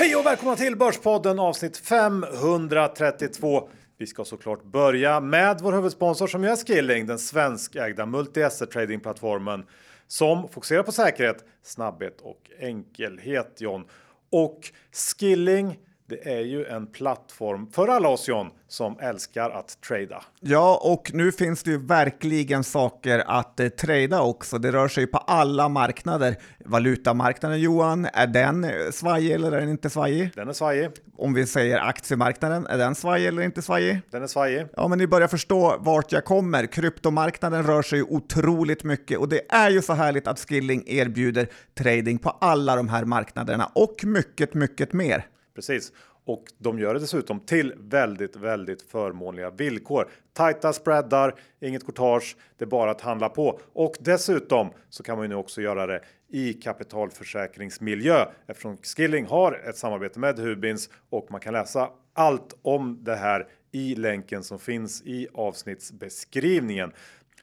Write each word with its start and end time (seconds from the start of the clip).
Hej 0.00 0.16
och 0.16 0.26
välkomna 0.26 0.56
till 0.56 0.76
Börspodden 0.76 1.38
avsnitt 1.38 1.76
532. 1.76 3.68
Vi 3.98 4.06
ska 4.06 4.24
såklart 4.24 4.64
börja 4.64 5.20
med 5.20 5.60
vår 5.62 5.72
huvudsponsor 5.72 6.26
som 6.26 6.44
är 6.44 6.56
Skilling, 6.56 7.06
den 7.06 7.18
svenskägda 7.18 8.06
multi-asset 8.06 8.70
tradingplattformen 8.70 9.66
som 10.06 10.48
fokuserar 10.48 10.82
på 10.82 10.92
säkerhet, 10.92 11.44
snabbhet 11.62 12.20
och 12.20 12.40
enkelhet 12.60 13.56
John. 13.60 13.84
Och 14.30 14.60
Skilling 14.92 15.78
det 16.10 16.30
är 16.30 16.40
ju 16.40 16.64
en 16.64 16.86
plattform 16.86 17.70
för 17.72 17.88
alla 17.88 18.08
oss 18.08 18.28
John 18.28 18.50
som 18.68 18.98
älskar 19.00 19.50
att 19.50 19.80
trada. 19.80 20.22
Ja, 20.40 20.80
och 20.82 21.10
nu 21.14 21.32
finns 21.32 21.62
det 21.62 21.70
ju 21.70 21.86
verkligen 21.86 22.64
saker 22.64 23.22
att 23.26 23.60
eh, 23.60 23.68
trada 23.68 24.22
också. 24.22 24.58
Det 24.58 24.72
rör 24.72 24.88
sig 24.88 25.06
på 25.06 25.18
alla 25.18 25.68
marknader. 25.68 26.36
Valutamarknaden 26.64 27.60
Johan, 27.60 28.08
är 28.12 28.26
den 28.26 28.64
eh, 28.64 28.70
svajig 28.92 29.32
eller 29.32 29.52
är 29.52 29.60
den 29.60 29.68
inte 29.68 29.90
svajig? 29.90 30.30
Den 30.34 30.48
är 30.48 30.52
svajig. 30.52 30.90
Om 31.16 31.34
vi 31.34 31.46
säger 31.46 31.78
aktiemarknaden, 31.78 32.66
är 32.66 32.78
den 32.78 32.94
svajig 32.94 33.26
eller 33.26 33.42
inte 33.42 33.62
svajig? 33.62 34.00
Den 34.10 34.22
är 34.22 34.26
svajig. 34.26 34.66
Ja, 34.76 34.88
men 34.88 34.98
ni 34.98 35.06
börjar 35.06 35.28
förstå 35.28 35.76
vart 35.80 36.12
jag 36.12 36.24
kommer. 36.24 36.66
Kryptomarknaden 36.66 37.62
rör 37.62 37.82
sig 37.82 38.02
otroligt 38.02 38.84
mycket 38.84 39.18
och 39.18 39.28
det 39.28 39.40
är 39.48 39.70
ju 39.70 39.82
så 39.82 39.92
härligt 39.92 40.26
att 40.26 40.40
Skilling 40.40 40.84
erbjuder 40.86 41.48
trading 41.78 42.18
på 42.18 42.30
alla 42.30 42.76
de 42.76 42.88
här 42.88 43.04
marknaderna 43.04 43.70
och 43.74 44.04
mycket, 44.04 44.54
mycket 44.54 44.92
mer. 44.92 45.26
Precis. 45.60 45.92
Och 46.24 46.44
de 46.58 46.78
gör 46.78 46.94
det 46.94 47.00
dessutom 47.00 47.40
till 47.40 47.74
väldigt, 47.78 48.36
väldigt 48.36 48.82
förmånliga 48.82 49.50
villkor. 49.50 50.08
Tajta 50.32 50.72
spreadar, 50.72 51.34
inget 51.60 51.84
courtage, 51.84 52.36
det 52.58 52.64
är 52.64 52.68
bara 52.68 52.90
att 52.90 53.00
handla 53.00 53.28
på. 53.28 53.60
Och 53.72 53.96
dessutom 54.00 54.70
så 54.88 55.02
kan 55.02 55.16
man 55.16 55.24
ju 55.24 55.28
nu 55.28 55.34
också 55.34 55.60
göra 55.62 55.86
det 55.86 56.00
i 56.28 56.52
kapitalförsäkringsmiljö 56.52 58.26
eftersom 58.46 58.76
Skilling 58.76 59.26
har 59.26 59.62
ett 59.68 59.76
samarbete 59.76 60.18
med 60.18 60.38
Hubins 60.38 60.90
och 61.10 61.26
man 61.30 61.40
kan 61.40 61.52
läsa 61.52 61.90
allt 62.14 62.58
om 62.62 62.98
det 63.04 63.16
här 63.16 63.46
i 63.72 63.94
länken 63.94 64.42
som 64.42 64.58
finns 64.58 65.02
i 65.02 65.28
avsnittsbeskrivningen. 65.34 66.92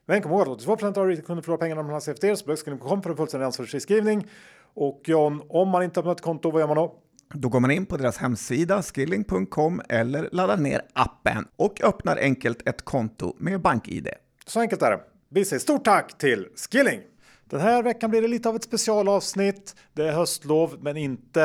Men 0.06 0.22
kom 0.22 0.32
ihåg 0.32 0.42
att 0.42 0.48
82 0.48 1.02
av 1.02 1.16
kunder 1.16 1.42
förlorar 1.42 1.58
pengarna 1.58 1.82
om 1.82 1.88
man 1.88 1.94
har 1.94 2.00
CFD 2.00 2.36
så 2.36 2.46
behövs 2.46 2.64
skilling.com 2.64 3.02
för 3.02 3.10
en 3.10 3.18
fullständig 3.18 3.46
ansvarsfriskrivning. 3.46 4.28
Och 4.74 5.02
John, 5.06 5.42
om 5.50 5.70
man 5.70 5.84
inte 5.84 6.00
har 6.00 6.02
öppnat 6.02 6.22
konto, 6.22 6.52
vad 6.52 6.62
gör 6.62 6.68
man 6.68 6.78
då? 6.78 6.96
Då 7.34 7.50
går 7.50 7.60
man 7.60 7.72
in 7.72 7.86
på 7.86 7.98
deras 7.98 8.18
hemsida 8.18 8.82
skilling.com 8.82 9.82
eller 9.90 10.30
laddar 10.32 10.58
ner 10.58 10.82
appen 10.94 11.46
och 11.56 11.82
öppnar 11.84 12.18
enkelt 12.18 12.68
ett 12.68 12.82
konto 12.86 13.36
med 13.40 13.62
BankID. 13.62 14.10
Så 14.46 14.60
enkelt 14.60 14.82
är 14.82 14.92
det. 14.92 15.00
Vi 15.30 15.46
säger 15.46 15.60
stort 15.60 15.86
tack 15.86 16.18
till 16.18 16.48
Skilling! 16.56 17.02
Den 17.46 17.60
här 17.60 17.84
veckan 17.84 18.10
blir 18.10 18.22
det 18.22 18.28
lite 18.28 18.50
av 18.50 18.56
ett 18.56 18.64
specialavsnitt. 18.64 19.76
Det 19.94 20.08
är 20.08 20.12
höstlov, 20.12 20.78
men 20.82 20.98
inte 20.98 21.44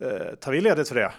eh, 0.00 0.34
tar 0.40 0.52
vi 0.52 0.60
ledigt 0.60 0.88
för 0.88 0.94
det. 0.94 1.12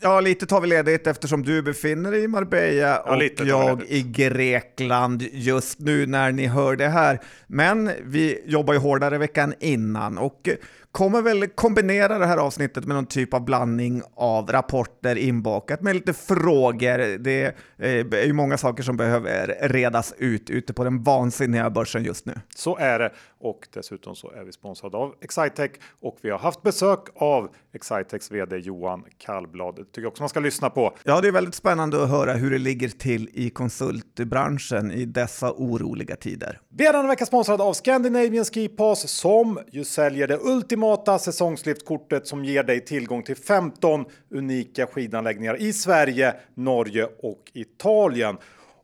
Ja, 0.00 0.20
lite 0.20 0.46
tar 0.46 0.60
vi 0.60 0.66
ledigt 0.66 1.06
eftersom 1.06 1.42
du 1.42 1.62
befinner 1.62 2.10
dig 2.10 2.22
i 2.22 2.28
Marbella 2.28 2.72
Ja, 2.72 3.14
och 3.14 3.22
vi 3.22 3.48
jag 3.48 3.82
i 3.82 4.02
Grekland 4.02 5.22
just 5.32 5.78
nu 5.78 6.06
när 6.06 6.32
ni 6.32 6.46
hör 6.46 6.76
det 6.76 6.88
här. 6.88 7.20
Men 7.46 7.90
vi 8.02 8.42
jobbar 8.46 8.74
ju 8.74 8.80
hårdare 8.80 9.18
veckan 9.18 9.54
innan 9.60 10.18
och 10.18 10.48
kommer 10.96 11.22
väl 11.22 11.46
kombinera 11.48 12.18
det 12.18 12.26
här 12.26 12.36
avsnittet 12.36 12.84
med 12.84 12.94
någon 12.96 13.06
typ 13.06 13.34
av 13.34 13.44
blandning 13.44 14.02
av 14.14 14.52
rapporter 14.52 15.16
inbakat 15.16 15.82
med 15.82 15.94
lite 15.94 16.12
frågor. 16.12 17.00
Eh, 17.00 17.18
det 17.18 17.54
är 17.78 18.26
ju 18.26 18.32
många 18.32 18.58
saker 18.58 18.82
som 18.82 18.96
behöver 18.96 19.68
redas 19.68 20.14
ut 20.18 20.50
ute 20.50 20.72
på 20.72 20.84
den 20.84 21.02
vansinniga 21.02 21.70
börsen 21.70 22.04
just 22.04 22.26
nu. 22.26 22.34
Så 22.54 22.76
är 22.76 22.98
det 22.98 23.12
och 23.40 23.68
dessutom 23.72 24.16
så 24.16 24.30
är 24.30 24.44
vi 24.44 24.52
sponsrade 24.52 24.96
av 24.96 25.14
Excitec 25.20 25.70
och 26.00 26.18
vi 26.20 26.30
har 26.30 26.38
haft 26.38 26.62
besök 26.62 27.00
av 27.14 27.48
Excitecs 27.72 28.30
vd 28.30 28.56
Johan 28.56 29.04
Kallblad. 29.18 29.76
Det 29.76 29.84
tycker 29.84 30.00
jag 30.00 30.08
också 30.08 30.22
man 30.22 30.28
ska 30.28 30.40
lyssna 30.40 30.70
på. 30.70 30.96
Ja, 31.04 31.20
det 31.20 31.28
är 31.28 31.32
väldigt 31.32 31.54
spännande 31.54 32.02
att 32.02 32.10
höra 32.10 32.32
hur 32.32 32.50
det 32.50 32.58
ligger 32.58 32.88
till 32.88 33.30
i 33.32 33.50
konsultbranschen 33.50 34.92
i 34.92 35.04
dessa 35.04 35.52
oroliga 35.52 36.16
tider. 36.16 36.60
Vi 36.68 36.86
är 36.86 36.92
denna 36.92 37.08
vecka 37.08 37.26
sponsrade 37.26 37.62
av 37.62 37.72
Scandinavian 37.72 38.44
Ski 38.44 38.68
Pass 38.68 39.10
som 39.10 39.58
ju 39.72 39.84
säljer 39.84 40.28
det 40.28 40.38
ultimata 40.42 41.18
säsongsliftkortet 41.18 42.26
som 42.26 42.44
ger 42.44 42.64
dig 42.64 42.84
tillgång 42.84 43.22
till 43.22 43.36
15 43.36 44.04
unika 44.30 44.86
skidanläggningar 44.86 45.62
i 45.62 45.72
Sverige, 45.72 46.34
Norge 46.54 47.08
och 47.22 47.50
Italien. 47.54 48.36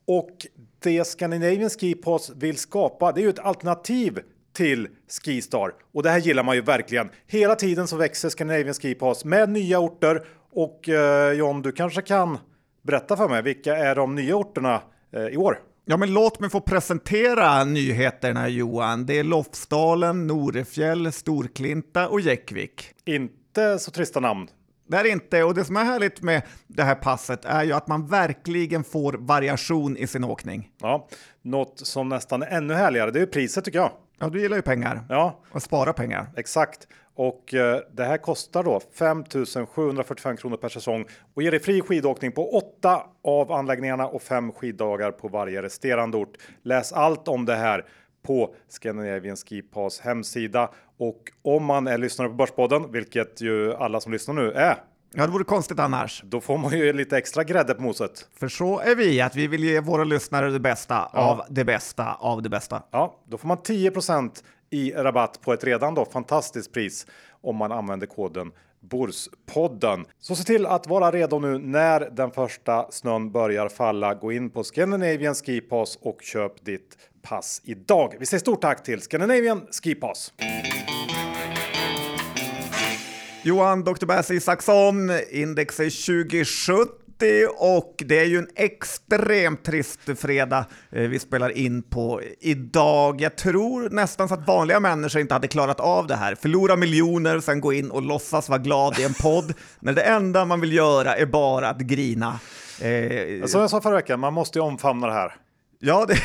Och 0.04 0.46
det 0.78 1.04
Scandinavian 1.04 1.70
Ski 1.70 1.94
Pass 1.94 2.30
vill 2.36 2.56
skapa, 2.56 3.12
det 3.12 3.20
är 3.20 3.22
ju 3.22 3.28
ett 3.28 3.38
alternativ 3.38 4.20
till 4.52 4.88
Skistar 5.24 5.72
och 5.94 6.02
det 6.02 6.10
här 6.10 6.18
gillar 6.18 6.42
man 6.42 6.54
ju 6.54 6.62
verkligen. 6.62 7.10
Hela 7.26 7.54
tiden 7.54 7.88
så 7.88 7.96
växer 7.96 8.28
Scandinavian 8.28 8.74
Ski 8.74 8.94
Pass 8.94 9.24
med 9.24 9.48
nya 9.48 9.78
orter 9.78 10.26
och 10.52 10.88
eh, 10.88 11.32
John, 11.32 11.62
du 11.62 11.72
kanske 11.72 12.02
kan 12.02 12.38
berätta 12.82 13.16
för 13.16 13.28
mig 13.28 13.42
vilka 13.42 13.76
är 13.76 13.94
de 13.94 14.14
nya 14.14 14.36
orterna 14.36 14.82
eh, 15.12 15.26
i 15.26 15.36
år? 15.36 15.58
Ja, 15.84 15.96
men 15.96 16.14
låt 16.14 16.40
mig 16.40 16.50
få 16.50 16.60
presentera 16.60 17.64
nyheterna 17.64 18.48
Johan. 18.48 19.06
Det 19.06 19.18
är 19.18 19.24
Lofsdalen, 19.24 20.26
Norefjäll, 20.26 21.12
Storklinta 21.12 22.08
och 22.08 22.20
Jäckvik. 22.20 22.90
Inte 23.04 23.78
så 23.78 23.90
trista 23.90 24.20
namn. 24.20 24.48
Det 24.88 24.96
är 24.96 25.04
inte, 25.04 25.44
och 25.44 25.54
det 25.54 25.64
som 25.64 25.76
är 25.76 25.84
härligt 25.84 26.22
med 26.22 26.42
det 26.66 26.82
här 26.82 26.94
passet 26.94 27.44
är 27.44 27.64
ju 27.64 27.72
att 27.72 27.88
man 27.88 28.06
verkligen 28.06 28.84
får 28.84 29.12
variation 29.12 29.96
i 29.96 30.06
sin 30.06 30.24
åkning. 30.24 30.68
Ja, 30.80 31.08
något 31.42 31.78
som 31.78 32.08
nästan 32.08 32.42
är 32.42 32.46
ännu 32.46 32.74
härligare, 32.74 33.10
det 33.10 33.20
är 33.20 33.26
priset 33.26 33.64
tycker 33.64 33.78
jag. 33.78 33.92
Ja, 34.22 34.28
du 34.28 34.40
gillar 34.40 34.56
ju 34.56 34.62
pengar 34.62 35.00
Ja, 35.08 35.40
och 35.50 35.62
spara 35.62 35.92
pengar. 35.92 36.26
exakt. 36.36 36.88
Och 37.14 37.54
eh, 37.54 37.80
det 37.92 38.04
här 38.04 38.16
kostar 38.18 38.62
då 38.62 38.80
5 38.98 39.24
745 39.66 40.36
kronor 40.36 40.56
per 40.56 40.68
säsong 40.68 41.04
och 41.34 41.42
ger 41.42 41.50
dig 41.50 41.60
fri 41.60 41.80
skidåkning 41.80 42.32
på 42.32 42.56
åtta 42.56 43.02
av 43.24 43.52
anläggningarna 43.52 44.06
och 44.06 44.22
fem 44.22 44.52
skiddagar 44.52 45.10
på 45.10 45.28
varje 45.28 45.62
resterande 45.62 46.16
ort. 46.16 46.36
Läs 46.62 46.92
allt 46.92 47.28
om 47.28 47.44
det 47.46 47.54
här 47.54 47.84
på 48.26 48.54
Scandinavian 48.68 49.36
Ski 49.36 49.62
Pass 49.62 50.00
hemsida 50.00 50.70
och 50.98 51.20
om 51.42 51.64
man 51.64 51.86
är 51.86 51.98
lyssnare 51.98 52.28
på 52.28 52.34
Börspodden, 52.34 52.92
vilket 52.92 53.40
ju 53.40 53.74
alla 53.74 54.00
som 54.00 54.12
lyssnar 54.12 54.34
nu 54.34 54.52
är, 54.52 54.76
Ja, 55.14 55.26
det 55.26 55.32
vore 55.32 55.44
konstigt 55.44 55.78
annars. 55.78 56.22
då 56.24 56.40
får 56.40 56.58
man 56.58 56.72
ju 56.72 56.92
lite 56.92 57.18
extra 57.18 57.44
grädde 57.44 57.74
på 57.74 57.82
moset. 57.82 58.28
För 58.38 58.48
så 58.48 58.80
är 58.80 58.94
vi, 58.94 59.20
att 59.20 59.36
vi 59.36 59.46
vill 59.46 59.64
ge 59.64 59.80
våra 59.80 60.04
lyssnare 60.04 60.50
det 60.50 60.60
bästa 60.60 61.04
av 61.04 61.42
det 61.48 61.64
bästa 61.64 62.14
av 62.14 62.42
det 62.42 62.48
bästa. 62.48 62.82
Ja, 62.90 63.20
då 63.28 63.38
får 63.38 63.48
man 63.48 63.58
10% 63.58 64.30
i 64.70 64.92
rabatt 64.92 65.40
på 65.40 65.52
ett 65.52 65.64
redan 65.64 65.94
då 65.94 66.04
fantastiskt 66.04 66.72
pris 66.72 67.06
om 67.40 67.56
man 67.56 67.72
använder 67.72 68.06
koden 68.06 68.52
Borspodden. 68.82 70.04
Så 70.18 70.36
se 70.36 70.44
till 70.44 70.66
att 70.66 70.86
vara 70.86 71.10
redo 71.10 71.38
nu 71.38 71.58
när 71.58 72.00
den 72.00 72.30
första 72.30 72.86
snön 72.90 73.32
börjar 73.32 73.68
falla. 73.68 74.14
Gå 74.14 74.32
in 74.32 74.50
på 74.50 74.64
Scandinavian 74.64 75.34
Ski 75.34 75.60
Pass 75.60 75.98
och 76.02 76.22
köp 76.22 76.64
ditt 76.64 76.98
pass 77.22 77.60
idag. 77.64 78.14
Vi 78.20 78.26
säger 78.26 78.40
stort 78.40 78.60
tack 78.60 78.82
till 78.82 79.00
Scandinavian 79.00 79.66
Ski 79.82 79.94
Pass. 79.94 80.32
Johan 83.44 83.84
Dr. 83.84 84.06
Basse 84.06 84.34
Isaksson, 84.34 85.10
index 85.30 85.80
är 85.80 86.24
2070 86.34 86.88
och 87.56 87.94
det 88.06 88.18
är 88.18 88.24
ju 88.24 88.38
en 88.38 88.48
extremt 88.56 89.64
trist 89.64 90.00
fredag 90.16 90.66
eh, 90.92 91.02
vi 91.02 91.18
spelar 91.18 91.50
in 91.58 91.82
på 91.82 92.20
idag. 92.40 93.20
Jag 93.20 93.36
tror 93.36 93.90
nästan 93.90 94.28
så 94.28 94.34
att 94.34 94.46
vanliga 94.46 94.80
människor 94.80 95.20
inte 95.20 95.34
hade 95.34 95.48
klarat 95.48 95.80
av 95.80 96.06
det 96.06 96.16
här. 96.16 96.34
Förlora 96.34 96.76
miljoner, 96.76 97.40
sen 97.40 97.60
gå 97.60 97.72
in 97.72 97.90
och 97.90 98.02
låtsas 98.02 98.48
vara 98.48 98.58
glad 98.58 98.98
i 98.98 99.02
en 99.04 99.14
podd, 99.14 99.54
när 99.80 99.92
det 99.92 100.02
enda 100.02 100.44
man 100.44 100.60
vill 100.60 100.72
göra 100.72 101.14
är 101.16 101.26
bara 101.26 101.68
att 101.68 101.78
grina. 101.78 102.40
Eh, 102.80 103.46
Som 103.46 103.60
jag 103.60 103.70
sa 103.70 103.80
förra 103.80 103.94
veckan, 103.94 104.20
man 104.20 104.32
måste 104.32 104.58
ju 104.58 104.62
omfamna 104.62 105.06
det 105.06 105.12
här. 105.12 105.36
Ja, 105.84 106.06
det, 106.08 106.16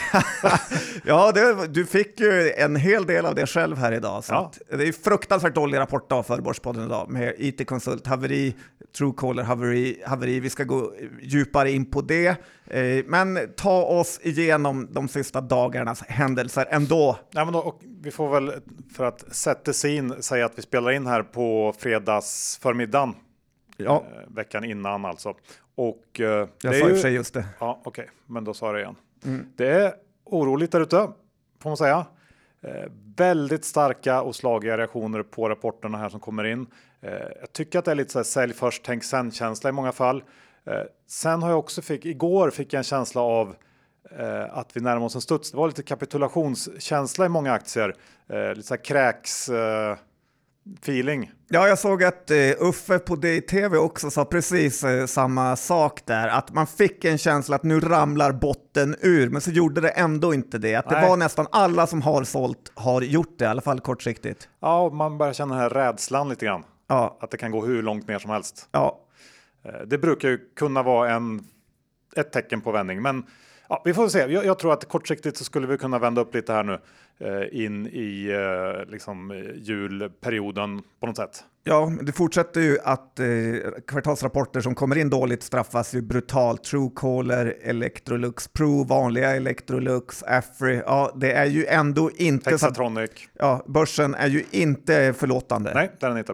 ja 1.06 1.32
det, 1.32 1.68
du 1.68 1.86
fick 1.86 2.20
ju 2.20 2.52
en 2.52 2.76
hel 2.76 3.06
del 3.06 3.26
av 3.26 3.36
det 3.36 3.48
själv 3.48 3.78
här 3.78 3.92
idag. 3.92 4.24
Så 4.24 4.34
Ja. 4.34 4.52
det 4.78 4.88
är 4.88 4.92
fruktansvärt 4.92 5.56
dålig 5.56 5.78
rapport 5.78 6.12
av 6.12 6.24
för 6.24 6.42
Börspodden 6.42 6.86
idag 6.86 7.10
med 7.10 7.34
IT-konsult, 7.38 8.08
haveri, 8.08 8.56
Truecaller, 8.98 9.44
haveri, 9.44 10.02
haveri. 10.06 10.40
Vi 10.40 10.50
ska 10.50 10.64
gå 10.64 10.94
djupare 11.22 11.72
in 11.72 11.92
på 11.92 12.02
det. 12.02 12.28
Eh, 12.68 13.06
men 13.06 13.40
ta 13.58 13.84
oss 13.84 14.20
igenom 14.24 14.88
de 14.92 15.08
sista 15.08 15.42
dagarnas 15.42 16.02
händelser 16.08 16.68
ändå. 16.70 17.18
Nej, 17.32 17.46
men 17.46 17.54
då, 17.54 17.60
och 17.60 17.80
vi 18.02 18.12
får 18.12 18.30
väl 18.30 18.52
för 18.96 19.06
att 19.06 19.36
sätta 19.36 19.74
sig 19.74 19.96
in 19.96 20.24
säga 20.24 20.46
att 20.46 20.58
vi 20.58 20.62
spelar 20.62 20.92
in 20.92 21.08
här 21.08 21.24
på 21.24 21.74
fredags 21.80 22.60
förmiddagen. 22.62 23.14
Ja, 23.78 24.06
Eh, 24.12 24.36
veckan 24.36 24.64
innan 24.64 25.06
alltså. 25.06 25.34
Och 25.76 26.20
eh, 26.20 26.48
jag 26.62 26.76
sa 26.76 26.80
i 26.80 26.84
och 26.84 26.88
ju- 26.90 26.94
för 26.96 27.02
sig 27.02 27.14
just 27.14 27.34
det. 27.34 27.46
Ja, 27.60 27.82
okej, 27.86 28.10
men 28.26 28.44
då 28.44 28.54
sa 28.54 28.66
jag 28.66 28.76
det 28.76 28.82
igen. 28.82 28.96
Mm. 29.26 29.46
Det 29.56 29.68
är 29.68 29.94
oroligt 30.24 30.72
där 30.72 30.82
ute, 30.82 31.10
får 31.60 31.70
man 31.70 31.78
säga. 31.78 32.06
Eh, 32.62 32.92
väldigt 33.16 33.66
starka 33.66 34.22
och 34.22 34.36
slagiga 34.36 34.78
reaktioner 34.78 35.24
på 35.24 35.50
rapporterna 35.50 35.98
här 35.98 36.10
som 36.10 36.20
kommer 36.20 36.44
in. 36.44 36.68
Eh, 37.02 37.12
jag 37.40 37.54
tycker 37.54 37.80
att 37.80 37.86
det 37.86 37.92
är 37.92 37.96
lite 37.96 38.12
så 38.12 38.20
här 38.20 38.24
sälj 38.24 38.54
först, 38.54 38.84
tänk 38.86 39.04
sen 39.04 39.32
känsla 39.32 39.70
i 39.70 39.74
många 39.74 39.92
fall. 39.92 40.24
Eh, 40.66 40.82
sen 41.08 41.44
har 41.44 41.50
jag 41.50 41.60
också 41.60 41.82
fick 41.82 42.06
igår 42.06 42.50
fick 42.50 42.74
jag 42.74 42.78
en 42.78 42.84
känsla 42.84 43.22
av 43.22 43.56
eh, 44.12 44.58
att 44.58 44.78
vi 44.78 44.82
närmar 44.82 45.06
oss 45.06 45.16
en 45.16 45.22
studs. 45.22 45.52
Det 45.52 45.58
var 45.58 45.68
lite 45.68 45.84
kapitulationskänsla 45.84 47.26
i 47.26 47.30
många 47.30 47.54
aktier. 47.54 47.96
Eh, 48.30 48.50
lite 48.50 48.68
så 48.68 48.74
här 48.74 48.84
kräks. 48.84 49.50
Eh, 49.50 49.98
Eh, 50.68 50.74
feeling. 50.82 51.32
Ja, 51.48 51.68
jag 51.68 51.80
såg 51.80 52.04
att 52.04 52.32
uh, 52.32 52.68
Uffe 52.70 53.00
på 53.00 53.16
DTV 53.16 53.78
också 53.78 54.10
sa 54.10 54.26
precis 54.26 54.84
uh, 54.84 55.06
samma 55.06 55.56
sak 55.56 56.02
där, 56.06 56.28
att 56.28 56.54
man 56.54 56.68
fick 56.68 57.06
en 57.06 57.18
känsla 57.18 57.56
att 57.56 57.64
nu 57.64 57.80
ramlar 57.80 58.32
botten 58.32 58.96
ur, 59.02 59.30
men 59.30 59.42
så 59.42 59.52
gjorde 59.52 59.82
det 59.82 59.90
ändå 59.90 60.34
inte 60.34 60.58
det. 60.58 60.76
Att 60.76 60.92
Nej. 60.92 61.02
det 61.02 61.10
var 61.10 61.18
nästan 61.18 61.48
alla 61.52 61.88
som 61.88 62.02
har 62.02 62.24
sålt 62.24 62.72
har 62.76 63.02
gjort 63.02 63.40
det, 63.40 63.46
i 63.46 63.48
alla 63.48 63.62
fall 63.62 63.80
kortsiktigt. 63.80 64.50
Ja, 64.60 64.90
man 64.90 65.18
börjar 65.18 65.34
känna 65.34 65.54
den 65.54 65.62
här 65.62 65.70
rädslan 65.70 66.30
lite 66.30 66.46
grann. 66.46 66.64
Ja. 66.88 67.18
Att 67.22 67.32
det 67.32 67.38
kan 67.38 67.52
gå 67.52 67.66
hur 67.66 67.84
långt 67.84 68.08
ner 68.08 68.20
som 68.20 68.32
helst. 68.32 68.70
Ja. 68.72 69.00
Uh, 69.66 69.88
det 69.88 69.98
brukar 69.98 70.30
ju 70.30 70.38
kunna 70.56 70.84
vara 70.84 71.12
en, 71.12 71.48
ett 72.16 72.32
tecken 72.32 72.62
på 72.62 72.72
vändning, 72.72 73.02
men 73.02 73.24
Ja, 73.70 73.82
vi 73.86 73.94
får 73.94 74.08
se. 74.08 74.20
Jag, 74.20 74.46
jag, 74.46 74.60
tror 74.60 74.74
att 74.74 74.88
kortsiktigt 74.88 75.38
så 75.38 75.44
skulle 75.44 75.68
vi 75.68 75.78
kunna 75.78 76.00
vända 76.00 76.22
upp 76.22 76.36
lite 76.36 76.54
här 76.54 76.64
nu 76.64 76.74
eh, 76.74 76.80
in 77.52 77.88
i 77.88 78.30
eh, 78.32 78.92
liksom, 78.92 79.32
eh, 79.32 79.38
julperioden 79.56 80.82
på 81.00 81.08
något 81.08 81.18
sätt. 81.18 81.44
Ja, 81.64 81.92
det 82.02 82.12
fortsätter 82.12 82.62
ju 82.62 82.78
att 82.84 83.20
eh, 83.20 83.26
kvartalsrapporter 83.88 84.62
som 84.62 84.76
kommer 84.76 84.98
in 84.98 85.10
dåligt 85.10 85.44
straffas 85.44 85.94
ju 85.94 86.02
brutalt. 86.02 86.64
Truecaller, 86.64 87.56
Electrolux 87.62 88.48
Pro, 88.48 88.84
vanliga 88.84 89.36
Electrolux, 89.36 90.24
Afry. 90.24 90.82
Ja, 90.86 91.12
det 91.16 91.32
är 91.32 91.46
ju 91.46 91.66
ändå 91.66 92.12
inte... 92.16 92.50
Texatronic. 92.50 93.12
Så, 93.12 93.30
ja, 93.34 93.64
börsen 93.68 94.16
är 94.16 94.28
ju 94.28 94.44
inte 94.52 95.14
förlåtande. 95.14 95.72
Nej, 95.74 95.92
det 96.00 96.06
är 96.06 96.10
den 96.10 96.18
inte. 96.18 96.34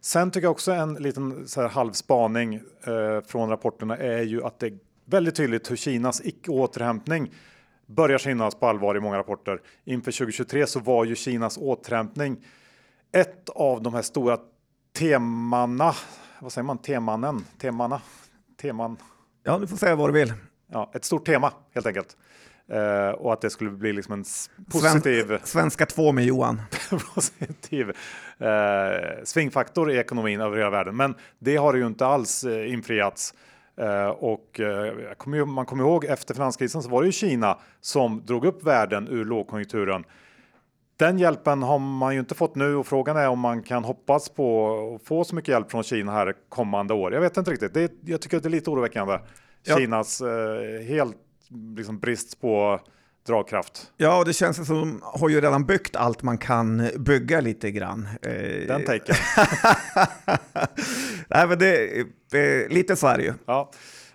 Sen 0.00 0.30
tycker 0.30 0.44
jag 0.44 0.52
också 0.52 0.72
en 0.72 0.94
liten 0.94 1.48
så 1.48 1.60
här 1.60 1.68
halvspaning 1.68 2.54
eh, 2.54 3.20
från 3.26 3.48
rapporterna 3.48 3.96
är 3.96 4.22
ju 4.22 4.44
att 4.44 4.60
det 4.60 4.72
väldigt 5.06 5.34
tydligt 5.34 5.70
hur 5.70 5.76
Kinas 5.76 6.20
icke 6.24 6.50
återhämtning 6.50 7.30
börjar 7.94 8.18
synas 8.18 8.54
på 8.54 8.66
allvar 8.66 8.96
i 8.96 9.00
många 9.00 9.18
rapporter. 9.18 9.60
Inför 9.84 10.12
2023 10.12 10.66
så 10.66 10.80
var 10.80 11.04
ju 11.04 11.14
Kinas 11.14 11.58
återhämtning 11.58 12.44
ett 13.12 13.48
av 13.48 13.82
de 13.82 13.94
här 13.94 14.02
stora 14.02 14.38
temana. 14.98 15.94
Vad 16.40 16.52
säger 16.52 16.64
man? 16.64 16.78
Temanen? 16.78 17.44
Temana? 17.60 18.00
Teman? 18.62 18.96
Ja, 19.42 19.58
du 19.58 19.66
får 19.66 19.76
säga 19.76 19.96
vad 19.96 20.08
du 20.08 20.12
vill. 20.12 20.32
Ja, 20.72 20.90
ett 20.94 21.04
stort 21.04 21.26
tema 21.26 21.52
helt 21.74 21.86
enkelt. 21.86 22.16
Uh, 22.72 23.08
och 23.08 23.32
att 23.32 23.40
det 23.40 23.50
skulle 23.50 23.70
bli 23.70 23.92
liksom 23.92 24.12
en 24.12 24.24
positiv... 24.70 25.26
Sven 25.26 25.40
svenska 25.44 25.86
två 25.86 26.12
med 26.12 26.24
Johan. 26.24 26.60
positiv 27.14 27.88
uh, 27.88 29.24
svingfaktor 29.24 29.90
i 29.92 29.98
ekonomin 29.98 30.40
över 30.40 30.56
hela 30.56 30.70
världen. 30.70 30.96
Men 30.96 31.14
det 31.38 31.56
har 31.56 31.74
ju 31.74 31.86
inte 31.86 32.06
alls 32.06 32.44
uh, 32.44 32.72
infriats. 32.72 33.34
Uh, 33.80 34.06
och 34.06 34.60
kommer, 35.16 35.44
man 35.44 35.66
kommer 35.66 35.84
ihåg 35.84 36.04
efter 36.04 36.34
finanskrisen 36.34 36.82
så 36.82 36.88
var 36.88 37.02
det 37.02 37.06
ju 37.06 37.12
Kina 37.12 37.58
som 37.80 38.22
drog 38.26 38.44
upp 38.44 38.64
världen 38.64 39.08
ur 39.08 39.24
lågkonjunkturen. 39.24 40.04
Den 40.96 41.18
hjälpen 41.18 41.62
har 41.62 41.78
man 41.78 42.14
ju 42.14 42.20
inte 42.20 42.34
fått 42.34 42.54
nu 42.54 42.76
och 42.76 42.86
frågan 42.86 43.16
är 43.16 43.28
om 43.28 43.38
man 43.38 43.62
kan 43.62 43.84
hoppas 43.84 44.28
på 44.28 44.76
att 44.94 45.08
få 45.08 45.24
så 45.24 45.34
mycket 45.34 45.48
hjälp 45.48 45.70
från 45.70 45.82
Kina 45.82 46.12
här 46.12 46.34
kommande 46.48 46.94
år. 46.94 47.14
Jag 47.14 47.20
vet 47.20 47.36
inte 47.36 47.50
riktigt. 47.50 47.74
Det, 47.74 47.92
jag 48.04 48.20
tycker 48.20 48.36
att 48.36 48.42
det 48.42 48.48
är 48.48 48.50
lite 48.50 48.70
oroväckande. 48.70 49.18
Ja. 49.62 49.76
Kinas 49.76 50.22
uh, 50.22 50.86
helt 50.88 51.16
liksom, 51.76 51.98
brist 51.98 52.40
på 52.40 52.80
dragkraft. 53.26 53.92
Ja, 53.96 54.18
och 54.18 54.24
det 54.24 54.32
känns 54.32 54.66
som 54.66 54.76
de 54.76 55.00
har 55.02 55.28
ju 55.28 55.40
redan 55.40 55.66
byggt 55.66 55.96
allt 55.96 56.22
man 56.22 56.38
kan 56.38 56.90
bygga 56.98 57.40
lite 57.40 57.70
grann. 57.70 58.08
Eh, 58.22 58.66
Den 58.66 58.84
taken. 58.84 59.14
Nej, 61.34 61.48
men 61.48 61.58
det, 61.58 62.00
är 62.30 62.68
lite 62.68 62.96
så 62.96 63.06
är 63.06 63.18
det 63.18 63.24
ju. 63.24 63.32
Ja, 63.46 63.70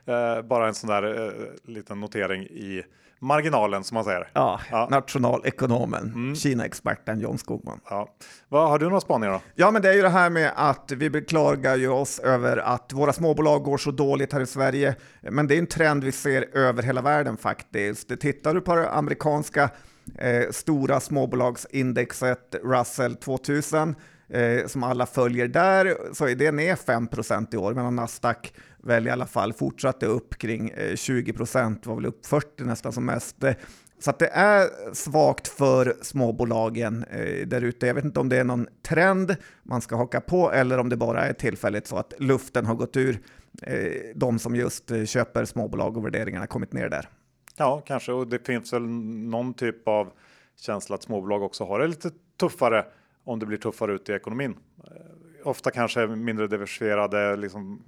eh, 0.06 0.42
bara 0.42 0.68
en 0.68 0.74
sån 0.74 0.90
där 0.90 1.28
eh, 1.28 1.32
liten 1.74 2.00
notering 2.00 2.44
i 2.44 2.84
marginalen 3.20 3.84
som 3.84 3.96
man 3.96 4.04
säger. 4.04 4.30
Ja, 4.34 4.60
ja. 4.72 4.88
nationalekonomen, 4.92 6.04
mm. 6.04 6.36
Kina-experten 6.36 7.20
John 7.20 7.38
Skogman. 7.38 7.80
Ja. 7.90 8.16
Vad, 8.50 8.70
har 8.70 8.80
du 8.80 8.86
några 8.86 9.02
spaningar 9.02 9.34
då? 9.34 9.42
Ja, 9.56 9.72
men 9.72 9.82
det 9.82 9.90
är 9.90 9.94
ju 9.94 10.02
det 10.02 10.10
här 10.10 10.30
med 10.30 10.52
att 10.56 10.92
vi 10.92 11.10
beklagar 11.10 11.76
ju 11.76 11.90
oss 11.90 12.20
över 12.20 12.58
att 12.58 12.94
våra 12.94 13.14
småbolag 13.14 13.64
går 13.64 13.78
så 13.78 13.92
dåligt 13.92 14.34
här 14.34 14.42
i 14.42 14.46
Sverige. 14.46 14.96
Men 15.22 15.48
det 15.48 15.56
är 15.56 15.60
en 15.60 15.68
trend 15.68 16.04
vi 16.04 16.12
ser 16.12 16.58
över 16.58 16.84
hela 16.84 17.02
världen 17.02 17.38
faktiskt. 17.38 18.20
Tittar 18.20 18.54
du 18.54 18.62
på 18.62 18.76
det 18.76 18.90
amerikanska 18.90 19.70
eh, 20.18 20.50
stora 20.52 21.00
småbolagsindexet 21.00 22.56
Russell 22.64 23.16
2000 23.16 23.96
eh, 24.30 24.68
som 24.68 24.84
alla 24.84 25.06
följer 25.06 25.48
där 25.48 25.98
så 26.14 26.28
är 26.28 26.36
det 26.36 26.52
ner 26.52 26.76
5% 26.76 27.56
i 27.56 27.58
år 27.58 27.74
medan 27.74 27.96
Nasdaq 27.96 28.54
väl 28.84 29.08
i 29.08 29.10
alla 29.10 29.26
fall 29.26 29.54
fortsatte 29.54 30.06
upp 30.06 30.38
kring 30.38 30.72
20 30.96 31.32
eh, 31.32 31.36
procent, 31.36 31.86
var 31.86 31.96
väl 31.96 32.06
upp 32.06 32.26
40 32.26 32.64
nästan 32.64 32.92
som 32.92 33.06
mest. 33.06 33.44
Eh, 33.44 33.54
så 34.00 34.10
att 34.10 34.20
det 34.20 34.28
är 34.28 34.94
svagt 34.94 35.48
för 35.48 35.96
småbolagen 36.02 37.04
eh, 37.04 37.48
där 37.48 37.62
ute. 37.62 37.88
Jag 37.88 37.94
vet 37.94 38.06
inte 38.06 38.20
om 38.20 38.30
det 38.30 38.38
är 38.38 38.44
någon 38.44 38.68
trend 38.88 39.36
man 39.64 39.82
ska 39.82 39.96
haka 39.96 40.22
på 40.22 40.52
eller 40.52 40.78
om 40.78 40.90
det 40.90 40.98
bara 40.98 41.26
är 41.26 41.34
tillfälligt 41.34 41.88
så 41.88 41.98
att 41.98 42.14
luften 42.18 42.66
har 42.66 42.76
gått 42.76 42.98
ur 42.98 43.20
eh, 43.62 43.92
de 44.16 44.40
som 44.40 44.56
just 44.56 44.92
eh, 44.92 45.06
köper 45.06 45.46
småbolag 45.46 45.98
och 45.98 46.06
värderingarna 46.06 46.48
kommit 46.48 46.74
ner 46.74 46.90
där. 46.90 47.10
Ja, 47.58 47.84
kanske. 47.86 48.12
Och 48.12 48.28
det 48.28 48.46
finns 48.46 48.74
väl 48.74 48.88
någon 49.30 49.54
typ 49.54 49.88
av 49.88 50.12
känsla 50.60 50.96
att 50.96 51.04
småbolag 51.04 51.44
också 51.44 51.66
har 51.66 51.80
det 51.80 51.88
lite 51.88 52.12
tuffare 52.40 52.86
om 53.30 53.40
det 53.40 53.46
blir 53.46 53.58
tuffare 53.58 53.94
ute 53.94 54.12
i 54.12 54.16
ekonomin. 54.16 54.56
Eh, 54.78 55.48
ofta 55.48 55.72
kanske 55.72 56.08
mindre 56.08 56.48
diversifierade, 56.48 57.36
liksom 57.36 57.84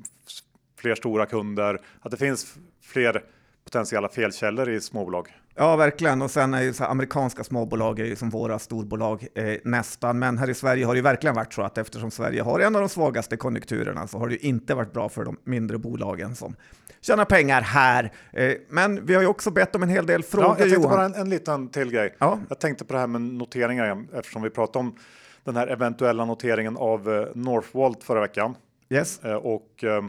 fler 0.79 0.95
stora 0.95 1.25
kunder, 1.25 1.79
att 2.01 2.11
det 2.11 2.17
finns 2.17 2.55
fler 2.81 3.23
potentiella 3.63 4.09
felkällor 4.09 4.69
i 4.69 4.81
småbolag. 4.81 5.27
Ja, 5.55 5.75
verkligen. 5.75 6.21
Och 6.21 6.31
sen 6.31 6.53
är 6.53 6.61
ju 6.61 6.73
så 6.73 6.83
amerikanska 6.83 7.43
småbolag 7.43 7.99
är 7.99 8.05
ju 8.05 8.15
som 8.15 8.29
våra 8.29 8.59
storbolag 8.59 9.27
eh, 9.35 9.57
nästan. 9.63 10.19
Men 10.19 10.37
här 10.37 10.49
i 10.49 10.53
Sverige 10.53 10.85
har 10.85 10.95
det 10.95 11.01
verkligen 11.01 11.35
varit 11.35 11.53
så 11.53 11.61
att 11.61 11.77
eftersom 11.77 12.11
Sverige 12.11 12.41
har 12.41 12.59
en 12.59 12.75
av 12.75 12.81
de 12.81 12.89
svagaste 12.89 13.37
konjunkturerna 13.37 14.07
så 14.07 14.17
har 14.17 14.27
det 14.27 14.45
inte 14.45 14.75
varit 14.75 14.93
bra 14.93 15.09
för 15.09 15.25
de 15.25 15.37
mindre 15.43 15.77
bolagen 15.77 16.35
som 16.35 16.55
tjänar 17.01 17.25
pengar 17.25 17.61
här. 17.61 18.11
Eh, 18.31 18.53
men 18.69 19.05
vi 19.05 19.15
har 19.15 19.21
ju 19.21 19.27
också 19.27 19.51
bett 19.51 19.75
om 19.75 19.83
en 19.83 19.89
hel 19.89 20.05
del 20.05 20.23
frågor. 20.23 20.47
Ja, 20.47 20.55
jag 20.59 20.69
tänkte 20.69 20.87
bara 20.87 21.05
en, 21.05 21.15
en 21.15 21.29
liten 21.29 21.69
till 21.69 21.91
grej. 21.91 22.15
Ja. 22.17 22.39
Jag 22.49 22.59
tänkte 22.59 22.85
på 22.85 22.93
det 22.93 22.99
här 22.99 23.07
med 23.07 23.21
noteringar 23.21 24.05
eftersom 24.13 24.41
vi 24.41 24.49
pratade 24.49 24.79
om 24.79 24.95
den 25.43 25.55
här 25.55 25.67
eventuella 25.67 26.25
noteringen 26.25 26.77
av 26.77 27.09
eh, 27.09 27.27
Northvolt 27.35 28.03
förra 28.03 28.21
veckan. 28.21 28.55
Yes. 28.89 29.23
Eh, 29.23 29.35
och 29.35 29.83
eh, 29.83 30.03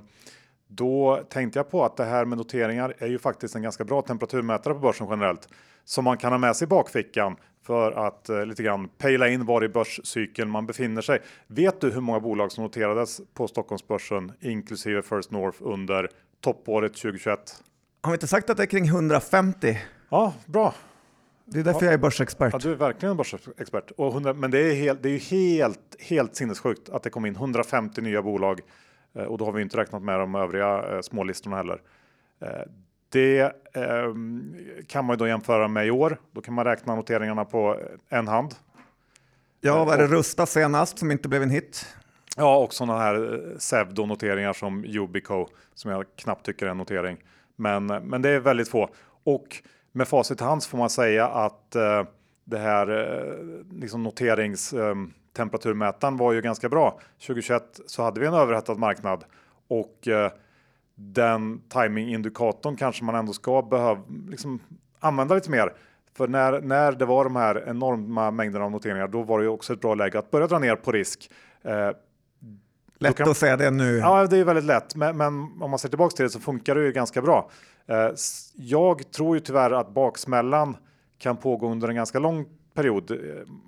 då 0.68 1.22
tänkte 1.28 1.58
jag 1.58 1.70
på 1.70 1.84
att 1.84 1.96
det 1.96 2.04
här 2.04 2.24
med 2.24 2.38
noteringar 2.38 2.94
är 2.98 3.06
ju 3.06 3.18
faktiskt 3.18 3.54
en 3.54 3.62
ganska 3.62 3.84
bra 3.84 4.02
temperaturmätare 4.02 4.74
på 4.74 4.80
börsen 4.80 5.06
generellt 5.10 5.48
som 5.84 6.04
man 6.04 6.16
kan 6.16 6.32
ha 6.32 6.38
med 6.38 6.56
sig 6.56 6.64
i 6.64 6.68
bakfickan 6.68 7.36
för 7.66 7.92
att 7.92 8.28
eh, 8.28 8.46
lite 8.46 8.62
grann 8.62 8.88
pejla 8.88 9.28
in 9.28 9.46
var 9.46 9.64
i 9.64 9.68
börscykeln 9.68 10.50
man 10.50 10.66
befinner 10.66 11.02
sig. 11.02 11.22
Vet 11.46 11.80
du 11.80 11.90
hur 11.90 12.00
många 12.00 12.20
bolag 12.20 12.52
som 12.52 12.64
noterades 12.64 13.20
på 13.34 13.48
Stockholmsbörsen 13.48 14.32
inklusive 14.40 15.02
First 15.02 15.30
North 15.30 15.58
under 15.60 16.08
toppåret 16.40 16.94
2021? 16.94 17.62
Har 18.00 18.10
vi 18.10 18.14
inte 18.14 18.26
sagt 18.26 18.50
att 18.50 18.56
det 18.56 18.62
är 18.62 18.66
kring 18.66 18.86
150? 18.86 19.78
Ja, 20.08 20.34
bra. 20.46 20.74
Det 21.44 21.60
är 21.60 21.64
därför 21.64 21.80
ja. 21.80 21.86
jag 21.86 21.94
är 21.94 21.98
börsexpert. 21.98 22.52
Ja, 22.52 22.58
du 22.58 22.72
är 22.72 22.76
verkligen 22.76 23.10
en 23.10 23.16
börsexpert. 23.16 23.90
Och 23.90 24.12
100, 24.12 24.32
men 24.32 24.50
det 24.50 24.58
är, 24.58 24.74
helt, 24.74 25.02
det 25.02 25.08
är 25.08 25.12
ju 25.12 25.18
helt, 25.18 25.96
helt 26.00 26.36
sinnessjukt 26.36 26.88
att 26.88 27.02
det 27.02 27.10
kom 27.10 27.26
in 27.26 27.34
150 27.34 28.00
nya 28.00 28.22
bolag 28.22 28.60
Eh, 29.14 29.24
och 29.24 29.38
då 29.38 29.44
har 29.44 29.52
vi 29.52 29.62
inte 29.62 29.76
räknat 29.76 30.02
med 30.02 30.18
de 30.18 30.34
övriga 30.34 30.94
eh, 30.94 31.00
smålistorna 31.00 31.56
heller. 31.56 31.80
Eh, 32.40 32.48
det 33.08 33.52
ehm, 33.72 34.56
kan 34.86 35.04
man 35.04 35.14
ju 35.14 35.18
då 35.18 35.26
jämföra 35.26 35.68
med 35.68 35.86
i 35.86 35.90
år. 35.90 36.16
Då 36.32 36.40
kan 36.40 36.54
man 36.54 36.64
räkna 36.64 36.94
noteringarna 36.94 37.44
på 37.44 37.80
en 38.08 38.28
hand. 38.28 38.54
Ja, 39.60 39.84
vad 39.84 39.94
är 39.94 39.98
det 39.98 40.06
Rusta 40.06 40.46
senast 40.46 40.98
som 40.98 41.10
inte 41.10 41.28
blev 41.28 41.42
en 41.42 41.50
hit? 41.50 41.96
Ja, 42.36 42.56
och 42.56 42.74
sådana 42.74 42.98
här 42.98 43.42
pseudonoteringar 43.58 44.52
som 44.52 44.84
Yubico 44.84 45.46
som 45.74 45.90
jag 45.90 46.04
knappt 46.16 46.46
tycker 46.46 46.66
är 46.66 46.70
en 46.70 46.76
notering. 46.76 47.16
Men, 47.56 47.86
men 47.86 48.22
det 48.22 48.28
är 48.28 48.40
väldigt 48.40 48.68
få. 48.68 48.90
Och 49.24 49.62
med 49.92 50.08
facit 50.08 50.40
i 50.40 50.44
hand 50.44 50.64
får 50.64 50.78
man 50.78 50.90
säga 50.90 51.28
att 51.28 51.76
eh, 51.76 52.04
det 52.44 52.58
här 52.58 52.88
eh, 52.88 53.34
liksom 53.70 54.02
noteringstemperaturmätaren 54.02 56.14
eh, 56.14 56.20
var 56.20 56.32
ju 56.32 56.40
ganska 56.40 56.68
bra. 56.68 57.00
2021 57.26 57.80
så 57.86 58.02
hade 58.02 58.20
vi 58.20 58.26
en 58.26 58.34
överhettad 58.34 58.74
marknad 58.74 59.24
och 59.68 60.08
eh, 60.08 60.32
den 60.94 61.62
timingindikatorn 61.68 62.76
kanske 62.76 63.04
man 63.04 63.14
ändå 63.14 63.32
ska 63.32 63.62
behöva 63.62 64.02
liksom, 64.28 64.60
använda 65.00 65.34
lite 65.34 65.50
mer. 65.50 65.72
För 66.16 66.28
när, 66.28 66.60
när 66.60 66.92
det 66.92 67.04
var 67.04 67.24
de 67.24 67.36
här 67.36 67.68
enorma 67.68 68.30
mängderna 68.30 68.64
av 68.64 68.70
noteringar, 68.70 69.08
då 69.08 69.22
var 69.22 69.38
det 69.38 69.44
ju 69.44 69.50
också 69.50 69.72
ett 69.72 69.80
bra 69.80 69.94
läge 69.94 70.18
att 70.18 70.30
börja 70.30 70.46
dra 70.46 70.58
ner 70.58 70.76
på 70.76 70.92
risk. 70.92 71.30
Eh, 71.62 71.90
lätt 73.02 73.16
kan, 73.16 73.30
att 73.30 73.36
säga 73.36 73.56
det 73.56 73.70
nu. 73.70 73.96
Ja, 73.96 74.26
det 74.26 74.38
är 74.38 74.44
väldigt 74.44 74.64
lätt. 74.64 74.94
Men, 74.94 75.16
men, 75.16 75.34
om 75.60 75.70
man 75.70 75.78
ser 75.78 75.88
tillbaka 75.88 76.16
till 76.16 76.22
det 76.22 76.30
så 76.30 76.40
funkar 76.40 76.74
det 76.74 76.84
ju 76.84 76.92
ganska 76.92 77.22
bra. 77.22 77.50
Eh, 77.86 78.10
jag 78.54 79.10
tror 79.10 79.36
ju 79.36 79.40
tyvärr 79.40 79.70
att 79.70 79.94
baksmällan 79.94 80.76
kan 81.18 81.36
pågå 81.36 81.70
under 81.70 81.88
en 81.88 81.94
ganska 81.94 82.18
lång 82.18 82.46
period. 82.74 83.10
Eh, 83.10 83.16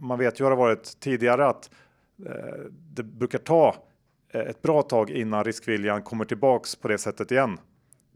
man 0.00 0.18
vet 0.18 0.40
ju 0.40 0.44
hur 0.44 0.50
det 0.50 0.56
varit 0.56 1.00
tidigare 1.00 1.46
att 1.46 1.70
eh, 2.26 2.32
det 2.94 3.02
brukar 3.02 3.38
ta 3.38 3.74
ett 4.32 4.62
bra 4.62 4.82
tag 4.82 5.10
innan 5.10 5.44
riskviljan 5.44 6.02
kommer 6.02 6.24
tillbaks 6.24 6.76
på 6.76 6.88
det 6.88 6.98
sättet 6.98 7.30
igen. 7.30 7.58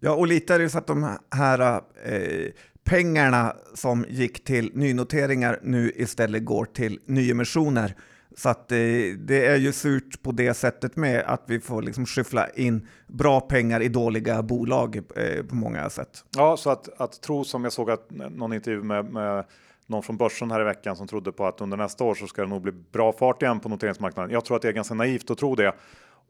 Ja, 0.00 0.14
och 0.14 0.26
lite 0.26 0.54
är 0.54 0.58
det 0.58 0.68
så 0.68 0.78
att 0.78 0.86
de 0.86 1.16
här 1.30 1.82
eh, 2.04 2.52
pengarna 2.84 3.56
som 3.74 4.04
gick 4.08 4.44
till 4.44 4.70
nynoteringar 4.74 5.58
nu 5.62 5.92
istället 5.96 6.44
går 6.44 6.64
till 6.64 7.00
nyemissioner. 7.06 7.94
Så 8.38 8.48
att 8.48 8.68
det, 8.68 9.14
det 9.14 9.46
är 9.46 9.56
ju 9.56 9.72
surt 9.72 10.22
på 10.22 10.32
det 10.32 10.54
sättet 10.54 10.96
med 10.96 11.24
att 11.26 11.42
vi 11.46 11.60
får 11.60 11.82
liksom 11.82 12.06
skyffla 12.06 12.48
in 12.48 12.88
bra 13.06 13.40
pengar 13.40 13.80
i 13.80 13.88
dåliga 13.88 14.42
bolag 14.42 14.96
eh, 14.96 15.44
på 15.44 15.54
många 15.54 15.90
sätt. 15.90 16.24
Ja, 16.36 16.56
så 16.56 16.70
att, 16.70 17.00
att 17.00 17.20
tro 17.20 17.44
som 17.44 17.64
jag 17.64 17.72
såg 17.72 17.90
att 17.90 18.10
någon 18.10 18.52
intervju 18.52 18.82
med, 18.82 19.04
med 19.04 19.44
någon 19.86 20.02
från 20.02 20.16
börsen 20.16 20.50
här 20.50 20.60
i 20.60 20.64
veckan 20.64 20.96
som 20.96 21.08
trodde 21.08 21.32
på 21.32 21.46
att 21.46 21.60
under 21.60 21.76
nästa 21.76 22.04
år 22.04 22.14
så 22.14 22.26
ska 22.26 22.42
det 22.42 22.48
nog 22.48 22.62
bli 22.62 22.72
bra 22.72 23.12
fart 23.12 23.42
igen 23.42 23.60
på 23.60 23.68
noteringsmarknaden. 23.68 24.30
Jag 24.30 24.44
tror 24.44 24.56
att 24.56 24.62
det 24.62 24.68
är 24.68 24.72
ganska 24.72 24.94
naivt 24.94 25.30
att 25.30 25.38
tro 25.38 25.54
det. 25.54 25.72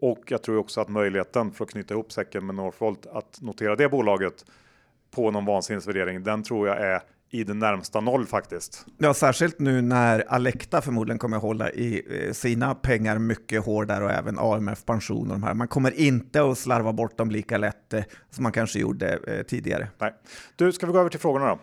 Och 0.00 0.23
jag 0.29 0.43
tror 0.43 0.59
också 0.59 0.81
att 0.81 0.88
möjligheten 0.88 1.53
för 1.53 1.65
att 1.65 1.71
knyta 1.71 1.95
ihop 1.95 2.12
säcken 2.12 2.47
med 2.47 2.55
Northvolt 2.55 3.07
att 3.07 3.38
notera 3.41 3.77
det 3.77 3.88
bolaget 3.88 4.45
på 5.11 5.31
någon 5.31 5.45
vansinnesvärdering, 5.45 6.23
den 6.23 6.43
tror 6.43 6.69
jag 6.69 6.81
är 6.81 7.03
i 7.31 7.45
det 7.45 7.55
närmsta 7.55 8.01
noll 8.01 8.27
faktiskt. 8.27 8.87
Ja, 8.99 9.15
särskilt 9.15 9.59
nu 9.59 9.83
när 9.83 10.25
Alecta 10.29 10.81
förmodligen 10.81 11.19
kommer 11.19 11.37
hålla 11.37 11.71
i 11.71 12.03
eh, 12.11 12.33
sina 12.33 12.75
pengar 12.75 13.19
mycket 13.19 13.65
hårdare 13.65 14.05
och 14.05 14.11
även 14.11 14.39
AMF 14.39 14.85
Pension 14.85 15.27
och 15.27 15.33
de 15.33 15.43
här. 15.43 15.55
Man 15.55 15.69
kommer 15.69 16.01
inte 16.01 16.43
att 16.43 16.59
slarva 16.59 16.93
bort 16.93 17.19
dem 17.19 17.31
lika 17.31 17.59
lätt 17.59 17.93
eh, 17.93 18.03
som 18.31 18.43
man 18.43 18.53
kanske 18.53 18.79
gjorde 18.79 19.19
eh, 19.27 19.43
tidigare. 19.43 19.89
Nej. 19.99 20.15
Du, 20.57 20.73
ska 20.73 20.87
vi 20.87 20.93
gå 20.93 20.99
över 20.99 21.11
till 21.11 21.21
frågorna 21.21 21.47
då? 21.49 21.61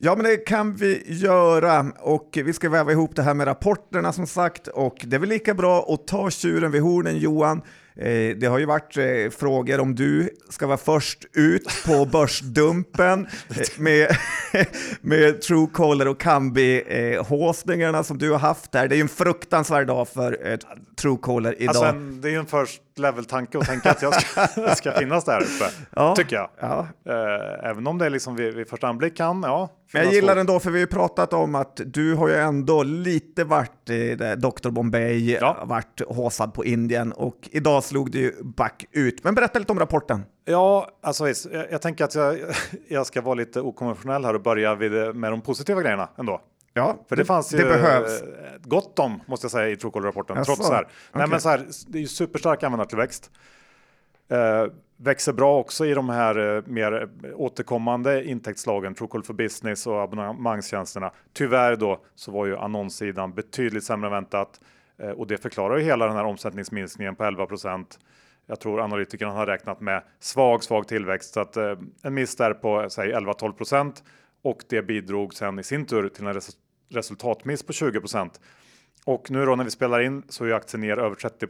Ja, 0.00 0.14
men 0.16 0.24
det 0.24 0.36
kan 0.36 0.74
vi 0.74 1.02
göra 1.06 1.92
och 2.00 2.30
vi 2.44 2.52
ska 2.52 2.70
väva 2.70 2.92
ihop 2.92 3.16
det 3.16 3.22
här 3.22 3.34
med 3.34 3.46
rapporterna 3.46 4.12
som 4.12 4.26
sagt 4.26 4.68
och 4.68 4.96
det 5.04 5.16
är 5.16 5.20
väl 5.20 5.28
lika 5.28 5.54
bra 5.54 5.86
att 5.88 6.06
ta 6.06 6.30
tjuren 6.30 6.70
vid 6.70 6.82
hornen 6.82 7.18
Johan. 7.18 7.62
Eh, 7.98 8.36
det 8.36 8.46
har 8.46 8.58
ju 8.58 8.64
varit 8.64 8.96
eh, 8.96 9.30
frågor 9.38 9.80
om 9.80 9.94
du 9.94 10.30
ska 10.50 10.66
vara 10.66 10.78
först 10.78 11.24
ut 11.32 11.82
på 11.86 12.06
börsdumpen 12.12 13.26
eh, 13.48 13.56
med, 13.76 14.16
med 15.00 15.42
Truecaller 15.42 16.08
och 16.08 16.20
Kambi-håsningarna 16.20 18.04
som 18.04 18.18
du 18.18 18.30
har 18.30 18.38
haft 18.38 18.72
där. 18.72 18.88
Det 18.88 18.94
är 18.94 18.96
ju 18.96 19.02
en 19.02 19.08
fruktansvärd 19.08 19.86
dag 19.86 20.08
för 20.08 20.58
Truecaller 20.96 21.62
idag. 21.62 21.76
Alltså 21.76 21.84
en, 21.84 22.20
det 22.20 22.28
är 22.28 22.32
ju 22.32 22.38
en 22.38 22.46
first 22.46 22.82
level-tanke 22.98 23.58
att 23.58 23.66
tänka 23.66 23.90
att 23.90 24.02
jag 24.02 24.22
ska, 24.22 24.74
ska 24.76 24.92
finnas 24.92 25.24
där 25.24 25.40
uppe, 25.40 25.74
ja, 25.90 26.14
tycker 26.16 26.36
jag. 26.36 26.50
Ja. 26.60 26.88
Även 27.62 27.86
om 27.86 27.98
det 27.98 28.10
liksom 28.10 28.36
vid, 28.36 28.54
vid 28.54 28.68
första 28.68 28.88
anblick 28.88 29.16
kan, 29.16 29.42
ja, 29.42 29.68
men 29.92 30.04
jag 30.04 30.14
gillar 30.14 30.36
den 30.36 30.46
då, 30.46 30.60
för 30.60 30.70
vi 30.70 30.78
har 30.78 30.80
ju 30.80 30.86
pratat 30.86 31.32
om 31.32 31.54
att 31.54 31.80
du 31.84 32.14
har 32.14 32.28
ju 32.28 32.34
ändå 32.34 32.82
lite 32.82 33.44
varit 33.44 33.90
i 33.90 34.14
Dr. 34.36 34.70
Bombay, 34.70 35.32
ja. 35.32 35.64
varit 35.64 36.00
håsad 36.08 36.54
på 36.54 36.64
Indien 36.64 37.12
och 37.12 37.48
idag 37.50 37.84
slog 37.84 38.10
du 38.10 38.18
ju 38.18 38.32
back 38.42 38.84
ut. 38.92 39.24
Men 39.24 39.34
berätta 39.34 39.58
lite 39.58 39.72
om 39.72 39.78
rapporten. 39.78 40.24
Ja, 40.44 40.88
alltså 41.02 41.28
jag, 41.28 41.36
jag 41.70 41.82
tänker 41.82 42.04
att 42.04 42.14
jag, 42.14 42.38
jag 42.88 43.06
ska 43.06 43.20
vara 43.20 43.34
lite 43.34 43.60
okonventionell 43.60 44.24
här 44.24 44.34
och 44.34 44.42
börja 44.42 44.74
vid, 44.74 44.92
med 45.16 45.32
de 45.32 45.40
positiva 45.40 45.82
grejerna 45.82 46.08
ändå. 46.18 46.40
Ja, 46.72 47.04
för 47.08 47.16
det, 47.16 47.24
fanns 47.24 47.54
ju 47.54 47.58
det 47.58 47.64
behövs. 47.64 48.22
gott 48.62 48.98
om 48.98 49.20
måste 49.26 49.44
jag 49.44 49.52
säga 49.52 49.68
i 49.68 49.76
Truecaller-rapporten. 49.76 50.44
Trots 50.44 50.66
så 50.66 50.72
här. 50.72 50.82
Okay. 50.82 50.92
Nej, 51.12 51.28
men 51.28 51.40
så 51.40 51.48
här, 51.48 51.66
det 51.86 51.98
är 51.98 52.02
ju 52.02 52.08
superstark 52.08 52.62
användartillväxt. 52.62 53.30
Eh, 54.28 54.66
växer 54.96 55.32
bra 55.32 55.58
också 55.58 55.86
i 55.86 55.94
de 55.94 56.08
här 56.08 56.56
eh, 56.56 56.62
mer 56.66 57.08
återkommande 57.34 58.24
intäktsslagen, 58.24 58.94
Truecaller 58.94 59.24
for 59.24 59.34
Business 59.34 59.86
och 59.86 60.02
abonnemangstjänsterna. 60.02 61.10
Tyvärr 61.32 61.76
då 61.76 62.00
så 62.14 62.30
var 62.30 62.46
ju 62.46 62.56
annonssidan 62.56 63.32
betydligt 63.32 63.84
sämre 63.84 64.08
än 64.08 64.12
väntat 64.12 64.60
eh, 64.98 65.10
och 65.10 65.26
det 65.26 65.38
förklarar 65.38 65.76
ju 65.76 65.84
hela 65.84 66.06
den 66.06 66.16
här 66.16 66.24
omsättningsminskningen 66.24 67.16
på 67.16 67.24
11% 67.24 67.84
Jag 68.46 68.60
tror 68.60 68.80
analytikerna 68.80 69.32
har 69.32 69.46
räknat 69.46 69.80
med 69.80 70.02
svag, 70.20 70.64
svag 70.64 70.88
tillväxt 70.88 71.34
så 71.34 71.40
att 71.40 71.56
eh, 71.56 71.74
en 72.02 72.14
miss 72.14 72.36
där 72.36 72.54
på 72.54 72.90
säg 72.90 73.12
11-12 73.12 73.52
och 74.42 74.62
det 74.68 74.82
bidrog 74.82 75.34
sen 75.34 75.58
i 75.58 75.62
sin 75.62 75.86
tur 75.86 76.08
till 76.08 76.26
en 76.26 76.34
res 76.34 76.56
resultatmiss 76.90 77.62
på 77.62 77.72
20 77.72 78.00
Och 79.04 79.30
nu 79.30 79.44
då 79.46 79.56
när 79.56 79.64
vi 79.64 79.70
spelar 79.70 80.00
in 80.00 80.22
så 80.28 80.44
är 80.44 80.52
aktien 80.52 80.80
ner 80.80 80.98
över 80.98 81.14
30 81.14 81.46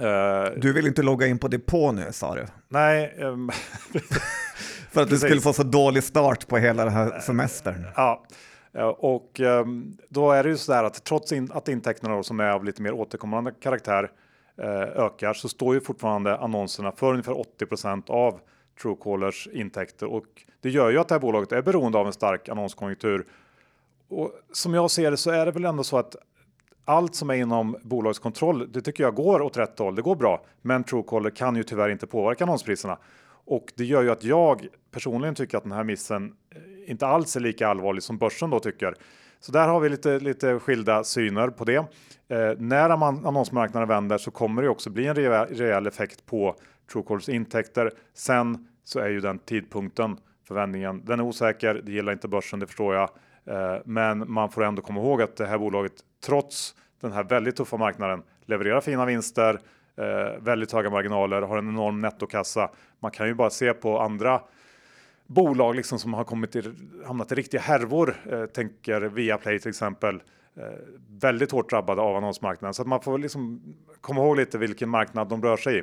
Uh, 0.00 0.60
du 0.60 0.72
vill 0.72 0.86
inte 0.86 1.02
logga 1.02 1.26
in 1.26 1.38
på 1.38 1.48
depå 1.48 1.92
nu 1.92 2.12
sa 2.12 2.34
du? 2.34 2.46
Nej. 2.68 3.14
Um, 3.18 3.50
För 4.90 5.02
att 5.02 5.10
du 5.10 5.18
skulle 5.18 5.40
få 5.40 5.52
så 5.52 5.62
dålig 5.62 6.04
start 6.04 6.48
på 6.48 6.56
hela 6.58 6.84
den 6.84 6.92
här 6.92 7.20
semestern. 7.20 7.86
Ja, 7.96 8.24
och 8.98 9.40
um, 9.40 9.98
då 10.08 10.30
är 10.32 10.42
det 10.42 10.48
ju 10.48 10.56
så 10.56 10.72
där 10.72 10.84
att 10.84 11.04
trots 11.04 11.32
in, 11.32 11.50
att 11.52 11.68
intäkterna 11.68 12.22
som 12.22 12.40
är 12.40 12.50
av 12.50 12.64
lite 12.64 12.82
mer 12.82 12.92
återkommande 12.92 13.52
karaktär 13.62 14.10
uh, 14.62 14.66
ökar 15.04 15.32
så 15.32 15.48
står 15.48 15.74
ju 15.74 15.80
fortfarande 15.80 16.36
annonserna 16.36 16.92
för 16.92 17.10
ungefär 17.10 17.44
80% 17.60 18.10
av 18.10 18.40
Truecallers 18.82 19.48
intäkter 19.52 20.06
och 20.06 20.24
det 20.60 20.70
gör 20.70 20.90
ju 20.90 20.98
att 20.98 21.08
det 21.08 21.14
här 21.14 21.20
bolaget 21.20 21.52
är 21.52 21.62
beroende 21.62 21.98
av 21.98 22.06
en 22.06 22.12
stark 22.12 22.48
annonskonjunktur. 22.48 23.24
Och 24.08 24.32
som 24.52 24.74
jag 24.74 24.90
ser 24.90 25.10
det 25.10 25.16
så 25.16 25.30
är 25.30 25.46
det 25.46 25.52
väl 25.52 25.64
ändå 25.64 25.84
så 25.84 25.98
att 25.98 26.16
allt 26.84 27.14
som 27.14 27.30
är 27.30 27.34
inom 27.34 27.76
bolagskontroll, 27.82 28.72
det 28.72 28.80
tycker 28.80 29.04
jag 29.04 29.14
går 29.14 29.42
åt 29.42 29.56
rätt 29.56 29.78
håll. 29.78 29.94
Det 29.94 30.02
går 30.02 30.16
bra, 30.16 30.44
men 30.62 30.84
Truecaller 30.84 31.30
kan 31.30 31.56
ju 31.56 31.62
tyvärr 31.62 31.88
inte 31.88 32.06
påverka 32.06 32.44
annonspriserna 32.44 32.98
och 33.44 33.72
det 33.76 33.84
gör 33.84 34.02
ju 34.02 34.10
att 34.10 34.24
jag 34.24 34.66
personligen 34.90 35.34
tycker 35.34 35.58
att 35.58 35.62
den 35.62 35.72
här 35.72 35.84
missen 35.84 36.34
eh, 36.54 36.90
inte 36.90 37.06
alls 37.06 37.36
är 37.36 37.40
lika 37.40 37.68
allvarlig 37.68 38.02
som 38.02 38.18
börsen 38.18 38.50
då 38.50 38.60
tycker. 38.60 38.94
Så 39.40 39.52
där 39.52 39.68
har 39.68 39.80
vi 39.80 39.88
lite, 39.88 40.18
lite 40.18 40.58
skilda 40.58 41.04
syner 41.04 41.48
på 41.48 41.64
det. 41.64 41.76
Eh, 42.28 42.58
när 42.58 42.90
annonsmarknaden 42.90 43.88
vänder 43.88 44.18
så 44.18 44.30
kommer 44.30 44.62
det 44.62 44.68
också 44.68 44.90
bli 44.90 45.06
en 45.06 45.14
rejäl, 45.14 45.46
rejäl 45.46 45.86
effekt 45.86 46.26
på 46.26 46.56
Truecallers 46.92 47.28
intäkter. 47.28 47.90
Sen 48.14 48.68
så 48.90 48.98
är 49.00 49.08
ju 49.08 49.20
den 49.20 49.38
tidpunkten 49.38 50.16
för 50.44 50.54
vändningen, 50.54 51.02
den 51.04 51.20
är 51.20 51.24
osäker. 51.24 51.82
Det 51.84 51.92
gillar 51.92 52.12
inte 52.12 52.28
börsen, 52.28 52.60
det 52.60 52.66
förstår 52.66 52.94
jag. 52.94 53.10
Eh, 53.44 53.80
men 53.84 54.32
man 54.32 54.50
får 54.50 54.64
ändå 54.64 54.82
komma 54.82 55.00
ihåg 55.00 55.22
att 55.22 55.36
det 55.36 55.46
här 55.46 55.58
bolaget 55.58 55.92
trots 56.24 56.74
den 57.00 57.12
här 57.12 57.24
väldigt 57.24 57.56
tuffa 57.56 57.76
marknaden 57.76 58.22
levererar 58.44 58.80
fina 58.80 59.06
vinster, 59.06 59.60
eh, 59.96 60.40
väldigt 60.40 60.72
höga 60.72 60.90
marginaler, 60.90 61.42
har 61.42 61.58
en 61.58 61.68
enorm 61.68 62.00
nettokassa. 62.00 62.70
Man 63.00 63.10
kan 63.10 63.26
ju 63.26 63.34
bara 63.34 63.50
se 63.50 63.72
på 63.72 64.00
andra 64.00 64.40
bolag 65.26 65.76
liksom 65.76 65.98
som 65.98 66.14
har 66.14 66.24
kommit 66.24 66.56
i, 66.56 66.62
hamnat 67.06 67.32
i 67.32 67.34
riktiga 67.34 67.60
härvor. 67.60 68.14
Eh, 68.30 68.46
tänker 68.46 69.00
Viaplay 69.00 69.58
till 69.58 69.68
exempel. 69.68 70.22
Eh, 70.56 70.62
väldigt 71.20 71.50
hårt 71.50 71.70
drabbade 71.70 72.02
av 72.02 72.16
annonsmarknaden 72.16 72.74
så 72.74 72.82
att 72.82 72.88
man 72.88 73.00
får 73.00 73.18
liksom 73.18 73.62
komma 74.00 74.20
ihåg 74.20 74.36
lite 74.36 74.58
vilken 74.58 74.88
marknad 74.88 75.28
de 75.28 75.42
rör 75.42 75.56
sig 75.56 75.78
i. 75.78 75.82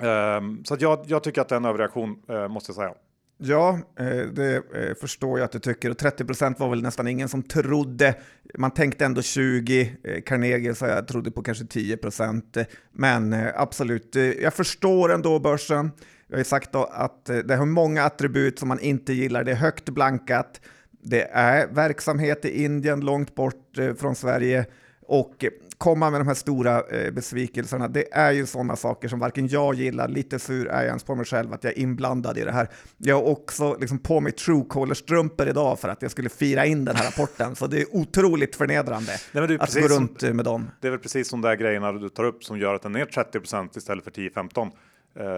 Ehm, 0.00 0.64
så 0.64 0.74
att 0.74 0.80
jag, 0.80 1.04
jag 1.06 1.22
tycker 1.22 1.40
att 1.40 1.48
det 1.48 1.54
är 1.54 1.56
en 1.56 1.64
överreaktion 1.64 2.16
eh, 2.28 2.48
måste 2.48 2.70
jag 2.70 2.76
säga. 2.76 2.94
Ja, 3.38 3.78
eh, 3.98 4.06
det 4.06 4.56
eh, 4.56 4.94
förstår 5.00 5.38
jag 5.38 5.44
att 5.44 5.52
du 5.52 5.58
tycker. 5.58 5.90
Och 5.90 5.98
30 5.98 6.24
procent 6.24 6.60
var 6.60 6.68
väl 6.70 6.82
nästan 6.82 7.08
ingen 7.08 7.28
som 7.28 7.42
trodde. 7.42 8.14
Man 8.58 8.70
tänkte 8.70 9.04
ändå 9.04 9.22
20. 9.22 9.96
Carnegie 10.26 10.74
så 10.74 10.86
jag 10.86 11.08
trodde 11.08 11.30
på 11.30 11.42
kanske 11.42 11.64
10 11.66 11.96
procent. 11.96 12.56
Men 12.92 13.36
absolut, 13.54 14.16
jag 14.42 14.54
förstår 14.54 15.12
ändå 15.12 15.38
börsen. 15.38 15.90
Jag 16.26 16.36
har 16.36 16.40
ju 16.40 16.44
sagt 16.44 16.74
att 16.74 17.24
det 17.24 17.56
har 17.56 17.66
många 17.66 18.04
attribut 18.04 18.58
som 18.58 18.68
man 18.68 18.80
inte 18.80 19.12
gillar. 19.12 19.44
Det 19.44 19.52
är 19.52 19.56
högt 19.56 19.88
blankat. 19.88 20.60
Det 20.90 21.22
är 21.30 21.66
verksamhet 21.66 22.44
i 22.44 22.64
Indien 22.64 23.00
långt 23.00 23.34
bort 23.34 23.78
från 23.98 24.14
Sverige 24.14 24.66
och 25.06 25.44
komma 25.84 26.10
med 26.10 26.20
de 26.20 26.26
här 26.26 26.34
stora 26.34 26.80
eh, 26.80 27.10
besvikelserna, 27.10 27.88
det 27.88 28.14
är 28.14 28.32
ju 28.32 28.46
sådana 28.46 28.76
saker 28.76 29.08
som 29.08 29.18
varken 29.18 29.48
jag 29.48 29.74
gillar, 29.74 30.08
lite 30.08 30.38
sur 30.38 30.66
är 30.68 30.76
jag 30.76 30.86
ens 30.86 31.04
på 31.04 31.14
mig 31.14 31.26
själv 31.26 31.52
att 31.52 31.64
jag 31.64 31.72
är 31.72 31.78
inblandad 31.78 32.38
i 32.38 32.44
det 32.44 32.52
här. 32.52 32.68
Jag 32.98 33.16
har 33.16 33.22
också 33.22 33.76
liksom 33.80 33.98
på 33.98 34.20
mig 34.20 34.32
Truecaller-strumpor 34.32 35.48
idag 35.48 35.78
för 35.78 35.88
att 35.88 36.02
jag 36.02 36.10
skulle 36.10 36.28
fira 36.28 36.66
in 36.66 36.84
den 36.84 36.96
här 36.96 37.04
rapporten, 37.04 37.56
så 37.56 37.66
det 37.66 37.80
är 37.80 37.96
otroligt 37.96 38.56
förnedrande 38.56 39.12
Nej, 39.32 39.58
att 39.60 39.74
gå 39.74 39.88
runt 39.88 40.20
som, 40.20 40.36
med 40.36 40.44
dem. 40.44 40.70
Det 40.80 40.86
är 40.86 40.90
väl 40.90 41.00
precis 41.00 41.30
de 41.30 41.40
där 41.40 41.56
grejerna 41.56 41.92
du 41.92 42.08
tar 42.08 42.24
upp 42.24 42.44
som 42.44 42.58
gör 42.58 42.74
att 42.74 42.82
den 42.82 42.96
är 42.96 43.06
30% 43.06 43.78
istället 43.78 44.04
för 44.04 44.10
10-15 44.10 44.70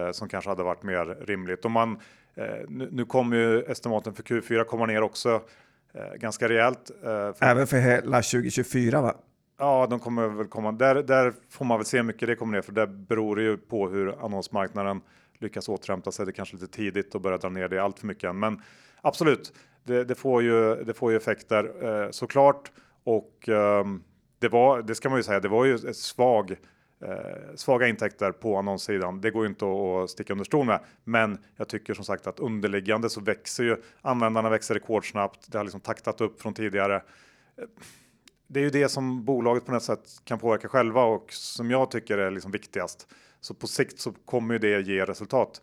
eh, 0.07 0.11
som 0.11 0.29
kanske 0.29 0.49
hade 0.49 0.63
varit 0.63 0.83
mer 0.83 1.25
rimligt. 1.27 1.65
Och 1.65 1.71
man, 1.71 1.99
eh, 2.35 2.45
nu, 2.67 2.89
nu 2.91 3.05
kommer 3.05 3.37
ju 3.37 3.63
estimaten 3.63 4.13
för 4.13 4.23
Q4 4.23 4.63
komma 4.63 4.85
ner 4.85 5.01
också 5.01 5.41
eh, 5.93 6.19
ganska 6.19 6.49
rejält. 6.49 6.91
Eh, 7.03 7.49
Även 7.49 7.67
för 7.67 7.77
hela 7.77 8.21
2024 8.21 9.01
va? 9.01 9.15
Ja, 9.57 9.87
de 9.89 9.99
kommer 9.99 10.27
väl 10.27 10.47
komma. 10.47 10.71
Där, 10.71 11.03
där 11.03 11.33
får 11.49 11.65
man 11.65 11.77
väl 11.77 11.85
se 11.85 11.97
hur 11.97 12.03
mycket 12.03 12.27
det 12.27 12.35
kommer 12.35 12.53
ner 12.53 12.61
för 12.61 12.71
det 12.71 12.87
beror 12.87 13.35
det 13.35 13.41
ju 13.41 13.57
på 13.57 13.89
hur 13.89 14.25
annonsmarknaden 14.25 15.01
lyckas 15.39 15.69
återhämta 15.69 16.11
sig. 16.11 16.25
Det 16.25 16.29
är 16.29 16.33
kanske 16.33 16.55
lite 16.55 16.67
tidigt 16.67 17.15
att 17.15 17.21
börja 17.21 17.37
dra 17.37 17.49
ner 17.49 17.67
det 17.67 17.79
allt 17.79 17.99
för 17.99 18.07
mycket 18.07 18.23
än, 18.23 18.39
men 18.39 18.61
absolut, 19.01 19.53
det, 19.83 20.03
det 20.03 20.15
får 20.15 20.43
ju. 20.43 20.83
Det 20.83 20.93
får 20.93 21.11
ju 21.11 21.17
effekter 21.17 21.85
eh, 21.85 22.11
såklart 22.11 22.71
och 23.03 23.49
eh, 23.49 23.85
det 24.39 24.49
var. 24.49 24.81
Det 24.81 24.95
ska 24.95 25.09
man 25.09 25.19
ju 25.19 25.23
säga. 25.23 25.39
Det 25.39 25.47
var 25.47 25.65
ju 25.65 25.75
ett 25.75 25.97
svag 25.97 26.51
eh, 27.01 27.55
svaga 27.55 27.87
intäkter 27.87 28.31
på 28.31 28.57
annonssidan. 28.57 29.21
Det 29.21 29.31
går 29.31 29.43
ju 29.43 29.49
inte 29.49 29.65
att 29.65 30.09
sticka 30.09 30.33
under 30.33 30.45
stol 30.45 30.65
med, 30.65 30.79
men 31.03 31.37
jag 31.55 31.69
tycker 31.69 31.93
som 31.93 32.05
sagt 32.05 32.27
att 32.27 32.39
underliggande 32.39 33.09
så 33.09 33.21
växer 33.21 33.63
ju 33.63 33.75
användarna 34.01 34.49
växer 34.49 34.73
rekordsnabbt. 34.73 35.51
Det 35.51 35.57
har 35.57 35.65
liksom 35.65 35.81
taktat 35.81 36.21
upp 36.21 36.41
från 36.41 36.53
tidigare 36.53 37.01
det 38.47 38.59
är 38.59 38.63
ju 38.63 38.69
det 38.69 38.89
som 38.89 39.25
bolaget 39.25 39.65
på 39.65 39.71
något 39.71 39.83
sätt 39.83 40.09
kan 40.23 40.39
påverka 40.39 40.67
själva 40.67 41.03
och 41.03 41.33
som 41.33 41.71
jag 41.71 41.91
tycker 41.91 42.17
är 42.17 42.31
liksom 42.31 42.51
viktigast. 42.51 43.07
Så 43.41 43.53
på 43.53 43.67
sikt 43.67 43.99
så 43.99 44.11
kommer 44.11 44.53
ju 44.53 44.59
det 44.59 44.81
ge 44.81 45.05
resultat. 45.05 45.61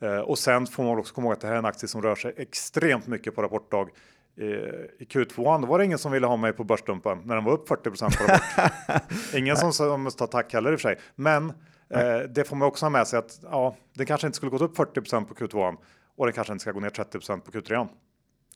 Eh, 0.00 0.18
och 0.18 0.38
sen 0.38 0.66
får 0.66 0.84
man 0.84 0.98
också 0.98 1.14
komma 1.14 1.26
ihåg 1.26 1.32
att 1.32 1.40
det 1.40 1.46
här 1.46 1.54
är 1.54 1.58
en 1.58 1.64
aktie 1.64 1.88
som 1.88 2.02
rör 2.02 2.14
sig 2.14 2.34
extremt 2.36 3.06
mycket 3.06 3.34
på 3.34 3.42
rapportdag. 3.42 3.88
i, 4.36 4.44
i 4.98 5.04
Q2 5.04 5.60
då 5.60 5.66
var 5.66 5.78
det 5.78 5.84
ingen 5.84 5.98
som 5.98 6.12
ville 6.12 6.26
ha 6.26 6.36
mig 6.36 6.52
på 6.52 6.64
börsdumpen 6.64 7.22
när 7.24 7.34
den 7.34 7.44
var 7.44 7.52
upp 7.52 7.68
40 7.68 7.82
procent 7.82 8.18
på 8.18 8.24
rapport. 8.24 9.02
ingen 9.34 9.56
som 9.56 9.72
sa 9.72 9.96
måste 9.96 10.26
tack 10.26 10.52
heller 10.52 10.72
i 10.72 10.76
och 10.76 10.80
för 10.80 10.88
sig. 10.88 10.98
Men 11.14 11.52
eh, 11.90 12.18
det 12.34 12.44
får 12.44 12.56
man 12.56 12.68
också 12.68 12.84
ha 12.84 12.90
med 12.90 13.06
sig 13.06 13.18
att 13.18 13.40
ja, 13.42 13.76
det 13.92 14.06
kanske 14.06 14.26
inte 14.26 14.36
skulle 14.36 14.50
gått 14.50 14.62
upp 14.62 14.76
40 14.76 15.00
procent 15.00 15.28
på 15.28 15.34
Q2 15.34 15.76
och 16.16 16.26
det 16.26 16.32
kanske 16.32 16.52
inte 16.52 16.62
ska 16.62 16.72
gå 16.72 16.80
ner 16.80 16.90
30 16.90 17.10
procent 17.10 17.44
på 17.44 17.50
Q3. 17.50 17.88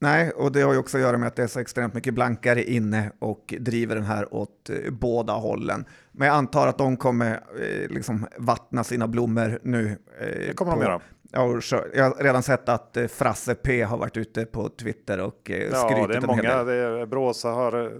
Nej, 0.01 0.31
och 0.31 0.51
det 0.51 0.61
har 0.61 0.73
ju 0.73 0.79
också 0.79 0.97
att 0.97 1.01
göra 1.01 1.17
med 1.17 1.27
att 1.27 1.35
det 1.35 1.43
är 1.43 1.47
så 1.47 1.59
extremt 1.59 1.93
mycket 1.93 2.13
blankare 2.13 2.63
inne 2.63 3.11
och 3.19 3.53
driver 3.59 3.95
den 3.95 4.03
här 4.03 4.33
åt 4.33 4.69
eh, 4.69 4.91
båda 4.91 5.33
hållen. 5.33 5.85
Men 6.11 6.27
jag 6.27 6.35
antar 6.37 6.67
att 6.67 6.77
de 6.77 6.97
kommer 6.97 7.31
eh, 7.31 7.89
liksom 7.89 8.27
vattna 8.37 8.83
sina 8.83 9.07
blommor 9.07 9.59
nu. 9.63 9.97
Eh, 10.19 10.25
det 10.25 10.55
kommer 10.55 10.71
på, 10.71 10.79
de 10.79 10.85
göra. 10.85 11.01
Ja, 11.31 11.59
jag 11.93 12.03
har 12.03 12.23
redan 12.23 12.43
sett 12.43 12.69
att 12.69 12.97
eh, 12.97 13.07
Frasse 13.07 13.55
P 13.55 13.83
har 13.83 13.97
varit 13.97 14.17
ute 14.17 14.45
på 14.45 14.69
Twitter 14.69 15.19
och 15.19 15.51
eh, 15.51 15.73
skrytit 15.73 15.97
Ja, 15.97 16.07
det 16.07 16.15
är 16.15 16.21
många. 16.21 16.63
Det 16.63 16.73
är, 16.73 17.05
Bråsa 17.05 17.49
har 17.49 17.91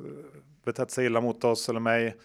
betett 0.65 0.91
sig 0.91 1.05
illa 1.05 1.21
mot 1.21 1.43
oss 1.43 1.69
eller 1.69 1.79
mig. 1.79 2.15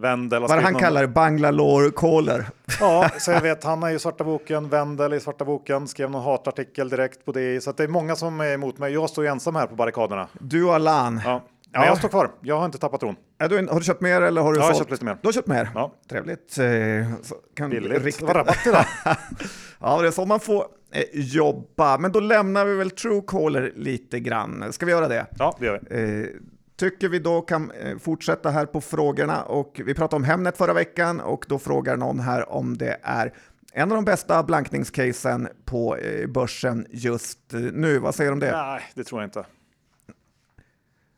Wendel 0.00 0.40
Vad 0.40 0.50
han 0.50 0.72
någon... 0.72 0.82
kallar 0.82 1.06
Bangalore 1.06 1.90
caller. 1.90 2.46
Ja, 2.80 3.10
så 3.18 3.30
jag 3.30 3.40
vet, 3.40 3.64
han 3.64 3.82
är 3.82 3.90
ju 3.90 3.98
svarta 3.98 4.24
boken, 4.24 4.68
Wendel 4.68 5.14
i 5.14 5.20
svarta 5.20 5.44
boken, 5.44 5.88
skrev 5.88 6.10
någon 6.10 6.22
hatartikel 6.22 6.88
direkt 6.88 7.24
på 7.24 7.32
det. 7.32 7.60
Så 7.60 7.72
det 7.72 7.84
är 7.84 7.88
många 7.88 8.16
som 8.16 8.40
är 8.40 8.54
emot 8.54 8.78
mig. 8.78 8.92
Jag 8.92 9.10
står 9.10 9.24
ju 9.24 9.30
ensam 9.30 9.56
här 9.56 9.66
på 9.66 9.74
barrikaderna. 9.74 10.28
Du 10.40 10.64
och 10.64 10.74
Alan. 10.74 11.20
Ja. 11.24 11.42
Men 11.72 11.82
ja. 11.82 11.88
jag 11.88 11.98
står 11.98 12.08
kvar. 12.08 12.30
Jag 12.40 12.58
har 12.58 12.64
inte 12.64 12.78
tappat 12.78 13.00
tron. 13.00 13.16
Är 13.38 13.48
du, 13.48 13.66
har 13.66 13.78
du 13.78 13.84
köpt 13.84 14.00
mer 14.00 14.20
eller 14.20 14.42
har 14.42 14.52
du 14.52 14.58
ja, 14.58 14.62
sålt? 14.62 14.68
Jag 14.68 14.74
har 14.74 14.78
köpt 14.78 14.90
lite 14.90 15.04
mer. 15.04 15.18
Du 15.22 15.28
har 15.28 15.32
köpt 15.32 15.48
mer? 15.48 15.70
Ja. 15.74 15.92
Trevligt. 16.10 16.58
Eh, 16.58 16.66
så 17.22 17.34
kan 17.56 17.70
Billigt. 17.70 18.04
Riktigt... 18.04 18.18
Det 18.18 18.26
var 18.26 18.34
rabatt 18.34 18.66
idag. 18.66 18.84
ja, 19.80 20.02
det 20.02 20.08
är 20.08 20.10
så 20.10 20.26
man 20.26 20.40
får 20.40 20.64
eh, 20.92 21.02
jobba. 21.12 21.98
Men 21.98 22.12
då 22.12 22.20
lämnar 22.20 22.64
vi 22.64 22.74
väl 22.74 22.90
Truecaller 22.90 23.72
lite 23.76 24.20
grann. 24.20 24.72
Ska 24.72 24.86
vi 24.86 24.92
göra 24.92 25.08
det? 25.08 25.26
Ja, 25.38 25.56
det 25.58 25.66
gör 25.66 25.80
vi. 25.90 26.20
Eh, 26.20 26.28
tycker 26.80 27.08
vi 27.08 27.18
då 27.18 27.40
kan 27.40 27.70
eh, 27.70 27.98
fortsätta 27.98 28.50
här 28.50 28.66
på 28.66 28.80
frågorna 28.80 29.42
och 29.42 29.80
vi 29.84 29.94
pratade 29.94 30.16
om 30.16 30.24
Hemnet 30.24 30.56
förra 30.56 30.72
veckan 30.72 31.20
och 31.20 31.44
då 31.48 31.58
frågar 31.58 31.96
någon 31.96 32.20
här 32.20 32.50
om 32.50 32.76
det 32.76 33.00
är 33.02 33.32
en 33.72 33.92
av 33.92 33.96
de 33.96 34.04
bästa 34.04 34.42
blankningscasen 34.42 35.48
på 35.64 35.96
eh, 35.96 36.26
börsen 36.26 36.86
just 36.90 37.38
nu. 37.72 37.98
Vad 37.98 38.14
säger 38.14 38.30
du 38.30 38.32
om 38.32 38.40
det? 38.40 38.52
Nej, 38.52 38.82
det 38.94 39.04
tror 39.04 39.20
jag 39.20 39.26
inte. 39.26 39.44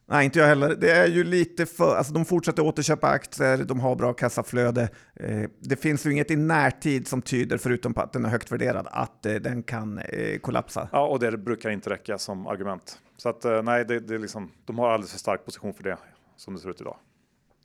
Nej, 0.07 0.25
inte 0.25 0.39
jag 0.39 0.47
heller. 0.47 0.77
Det 0.81 0.91
är 0.91 1.07
ju 1.07 1.25
lite 1.25 1.67
för, 1.67 1.97
alltså 1.97 2.13
de 2.13 2.25
fortsätter 2.25 2.63
återköpa 2.63 3.09
aktier, 3.09 3.57
de 3.57 3.81
har 3.81 3.97
bra 3.97 4.13
kassaflöde. 4.13 4.89
Eh, 5.15 5.43
det 5.61 5.77
finns 5.77 6.07
ju 6.07 6.13
inget 6.13 6.31
i 6.31 6.37
närtid 6.37 7.09
som 7.09 7.23
tyder, 7.23 7.59
förutom 7.59 7.95
på 7.95 8.01
att 8.01 8.13
den 8.13 8.25
är 8.25 8.29
högt 8.29 8.53
värderad, 8.53 8.89
att 8.91 9.27
eh, 9.27 9.35
den 9.35 9.63
kan 9.63 9.99
eh, 9.99 10.39
kollapsa. 10.39 10.89
Ja, 10.93 11.07
och 11.07 11.21
det 11.21 11.39
brukar 11.39 11.71
inte 11.71 11.91
räcka 11.91 12.19
som 12.19 12.47
argument. 12.47 12.99
Så 13.23 13.29
att 13.29 13.45
eh, 13.45 13.63
nej, 13.63 13.85
det, 13.85 14.01
det 14.01 14.15
är 14.15 14.19
liksom, 14.19 14.51
de 14.65 14.79
har 14.79 14.91
alldeles 14.91 15.13
för 15.13 15.19
stark 15.19 15.45
position 15.45 15.75
för 15.75 15.83
det 15.83 15.99
som 16.37 16.55
det 16.55 16.61
ser 16.61 16.71
ut 16.71 16.81
idag. 16.81 16.97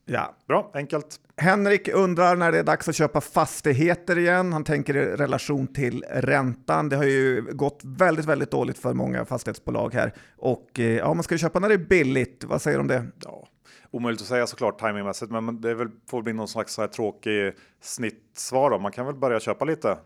Ja. 0.05 0.35
Bra, 0.47 0.71
enkelt. 0.73 1.19
Henrik 1.37 1.87
undrar 1.87 2.35
när 2.35 2.51
det 2.51 2.59
är 2.59 2.63
dags 2.63 2.89
att 2.89 2.95
köpa 2.95 3.21
fastigheter 3.21 4.17
igen. 4.17 4.53
Han 4.53 4.63
tänker 4.63 4.95
i 4.95 5.15
relation 5.15 5.67
till 5.67 6.05
räntan. 6.09 6.89
Det 6.89 6.95
har 6.95 7.03
ju 7.03 7.41
gått 7.41 7.81
väldigt, 7.83 8.25
väldigt 8.25 8.51
dåligt 8.51 8.77
för 8.77 8.93
många 8.93 9.25
fastighetsbolag 9.25 9.93
här. 9.93 10.13
Och 10.37 10.79
eh, 10.79 10.97
ja, 10.97 11.13
man 11.13 11.23
ska 11.23 11.33
ju 11.33 11.39
köpa 11.39 11.59
när 11.59 11.69
det 11.69 11.75
är 11.75 11.87
billigt. 11.89 12.43
Vad 12.43 12.61
säger 12.61 12.77
du 12.77 12.81
om 12.81 12.87
det? 12.87 13.05
Ja, 13.23 13.47
omöjligt 13.91 14.21
att 14.21 14.27
säga 14.27 14.47
såklart 14.47 14.79
timingmässigt, 14.79 15.31
men 15.31 15.61
det 15.61 15.69
är 15.69 15.75
väl, 15.75 15.89
får 16.09 16.21
bli 16.21 16.33
någon 16.33 16.47
slags 16.47 16.73
så 16.73 16.81
här 16.81 16.87
tråkig 16.87 17.53
snittsvar. 17.81 18.69
Då. 18.69 18.79
Man 18.79 18.91
kan 18.91 19.05
väl 19.05 19.15
börja 19.15 19.39
köpa 19.39 19.65
lite 19.65 19.97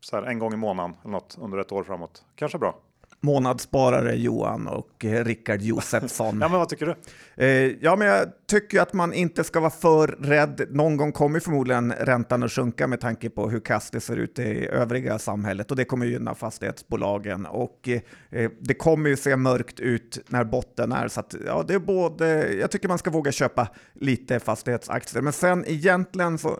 så 0.00 0.16
här 0.16 0.22
en 0.22 0.38
gång 0.38 0.52
i 0.52 0.56
månaden 0.56 0.96
eller 1.02 1.12
något 1.12 1.38
under 1.40 1.58
ett 1.58 1.72
år 1.72 1.84
framåt. 1.84 2.24
Kanske 2.36 2.58
bra 2.58 2.80
månadssparare 3.24 4.14
Johan 4.14 4.68
och 4.68 5.04
eh, 5.04 5.24
Rickard 5.24 5.62
Josefsson. 5.62 6.38
ja, 6.40 6.48
men 6.48 6.58
vad 6.58 6.68
tycker 6.68 6.86
du? 6.86 6.94
Eh, 7.44 7.76
ja, 7.80 7.96
men 7.96 8.08
jag 8.08 8.28
tycker 8.46 8.80
att 8.80 8.92
man 8.92 9.12
inte 9.12 9.44
ska 9.44 9.60
vara 9.60 9.70
för 9.70 10.08
rädd. 10.08 10.66
Någon 10.70 10.96
gång 10.96 11.12
kommer 11.12 11.40
förmodligen 11.40 11.92
räntan 11.92 12.42
att 12.42 12.52
sjunka 12.52 12.86
med 12.86 13.00
tanke 13.00 13.30
på 13.30 13.50
hur 13.50 13.60
kast 13.60 13.92
det 13.92 14.00
ser 14.00 14.16
ut 14.16 14.38
i 14.38 14.66
övriga 14.66 15.18
samhället 15.18 15.70
och 15.70 15.76
det 15.76 15.84
kommer 15.84 16.06
gynna 16.06 16.34
fastighetsbolagen 16.34 17.46
och 17.46 17.88
eh, 18.30 18.50
det 18.60 18.74
kommer 18.74 19.10
ju 19.10 19.16
se 19.16 19.36
mörkt 19.36 19.80
ut 19.80 20.18
när 20.28 20.44
botten 20.44 20.92
är 20.92 21.08
så 21.08 21.20
att 21.20 21.34
ja, 21.46 21.64
det 21.68 21.74
är 21.74 21.78
både. 21.78 22.52
Jag 22.52 22.70
tycker 22.70 22.88
man 22.88 22.98
ska 22.98 23.10
våga 23.10 23.32
köpa 23.32 23.68
lite 23.94 24.40
fastighetsaktier, 24.40 25.22
men 25.22 25.32
sen 25.32 25.64
egentligen 25.66 26.38
så 26.38 26.58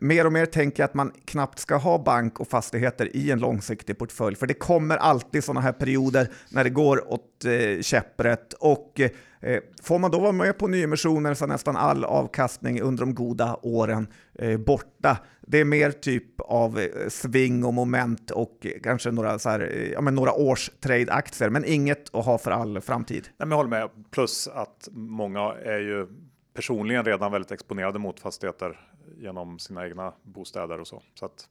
mer 0.00 0.26
och 0.26 0.32
mer 0.32 0.46
tänker 0.46 0.82
jag 0.82 0.88
att 0.88 0.94
man 0.94 1.12
knappt 1.24 1.58
ska 1.58 1.76
ha 1.76 1.98
bank 1.98 2.40
och 2.40 2.48
fastigheter 2.48 3.16
i 3.16 3.30
en 3.30 3.38
långsiktig 3.38 3.98
portfölj, 3.98 4.36
för 4.36 4.46
det 4.46 4.54
kommer 4.54 4.96
alltid 4.96 5.44
sådana 5.44 5.60
här 5.60 5.72
perioder 5.72 6.28
när 6.50 6.64
det 6.64 6.70
går 6.70 7.12
åt 7.12 7.44
eh, 7.44 7.82
käpprätt 7.82 8.52
och 8.52 9.00
eh, 9.00 9.10
eh 9.40 9.60
får 9.82 9.98
man 9.98 10.10
då 10.10 10.18
vara 10.18 10.32
med 10.32 10.58
på 10.58 10.68
nyemissioner 10.68 11.34
så 11.34 11.44
är 11.44 11.48
nästan 11.48 11.76
all 11.76 12.04
avkastning 12.04 12.80
under 12.80 13.00
de 13.00 13.14
goda 13.14 13.58
åren 13.62 14.06
eh, 14.34 14.58
borta. 14.58 15.18
Det 15.40 15.60
är 15.60 15.64
mer 15.64 15.90
typ 15.90 16.40
av 16.40 16.78
eh, 16.78 17.08
sving 17.08 17.64
och 17.64 17.74
moment 17.74 18.30
och 18.30 18.66
kanske 18.82 19.10
några, 19.10 19.38
så 19.38 19.50
här, 19.50 19.60
eh, 19.60 19.92
ja, 19.92 20.00
men 20.00 20.14
några 20.14 20.32
års 20.32 20.70
trade-aktier, 20.80 21.50
men 21.50 21.64
inget 21.64 22.14
att 22.14 22.24
ha 22.24 22.38
för 22.38 22.50
all 22.50 22.80
framtid. 22.80 23.22
Nej, 23.22 23.32
men 23.38 23.50
jag 23.50 23.56
håller 23.56 23.70
med, 23.70 23.90
plus 24.10 24.48
att 24.48 24.88
många 24.92 25.40
är 25.64 25.78
ju 25.78 26.06
personligen 26.54 27.04
redan 27.04 27.32
väldigt 27.32 27.50
exponerade 27.50 27.98
mot 27.98 28.20
fastigheter 28.20 28.80
genom 29.16 29.58
sina 29.58 29.86
egna 29.86 30.12
bostäder 30.22 30.80
och 30.80 30.86
så. 30.86 31.02
Så 31.14 31.24
att 31.24 31.48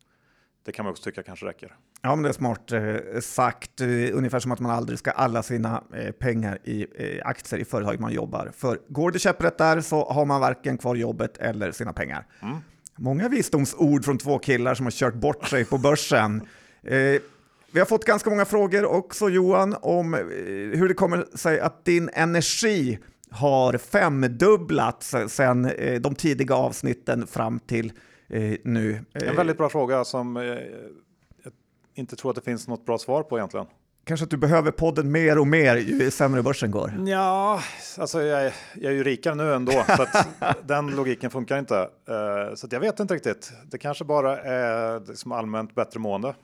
det 0.63 0.71
kan 0.71 0.85
man 0.85 0.91
också 0.91 1.03
tycka 1.03 1.23
kanske 1.23 1.45
räcker. 1.45 1.75
Ja, 2.01 2.15
men 2.15 2.23
det 2.23 2.29
är 2.29 2.33
smart 2.33 2.71
eh, 2.71 3.19
sagt. 3.21 3.81
Eh, 3.81 3.87
ungefär 4.13 4.39
som 4.39 4.51
att 4.51 4.59
man 4.59 4.71
aldrig 4.71 4.99
ska 4.99 5.11
alla 5.11 5.43
sina 5.43 5.83
eh, 5.93 6.11
pengar 6.11 6.59
i 6.63 6.87
eh, 6.95 7.27
aktier 7.27 7.59
i 7.59 7.65
företaget 7.65 7.99
man 7.99 8.13
jobbar. 8.13 8.51
För 8.55 8.79
går 8.87 9.11
det 9.11 9.19
käpprätt 9.19 9.57
där 9.57 9.81
så 9.81 10.05
har 10.09 10.25
man 10.25 10.41
varken 10.41 10.77
kvar 10.77 10.95
jobbet 10.95 11.37
eller 11.37 11.71
sina 11.71 11.93
pengar. 11.93 12.25
Mm. 12.41 12.57
Många 12.95 13.29
visdomsord 13.29 14.05
från 14.05 14.17
två 14.17 14.39
killar 14.39 14.75
som 14.75 14.85
har 14.85 14.91
kört 14.91 15.13
bort 15.13 15.47
sig 15.47 15.65
på 15.65 15.77
börsen. 15.77 16.47
Vi 17.71 17.79
har 17.79 17.85
fått 17.85 18.05
ganska 18.05 18.29
många 18.29 18.45
frågor 18.45 18.85
också 18.85 19.29
Johan 19.29 19.75
om 19.81 20.13
hur 20.73 20.87
det 20.87 20.93
kommer 20.93 21.37
sig 21.37 21.59
att 21.59 21.85
din 21.85 22.09
energi 22.13 22.99
har 23.31 23.77
femdubblats 23.77 25.15
sedan 25.27 25.65
eh, 25.65 26.01
de 26.01 26.15
tidiga 26.15 26.55
avsnitten 26.55 27.27
fram 27.27 27.59
till 27.59 27.91
eh, 28.29 28.53
nu. 28.63 29.05
En 29.13 29.35
väldigt 29.35 29.57
bra 29.57 29.69
fråga 29.69 30.05
som 30.05 30.37
eh, 30.37 30.43
jag 30.43 31.53
inte 31.95 32.15
tror 32.15 32.31
att 32.31 32.35
det 32.35 32.41
finns 32.41 32.67
något 32.67 32.85
bra 32.85 32.97
svar 32.97 33.23
på 33.23 33.37
egentligen. 33.37 33.65
Kanske 34.05 34.23
att 34.23 34.29
du 34.29 34.37
behöver 34.37 34.71
podden 34.71 35.11
mer 35.11 35.39
och 35.39 35.47
mer 35.47 35.75
ju 35.75 36.11
sämre 36.11 36.43
börsen 36.43 36.71
går? 36.71 36.93
Ja, 37.05 37.61
alltså 37.97 38.21
jag, 38.21 38.45
är, 38.45 38.53
jag 38.75 38.91
är 38.91 38.95
ju 38.95 39.03
rikare 39.03 39.35
nu 39.35 39.53
ändå, 39.53 39.71
så 39.97 40.05
den 40.63 40.95
logiken 40.95 41.31
funkar 41.31 41.59
inte. 41.59 41.89
Så 42.55 42.67
jag 42.71 42.79
vet 42.79 42.99
inte 42.99 43.13
riktigt. 43.13 43.51
Det 43.65 43.77
kanske 43.77 44.05
bara 44.05 44.39
är 44.39 44.99
liksom 45.07 45.31
allmänt 45.31 45.75
bättre 45.75 45.99
mående. 45.99 46.35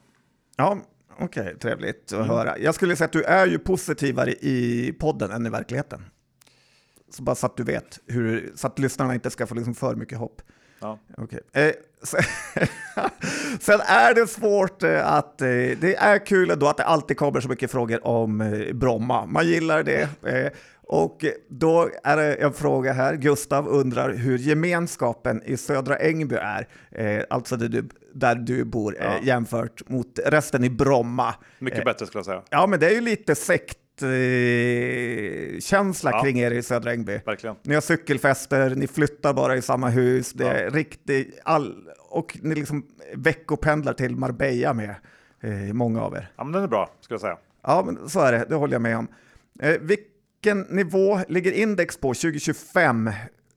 Ja, 0.56 0.78
okej, 1.19 1.41
okay, 1.41 1.56
trevligt 1.56 2.04
att 2.06 2.12
mm. 2.12 2.28
höra. 2.28 2.58
Jag 2.58 2.76
skulle 2.76 2.96
säga 2.96 3.06
att 3.06 3.12
du 3.12 3.24
är 3.24 3.48
ju 3.48 3.60
positivare 3.60 4.32
i 4.32 4.93
podden 5.00 5.32
än 5.32 5.46
i 5.46 5.50
verkligheten. 5.50 6.06
Så 7.13 7.23
bara 7.23 7.36
så 7.36 7.45
att 7.45 7.58
du 7.58 7.63
vet, 7.63 7.99
hur, 8.08 8.52
så 8.56 8.67
att 8.67 8.80
lyssnarna 8.80 9.13
inte 9.13 9.30
ska 9.30 9.47
få 9.47 9.56
liksom 9.56 9.76
för 9.76 9.95
mycket 9.95 10.17
hopp. 10.17 10.41
Ja. 10.80 10.99
Okay. 11.17 11.39
Eh, 11.54 11.71
sen 13.60 13.80
är 13.82 14.13
det 14.13 14.28
svårt 14.28 14.84
eh, 14.84 15.13
att, 15.13 15.41
eh, 15.41 15.47
det 15.47 15.95
är 15.99 16.26
kul 16.26 16.60
då 16.60 16.67
att 16.67 16.78
det 16.78 16.84
alltid 16.84 17.17
kommer 17.17 17.41
så 17.41 17.49
mycket 17.49 17.71
frågor 17.71 18.08
om 18.08 18.41
eh, 18.41 18.73
Bromma. 18.73 19.26
Man 19.26 19.47
gillar 19.47 19.84
det. 19.84 20.10
Eh, 20.28 20.52
och 20.88 21.26
då 21.49 21.89
är 22.04 22.17
det 22.17 22.34
en 22.34 22.54
fråga 22.54 22.93
här. 22.93 23.15
Gustav 23.15 23.67
undrar 23.67 24.13
hur 24.13 24.38
gemenskapen 24.38 25.43
i 25.45 25.58
Södra 25.58 25.95
Ängby 25.95 26.36
är, 26.36 26.67
eh, 26.91 27.23
alltså 27.30 27.58
där 27.58 27.69
du, 27.69 27.89
där 28.13 28.36
du 28.36 28.63
bor, 28.63 28.97
ja. 28.99 29.13
jämfört 29.23 29.89
mot 29.89 30.19
resten 30.26 30.63
i 30.63 30.69
Bromma. 30.69 31.36
Mycket 31.60 31.86
bättre 31.86 32.06
skulle 32.06 32.19
jag 32.19 32.26
säga. 32.26 32.41
Ja, 32.49 32.67
men 32.67 32.80
det 32.80 32.88
är 32.88 32.93
ju 32.93 33.02
lite 33.02 33.36
sekt 33.36 33.78
känsla 35.62 36.12
ja, 36.12 36.22
kring 36.24 36.40
er 36.40 36.52
i 36.52 36.64
Södra 36.64 36.94
Ängby. 36.94 37.20
Verkligen. 37.26 37.56
Ni 37.64 37.74
har 37.74 37.82
cykelfester, 37.82 38.76
ni 38.76 38.88
flyttar 38.88 39.34
bara 39.34 39.56
i 39.56 39.62
samma 39.62 39.90
hus, 39.90 40.34
det 40.34 40.48
är 40.48 40.72
riktigt 40.72 41.40
all, 41.44 41.90
och 42.10 42.38
ni 42.42 42.56
liksom 42.56 42.86
veckopendlar 43.16 43.94
till 43.94 44.16
Marbella 44.16 44.74
med 44.74 44.96
eh, 45.42 45.74
många 45.74 46.02
av 46.02 46.16
er. 46.16 46.32
Ja, 46.36 46.44
men 46.44 46.54
den 46.54 46.64
är 46.64 46.68
bra, 46.68 46.90
skulle 47.02 47.16
jag 47.16 47.22
säga. 47.22 47.38
Ja, 47.62 47.84
men 47.86 48.10
så 48.10 48.20
är 48.20 48.32
det, 48.32 48.46
det 48.50 48.56
håller 48.56 48.74
jag 48.74 48.82
med 48.82 48.98
om. 48.98 49.08
Eh, 49.60 49.80
vilken 49.82 50.62
nivå 50.62 51.20
ligger 51.28 51.52
index 51.52 51.98
på 51.98 52.14
2025? 52.14 53.12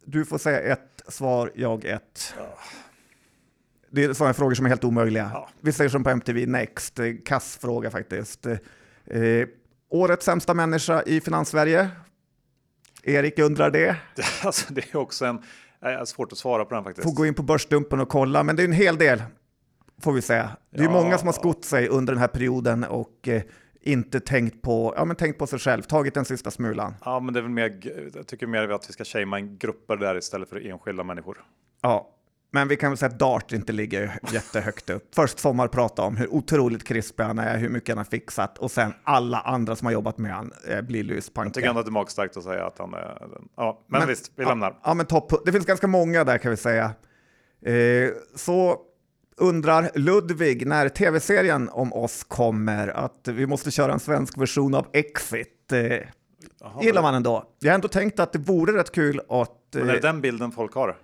Du 0.04 0.24
får 0.24 0.38
säga 0.38 0.60
ett, 0.60 1.02
svar 1.08 1.52
jag 1.54 1.84
ett. 1.84 2.34
Ja. 2.38 2.58
Det 3.90 4.04
är 4.04 4.12
sådana 4.12 4.34
frågor 4.34 4.54
som 4.54 4.66
är 4.66 4.70
helt 4.70 4.84
omöjliga. 4.84 5.30
Ja. 5.34 5.48
Vi 5.60 5.72
säger 5.72 5.90
som 5.90 6.04
på 6.04 6.10
MTV 6.10 6.46
Next, 6.46 7.00
kass 7.24 7.58
fråga 7.60 7.90
faktiskt. 7.90 8.46
Eh, 8.46 9.48
Årets 9.90 10.24
sämsta 10.24 10.54
människa 10.54 11.02
i 11.02 11.20
Finanssverige? 11.20 11.88
Erik 13.02 13.38
undrar 13.38 13.70
det. 13.70 13.96
Alltså, 14.44 14.74
det 14.74 14.94
är 14.94 14.96
också 14.96 15.24
en, 15.24 15.42
är 15.80 16.04
svårt 16.04 16.32
att 16.32 16.38
svara 16.38 16.64
på 16.64 16.74
den 16.74 16.84
faktiskt. 16.84 17.08
Får 17.08 17.14
gå 17.14 17.26
in 17.26 17.34
på 17.34 17.42
Börsdumpen 17.42 18.00
och 18.00 18.08
kolla, 18.08 18.42
men 18.42 18.56
det 18.56 18.62
är 18.62 18.64
en 18.64 18.72
hel 18.72 18.96
del 18.96 19.22
får 20.02 20.12
vi 20.12 20.22
säga. 20.22 20.50
Det 20.70 20.80
är 20.80 20.84
ja, 20.84 20.90
många 20.90 21.18
som 21.18 21.28
har 21.28 21.32
skott 21.32 21.64
sig 21.64 21.88
under 21.88 22.12
den 22.12 22.20
här 22.20 22.28
perioden 22.28 22.84
och 22.84 23.28
eh, 23.28 23.42
inte 23.80 24.20
tänkt 24.20 24.62
på, 24.62 24.94
ja, 24.96 25.04
men 25.04 25.16
tänkt 25.16 25.38
på 25.38 25.46
sig 25.46 25.58
själv, 25.58 25.82
tagit 25.82 26.14
den 26.14 26.24
sista 26.24 26.50
smulan. 26.50 26.94
Ja, 27.04 27.20
men 27.20 27.34
det 27.34 27.40
är 27.40 27.42
väl 27.42 27.50
mer, 27.50 27.80
jag 28.14 28.26
tycker 28.26 28.46
mer 28.46 28.68
att 28.68 28.88
vi 28.88 28.92
ska 28.92 29.04
shamea 29.04 29.40
grupper 29.40 29.96
där 29.96 30.18
istället 30.18 30.48
för 30.48 30.66
enskilda 30.66 31.04
människor. 31.04 31.44
Ja, 31.80 32.10
men 32.56 32.68
vi 32.68 32.76
kan 32.76 32.90
väl 32.90 32.98
säga 32.98 33.08
att 33.08 33.18
Dart 33.18 33.52
inte 33.52 33.72
ligger 33.72 34.18
jättehögt 34.32 34.90
upp. 34.90 35.14
Först 35.14 35.38
Sommar 35.38 35.68
prata 35.68 36.02
om 36.02 36.16
hur 36.16 36.34
otroligt 36.34 36.84
krispig 36.84 37.24
han 37.24 37.38
är, 37.38 37.58
hur 37.58 37.68
mycket 37.68 37.88
han 37.88 37.98
har 37.98 38.04
fixat 38.04 38.58
och 38.58 38.70
sen 38.70 38.94
alla 39.04 39.40
andra 39.40 39.76
som 39.76 39.86
har 39.86 39.92
jobbat 39.92 40.18
med 40.18 40.34
han 40.34 40.52
eh, 40.68 40.82
blir 40.82 41.04
luspanka. 41.04 41.46
Jag 41.46 41.54
tycker 41.54 41.68
ändå 41.68 41.80
att 41.80 41.86
det 41.86 41.90
är 41.90 41.92
magstarkt 41.92 42.36
att 42.36 42.44
säga 42.44 42.66
att 42.66 42.78
han 42.78 42.94
är... 42.94 43.18
Ja, 43.56 43.84
men, 43.86 43.98
men 43.98 44.08
visst, 44.08 44.32
vi 44.36 44.42
ja, 44.42 44.48
lämnar. 44.48 44.78
Ja, 44.84 44.94
men 44.94 45.06
topp. 45.06 45.32
Det 45.44 45.52
finns 45.52 45.66
ganska 45.66 45.86
många 45.86 46.24
där 46.24 46.38
kan 46.38 46.50
vi 46.50 46.56
säga. 46.56 46.84
Eh, 47.66 48.10
så 48.34 48.76
undrar 49.36 49.90
Ludvig 49.94 50.66
när 50.66 50.88
tv-serien 50.88 51.68
om 51.68 51.92
oss 51.92 52.24
kommer 52.24 52.88
att 52.88 53.28
vi 53.28 53.46
måste 53.46 53.70
köra 53.70 53.92
en 53.92 54.00
svensk 54.00 54.38
version 54.38 54.74
av 54.74 54.86
Exit. 54.92 55.72
Eh, 55.72 55.80
Jaha, 56.60 56.82
gillar 56.82 57.02
man 57.02 57.14
ändå. 57.14 57.44
Jag 57.58 57.70
har 57.70 57.74
ändå 57.74 57.88
tänkt 57.88 58.20
att 58.20 58.32
det 58.32 58.38
vore 58.38 58.78
rätt 58.78 58.92
kul 58.92 59.20
att... 59.28 59.50
Men 59.72 59.82
är 59.82 59.86
det 59.86 59.98
eh, 59.98 60.02
den 60.02 60.20
bilden 60.20 60.52
folk 60.52 60.74
har? 60.74 60.96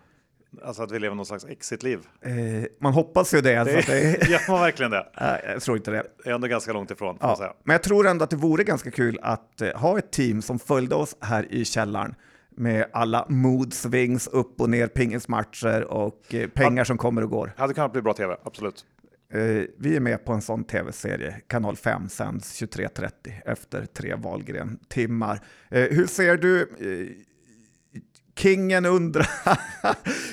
Alltså 0.64 0.82
att 0.82 0.92
vi 0.92 0.98
lever 0.98 1.14
någon 1.16 1.26
slags 1.26 1.44
exit-liv? 1.44 1.98
Eh, 2.20 2.32
man 2.80 2.92
hoppas 2.92 3.34
ju 3.34 3.40
det. 3.40 3.64
det, 3.64 3.86
det 3.86 4.28
gör 4.30 4.50
man 4.50 4.60
verkligen 4.60 4.90
det? 4.90 5.06
Jag 5.46 5.62
tror 5.62 5.76
inte 5.76 5.90
det. 5.90 6.06
Det 6.24 6.30
är 6.30 6.34
ändå 6.34 6.46
ganska 6.46 6.72
långt 6.72 6.90
ifrån. 6.90 7.18
Ja, 7.20 7.36
säga. 7.36 7.52
Men 7.64 7.74
jag 7.74 7.82
tror 7.82 8.06
ändå 8.06 8.24
att 8.24 8.30
det 8.30 8.36
vore 8.36 8.64
ganska 8.64 8.90
kul 8.90 9.18
att 9.22 9.60
eh, 9.60 9.68
ha 9.74 9.98
ett 9.98 10.10
team 10.12 10.42
som 10.42 10.58
följde 10.58 10.94
oss 10.94 11.16
här 11.20 11.52
i 11.52 11.64
källaren 11.64 12.14
med 12.56 12.86
alla 12.92 13.26
mood 13.28 13.74
swings, 13.74 14.26
upp 14.26 14.60
och 14.60 14.70
ner, 14.70 14.86
pingismatcher 14.86 15.84
och 15.84 16.34
eh, 16.34 16.48
pengar 16.48 16.84
som 16.84 16.98
kommer 16.98 17.22
och 17.22 17.30
går. 17.30 17.52
Hade 17.56 17.74
kunnat 17.74 17.92
bli 17.92 18.02
bra 18.02 18.14
tv, 18.14 18.36
absolut. 18.44 18.84
Eh, 19.32 19.62
vi 19.78 19.96
är 19.96 20.00
med 20.00 20.24
på 20.24 20.32
en 20.32 20.42
sån 20.42 20.64
tv-serie, 20.64 21.40
kanal 21.46 21.76
5 21.76 22.08
sänds 22.08 22.62
23.30 22.62 23.10
efter 23.44 23.86
tre 23.86 24.14
Wahlgren-timmar. 24.14 25.40
Eh, 25.70 25.82
hur 25.82 26.06
ser 26.06 26.36
du 26.36 26.60
eh, 26.62 27.31
Kingen 28.36 28.86
undrar, 28.86 29.26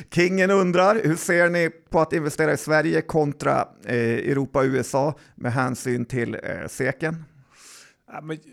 Kingen 0.14 0.52
undrar, 0.52 0.96
hur 1.04 1.16
ser 1.16 1.50
ni 1.50 1.70
på 1.70 2.00
att 2.00 2.14
investera 2.14 2.54
i 2.54 2.58
Sverige 2.58 3.02
kontra 3.02 3.68
eh, 3.86 3.96
Europa 3.96 4.60
och 4.60 4.66
USA 4.66 5.14
med 5.36 5.54
hänsyn 5.54 6.06
till 6.06 6.36
eh, 6.36 6.68
SEKen? 6.68 7.24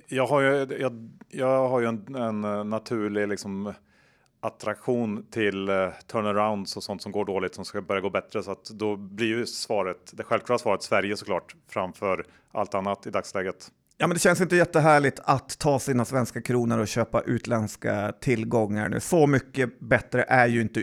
Jag 0.09 0.27
har 0.27 0.41
ju, 0.41 0.77
jag, 0.81 1.11
jag 1.29 1.69
har 1.69 1.81
ju 1.81 1.87
en, 1.87 2.15
en 2.15 2.45
eh, 2.45 2.65
naturlig 2.65 3.29
liksom, 3.29 3.75
attraktion 4.41 5.27
till 5.31 5.69
eh, 5.69 5.89
turnarounds 6.07 6.77
och 6.77 6.83
sånt 6.83 7.03
som 7.03 7.13
går 7.13 7.25
dåligt 7.25 7.55
som 7.55 7.65
ska 7.65 7.83
börja 7.83 8.01
gå 8.01 8.11
bättre. 8.11 8.43
Så 8.43 8.51
att 8.51 8.65
då 8.65 8.97
blir 8.97 9.27
ju 9.27 9.47
svaret, 9.47 10.13
det 10.13 10.23
självklara 10.23 10.59
svaret 10.59 10.83
Sverige 10.83 11.17
såklart 11.17 11.57
framför 11.69 12.27
allt 12.53 12.75
annat 12.75 13.07
i 13.07 13.11
dagsläget. 13.11 13.71
Ja, 13.99 14.07
men 14.07 14.15
det 14.15 14.21
känns 14.21 14.41
inte 14.41 14.57
jättehärligt 14.57 15.21
att 15.25 15.59
ta 15.59 15.79
sina 15.79 16.05
svenska 16.05 16.43
kronor 16.43 16.79
och 16.79 16.89
köpa 16.89 17.21
utländska 17.21 18.13
tillgångar 18.21 18.89
nu. 18.89 19.01
Så 19.01 19.27
mycket 19.27 19.81
bättre 19.81 20.23
är 20.29 20.47
ju 20.47 20.61
inte 20.61 20.81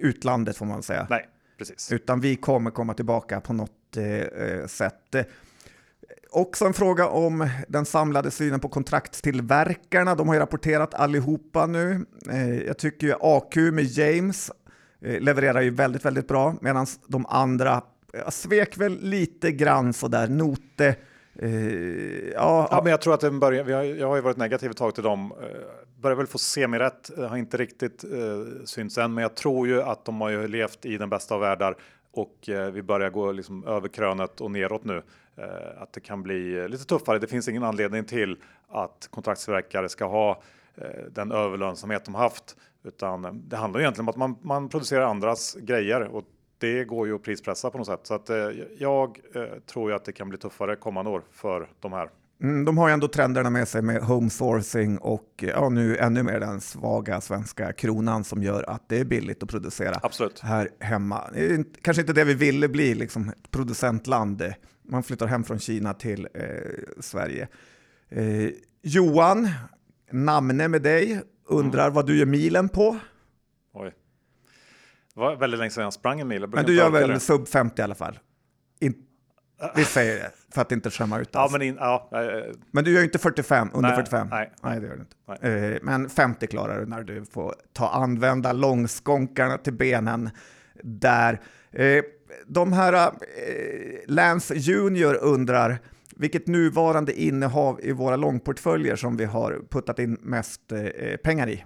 utlandet 0.00 0.56
får 0.56 0.66
man 0.66 0.82
säga. 0.82 1.06
Nej, 1.10 1.28
precis. 1.58 1.92
Utan 1.92 2.20
vi 2.20 2.36
kommer 2.36 2.70
komma 2.70 2.94
tillbaka 2.94 3.40
på 3.40 3.52
något 3.52 3.96
eh, 3.96 4.66
sätt. 4.66 5.16
Också 6.30 6.64
en 6.64 6.72
fråga 6.72 7.08
om 7.08 7.48
den 7.68 7.84
samlade 7.84 8.30
synen 8.30 8.60
på 8.60 8.68
kontraktstillverkarna. 8.68 10.14
De 10.14 10.28
har 10.28 10.34
ju 10.34 10.40
rapporterat 10.40 10.94
allihopa 10.94 11.66
nu. 11.66 12.06
Eh, 12.30 12.56
jag 12.56 12.78
tycker 12.78 13.06
ju 13.06 13.14
AQ 13.20 13.56
med 13.56 13.84
James 13.84 14.50
eh, 15.00 15.20
levererar 15.20 15.60
ju 15.60 15.70
väldigt, 15.70 16.04
väldigt 16.04 16.28
bra 16.28 16.54
medan 16.60 16.86
de 17.06 17.26
andra 17.26 17.82
svek 18.28 18.78
väl 18.78 18.98
lite 19.00 19.52
grann 19.52 19.92
sådär. 19.92 20.28
Note 20.28 20.96
ja, 21.34 22.68
ja, 22.70 22.80
men 22.82 22.90
jag 22.90 23.00
tror 23.00 23.14
att 23.14 23.20
den 23.20 23.40
börjar, 23.40 23.64
har, 23.64 23.82
jag 23.82 24.08
har 24.08 24.16
ju 24.16 24.22
varit 24.22 24.36
negativ 24.36 24.70
ett 24.70 24.76
tag 24.76 24.94
till 24.94 25.04
dem. 25.04 25.32
Uh, 25.32 25.38
börjar 26.00 26.16
väl 26.16 26.26
få 26.26 26.38
semirätt, 26.38 27.10
uh, 27.18 27.24
har 27.26 27.36
inte 27.36 27.56
riktigt 27.56 28.04
uh, 28.04 28.64
synts 28.64 28.98
än, 28.98 29.14
men 29.14 29.22
jag 29.22 29.34
tror 29.34 29.68
ju 29.68 29.82
att 29.82 30.04
de 30.04 30.20
har 30.20 30.28
ju 30.28 30.48
levt 30.48 30.84
i 30.86 30.98
den 30.98 31.10
bästa 31.10 31.34
av 31.34 31.40
världar 31.40 31.76
och 32.14 32.48
vi 32.72 32.82
börjar 32.82 33.10
gå 33.10 33.32
liksom 33.32 33.66
över 33.66 33.88
krönet 33.88 34.40
och 34.40 34.50
neråt 34.50 34.84
nu. 34.84 35.02
att 35.78 35.92
det 35.92 36.00
kan 36.00 36.22
bli 36.22 36.68
lite 36.68 36.84
tuffare. 36.84 37.18
Det 37.18 37.26
finns 37.26 37.48
ingen 37.48 37.62
anledning 37.62 38.04
till 38.04 38.36
att 38.68 39.08
kontraktsverkare 39.10 39.88
ska 39.88 40.04
ha 40.04 40.42
den 41.10 41.32
överlönsamhet 41.32 42.04
de 42.04 42.14
haft, 42.14 42.56
utan 42.84 43.42
det 43.48 43.56
handlar 43.56 43.80
egentligen 43.80 44.04
om 44.04 44.08
att 44.08 44.16
man, 44.16 44.36
man 44.42 44.68
producerar 44.68 45.02
andras 45.02 45.54
grejer 45.54 46.02
och 46.02 46.24
det 46.62 46.84
går 46.84 47.06
ju 47.06 47.14
att 47.14 47.22
prispressa 47.22 47.70
på 47.70 47.78
något 47.78 47.86
sätt. 47.86 48.00
Så 48.02 48.14
att, 48.14 48.30
eh, 48.30 48.36
jag 48.78 49.20
eh, 49.34 49.42
tror 49.66 49.90
ju 49.90 49.96
att 49.96 50.04
det 50.04 50.12
kan 50.12 50.28
bli 50.28 50.38
tuffare 50.38 50.76
kommande 50.76 51.10
år 51.10 51.22
för 51.32 51.68
de 51.80 51.92
här. 51.92 52.08
Mm, 52.42 52.64
de 52.64 52.78
har 52.78 52.88
ju 52.88 52.94
ändå 52.94 53.08
trenderna 53.08 53.50
med 53.50 53.68
sig 53.68 53.82
med 53.82 54.02
home 54.02 54.30
sourcing 54.30 54.98
och 54.98 55.28
ja, 55.36 55.68
nu 55.68 55.96
ännu 55.96 56.22
mer 56.22 56.40
den 56.40 56.60
svaga 56.60 57.20
svenska 57.20 57.72
kronan 57.72 58.24
som 58.24 58.42
gör 58.42 58.70
att 58.70 58.88
det 58.88 59.00
är 59.00 59.04
billigt 59.04 59.42
att 59.42 59.48
producera 59.48 60.00
Absolut. 60.02 60.40
här 60.40 60.68
hemma. 60.80 61.20
Kanske 61.82 62.00
inte 62.00 62.12
det 62.12 62.24
vi 62.24 62.34
ville 62.34 62.68
bli, 62.68 62.94
liksom 62.94 63.28
ett 63.28 63.50
producentland. 63.50 64.42
Man 64.88 65.02
flyttar 65.02 65.26
hem 65.26 65.44
från 65.44 65.58
Kina 65.58 65.94
till 65.94 66.28
eh, 66.34 66.42
Sverige. 67.00 67.48
Eh, 68.08 68.50
Johan, 68.82 69.48
namne 70.10 70.68
med 70.68 70.82
dig, 70.82 71.20
undrar 71.48 71.82
mm. 71.82 71.94
vad 71.94 72.06
du 72.06 72.18
gör 72.18 72.26
milen 72.26 72.68
på? 72.68 72.98
Det 75.14 75.20
var 75.20 75.36
väldigt 75.36 75.60
länge 75.60 75.70
sedan 75.70 75.84
jag 75.84 75.92
sprang 75.92 76.20
en 76.20 76.28
mil. 76.28 76.46
Men 76.46 76.64
du 76.64 76.74
gör 76.74 76.90
väl 76.90 77.08
det. 77.08 77.20
sub 77.20 77.48
50 77.48 77.80
i 77.80 77.84
alla 77.84 77.94
fall? 77.94 78.18
In, 78.80 78.94
vi 79.76 79.84
säger 79.84 80.14
det 80.14 80.30
för 80.54 80.60
att 80.60 80.72
inte 80.72 80.90
skämma 80.90 81.20
ut 81.20 81.28
oss. 81.28 81.32
Ja, 81.34 81.48
men, 81.52 81.62
in, 81.62 81.76
ja, 81.80 82.10
men 82.70 82.84
du 82.84 82.90
gör 82.92 83.02
inte 83.04 83.18
45, 83.18 83.70
under 83.74 83.88
nej, 83.88 83.96
45? 83.96 84.28
Nej, 84.30 84.52
nej, 84.62 84.80
det 84.80 84.86
gör 84.86 84.96
du 84.96 85.00
inte. 85.00 85.48
Eh, 85.48 85.78
men 85.82 86.08
50 86.08 86.46
klarar 86.46 86.80
du 86.80 86.86
när 86.86 87.02
du 87.02 87.24
får 87.24 87.54
ta 87.72 87.88
använda 87.88 88.52
långskånkarna 88.52 89.58
till 89.58 89.72
benen 89.72 90.30
där. 90.82 91.40
De 92.46 92.72
här 92.72 93.12
Lance 94.06 94.54
Junior 94.54 95.14
undrar 95.14 95.78
vilket 96.16 96.46
nuvarande 96.46 97.20
innehav 97.22 97.80
i 97.82 97.92
våra 97.92 98.16
långportföljer 98.16 98.96
som 98.96 99.16
vi 99.16 99.24
har 99.24 99.60
puttat 99.70 99.98
in 99.98 100.18
mest 100.20 100.72
pengar 101.24 101.48
i. 101.48 101.64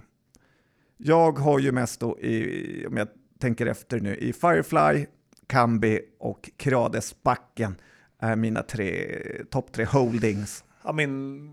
Jag 0.97 1.39
har 1.39 1.59
ju 1.59 1.71
mest 1.71 1.99
då 1.99 2.19
i, 2.19 2.85
om 2.87 2.97
jag 2.97 3.07
tänker 3.39 3.65
efter 3.65 3.99
nu, 3.99 4.15
i 4.15 4.33
Firefly, 4.33 5.05
Kambi 5.47 6.01
och 6.19 6.49
Kradesbacken 6.57 7.75
är 8.19 8.35
mina 8.35 8.63
tre, 8.63 9.21
topp 9.49 9.71
tre 9.71 9.85
holdings. 9.85 10.63
Ja, 10.83 10.91
min, 10.91 11.47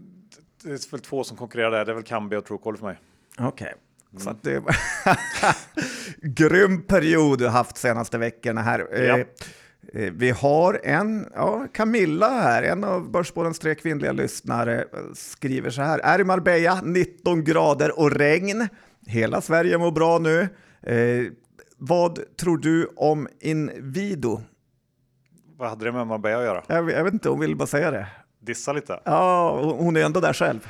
det 0.63 0.71
är 0.71 0.91
väl 0.91 1.01
två 1.01 1.25
som 1.25 1.37
konkurrerar 1.37 1.71
där, 1.71 1.85
det 1.85 1.93
är 1.93 1.95
väl 1.95 2.05
Kambi 2.05 2.37
och 2.37 2.45
Truecaller 2.45 2.79
för 2.79 2.87
mig. 2.87 2.99
Okej. 3.39 3.49
Okay. 3.49 3.73
Mm. 4.13 4.25
Så 4.25 4.31
att 4.31 4.43
det 4.43 4.59
var 4.59 4.77
grym 6.35 6.83
period 6.83 7.39
du 7.39 7.49
haft 7.49 7.77
senaste 7.77 8.19
veckorna 8.19 8.63
här. 8.63 8.89
Ja. 8.93 8.99
Eh, 8.99 9.27
eh, 9.93 10.13
vi 10.13 10.31
har 10.31 10.81
en, 10.85 11.29
ja, 11.35 11.67
Camilla 11.73 12.29
här, 12.29 12.63
en 12.63 12.85
av 12.85 13.11
Börsbådens 13.11 13.59
tre 13.59 13.75
kvinnliga 13.75 14.13
lyssnare, 14.13 14.85
skriver 15.15 15.71
så 15.71 15.83
här. 15.83 15.99
Är 15.99 16.21
i 16.21 16.25
Marbella, 16.25 16.81
19 16.83 17.45
grader 17.45 17.99
och 17.99 18.11
regn. 18.11 18.69
Hela 19.07 19.41
Sverige 19.41 19.79
mår 19.79 19.91
bra 19.91 20.19
nu. 20.19 20.49
Vad 21.77 22.37
tror 22.37 22.59
du 22.59 22.87
om 22.97 23.29
Invido? 23.41 24.41
Vad 25.57 25.69
hade 25.69 25.85
det 25.85 25.93
med 25.93 26.07
Marbella 26.07 26.39
att 26.39 26.45
göra? 26.45 26.63
Jag, 26.67 26.91
jag 26.91 27.05
vet 27.05 27.13
inte, 27.13 27.29
hon 27.29 27.41
vill 27.41 27.57
bara 27.57 27.67
säga 27.67 27.91
det. 27.91 28.07
Dissa 28.41 28.73
lite? 28.73 29.01
Ja, 29.05 29.61
hon 29.79 29.97
är 29.97 30.05
ändå 30.05 30.21
där 30.21 30.33
själv. 30.33 30.69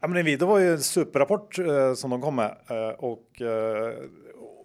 Ja, 0.00 0.08
men 0.08 0.18
Invido 0.18 0.46
var 0.46 0.58
ju 0.58 0.72
en 0.72 0.80
superrapport 0.80 1.58
eh, 1.58 1.94
som 1.94 2.10
de 2.10 2.22
kom 2.22 2.36
med. 2.36 2.56
Eh, 2.68 2.88
och, 2.98 3.42
eh, 3.42 3.94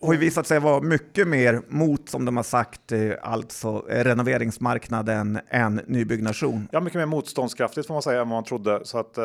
har 0.02 0.14
ju 0.14 0.20
visat 0.20 0.48
sig 0.48 0.60
vara 0.60 0.82
mycket 0.82 1.28
mer 1.28 1.62
mot, 1.68 2.10
som 2.10 2.26
de 2.26 2.38
har 2.38 2.44
sagt, 2.44 2.92
eh, 2.92 3.12
alltså 3.22 3.86
eh, 3.90 4.04
renoveringsmarknaden 4.04 5.40
än 5.50 5.82
nybyggnation. 5.88 6.68
Ja, 6.72 6.80
mycket 6.80 6.98
mer 7.00 7.06
motståndskraftigt 7.06 7.88
får 7.88 7.94
man 7.94 8.02
säga 8.02 8.22
än 8.22 8.30
vad 8.30 8.36
man 8.38 8.44
trodde. 8.44 8.82
Så 8.84 8.98
att 8.98 9.18
eh, 9.18 9.24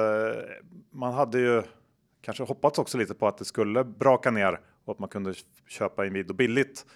man 0.92 1.14
hade 1.14 1.38
ju 1.38 1.62
kanske 2.20 2.42
hoppats 2.44 2.79
också 2.79 2.98
lite 2.98 3.14
på 3.14 3.29
att 3.29 3.38
det 3.38 3.44
skulle 3.44 3.85
braka 3.85 4.31
ner 4.31 4.61
och 4.84 4.92
att 4.92 4.98
man 4.98 5.08
kunde 5.08 5.34
köpa 5.68 6.06
Inwido 6.06 6.34
billigt. 6.34 6.86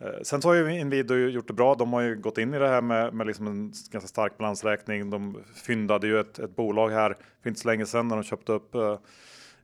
Eh, 0.00 0.22
sen 0.22 0.42
så 0.42 0.48
har 0.48 0.54
ju 0.54 0.78
Inwido 0.78 1.14
gjort 1.14 1.48
det 1.48 1.52
bra. 1.52 1.74
De 1.74 1.92
har 1.92 2.00
ju 2.00 2.16
gått 2.16 2.38
in 2.38 2.54
i 2.54 2.58
det 2.58 2.68
här 2.68 2.82
med, 2.82 3.14
med 3.14 3.26
liksom 3.26 3.46
en 3.46 3.72
ganska 3.90 4.08
stark 4.08 4.38
balansräkning. 4.38 5.10
De 5.10 5.38
fyndade 5.54 6.06
ju 6.06 6.20
ett, 6.20 6.38
ett 6.38 6.56
bolag 6.56 6.90
här 6.90 7.16
för 7.42 7.48
inte 7.48 7.60
så 7.60 7.68
länge 7.68 7.86
sedan 7.86 8.08
när 8.08 8.16
de 8.16 8.22
köpte 8.22 8.52
upp 8.52 8.74
eh, 8.74 8.98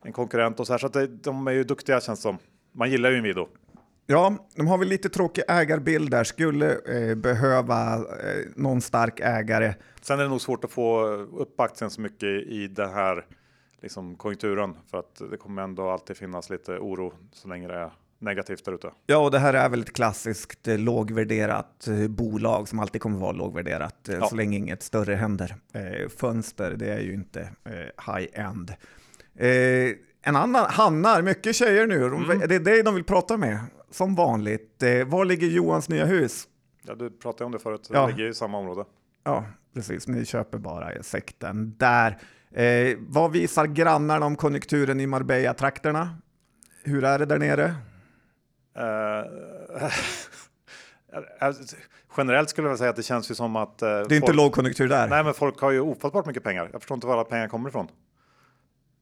en 0.01 0.13
konkurrent 0.13 0.59
och 0.59 0.67
så 0.67 0.73
här. 0.73 0.77
Så 0.77 0.87
att 0.87 0.93
det, 0.93 1.07
de 1.07 1.47
är 1.47 1.51
ju 1.51 1.63
duktiga 1.63 2.01
känns 2.01 2.21
som. 2.21 2.37
Man 2.71 2.91
gillar 2.91 3.11
ju 3.11 3.17
Inwido. 3.17 3.47
Ja, 4.05 4.47
de 4.55 4.67
har 4.67 4.77
väl 4.77 4.87
lite 4.87 5.09
tråkig 5.09 5.43
ägarbild 5.47 6.11
där, 6.11 6.23
skulle 6.23 6.71
eh, 6.71 7.15
behöva 7.15 7.93
eh, 7.95 8.45
någon 8.55 8.81
stark 8.81 9.19
ägare. 9.19 9.73
Sen 10.01 10.19
är 10.19 10.23
det 10.23 10.29
nog 10.29 10.41
svårt 10.41 10.63
att 10.63 10.71
få 10.71 11.05
upp 11.37 11.59
aktien 11.59 11.89
så 11.89 12.01
mycket 12.01 12.29
i 12.47 12.67
den 12.67 12.89
här 12.89 13.25
liksom 13.81 14.15
konjunkturen 14.15 14.75
för 14.91 14.97
att 14.97 15.21
det 15.31 15.37
kommer 15.37 15.61
ändå 15.61 15.89
alltid 15.89 16.17
finnas 16.17 16.49
lite 16.49 16.71
oro 16.77 17.13
så 17.31 17.47
länge 17.47 17.67
det 17.67 17.73
är 17.75 17.91
negativt 18.19 18.65
där 18.65 18.71
ute. 18.73 18.91
Ja, 19.05 19.17
och 19.17 19.31
det 19.31 19.39
här 19.39 19.53
är 19.53 19.69
väl 19.69 19.81
ett 19.81 19.93
klassiskt 19.93 20.67
eh, 20.67 20.77
lågvärderat 20.77 21.87
eh, 21.87 22.07
bolag 22.07 22.67
som 22.67 22.79
alltid 22.79 23.01
kommer 23.01 23.19
vara 23.19 23.31
lågvärderat 23.31 24.09
eh, 24.09 24.15
Ja. 24.15 24.27
så 24.27 24.35
länge 24.35 24.57
inget 24.57 24.83
större 24.83 25.15
händer. 25.15 25.55
Eh, 25.73 26.09
fönster, 26.09 26.71
det 26.71 26.93
är 26.93 26.99
ju 26.99 27.13
inte 27.13 27.41
eh, 27.41 28.13
high-end. 28.15 28.69
Eh, 29.35 29.47
en 30.21 30.35
annan, 30.35 30.65
Hannar, 30.69 31.21
mycket 31.21 31.55
tjejer 31.55 31.87
nu. 31.87 32.03
Mm. 32.05 32.39
Det 32.47 32.55
är 32.55 32.59
dig 32.59 32.83
de 32.83 32.95
vill 32.95 33.03
prata 33.03 33.37
med, 33.37 33.59
som 33.91 34.15
vanligt. 34.15 34.83
Var 35.07 35.25
ligger 35.25 35.47
Johans 35.47 35.89
nya 35.89 36.05
hus? 36.05 36.47
Ja, 36.83 36.95
du 36.95 37.09
pratade 37.11 37.45
om 37.45 37.51
det 37.51 37.59
förut, 37.59 37.89
Ja. 37.93 38.01
det 38.07 38.11
ligger 38.13 38.29
i 38.29 38.33
samma 38.33 38.57
område. 38.57 38.85
Ja, 39.23 39.45
precis. 39.73 40.07
Ni 40.07 40.25
köper 40.25 40.57
bara 40.57 41.03
sekten 41.03 41.75
där. 41.77 42.17
Eh, 42.55 42.97
vad 42.99 43.31
visar 43.31 43.65
grannarna 43.65 44.25
om 44.25 44.35
konjunkturen 44.35 44.99
i 44.99 45.05
Marbella-trakterna? 45.07 46.09
Hur 46.83 47.03
är 47.03 47.19
det 47.19 47.25
där 47.25 47.39
nere? 47.39 47.75
Alltså, 51.39 51.75
generellt 52.17 52.49
skulle 52.49 52.67
jag 52.67 52.77
säga 52.77 52.89
att 52.89 52.95
det 52.95 53.03
känns 53.03 53.31
ju 53.31 53.35
som 53.35 53.55
att... 53.55 53.81
eh, 53.81 53.87
Det 53.87 53.93
är 53.95 54.01
inte 54.13 54.19
folk, 54.19 54.35
lågkonjunktur 54.35 54.87
där. 54.89 55.07
Nej, 55.07 55.23
men 55.23 55.33
folk 55.33 55.59
har 55.61 55.71
ju 55.71 55.79
ofattbart 55.79 56.25
mycket 56.25 56.43
pengar. 56.43 56.69
Jag 56.71 56.81
förstår 56.81 56.95
inte 56.95 57.07
var 57.07 57.13
alla 57.13 57.23
pengar 57.23 57.47
kommer 57.47 57.69
ifrån. 57.69 57.87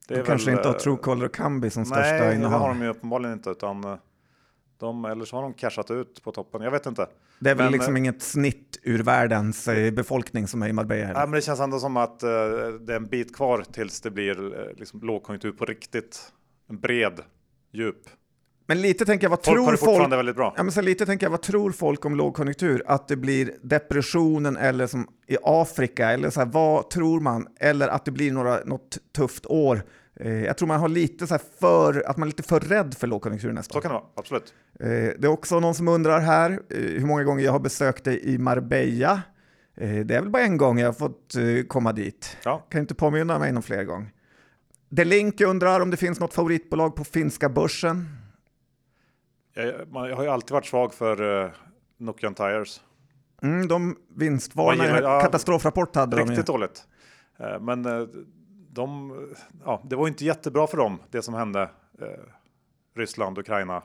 Det 0.08 0.14
de 0.14 0.22
kanske 0.22 0.50
inte 0.50 0.68
har 0.68 0.74
eh, 0.74 0.78
Truecaller 0.78 1.24
och 1.26 1.34
Kambi 1.34 1.70
som 1.70 1.84
största 1.84 2.00
Nej, 2.02 2.18
det 2.20 2.26
har 2.26 2.32
innehav. 2.32 2.68
de 2.68 2.82
ju 2.82 2.88
uppenbarligen 2.88 3.32
inte. 3.32 3.50
Utan 3.50 3.98
de, 4.78 5.04
eller 5.04 5.24
så 5.24 5.36
har 5.36 5.42
de 5.42 5.54
cashat 5.54 5.90
ut 5.90 6.22
på 6.22 6.32
toppen. 6.32 6.62
Jag 6.62 6.70
vet 6.70 6.86
inte. 6.86 7.06
Det 7.38 7.50
är 7.50 7.54
väl 7.54 7.64
Men, 7.64 7.72
liksom 7.72 7.96
eh, 7.96 8.00
inget 8.00 8.22
snitt 8.22 8.78
ur 8.82 9.02
världens 9.02 9.68
eh, 9.68 9.90
befolkning 9.90 10.48
som 10.48 10.62
är 10.62 10.68
i 10.68 10.72
Marbella. 10.72 11.12
Nej, 11.12 11.26
men 11.26 11.30
det 11.30 11.42
känns 11.42 11.60
ändå 11.60 11.78
som 11.78 11.96
att 11.96 12.22
eh, 12.22 12.28
det 12.80 12.92
är 12.92 12.96
en 12.96 13.06
bit 13.06 13.36
kvar 13.36 13.64
tills 13.72 14.00
det 14.00 14.10
blir 14.10 14.60
eh, 14.60 14.76
liksom, 14.76 15.00
lågkonjunktur 15.00 15.52
på 15.52 15.64
riktigt. 15.64 16.32
En 16.70 16.80
bred, 16.80 17.20
djup. 17.72 18.08
Men 18.66 18.80
lite 18.80 19.04
tänker 19.04 19.24
jag, 19.24 19.30
vad 19.30 19.44
Folk 19.44 19.56
tror 19.56 19.76
folk? 19.76 20.12
väldigt 20.12 20.36
bra. 20.36 20.54
Ja, 20.56 20.62
men 20.62 20.72
så 20.72 20.80
lite 20.80 21.06
tänker 21.06 21.26
jag, 21.26 21.30
vad 21.30 21.42
tror 21.42 21.72
folk 21.72 22.04
om 22.04 22.14
lågkonjunktur? 22.16 22.82
Att 22.86 23.08
det 23.08 23.16
blir 23.16 23.54
depressionen 23.62 24.56
eller 24.56 24.86
som 24.86 25.08
i 25.26 25.36
Afrika, 25.42 26.10
eller 26.10 26.30
så 26.30 26.40
här, 26.40 26.46
vad 26.46 26.90
tror 26.90 27.20
man? 27.20 27.46
Eller 27.60 27.88
att 27.88 28.04
det 28.04 28.10
blir 28.10 28.32
några, 28.32 28.64
något 28.64 28.98
tufft 29.16 29.46
år? 29.46 29.82
Eh, 30.20 30.44
jag 30.44 30.58
tror 30.58 30.66
man 30.68 30.80
har 30.80 30.88
lite 30.88 31.26
så 31.26 31.34
här 31.34 31.42
för, 31.60 32.02
att 32.08 32.16
man 32.16 32.26
är 32.28 32.30
lite 32.30 32.42
för 32.42 32.60
rädd 32.60 32.94
för 32.94 33.06
lågkonjunktur 33.06 33.52
nästa 33.52 33.72
Så 33.72 33.80
kan 33.80 33.90
det 33.90 33.94
vara, 33.94 34.04
absolut. 34.14 34.54
Eh, 34.80 34.88
det 34.88 35.24
är 35.24 35.26
också 35.28 35.60
någon 35.60 35.74
som 35.74 35.88
undrar 35.88 36.20
här 36.20 36.50
eh, 36.50 36.78
hur 36.78 37.06
många 37.06 37.24
gånger 37.24 37.44
jag 37.44 37.52
har 37.52 37.58
besökt 37.60 38.04
dig 38.04 38.20
i 38.34 38.38
Marbella. 38.38 39.22
Det 39.80 40.14
är 40.14 40.20
väl 40.20 40.30
bara 40.30 40.42
en 40.42 40.56
gång 40.56 40.78
jag 40.78 40.88
har 40.88 40.92
fått 40.92 41.34
komma 41.68 41.92
dit. 41.92 42.36
Ja. 42.44 42.66
Kan 42.70 42.80
inte 42.80 42.94
påminna 42.94 43.38
mig 43.38 43.52
någon 43.52 43.62
fler 43.62 43.84
gång. 43.84 44.10
Delink 44.88 45.40
undrar 45.40 45.80
om 45.80 45.90
det 45.90 45.96
finns 45.96 46.20
något 46.20 46.34
favoritbolag 46.34 46.96
på 46.96 47.04
finska 47.04 47.48
börsen. 47.48 48.06
Jag, 49.54 49.74
man, 49.92 50.08
jag 50.08 50.16
har 50.16 50.22
ju 50.22 50.28
alltid 50.28 50.50
varit 50.50 50.66
svag 50.66 50.94
för 50.94 51.22
uh, 51.44 51.50
Nokian 51.98 52.34
Tires. 52.34 52.80
Mm, 53.42 53.68
de 53.68 53.96
gillar- 54.86 55.02
ja, 55.02 55.20
katastrofrapport 55.20 55.96
hade 55.96 56.16
de 56.16 56.22
ju. 56.22 56.30
Riktigt 56.30 56.46
dåligt. 56.46 56.84
Men 57.60 57.86
de, 58.70 59.12
ja, 59.64 59.82
det 59.84 59.96
var 59.96 60.08
inte 60.08 60.24
jättebra 60.24 60.66
för 60.66 60.76
dem, 60.76 60.98
det 61.10 61.22
som 61.22 61.34
hände. 61.34 61.62
eh, 62.00 62.06
Ryssland, 62.96 63.38
Ukraina. 63.38 63.82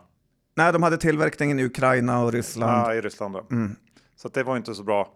Nej, 0.55 0.73
de 0.73 0.83
hade 0.83 0.97
tillverkningen 0.97 1.59
i 1.59 1.65
Ukraina 1.65 2.23
och 2.23 2.31
Ryssland. 2.31 2.71
Ja, 2.71 2.93
i 2.93 3.01
Ryssland. 3.01 3.33
då. 3.35 3.45
Mm. 3.51 3.75
Så 4.15 4.27
det 4.29 4.43
var 4.43 4.57
inte 4.57 4.75
så 4.75 4.83
bra. 4.83 5.09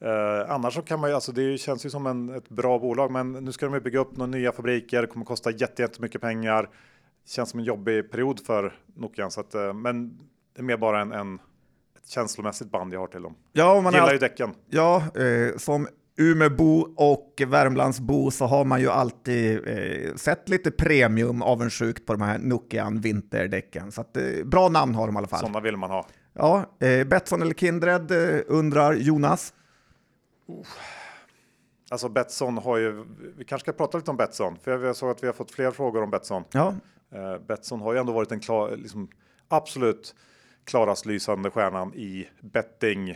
Eh, 0.00 0.50
annars 0.50 0.74
så 0.74 0.82
kan 0.82 1.00
man 1.00 1.10
ju, 1.10 1.14
alltså 1.14 1.32
det 1.32 1.58
känns 1.58 1.86
ju 1.86 1.90
som 1.90 2.06
en, 2.06 2.28
ett 2.34 2.48
bra 2.48 2.78
bolag, 2.78 3.10
men 3.10 3.32
nu 3.32 3.52
ska 3.52 3.66
de 3.66 3.74
ju 3.74 3.80
bygga 3.80 3.98
upp 3.98 4.16
några 4.16 4.30
nya 4.30 4.52
fabriker, 4.52 5.00
det 5.02 5.06
kommer 5.08 5.24
kosta 5.26 5.50
jätte- 5.50 5.82
jättemycket 5.82 6.20
pengar. 6.20 6.68
Känns 7.26 7.50
som 7.50 7.60
en 7.60 7.66
jobbig 7.66 8.10
period 8.10 8.40
för 8.46 8.78
Nokian, 8.94 9.30
så 9.30 9.40
att, 9.40 9.54
eh, 9.54 9.72
men 9.74 10.18
det 10.54 10.60
är 10.60 10.62
mer 10.62 10.76
bara 10.76 11.00
en, 11.00 11.12
en 11.12 11.38
känslomässigt 12.06 12.70
band 12.70 12.94
jag 12.94 13.00
har 13.00 13.06
till 13.06 13.22
dem. 13.22 13.34
Ja, 13.52 13.80
man 13.80 13.92
Gillar 13.92 14.06
har, 14.06 14.12
ju 14.12 14.18
däcken. 14.18 14.54
ja 14.70 15.02
eh, 15.14 15.56
som 15.56 15.88
Umeåbo 16.16 16.94
och 16.96 17.42
Värmlandsbo 17.46 18.30
så 18.30 18.46
har 18.46 18.64
man 18.64 18.80
ju 18.80 18.90
alltid 18.90 19.68
eh, 19.68 20.14
sett 20.14 20.48
lite 20.48 20.70
premium 20.70 21.42
avundsjukt 21.42 22.06
på 22.06 22.12
de 22.12 22.22
här 22.22 22.38
Nokian 22.38 23.00
vinterdäcken. 23.00 23.92
Så 23.92 24.00
att, 24.00 24.16
eh, 24.16 24.24
bra 24.44 24.68
namn 24.68 24.94
har 24.94 25.06
de 25.06 25.14
i 25.14 25.18
alla 25.18 25.26
fall. 25.26 25.40
Sådana 25.40 25.60
vill 25.60 25.76
man 25.76 25.90
ha. 25.90 26.06
Ja, 26.32 26.64
eh, 26.80 27.06
Betsson 27.06 27.42
eller 27.42 27.54
Kindred 27.54 28.10
eh, 28.10 28.40
undrar 28.46 28.94
Jonas. 28.94 29.54
Alltså 31.90 32.08
Betsson 32.08 32.58
har 32.58 32.76
ju, 32.76 33.04
vi 33.36 33.44
kanske 33.44 33.64
ska 33.64 33.72
prata 33.72 33.98
lite 33.98 34.10
om 34.10 34.16
Betsson, 34.16 34.56
för 34.62 34.84
jag 34.84 34.96
såg 34.96 35.10
att 35.10 35.22
vi 35.22 35.26
har 35.26 35.34
fått 35.34 35.50
fler 35.50 35.70
frågor 35.70 36.02
om 36.02 36.10
Betsson. 36.10 36.44
Ja, 36.52 36.74
Eh, 37.12 37.38
Betsson 37.38 37.80
har 37.80 37.92
ju 37.92 37.98
ändå 37.98 38.12
varit 38.12 38.28
den 38.28 38.40
klar, 38.40 38.76
liksom, 38.76 39.08
absolut 39.48 40.14
klarast 40.64 41.06
lysande 41.06 41.50
stjärnan 41.50 41.94
i 41.94 42.28
betting 42.40 43.10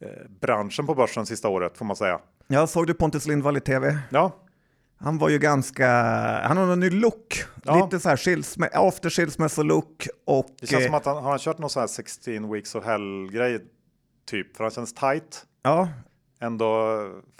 eh, 0.00 0.28
branschen 0.40 0.86
på 0.86 0.94
börsen 0.94 1.26
sista 1.26 1.48
året 1.48 1.78
får 1.78 1.84
man 1.84 1.96
säga. 1.96 2.20
Jag 2.46 2.68
såg 2.68 2.86
du 2.86 2.94
Pontus 2.94 3.26
Lindvall 3.26 3.56
i 3.56 3.60
tv? 3.60 3.98
Ja, 4.10 4.36
Han 4.98 5.18
var 5.18 5.28
ju 5.28 5.38
ganska, 5.38 5.88
han 6.42 6.56
har 6.56 6.72
en 6.72 6.80
ny 6.80 6.90
look, 6.90 7.44
Ja. 7.64 7.84
lite 7.84 8.00
så 8.00 8.08
här 8.08 8.16
skilsmä, 8.16 8.68
after 8.72 9.10
skilsmässo-look 9.10 10.08
och 10.26 10.46
det 10.60 10.66
känns 10.66 10.82
eh, 10.82 10.86
som 10.86 10.94
att 10.94 11.04
han 11.06 11.24
har 11.24 11.38
kört 11.38 11.58
någon 11.58 11.70
sån 11.70 11.80
här 11.80 11.86
16 11.86 12.52
weeks 12.52 12.74
of 12.74 12.84
hell 12.84 13.30
grej 13.32 13.60
typ, 14.30 14.56
för 14.56 14.64
han 14.64 14.70
känns 14.70 14.94
tight 14.94 15.46
ja, 15.62 15.88
ändå 16.40 16.66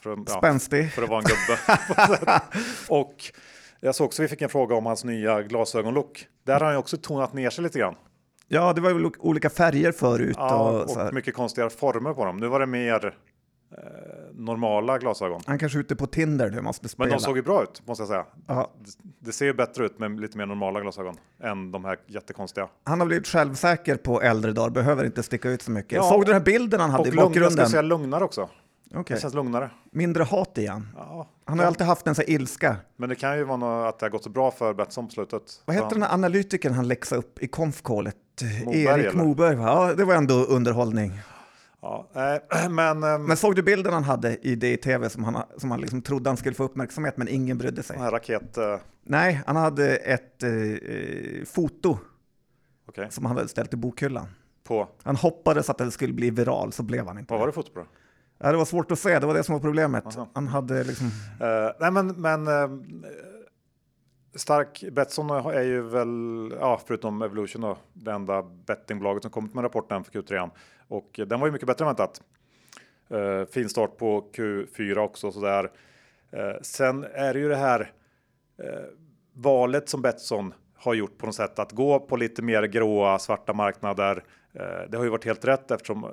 för, 0.03 0.19
ja, 0.27 0.39
spänstig. 0.39 0.93
för 0.93 1.03
att 1.03 1.09
vara 1.09 1.19
en 1.21 1.25
gubbe. 1.25 2.41
och 2.89 3.15
jag 3.81 3.95
såg 3.95 4.05
också 4.07 4.23
vi 4.23 4.29
fick 4.29 4.43
en 4.43 4.49
fråga 4.49 4.75
om 4.77 4.87
hans 4.87 5.05
nya 5.05 5.43
glasögonlook. 5.43 6.27
Där 6.45 6.53
har 6.55 6.61
han 6.61 6.75
ju 6.75 6.79
också 6.79 6.97
tonat 6.97 7.33
ner 7.33 7.51
sig 7.51 7.65
lite 7.65 7.79
grann. 7.79 7.95
Ja, 8.49 8.73
det 8.73 8.81
var 8.81 8.91
ju 8.91 9.11
olika 9.19 9.51
färger 9.51 9.93
förut 9.93 10.37
Ja, 10.39 10.71
och, 10.71 11.07
och 11.07 11.15
mycket 11.15 11.35
konstigare 11.35 11.71
former 11.71 12.15
på 12.15 12.25
dem. 12.25 12.37
Nu 12.37 12.49
var 12.49 12.61
det 12.61 12.67
mer 12.67 13.15
normala 14.35 14.99
glasögon. 14.99 15.41
Han 15.47 15.59
kanske 15.59 15.79
är 15.79 15.81
ute 15.81 15.97
på 15.97 16.07
Tinder 16.07 16.51
nu, 16.51 16.61
måste 16.61 16.89
spela. 16.89 17.09
Men 17.09 17.19
de 17.19 17.25
såg 17.25 17.37
ju 17.37 17.43
bra 17.43 17.63
ut 17.63 17.83
måste 17.87 18.03
jag 18.03 18.09
säga. 18.09 18.27
Ja. 18.47 18.73
Det, 19.19 19.33
ser 19.33 19.47
ju 19.47 19.55
bättre 19.55 19.85
ut 19.87 19.99
med 19.99 20.21
lite 20.21 20.39
mer 20.39 20.47
normala 20.47 20.81
glasögon 20.81 21.17
än 21.43 21.73
de 21.73 21.85
här 21.85 21.99
jättekonstiga. 22.07 22.69
Han 22.85 23.01
har 23.01 23.07
blivit 23.07 23.27
självsäker 23.27 23.97
på 23.97 24.23
äldre 24.23 24.53
dagar, 24.53 24.71
behöver 24.71 25.05
inte 25.05 25.23
sticka 25.23 25.51
ut 25.51 25.63
så 25.63 25.71
mycket. 25.71 25.93
Ja. 25.93 26.03
Såg 26.03 26.21
du 26.21 26.25
den 26.25 26.35
här 26.35 26.45
bilden 26.45 26.81
han 26.81 26.91
hade 26.91 27.01
Och 27.01 27.07
i 27.07 27.11
lugn, 27.11 27.19
jag 27.19 27.29
bakgrunden? 27.29 27.51
skulle 27.53 27.67
säga 27.69 27.83
lugnare 27.83 28.25
också. 28.25 28.49
Okej. 28.95 29.15
Det 29.15 29.21
känns 29.21 29.35
lugnare. 29.35 29.71
Mindre 29.91 30.23
hat 30.23 30.59
igen. 30.59 30.89
Ja. 30.97 31.29
Han 31.45 31.59
har 31.59 31.65
ju 31.65 31.67
alltid 31.67 31.87
haft 31.87 32.07
en 32.07 32.15
sån 32.15 32.25
här 32.29 32.35
ilska. 32.35 32.77
Men 32.97 33.09
det 33.09 33.15
kan 33.15 33.39
ju 33.39 33.45
vara 33.45 33.57
något 33.57 33.89
att 33.89 33.99
det 33.99 34.07
har 34.07 34.11
gått 34.11 34.25
så 34.25 34.31
bra 34.31 34.51
för 34.51 34.75
Betsson 34.75 35.07
på 35.07 35.13
slutet. 35.13 35.43
Vad 35.65 35.77
heter 35.77 35.91
den 35.91 36.03
här 36.03 36.15
analytikern 36.15 36.73
han 36.73 36.89
läxade 36.89 37.19
upp 37.19 37.43
i 37.43 37.49
konfkålet? 37.49 38.17
Erik 38.67 38.87
eller? 38.87 39.13
Moberg, 39.13 39.57
va? 39.57 39.65
ja 39.65 39.95
det 39.95 40.05
var 40.05 40.15
ändå 40.15 40.35
underhållning. 40.35 41.13
Ja, 41.87 42.09
eh, 42.15 42.69
men, 42.71 43.03
eh, 43.03 43.19
Men 43.19 43.37
såg 43.37 43.57
du 43.57 43.63
bilden 43.63 43.93
han 43.93 44.05
hade 44.05 44.37
i 44.37 44.55
det 44.55 44.73
i 44.73 44.77
tv 44.77 45.11
som 45.11 45.25
han, 45.25 45.43
som 45.57 45.71
han 45.71 45.81
liksom 45.81 46.03
trodde 46.03 46.31
han 46.31 46.37
skulle 46.37 46.55
få 46.55 46.65
uppmärksamhet 46.65 47.17
men 47.17 47.29
ingen 47.29 47.59
brydde 47.59 47.83
sig? 47.83 47.97
raket... 47.99 48.57
Eh, 48.57 48.77
Nej, 49.03 49.43
han 49.47 49.57
hade 49.57 49.97
ett 49.97 50.43
eh, 50.43 50.51
foto 51.47 51.99
Okej, 52.89 53.07
som 53.11 53.25
han 53.25 53.37
hade 53.37 53.49
ställt 53.49 53.75
i 53.75 53.77
bokhyllan. 53.77 54.27
på... 54.65 54.89
Han 55.03 55.17
hoppades 55.17 55.71
att 55.71 55.79
det 55.79 55.91
skulle 55.91 56.13
bli 56.13 56.31
viral, 56.31 56.73
så 56.73 56.83
blev 56.83 57.07
han 57.07 57.19
inte 57.19 57.33
Vad 57.33 57.41
var 57.41 57.47
det 57.47 57.53
fotot 57.53 57.75
på? 57.75 57.87
Ja, 58.39 58.51
det 58.53 58.59
var 58.59 58.65
svårt 58.65 58.93
att 58.93 58.99
se, 58.99 59.19
det 59.19 59.27
var 59.27 59.35
det 59.35 59.43
som 59.43 59.53
var 59.53 59.61
problemet. 59.61 60.17
Aha. 60.17 60.29
Han 60.35 60.49
hade 60.49 60.85
liksom... 60.85 61.11
Nej, 61.81 61.91
men... 61.91 62.07
men 62.07 62.47
eh, 62.47 62.69
Stark 64.35 64.85
Betsson 64.93 65.31
är 65.31 65.63
ju 65.63 65.83
väl, 65.83 66.09
ja, 66.61 66.81
förutom 66.87 67.23
Evolution 67.23 67.63
då, 67.63 67.79
det 67.93 68.13
enda 68.13 68.43
bettingbolaget 68.43 69.23
som 69.23 69.33
kommit 69.33 69.55
med 69.55 69.65
rapporten 69.65 70.05
för 70.05 70.13
Q3. 70.13 70.51
Och 70.89 71.21
eh, 71.21 71.27
den 71.27 71.41
var 71.41 71.47
ju 71.47 71.53
mycket 71.53 71.67
bättre 71.67 71.85
än 71.85 71.87
väntat. 71.87 72.23
Uh, 73.13 73.45
fin 73.45 73.69
start 73.69 73.97
på 73.97 74.31
Q4 74.33 74.97
också 74.97 75.33
sådär. 75.33 75.71
Uh, 76.35 76.61
sen 76.63 77.05
är 77.05 77.35
det 77.35 77.41
ju 77.41 77.49
det 77.49 77.57
här 77.57 77.81
uh, 78.65 78.67
valet 79.33 79.89
som 79.89 80.03
Betsson 80.03 80.55
har 80.75 80.95
gjort 80.95 81.19
på 81.19 81.27
något 81.27 81.35
sätt 81.35 81.59
att 81.59 81.73
gå 81.73 82.01
på 82.01 82.17
lite 82.17 82.43
mer 82.43 82.63
gråa 82.63 83.19
svarta 83.19 83.53
marknader. 83.53 84.25
Det 84.89 84.97
har 84.97 85.05
ju 85.05 85.11
varit 85.11 85.25
helt 85.25 85.45
rätt 85.45 85.71
eftersom 85.71 86.07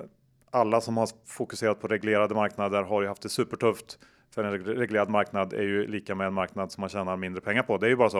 alla 0.51 0.81
som 0.81 0.97
har 0.97 1.09
fokuserat 1.25 1.81
på 1.81 1.88
reglerade 1.88 2.36
marknader 2.36 2.83
har 2.83 3.01
ju 3.01 3.07
haft 3.07 3.21
det 3.21 3.29
supertufft. 3.29 3.99
För 4.36 4.43
en 4.43 4.51
reglerad 4.65 5.09
marknad 5.09 5.53
är 5.53 5.62
ju 5.62 5.88
lika 5.88 6.15
med 6.15 6.27
en 6.27 6.33
marknad 6.33 6.71
som 6.71 6.81
man 6.81 6.89
tjänar 6.89 7.17
mindre 7.17 7.41
pengar 7.41 7.63
på. 7.63 7.77
Det 7.77 7.88
är 7.88 7.89
ju 7.89 7.95
bara 7.95 8.09
så. 8.09 8.19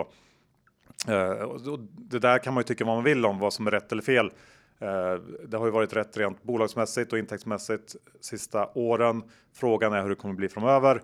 Och 1.48 1.80
det 1.80 2.20
där 2.20 2.38
kan 2.38 2.54
man 2.54 2.62
ju 2.62 2.66
tycka 2.66 2.86
vad 2.86 2.96
man 2.96 3.04
vill 3.04 3.26
om 3.26 3.40
vad 3.40 3.54
som 3.54 3.68
är 3.68 3.72
rätt 3.72 3.92
eller 3.92 4.04
fel. 4.04 4.32
Eh, 4.80 5.22
det 5.48 5.58
har 5.58 5.66
ju 5.66 5.72
varit 5.72 5.94
rätt 5.94 6.18
rent 6.18 6.44
bolagsmässigt 6.44 7.14
och 7.14 7.20
intäktsmässigt 7.20 7.96
sista 8.22 8.70
åren. 8.76 9.24
Frågan 9.54 9.94
är 9.94 10.02
hur 10.02 10.10
det 10.10 10.16
kommer 10.16 10.36
bli 10.36 10.50
framöver. 10.50 10.96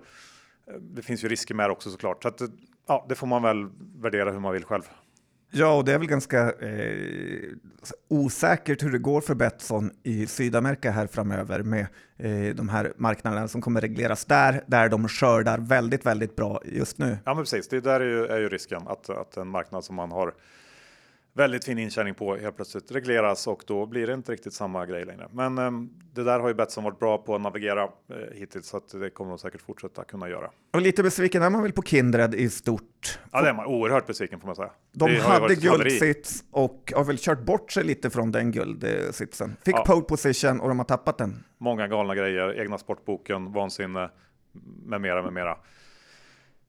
Eh, 0.66 0.74
Det 0.80 1.02
finns 1.02 1.24
ju 1.24 1.28
risker 1.28 1.54
med 1.54 1.68
det 1.68 1.72
också 1.72 1.90
såklart. 1.90 2.22
Så 2.22 2.28
att, 2.28 2.40
eh, 2.40 2.48
ja, 2.88 3.06
det 3.08 3.14
får 3.14 3.26
man 3.26 3.42
väl 3.42 3.66
värdera 3.96 4.30
hur 4.32 4.40
man 4.40 4.52
vill 4.52 4.64
själv. 4.64 4.82
Ja, 5.52 5.76
och 5.76 5.84
det 5.84 5.92
är 5.92 5.98
väl 5.98 6.08
ganska 6.08 6.52
eh, 6.52 7.48
osäkert 8.08 8.82
hur 8.82 8.92
det 8.92 8.98
går 8.98 9.20
för 9.20 9.34
Betsson 9.34 9.90
i 10.02 10.26
Sydamerika 10.26 10.90
här 10.90 11.06
framöver 11.06 11.62
med 11.62 11.86
eh, 12.16 12.54
de 12.54 12.68
här 12.68 12.92
marknaderna 12.96 13.48
som 13.48 13.60
kommer 13.60 13.80
regleras 13.80 14.24
där, 14.24 14.64
där 14.66 14.88
de 14.88 15.08
skördar 15.08 15.58
väldigt, 15.58 16.06
väldigt 16.06 16.36
bra 16.36 16.60
just 16.64 16.98
nu. 16.98 17.18
Ja, 17.24 17.34
men 17.34 17.44
precis. 17.44 17.68
Det 17.68 17.80
där 17.80 18.00
är 18.00 18.04
ju, 18.04 18.26
är 18.26 18.38
ju 18.38 18.48
risken 18.48 18.82
att, 18.88 19.10
att 19.10 19.36
en 19.36 19.48
marknad 19.48 19.84
som 19.84 19.96
man 19.96 20.12
har 20.12 20.34
väldigt 21.32 21.64
fin 21.64 21.78
intjäning 21.78 22.14
på 22.14 22.36
helt 22.36 22.56
plötsligt 22.56 22.92
regleras 22.92 23.46
och 23.46 23.62
då 23.66 23.86
blir 23.86 24.06
det 24.06 24.14
inte 24.14 24.32
riktigt 24.32 24.52
samma 24.52 24.86
grej 24.86 25.04
längre. 25.04 25.28
Men 25.32 25.58
eh, 25.58 25.70
det 26.14 26.24
där 26.24 26.40
har 26.40 26.48
ju 26.48 26.54
Betsson 26.54 26.84
varit 26.84 26.98
bra 26.98 27.18
på 27.18 27.34
att 27.34 27.40
navigera 27.40 27.82
eh, 27.82 27.88
hittills 28.34 28.66
så 28.66 28.76
att 28.76 28.88
det 28.88 29.10
kommer 29.10 29.30
de 29.30 29.38
säkert 29.38 29.60
fortsätta 29.62 30.04
kunna 30.04 30.28
göra. 30.28 30.50
Och 30.72 30.80
lite 30.80 31.02
besviken 31.02 31.42
är 31.42 31.50
man 31.50 31.62
väl 31.62 31.72
på 31.72 31.82
Kindred 31.82 32.34
i 32.34 32.50
stort. 32.50 33.18
Ja, 33.32 33.42
det 33.42 33.48
är 33.48 33.54
man 33.54 33.66
oerhört 33.66 34.06
besviken 34.06 34.40
får 34.40 34.46
man 34.46 34.56
säga. 34.56 34.70
De 34.92 35.10
Det 35.10 35.20
hade 35.20 35.54
guldsits 35.54 36.44
och 36.50 36.92
har 36.96 37.04
väl 37.04 37.18
kört 37.18 37.40
bort 37.40 37.72
sig 37.72 37.84
lite 37.84 38.10
från 38.10 38.32
den 38.32 38.52
guldsitsen. 38.52 39.56
Fick 39.64 39.74
Ja. 39.76 39.84
pole 39.86 40.02
position 40.02 40.60
och 40.60 40.68
de 40.68 40.78
har 40.78 40.84
tappat 40.86 41.18
den. 41.18 41.44
Många 41.58 41.88
galna 41.88 42.14
grejer, 42.14 42.60
egna 42.60 42.78
sportboken, 42.78 43.52
vansinne 43.52 44.10
med 44.86 45.00
mera, 45.00 45.22
med 45.22 45.32
mera. 45.32 45.56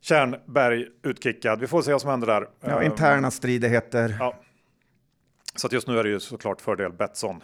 Tjärnberg 0.02 0.88
utkickad. 1.04 1.60
Vi 1.60 1.68
får 1.68 1.82
se 1.82 1.92
vad 1.92 2.02
som 2.02 2.10
händer 2.10 2.28
där. 2.28 2.48
Ja, 2.62 2.80
Eh, 2.82 2.86
interna 2.86 3.32
stridigheter. 3.32 4.16
Ja. 4.20 4.36
Så 5.56 5.68
att 5.68 5.74
just 5.74 5.88
nu 5.88 6.00
är 6.00 6.04
det 6.04 6.10
ju 6.10 6.20
såklart 6.20 6.62
fördel 6.62 6.92
Betsson. 6.92 7.42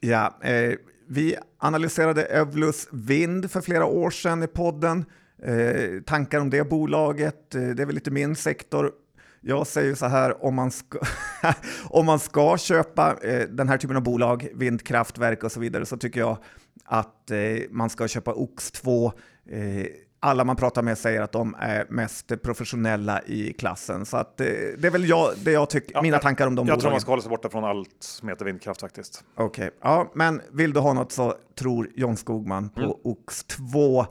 Ja, 0.00 0.38
eh, 0.42 0.74
vi 1.08 1.36
analyserade 1.58 2.24
Evlus 2.24 2.88
Vind 2.92 3.50
för 3.50 3.60
flera 3.60 3.86
år 3.86 4.10
sedan 4.10 4.42
i 4.42 4.46
podden. 4.46 5.04
Eh, 5.42 6.02
tankar 6.06 6.40
om 6.40 6.50
det 6.50 6.68
bolaget, 6.68 7.54
eh, 7.54 7.62
det 7.62 7.82
är 7.82 7.86
väl 7.86 7.94
lite 7.94 8.10
min 8.10 8.36
sektor. 8.36 8.92
Jag 9.40 9.66
säger 9.66 9.94
så 9.94 10.06
här, 10.06 10.44
om 10.44 10.54
man 10.54 10.70
ska, 10.70 10.98
om 11.84 12.06
man 12.06 12.18
ska 12.18 12.58
köpa 12.58 13.16
eh, 13.22 13.48
den 13.48 13.68
här 13.68 13.78
typen 13.78 13.96
av 13.96 14.02
bolag, 14.02 14.48
vindkraftverk 14.54 15.44
och 15.44 15.52
så 15.52 15.60
vidare, 15.60 15.86
så 15.86 15.96
tycker 15.96 16.20
jag 16.20 16.38
att 16.84 17.30
eh, 17.30 17.38
man 17.70 17.90
ska 17.90 18.08
köpa 18.08 18.32
OX2. 18.32 19.12
Alla 20.22 20.44
man 20.44 20.56
pratar 20.56 20.82
med 20.82 20.98
säger 20.98 21.20
att 21.22 21.32
de 21.32 21.54
är 21.58 21.86
mest 21.88 22.42
professionella 22.42 23.22
i 23.22 23.52
klassen. 23.52 24.06
Så 24.06 24.16
att, 24.16 24.40
eh, 24.40 24.46
det 24.78 24.84
är 24.84 24.90
väl 24.90 25.08
jag, 25.08 25.30
det 25.44 25.52
jag 25.52 25.70
tycker, 25.70 25.94
Ja, 25.94 26.02
mina 26.02 26.18
tankar 26.18 26.46
om 26.46 26.54
de 26.54 26.66
Jag 26.66 26.66
tror 26.66 26.76
bolagen. 26.76 26.92
man 26.94 27.00
ska 27.00 27.10
hålla 27.12 27.22
sig 27.22 27.28
borta 27.30 27.48
från 27.48 27.64
allt 27.64 27.96
som 27.98 28.28
heter 28.28 28.44
vindkraft 28.44 28.80
faktiskt. 28.80 29.24
Okej, 29.34 29.70
ja, 29.82 30.10
men 30.14 30.40
vill 30.52 30.72
du 30.72 30.80
ha 30.80 30.92
något 30.92 31.12
så 31.12 31.34
tror 31.58 31.88
John 31.94 32.16
Skogman 32.16 32.68
på 32.68 32.80
Mm. 32.80 32.92
OX2. 33.04 34.06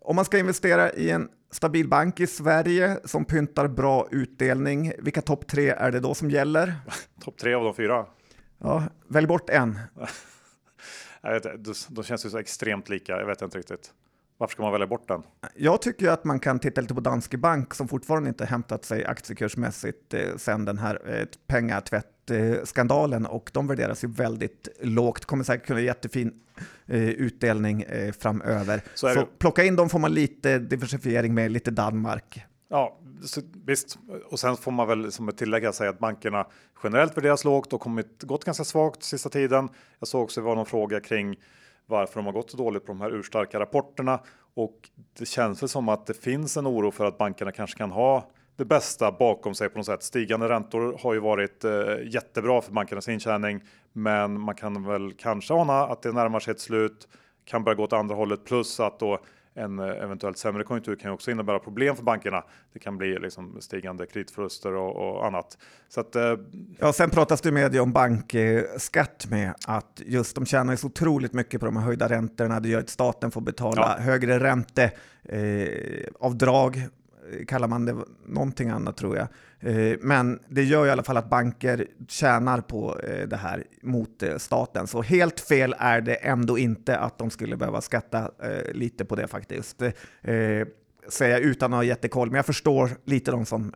Om 0.00 0.16
man 0.16 0.24
ska 0.24 0.38
investera 0.38 0.92
i 0.92 1.10
en 1.10 1.28
stabil 1.50 1.88
bank 1.88 2.20
i 2.20 2.26
Sverige 2.26 2.98
som 3.04 3.24
pyntar 3.24 3.68
bra 3.68 4.08
utdelning, 4.10 4.92
vilka 4.98 5.22
topp 5.22 5.46
tre 5.46 5.68
är 5.68 5.90
det 5.90 6.00
då 6.00 6.14
som 6.14 6.30
gäller? 6.30 6.74
Topp 7.24 7.38
tre 7.38 7.54
av 7.54 7.64
de 7.64 7.74
fyra. 7.74 8.06
Ja, 8.58 8.82
välj 9.08 9.26
bort 9.26 9.50
en. 9.50 9.78
Jag 11.22 11.32
vet, 11.32 11.64
de 11.88 12.04
känns 12.04 12.26
ju 12.26 12.30
så 12.30 12.38
extremt 12.38 12.88
lika. 12.88 13.12
Jag 13.12 13.26
vet 13.26 13.42
inte 13.42 13.58
riktigt. 13.58 13.90
Varför 14.42 14.52
ska 14.52 14.62
man 14.62 14.72
välja 14.72 14.86
bort 14.86 15.08
den? 15.08 15.22
Jag 15.54 15.82
tycker 15.82 16.06
ju 16.06 16.12
att 16.12 16.24
man 16.24 16.40
kan 16.40 16.58
titta 16.58 16.80
lite 16.80 16.94
på 16.94 17.00
Danske 17.00 17.36
Bank 17.36 17.74
som 17.74 17.88
fortfarande 17.88 18.28
inte 18.28 18.44
hämtat 18.44 18.84
sig 18.84 19.04
aktiekursmässigt 19.04 20.14
eh, 20.14 20.36
sen 20.36 20.64
den 20.64 20.78
här 20.78 21.18
eh, 21.18 21.26
pengatvättskandalen 21.46 23.26
och 23.26 23.50
de 23.52 23.66
värderas 23.66 24.04
ju 24.04 24.08
väldigt 24.08 24.68
lågt. 24.80 25.24
Kommer 25.24 25.44
säkert 25.44 25.66
kunna 25.66 25.80
ge 25.80 25.86
jättefin 25.86 26.32
eh, 26.86 27.08
utdelning 27.08 27.82
eh, 27.82 28.12
framöver. 28.12 28.82
Så 28.94 29.08
Så 29.08 29.26
plocka 29.38 29.64
in 29.64 29.76
dem 29.76 29.88
får 29.88 29.98
man 29.98 30.14
lite 30.14 30.58
diversifiering 30.58 31.34
med, 31.34 31.52
lite 31.52 31.70
Danmark. 31.70 32.44
Ja, 32.68 32.98
visst. 33.66 33.98
Och 34.30 34.40
sen 34.40 34.56
får 34.56 34.72
man 34.72 34.88
väl 34.88 35.12
som 35.12 35.28
ett 35.28 35.36
tillägg 35.36 35.74
säga 35.74 35.90
att 35.90 35.98
bankerna 35.98 36.46
generellt 36.82 37.16
värderas 37.16 37.44
lågt 37.44 37.72
och 37.72 37.80
kommit, 37.80 38.22
gått 38.22 38.44
ganska 38.44 38.64
svagt 38.64 39.02
sista 39.02 39.28
tiden. 39.28 39.68
Jag 39.98 40.08
såg 40.08 40.22
också 40.22 40.40
det 40.40 40.44
var 40.46 40.56
någon 40.56 40.66
fråga 40.66 41.00
kring 41.00 41.36
varför 41.92 42.16
de 42.16 42.26
har 42.26 42.32
gått 42.32 42.50
så 42.50 42.56
dåligt 42.56 42.86
på 42.86 42.92
de 42.92 43.00
här 43.00 43.10
urstarka 43.10 43.60
rapporterna 43.60 44.20
och 44.54 44.90
det 45.18 45.26
känns 45.26 45.62
väl 45.62 45.68
som 45.68 45.88
att 45.88 46.06
det 46.06 46.14
finns 46.14 46.56
en 46.56 46.66
oro 46.66 46.90
för 46.90 47.04
att 47.04 47.18
bankerna 47.18 47.52
kanske 47.52 47.78
kan 47.78 47.90
ha 47.90 48.30
det 48.56 48.64
bästa 48.64 49.12
bakom 49.12 49.54
sig 49.54 49.68
på 49.68 49.78
något 49.78 49.86
sätt. 49.86 50.02
Stigande 50.02 50.48
räntor 50.48 50.98
har 51.02 51.14
ju 51.14 51.20
varit 51.20 51.64
eh, 51.64 51.72
jättebra 52.04 52.60
för 52.60 52.72
bankernas 52.72 53.08
intjäning, 53.08 53.60
men 53.92 54.40
man 54.40 54.54
kan 54.54 54.86
väl 54.86 55.12
kanske 55.12 55.54
ana 55.54 55.86
att 55.86 56.02
det 56.02 56.12
närmar 56.12 56.40
sig 56.40 56.50
ett 56.50 56.60
slut, 56.60 57.08
kan 57.44 57.64
börja 57.64 57.76
gå 57.76 57.82
åt 57.82 57.92
andra 57.92 58.14
hållet 58.14 58.44
plus 58.44 58.80
att 58.80 58.98
då 58.98 59.18
en 59.54 59.78
eh, 59.78 59.86
eventuellt 59.86 60.38
sämre 60.38 60.64
konjunktur 60.64 60.96
kan 60.96 61.10
ju 61.10 61.14
också 61.14 61.30
innebära 61.30 61.58
problem 61.58 61.96
för 61.96 62.02
bankerna. 62.02 62.44
Det 62.72 62.78
kan 62.78 62.98
bli 62.98 63.18
liksom 63.18 63.60
stigande 63.60 64.06
kreditförluster 64.06 64.72
och, 64.74 64.96
och 64.96 65.26
annat. 65.26 65.58
Så 65.88 66.00
att 66.00 66.16
eh, 66.16 66.34
Ja, 66.78 66.92
sen 66.92 67.10
pratas 67.10 67.40
det 67.40 67.52
med 67.52 67.80
om 67.80 67.92
bankskatt 67.92 69.26
med 69.30 69.54
att 69.66 70.02
just 70.06 70.34
de 70.34 70.46
tjänar 70.46 70.76
så 70.76 70.86
otroligt 70.86 71.32
mycket 71.32 71.60
på 71.60 71.66
de 71.66 71.76
här 71.76 71.84
höjda 71.84 72.08
räntorna. 72.08 72.60
Det 72.60 72.68
gör 72.68 72.80
att 72.80 72.88
staten 72.88 73.30
får 73.30 73.40
betala 73.40 73.94
Ja. 73.98 74.02
högre 74.04 74.38
ränteavdrag, 74.40 74.92
eh, 75.28 76.06
avdrag, 76.20 76.76
eh, 76.76 76.82
kallar 77.46 77.68
man 77.68 77.84
det 77.84 77.96
någonting 78.26 78.68
annat 78.68 78.96
tror 78.96 79.16
jag. 79.16 79.26
Eh, 79.60 79.96
men 80.00 80.38
det 80.48 80.62
gör 80.64 80.86
i 80.86 80.90
alla 80.90 81.02
fall 81.02 81.16
att 81.16 81.30
banker 81.30 81.86
tjänar 82.08 82.60
på 82.60 83.00
eh, 83.00 83.28
det 83.28 83.36
här 83.36 83.64
mot 83.82 84.22
eh, 84.22 84.36
staten. 84.36 84.86
Så 84.86 85.02
helt 85.02 85.40
fel 85.40 85.74
är 85.78 86.00
det 86.00 86.14
ändå 86.14 86.58
inte 86.58 86.98
att 86.98 87.18
de 87.18 87.30
skulle 87.30 87.56
behöva 87.56 87.80
skatta 87.80 88.30
lite 88.72 89.04
på 89.04 89.16
det 89.16 89.26
faktiskt. 89.28 89.82
Säger 91.08 91.32
jag 91.32 91.40
utan 91.40 91.72
att 91.72 91.76
ha 91.78 91.84
jättekoll, 91.84 92.28
men 92.30 92.36
jag 92.36 92.46
förstår 92.46 92.90
lite 93.04 93.30
de 93.30 93.46
som 93.46 93.72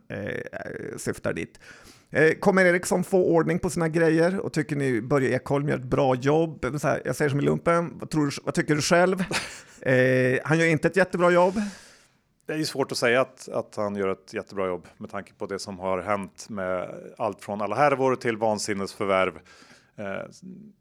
syftar 0.97 1.33
dit. 1.33 1.59
Kommer 2.39 2.65
Eriksson 2.65 3.03
få 3.03 3.25
ordning 3.25 3.59
på 3.59 3.69
sina 3.69 3.87
grejer 3.89 4.39
och 4.39 4.53
tycker 4.53 4.75
ni 4.75 5.01
Börje 5.01 5.35
Ekholm 5.35 5.69
gör 5.69 5.75
ett 5.77 5.83
bra 5.83 6.15
jobb? 6.15 6.65
Jag 7.05 7.15
säger 7.15 7.29
som 7.29 7.39
i 7.39 7.43
lumpen, 7.43 7.93
vad, 7.99 8.09
tror, 8.09 8.25
du- 8.25 8.41
vad 8.43 8.53
tycker 8.53 8.75
du 8.75 8.81
själv? 8.81 9.17
Han 10.43 10.59
gör 10.59 10.65
inte 10.65 10.87
ett 10.87 10.95
jättebra 10.95 11.31
jobb. 11.31 11.55
Det 12.47 12.53
är 12.53 12.57
ju 12.57 12.65
svårt 12.65 12.91
att 12.91 12.97
säga 12.97 13.21
att, 13.21 13.49
att 13.49 13.75
han 13.75 13.95
gör 13.95 14.07
ett 14.07 14.33
jättebra 14.33 14.67
jobb 14.67 14.87
med 14.97 15.09
tanke 15.09 15.33
på 15.33 15.45
det 15.45 15.59
som 15.59 15.79
har 15.79 16.01
hänt 16.01 16.49
med 16.49 16.89
allt 17.17 17.41
från 17.41 17.61
alla 17.61 17.75
härvor 17.75 18.15
till 18.15 18.37
vansinnesförvärv. 18.37 19.39
Eh, 19.95 20.05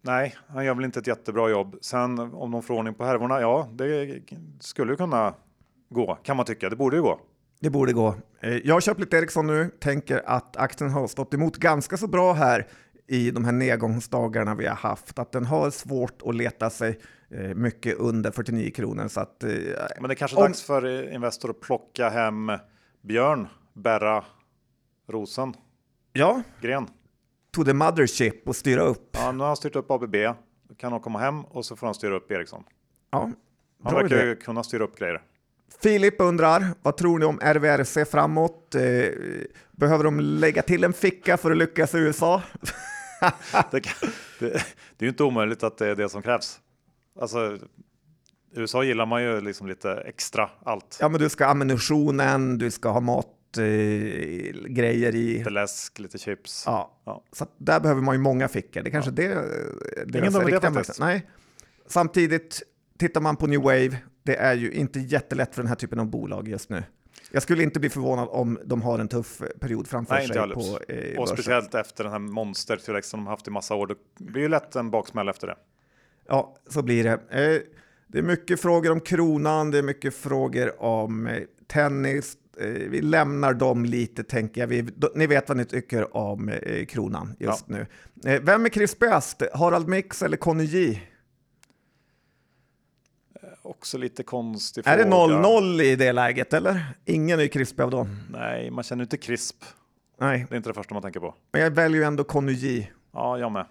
nej, 0.02 0.36
han 0.48 0.64
gör 0.64 0.74
väl 0.74 0.84
inte 0.84 0.98
ett 0.98 1.06
jättebra 1.06 1.50
jobb. 1.50 1.76
Sen 1.80 2.18
om 2.18 2.50
de 2.50 2.62
får 2.62 2.74
ordning 2.74 2.94
på 2.94 3.04
härvorna, 3.04 3.40
ja, 3.40 3.68
det 3.72 4.20
skulle 4.60 4.92
ju 4.92 4.96
kunna 4.96 5.34
gå 5.88 6.14
kan 6.14 6.36
man 6.36 6.46
tycka. 6.46 6.70
Det 6.70 6.76
borde 6.76 6.96
ju 6.96 7.02
gå. 7.02 7.20
Det 7.60 7.70
borde 7.70 7.92
gå. 7.92 8.14
Eh, 8.40 8.56
jag 8.56 8.74
har 8.74 8.80
köpt 8.80 9.00
lite 9.00 9.16
Ericsson 9.16 9.46
nu, 9.46 9.70
tänker 9.80 10.22
att 10.26 10.56
aktien 10.56 10.90
har 10.90 11.06
stått 11.06 11.34
emot 11.34 11.56
ganska 11.56 11.96
så 11.96 12.06
bra 12.06 12.32
här 12.32 12.66
i 13.06 13.30
de 13.30 13.44
här 13.44 13.52
nedgångsdagarna 13.52 14.54
vi 14.54 14.66
har 14.66 14.76
haft. 14.76 15.18
Att 15.18 15.32
den 15.32 15.46
har 15.46 15.70
svårt 15.70 16.22
att 16.24 16.34
leta 16.34 16.70
sig 16.70 17.00
mycket 17.54 17.96
under 17.96 18.30
49 18.30 18.70
kronor. 18.70 19.08
Så 19.08 19.20
att, 19.20 19.42
eh, 19.42 19.50
Men 20.00 20.08
det 20.08 20.12
är 20.12 20.14
kanske 20.14 20.36
Om- 20.36 20.42
dags 20.42 20.62
för 20.62 20.84
eh, 21.08 21.14
Investor 21.14 21.50
att 21.50 21.60
plocka 21.60 22.08
hem 22.08 22.52
Björn, 23.02 23.48
Berra, 23.72 24.24
Rosen, 25.08 25.54
ja, 26.12 26.42
Gren. 26.60 26.86
to 27.50 27.64
the 27.64 27.72
mothership 27.72 28.48
och 28.48 28.56
styra 28.56 28.82
upp. 28.82 29.08
Ja, 29.12 29.32
nu 29.32 29.38
har 29.38 29.46
han 29.46 29.56
styrt 29.56 29.76
upp 29.76 29.90
ABB. 29.90 30.16
Då 30.68 30.74
kan 30.74 30.92
han 30.92 31.00
komma 31.00 31.18
hem 31.18 31.44
och 31.44 31.64
så 31.64 31.76
får 31.76 31.86
han 31.86 31.94
styra 31.94 32.16
upp 32.16 32.30
Ericsson. 32.30 32.64
Ja, 33.10 33.30
Han 33.84 33.94
verkar 33.94 34.24
ju 34.24 34.36
kunna 34.36 34.62
styra 34.64 34.84
upp 34.84 34.98
grejer. 34.98 35.22
Filip 35.82 36.14
undrar, 36.20 36.64
vad 36.82 36.96
tror 36.96 37.18
ni 37.18 37.24
om 37.24 37.38
RVRC 37.42 38.04
framåt? 38.10 38.74
Eh, 38.74 38.82
behöver 39.72 40.04
de 40.04 40.20
lägga 40.20 40.62
till 40.62 40.84
en 40.84 40.92
ficka 40.92 41.36
för 41.36 41.50
att 41.50 41.56
lyckas 41.56 41.94
i 41.94 41.98
USA? 41.98 42.42
det, 43.70 43.80
kan, 43.80 44.10
det, 44.40 44.48
det 44.48 44.54
är 44.98 45.04
ju 45.04 45.08
inte 45.08 45.24
omöjligt 45.24 45.62
att 45.62 45.78
det 45.78 45.86
är 45.88 45.94
det 45.94 46.08
som 46.08 46.22
krävs. 46.22 46.60
Alltså, 47.20 47.58
i 48.54 48.60
USA 48.60 48.84
gillar 48.84 49.06
man 49.06 49.22
ju 49.22 49.40
liksom 49.40 49.66
lite 49.66 49.92
extra 49.94 50.50
allt. 50.64 50.98
Ja, 51.00 51.08
men 51.08 51.20
du 51.20 51.28
ska 51.28 51.44
ha 51.44 51.50
ammunitionen, 51.50 52.58
du 52.58 52.70
ska 52.70 52.88
ha 52.88 53.00
mat, 53.00 53.26
eh, 53.58 53.62
grejer 54.68 55.14
i. 55.14 55.38
Lite 55.38 55.50
läsk, 55.50 55.98
lite 55.98 56.18
chips. 56.18 56.62
Ja, 56.66 57.00
Ja. 57.04 57.24
så 57.32 57.46
där 57.58 57.80
behöver 57.80 58.02
man 58.02 58.14
ju 58.14 58.20
många 58.20 58.48
fickor. 58.48 58.82
Det 58.82 58.90
kanske 58.90 59.10
det, 59.10 59.28
det 60.06 60.18
Ingen 60.18 60.32
dum 60.32 60.48
idé 60.48 60.60
faktiskt. 60.60 61.00
Nej. 61.00 61.26
Samtidigt, 61.86 62.62
tittar 62.98 63.20
man 63.20 63.36
på 63.36 63.46
New 63.46 63.60
Wave, 63.62 63.96
det 64.22 64.36
är 64.36 64.54
ju 64.54 64.72
inte 64.72 64.98
jättelätt 65.00 65.54
för 65.54 65.62
den 65.62 65.68
här 65.68 65.76
typen 65.76 66.00
av 66.00 66.06
bolag 66.06 66.48
just 66.48 66.70
nu. 66.70 66.84
Jag 67.32 67.42
skulle 67.42 67.62
inte 67.62 67.80
bli 67.80 67.90
förvånad 67.90 68.28
om 68.30 68.58
de 68.64 68.82
har 68.82 68.98
en 68.98 69.08
tuff 69.08 69.42
period 69.60 69.86
framför 69.88 70.14
Nej, 70.14 70.26
sig 70.26 70.36
på 70.36 70.60
eh, 70.88 71.10
Och 71.10 71.16
börsen. 71.16 71.26
speciellt 71.36 71.74
efter 71.74 72.04
den 72.04 72.12
här 72.12 72.18
monstertillväxten 72.18 73.20
de 73.20 73.26
haft 73.26 73.48
i 73.48 73.50
massa 73.50 73.74
år. 73.74 73.86
Det 73.86 74.24
blir 74.24 74.42
ju 74.42 74.48
lätt 74.48 74.76
en 74.76 74.90
baksmäll 74.90 75.28
efter 75.28 75.46
det. 75.46 75.56
Ja, 76.28 76.56
så 76.68 76.82
blir 76.82 77.04
det. 77.04 77.12
Eh, 77.12 77.62
det 78.06 78.18
är 78.18 78.22
mycket 78.22 78.60
frågor 78.60 78.92
om 78.92 79.00
kronan, 79.00 79.70
det 79.70 79.78
är 79.78 79.82
mycket 79.82 80.14
frågor 80.14 80.82
om 80.82 81.26
eh, 81.26 81.42
tennis. 81.66 82.36
Eh, 82.60 82.66
vi 82.66 83.00
lämnar 83.00 83.54
dem 83.54 83.84
lite, 83.84 84.24
tänker 84.24 84.60
jag. 84.60 84.68
Vi, 84.68 84.88
ni 85.14 85.26
vet 85.26 85.48
vad 85.48 85.56
ni 85.56 85.64
tycker 85.64 86.16
om 86.16 86.52
kronan 86.88 87.36
just 87.38 87.68
nu. 87.68 87.86
Eh, 88.24 88.40
vem 88.42 88.64
är 88.64 88.68
krispigast? 88.68 89.42
Harald 89.54 89.88
Mix 89.88 90.22
eller 90.22 90.36
Conny 90.36 90.64
J? 90.64 91.02
Också 93.62 93.98
lite 93.98 94.22
konstig 94.22 94.82
Är 94.86 94.96
det 94.96 95.02
fråga. 95.04 95.34
0-0 95.34 95.82
i 95.82 95.96
det 95.96 96.12
läget, 96.12 96.52
eller? 96.52 96.84
Ingen 97.04 97.40
är 97.40 97.46
krispig 97.46 97.82
av 97.82 97.90
dem. 97.90 98.18
Nej, 98.30 98.70
man 98.70 98.84
känner 98.84 99.02
inte 99.04 99.16
krisp. 99.16 99.56
Nej, 100.20 100.46
Det 100.48 100.54
är 100.54 100.56
inte 100.56 100.70
det 100.70 100.74
första 100.74 100.94
man 100.94 101.02
tänker 101.02 101.20
på. 101.20 101.34
men 101.52 101.62
jag 101.62 101.70
väljer 101.70 102.00
ju 102.00 102.06
ändå 102.06 102.24
Conny 102.24 102.52
J. 102.52 102.92
Ja, 103.12 103.38
jag 103.38 103.52
med. 103.52 103.66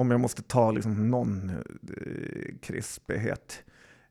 Om 0.00 0.10
jag 0.10 0.20
måste 0.20 0.42
ta 0.42 0.70
liksom 0.70 1.10
någon 1.10 1.50
eh, 1.50 2.54
krispighet. 2.62 3.62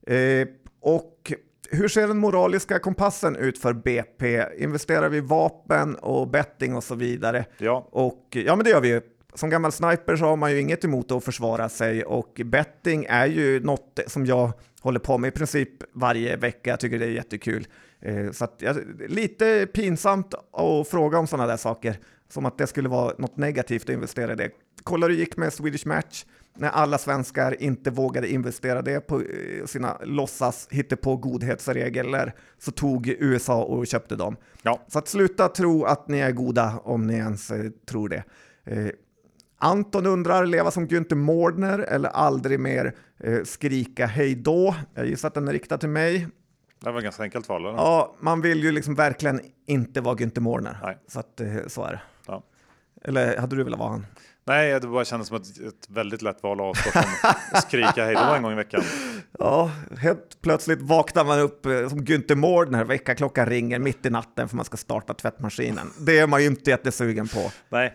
Eh, 0.08 0.48
och 0.82 1.34
hur 1.72 1.88
ser 1.88 2.08
den 2.08 2.18
moraliska 2.18 2.80
kompassen 2.80 3.36
ut 3.36 3.58
för 3.58 3.74
BP? 3.74 4.46
Investerar 4.58 5.10
vi 5.10 5.18
i 5.18 5.22
vapen 5.22 5.96
och 5.96 6.28
betting 6.28 6.76
och 6.76 6.84
så 6.84 6.96
vidare? 6.96 7.46
Ja. 7.58 7.88
Och 7.92 8.28
ja, 8.32 8.56
men 8.56 8.64
det 8.64 8.70
gör 8.70 8.82
vi 8.82 8.88
ju. 8.88 9.02
Som 9.34 9.50
gammal 9.50 9.72
sniper 9.72 10.16
så 10.16 10.26
har 10.26 10.36
man 10.36 10.52
ju 10.52 10.60
inget 10.60 10.84
emot 10.86 11.12
att 11.12 11.24
försvara 11.24 11.70
sig 11.70 12.04
och 12.04 12.42
betting 12.46 13.06
är 13.10 13.26
ju 13.26 13.60
något 13.60 14.00
som 14.08 14.26
jag 14.26 14.52
håller 14.82 15.00
på 15.00 15.18
med 15.18 15.28
i 15.28 15.32
princip 15.32 15.70
varje 15.94 16.36
vecka. 16.36 16.70
Jag 16.70 16.80
tycker 16.80 17.00
det 17.00 17.06
är 17.06 17.10
jättekul. 17.10 17.68
Eh, 18.02 18.32
så 18.32 18.44
att, 18.44 18.56
ja, 18.58 18.74
lite 19.08 19.68
pinsamt 19.74 20.34
att 20.34 20.88
fråga 20.88 21.20
om 21.20 21.28
sådana 21.28 21.48
där 21.48 21.58
saker, 21.58 22.00
som 22.30 22.46
att 22.46 22.58
det 22.58 22.68
skulle 22.68 22.90
vara 22.90 23.14
något 23.18 23.38
negativt 23.38 23.84
att 23.84 23.90
investera 23.90 24.34
i 24.34 24.36
det. 24.36 24.50
Kolla 24.84 25.08
hur 25.08 25.14
det 25.14 25.20
gick 25.20 25.38
med 25.38 25.54
Swedish 25.54 25.88
Match 25.88 26.26
när 26.60 26.70
alla 26.70 26.98
svenskar 26.98 27.62
inte 27.62 27.92
vågade 27.92 28.32
investera 28.32 28.82
det 28.82 29.00
på 29.00 29.22
eh, 29.22 29.66
sina 29.66 29.98
låtsas 30.04 30.70
på 31.02 31.16
godhetsregler 31.18 32.34
så 32.58 32.72
tog 32.72 33.08
USA 33.08 33.64
och 33.64 33.88
köpte 33.88 34.16
dem. 34.16 34.38
Ja. 34.62 34.86
Så 34.88 35.00
att 35.00 35.08
sluta 35.08 35.48
tro 35.48 35.84
att 35.84 36.08
ni 36.08 36.20
är 36.20 36.32
goda 36.32 36.80
om 36.84 37.08
ni 37.08 37.14
ens 37.14 37.52
eh, 37.52 37.72
tror 37.86 38.10
det. 38.10 38.24
Eh, 38.66 38.88
Anton 39.58 40.06
undrar, 40.06 40.46
leva 40.46 40.72
som 40.72 40.88
Günther 40.88 41.16
Mårdner 41.16 41.80
eller 41.80 42.10
aldrig 42.10 42.60
mer 42.60 42.96
eh, 43.20 43.44
skrika 43.44 44.06
hej 44.06 44.36
då? 44.36 44.76
Jag 44.94 45.06
gissar 45.06 45.28
att 45.28 45.34
den 45.34 45.48
är 45.48 45.54
riktad 45.54 45.78
till 45.78 45.90
mig. 45.90 46.28
Det 46.80 46.92
var 46.92 47.02
ganska 47.02 47.24
enkelt 47.24 47.50
val. 47.50 47.66
Eller? 47.66 47.78
Ja, 47.78 48.16
man 48.20 48.42
vill 48.42 48.64
ju 48.64 48.72
liksom 48.72 48.96
verkligen 48.96 49.42
inte 49.68 50.02
vara 50.02 50.16
Günther 50.16 50.40
Mårdner. 50.40 50.78
Nej. 50.84 50.98
Så 51.08 51.20
att 51.20 51.42
eh, 51.42 51.68
så 51.68 51.84
är 51.84 51.92
det. 51.92 52.02
Ja. 52.28 52.44
Eller 53.02 53.38
hade 53.38 53.56
du 53.56 53.64
velat 53.64 53.80
vara 53.80 53.90
han? 53.90 54.06
Nej, 54.50 54.80
det 54.80 54.88
bara 54.88 55.06
kändes 55.06 55.28
som 55.28 55.38
ett, 55.38 55.48
ett 55.48 55.90
väldigt 55.90 56.22
lätt 56.22 56.44
val 56.44 56.60
att 56.60 56.66
avstå 56.66 56.92
från 56.92 57.04
att 57.52 57.64
skrika 57.64 58.06
hej 58.06 58.16
då 58.16 58.22
en 58.22 58.44
gång 58.44 58.52
i 58.52 58.56
veckan. 58.56 58.82
Ja, 59.40 59.72
helt 59.98 60.42
plötsligt 60.42 60.82
vaknar 60.82 61.26
man 61.26 61.40
upp 61.40 61.66
eh, 61.66 61.88
som 61.88 62.00
Günther 62.00 62.36
Mårdner, 62.36 62.86
väckarklockan 62.86 63.46
ringer 63.46 63.80
mitt 63.80 64.06
i 64.06 64.10
natten 64.10 64.50
för 64.50 64.56
man 64.56 64.66
ska 64.66 64.78
starta 64.78 65.14
tvättmaskinen. 65.14 65.88
Det 66.00 66.20
är 66.20 66.28
man 66.28 66.42
ju 66.42 66.48
inte 66.48 66.70
jättesugen 66.70 67.28
på. 67.28 67.52
Nej, 67.70 67.94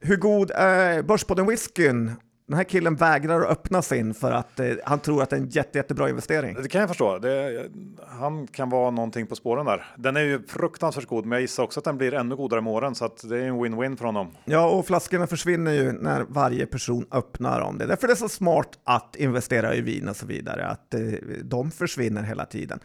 Hur 0.00 0.16
god 0.16 0.50
är 0.50 1.02
Börspodden 1.02 1.46
whiskyn? 1.46 2.12
Den 2.50 2.56
här 2.56 2.64
killen 2.64 2.96
vägrar 2.96 3.40
att 3.40 3.50
öppna 3.50 3.82
sin 3.82 4.14
för 4.14 4.32
att 4.32 4.60
eh, 4.60 4.72
han 4.84 4.98
tror 4.98 5.22
att 5.22 5.30
det 5.30 5.36
är 5.36 5.40
en 5.40 5.48
jätte, 5.48 5.78
jättebra 5.78 6.08
investering. 6.08 6.56
det 6.62 6.68
kan 6.68 6.80
jag 6.80 6.90
förstå. 6.90 7.18
Det, 7.18 7.66
han 8.06 8.46
kan 8.46 8.70
vara 8.70 8.90
någonting 8.90 9.26
på 9.26 9.36
spåren 9.36 9.66
där. 9.66 9.86
Den 9.96 10.16
är 10.16 10.20
ju 10.20 10.42
fruktansvärt 10.46 11.06
god, 11.06 11.26
men 11.26 11.36
jag 11.36 11.40
gissar 11.40 11.62
också 11.62 11.80
att 11.80 11.84
den 11.84 11.98
blir 11.98 12.14
ännu 12.14 12.36
godare 12.36 12.60
med 12.60 12.72
åren, 12.72 12.94
så 12.94 13.04
att 13.04 13.28
det 13.28 13.38
är 13.38 13.42
en 13.42 13.54
win-win 13.54 13.96
för 13.96 14.04
honom. 14.04 14.36
Ja, 14.44 14.70
och 14.70 14.86
flaskorna 14.86 15.26
försvinner 15.26 15.72
ju 15.72 15.92
när 15.92 16.24
varje 16.28 16.66
person 16.66 17.06
öppnar 17.12 17.60
dem. 17.60 17.78
Det 17.78 17.84
är 17.84 17.88
därför 17.88 18.06
det 18.06 18.12
är 18.12 18.16
så 18.16 18.28
smart 18.28 18.78
att 18.84 19.16
investera 19.16 19.74
i 19.74 19.80
vin 19.80 20.08
och 20.08 20.16
så 20.16 20.26
vidare, 20.26 20.66
att 20.66 20.94
eh, 20.94 21.00
de 21.42 21.70
försvinner 21.70 22.22
hela 22.22 22.46
tiden. 22.46 22.80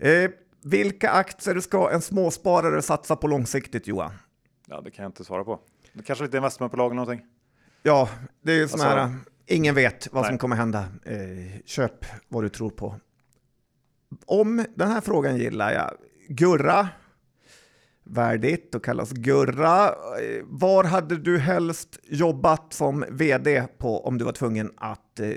Eh, 0.00 0.30
vilka 0.64 1.10
aktier 1.10 1.60
ska 1.60 1.90
en 1.90 2.02
småsparare 2.02 2.82
satsa 2.82 3.16
på 3.16 3.26
långsiktigt, 3.26 3.86
Johan? 3.86 4.12
Ja, 4.66 4.80
det 4.80 4.90
kan 4.90 5.02
jag 5.02 5.08
inte 5.08 5.24
svara 5.24 5.44
på. 5.44 5.60
Det 5.92 6.02
kanske 6.02 6.24
lite 6.24 6.36
investmentbolag 6.36 6.86
eller 6.86 6.96
någonting. 6.96 7.26
Ja, 7.82 8.08
det 8.42 8.52
är 8.52 8.56
ju 8.56 8.68
sån 8.68 8.80
Alltså- 8.80 8.96
här, 8.96 9.14
ingen 9.46 9.74
vet 9.74 10.12
vad 10.12 10.24
som 10.24 10.32
Nej. 10.32 10.38
kommer 10.38 10.56
hända. 10.56 10.84
Eh, 11.04 11.60
köp 11.64 12.04
vad 12.28 12.42
du 12.44 12.48
tror 12.48 12.70
på. 12.70 12.94
Om 14.26 14.64
den 14.76 14.88
här 14.90 15.00
frågan 15.00 15.36
gillar 15.36 15.72
jag. 15.72 15.90
Gurra, 16.28 16.88
värdigt 18.04 18.74
att 18.74 18.82
kallas 18.82 19.10
Gurra. 19.12 19.86
Eh, 19.88 20.44
Var 20.44 20.84
hade 20.84 21.16
du 21.16 21.38
helst 21.38 21.98
jobbat 22.02 22.72
som 22.72 23.04
vd 23.10 23.66
på 23.78 24.06
om 24.06 24.18
du 24.18 24.24
var 24.24 24.32
tvungen 24.32 24.72
att 24.76 25.20
eh, 25.20 25.32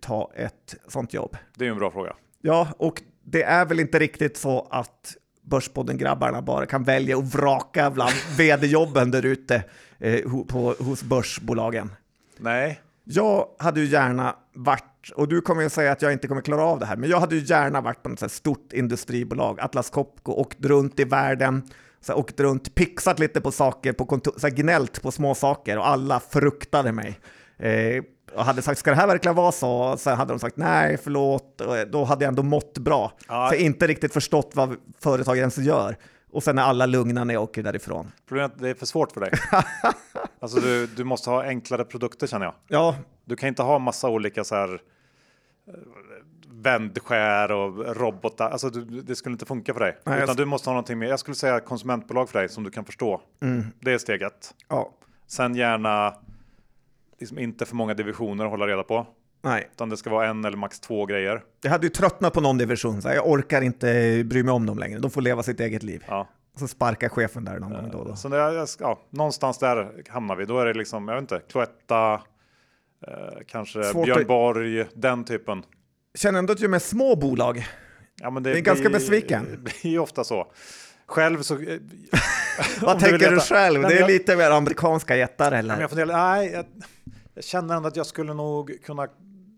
ta 0.00 0.32
ett 0.36 0.74
sånt 0.88 1.14
jobb? 1.14 1.36
Det 1.56 1.66
är 1.66 1.70
en 1.70 1.78
bra 1.78 1.90
fråga. 1.90 2.16
Ja, 2.40 2.68
och 2.78 3.02
det 3.22 3.42
är 3.42 3.64
väl 3.66 3.80
inte 3.80 3.98
riktigt 3.98 4.36
så 4.36 4.68
att 4.70 5.16
Börspodden-grabbarna 5.44 6.42
bara 6.42 6.66
kan 6.66 6.84
välja 6.84 7.16
och 7.16 7.24
vraka 7.24 7.90
bland 7.90 8.12
vd-jobben 8.36 9.10
där 9.10 9.24
ute 9.26 9.62
eh, 9.98 10.20
på, 10.48 10.74
hos 10.78 11.02
börsbolagen. 11.02 11.90
Nej, 12.38 12.80
Jag 13.04 13.48
hade 13.58 13.80
ju 13.80 13.86
gärna 13.86 14.36
varit, 14.54 15.10
och 15.14 15.28
du 15.28 15.40
kommer 15.40 15.62
ju 15.62 15.70
säga 15.70 15.92
att 15.92 16.02
jag 16.02 16.12
inte 16.12 16.28
kommer 16.28 16.42
klara 16.42 16.64
av 16.64 16.78
det 16.78 16.86
här, 16.86 16.96
men 16.96 17.10
jag 17.10 17.20
hade 17.20 17.36
ju 17.36 17.44
gärna 17.44 17.80
varit 17.80 18.02
på 18.02 18.08
något 18.08 18.32
stort 18.32 18.72
industribolag, 18.72 19.60
Atlas 19.60 19.90
Copco, 19.90 20.32
åkt 20.32 20.64
runt 20.64 21.00
i 21.00 21.04
världen, 21.04 21.62
så 22.00 22.12
här, 22.12 22.18
åkt 22.18 22.40
runt, 22.40 22.74
pixat 22.74 23.18
lite 23.18 23.40
på 23.40 23.52
saker, 23.52 23.92
på 23.92 24.06
kontor, 24.06 24.34
så 24.36 24.46
här, 24.46 24.54
gnällt 24.54 25.02
på 25.02 25.10
små 25.10 25.34
saker 25.34 25.78
och 25.78 25.88
alla 25.88 26.20
fruktade 26.20 26.92
mig. 26.92 27.18
Eh, 27.58 28.04
och 28.36 28.44
hade 28.44 28.62
sagt, 28.62 28.78
ska 28.80 28.90
det 28.90 28.96
här 28.96 29.06
verkligen 29.06 29.34
vara 29.34 29.52
så? 29.52 29.96
Sen 29.96 30.16
hade 30.16 30.32
de 30.32 30.38
sagt, 30.38 30.56
nej, 30.56 30.96
förlåt. 30.96 31.60
Och 31.60 31.88
då 31.90 32.04
hade 32.04 32.24
jag 32.24 32.28
ändå 32.28 32.42
mått 32.42 32.78
bra. 32.78 33.12
Ja. 33.28 33.48
Så 33.48 33.54
jag 33.54 33.62
inte 33.62 33.86
riktigt 33.86 34.12
förstått 34.12 34.50
vad 34.54 34.76
företag 35.00 35.38
ens 35.38 35.58
gör. 35.58 35.96
Och 36.32 36.42
sen 36.42 36.58
är 36.58 36.62
alla 36.62 36.86
lugna 36.86 37.24
när 37.24 37.34
jag 37.34 37.42
åker 37.42 37.62
därifrån. 37.62 38.12
problemet 38.28 38.50
är 38.52 38.54
att 38.56 38.62
det 38.62 38.70
är 38.70 38.74
för 38.74 38.86
svårt 38.86 39.12
för 39.12 39.20
dig. 39.20 39.30
alltså 40.40 40.60
du, 40.60 40.86
du 40.86 41.04
måste 41.04 41.30
ha 41.30 41.42
enklare 41.44 41.84
produkter 41.84 42.26
känner 42.26 42.46
jag. 42.46 42.54
Ja, 42.68 42.96
Du 43.24 43.36
kan 43.36 43.48
inte 43.48 43.62
ha 43.62 43.78
massa 43.78 44.08
olika 44.08 44.44
så 44.44 44.54
här 44.54 44.72
eh, 44.74 45.74
vändskär 46.50 47.52
och 47.52 47.96
robotar. 47.96 48.50
Alltså 48.50 48.70
du, 48.70 48.84
det 49.00 49.16
skulle 49.16 49.32
inte 49.32 49.46
funka 49.46 49.72
för 49.72 49.80
dig. 49.80 49.98
Nej, 50.04 50.14
jag 50.14 50.22
Utan 50.24 50.34
sk- 50.34 50.38
du 50.38 50.44
måste 50.44 50.70
ha 50.70 50.74
någonting 50.74 50.98
mer. 50.98 51.08
Jag 51.08 51.18
skulle 51.18 51.34
säga 51.34 51.60
konsumentbolag 51.60 52.28
för 52.28 52.38
dig 52.38 52.48
som 52.48 52.64
du 52.64 52.70
kan 52.70 52.84
förstå. 52.84 53.20
Det 53.80 53.92
är 53.92 53.98
steg 53.98 54.22
ett. 54.22 54.54
ja, 54.68 54.90
Sen 55.26 55.54
gärna 55.54 56.14
liksom 57.20 57.38
inte 57.38 57.64
för 57.66 57.74
många 57.76 57.94
divisioner 57.94 58.44
att 58.44 58.50
hålla 58.50 58.66
reda 58.66 58.82
på. 58.82 59.06
nej. 59.42 59.68
Utan 59.72 59.88
det 59.88 59.96
ska 59.96 60.10
vara 60.10 60.26
en 60.26 60.44
eller 60.44 60.56
max 60.56 60.80
två 60.80 61.06
grejer. 61.06 61.42
Jag 61.62 61.70
hade 61.70 61.86
ju 61.86 61.90
tröttnat 61.90 62.32
på 62.32 62.40
någon 62.40 62.58
division, 62.58 63.02
så 63.02 63.08
här, 63.08 63.14
jag 63.14 63.28
orkar 63.28 63.62
inte 63.62 64.22
bry 64.24 64.42
mig 64.42 64.52
om 64.52 64.66
dem 64.66 64.78
längre. 64.78 64.98
De 64.98 65.10
får 65.10 65.22
leva 65.22 65.42
sitt 65.42 65.60
eget 65.60 65.82
liv. 65.82 66.04
Ja. 66.08 66.28
Så 66.58 66.68
sparkar 66.68 67.08
chefen 67.08 67.44
där 67.44 67.58
någon 67.58 67.70
gång 67.72 67.90
då 67.92 68.04
då. 68.04 68.16
Så 68.16 68.28
det, 68.28 68.66
ja, 68.80 69.00
någonstans 69.10 69.58
där 69.58 69.92
hamnar 70.08 70.36
vi. 70.36 70.44
Då 70.44 70.58
är 70.60 70.66
det 70.66 70.74
liksom, 70.74 71.08
jag 71.08 71.14
vet 71.14 71.22
inte, 71.22 71.40
Cloetta, 71.50 72.12
eh, 73.06 73.12
kanske 73.46 73.82
Svårt 73.84 74.04
Björn 74.04 74.20
att- 74.20 74.26
Borg, 74.26 74.84
den 74.94 75.24
typen. 75.24 75.62
Känner 76.14 76.38
ändå 76.38 76.52
att 76.52 76.60
jag 76.60 76.68
är 76.68 76.70
med 76.70 76.82
små 76.82 77.16
bolag. 77.16 77.66
Ja, 78.20 78.30
men 78.30 78.42
Det 78.42 78.50
är 78.58 78.60
ganska 78.60 78.90
besviken. 78.90 79.46
Det 79.50 79.56
blir 79.58 79.86
ju 79.92 79.98
ofta 79.98 80.24
så. 80.24 80.52
Själv 81.06 81.42
så... 81.42 81.54
eh, 81.54 81.60
Vad 82.80 82.98
tänker 83.00 83.18
du 83.18 83.30
veta- 83.34 83.40
själv? 83.54 83.80
Nej, 83.80 83.90
Det 83.90 83.96
är 83.96 84.00
jag, 84.00 84.10
lite 84.10 84.36
mer 84.36 84.50
amerikanska 84.50 85.16
jättar 85.16 85.52
eller? 85.52 85.80
jag, 85.80 85.90
funderar, 85.90 86.12
nej, 86.12 86.50
jag, 86.52 86.64
jag 87.34 87.44
känner 87.44 87.76
ändå 87.76 87.88
att 87.88 87.96
jag 87.96 88.06
skulle 88.06 88.34
nog 88.34 88.82
kunna 88.84 89.08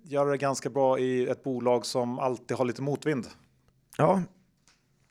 göra 0.04 0.30
det 0.30 0.36
ganska 0.36 0.70
bra 0.70 0.98
i 0.98 1.28
ett 1.28 1.44
bolag 1.44 1.86
som 1.86 2.18
alltid 2.18 2.56
har 2.56 2.64
lite 2.64 2.82
motvind. 2.82 3.26
Ja, 3.98 4.22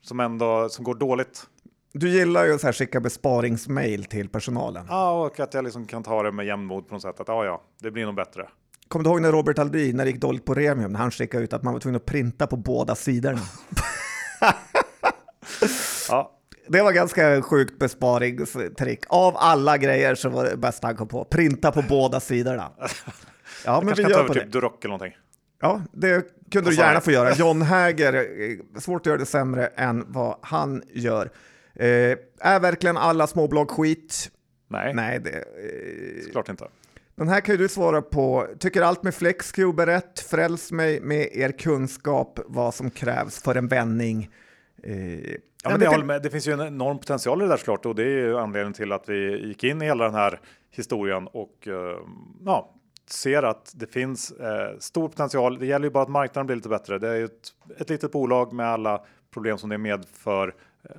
Som 0.02 0.20
ändå 0.20 0.70
som 0.70 0.84
går 0.86 0.96
dåligt. 0.96 1.48
du 1.94 2.10
gillar 2.10 2.46
ju 2.46 2.54
att 2.54 2.62
så 2.62 2.68
här 2.68 2.74
skicka 2.74 3.00
besparingsmail 3.00 4.06
till 4.06 4.30
personalen. 4.30 4.86
Ja, 4.90 5.26
och 5.26 5.40
att 5.40 5.54
jag 5.54 5.64
liksom 5.64 5.86
kan 5.86 6.04
ta 6.04 6.24
det 6.24 6.32
med 6.32 6.46
jämnmod 6.46 6.88
på 6.88 6.94
något 6.96 7.02
sätt. 7.02 7.20
Att 7.20 7.28
ja, 7.28 7.46
ja, 7.46 7.62
det 7.82 7.92
blir 7.92 8.06
nog 8.06 8.16
bättre. 8.16 8.50
Kommer 8.88 9.04
du 9.04 9.10
ihåg 9.10 9.22
när 9.22 9.32
Robert 9.32 9.60
Aldin, 9.60 9.98
när 9.98 10.06
det 10.06 10.12
gick 10.12 10.22
dåligt 10.22 10.46
på 10.46 10.54
Remium, 10.54 10.92
när 10.92 11.00
han 11.00 11.12
skickade 11.12 11.44
ut 11.44 11.54
att 11.54 11.64
man 11.64 11.74
var 11.74 11.80
tvungen 11.80 11.96
att 11.96 12.06
printa 12.06 12.48
på 12.48 12.58
båda 12.58 12.96
sidorna? 12.96 13.40
Ja, 16.10 16.32
Det 16.68 16.82
var 16.82 16.92
ganska 16.92 17.42
sjukt 17.42 17.80
besparingstrick. 17.80 19.00
Av 19.08 19.38
alla 19.38 19.78
grejer 19.78 20.16
så 20.16 20.30
var 20.30 20.44
det 20.46 20.58
bästa 20.58 20.88
han 20.88 20.96
kom 20.96 21.08
på. 21.08 21.26
Printa 21.26 21.72
på 21.72 21.82
båda 21.90 22.20
sidorna. 22.20 22.72
Ja, 23.66 23.82
men 23.86 23.96
vi 23.96 24.04
kan 24.04 24.12
ta 24.12 24.18
gör 24.18 24.28
på 24.28 24.34
det. 24.34 24.40
typ 24.40 24.52
Duroc 24.52 24.74
eller 24.82 24.90
någonting. 24.90 25.18
Ja, 25.62 25.82
det 25.94 26.26
kunde 26.52 26.70
du 26.70 26.76
gärna 26.76 27.02
få 27.02 27.12
göra. 27.12 27.34
John 27.36 27.62
Häger, 27.62 28.14
eh, 28.14 28.80
svårt 28.80 29.02
att 29.02 29.06
göra 29.06 29.18
det 29.18 29.26
sämre 29.26 29.68
än 29.68 30.06
vad 30.08 30.38
han 30.42 30.84
gör. 30.94 31.30
Eh, 31.76 31.86
är 32.40 32.60
verkligen 32.60 32.98
alla 32.98 33.28
småbolag 33.28 33.70
skit? 33.70 34.32
Nej, 34.70 34.94
Nej, 34.94 35.20
det, 35.20 35.30
eh, 35.38 36.32
klart 36.32 36.50
inte. 36.50 36.68
den 37.16 37.28
här 37.30 37.42
kan 37.42 37.56
ju 37.56 37.58
du 37.62 37.70
svara 37.70 38.02
på. 38.02 38.48
Tycker 38.60 38.82
allt 38.82 39.04
med 39.04 39.16
FlexCube 39.16 39.84
är 39.84 39.88
rätt. 39.88 40.20
Fräls 40.20 40.72
mig 40.72 41.02
med 41.02 41.28
er 41.32 41.52
kunskap 41.52 42.40
vad 42.46 42.74
som 42.74 42.90
krävs 42.92 43.42
för 43.42 43.56
en 43.56 43.68
vändning. 43.68 44.30
Eh, 44.84 45.36
Ja, 45.66 45.72
men 45.72 45.80
det 45.80 45.86
jag 45.86 45.92
håller 45.92 46.06
med. 46.06 46.22
Det 46.22 46.30
finns 46.30 46.48
ju 46.48 46.52
en 46.52 46.62
enorm 46.62 47.00
potential 47.00 47.42
i 47.42 47.44
det 47.44 47.50
där 47.50 47.58
såklart 47.58 47.86
och 47.86 47.96
det 47.96 48.04
är 48.04 48.08
ju 48.08 48.38
anledningen 48.38 48.74
till 48.74 48.92
att 48.92 49.10
vi 49.10 49.48
gick 49.48 49.64
in 49.64 49.82
i 49.82 49.86
hela 49.86 50.04
den 50.04 50.14
här 50.14 50.40
historien 50.72 51.28
och 51.28 51.68
eh, 51.68 51.98
ja, 52.46 52.74
ser 53.10 53.44
att 53.44 53.72
det 53.76 53.88
finns 53.88 54.32
eh, 54.32 54.78
stor 54.80 55.08
potential. 55.08 55.60
Det 55.60 55.66
gäller 55.66 55.86
ju 55.86 55.92
bara 55.92 56.04
att 56.04 56.10
marknaden 56.10 56.48
blir 56.48 56.56
lite 56.56 56.70
bättre. 56.70 57.00
Det 57.00 57.10
är 57.10 57.16
ju 57.16 57.26
ett, 57.26 57.54
ett 57.78 57.90
litet 57.90 58.12
bolag 58.12 58.54
med 58.54 58.68
alla 58.68 59.02
problem 59.34 59.58
som 59.58 59.70
det 59.70 59.78
medför. 59.78 60.56
Eh, 60.84 60.96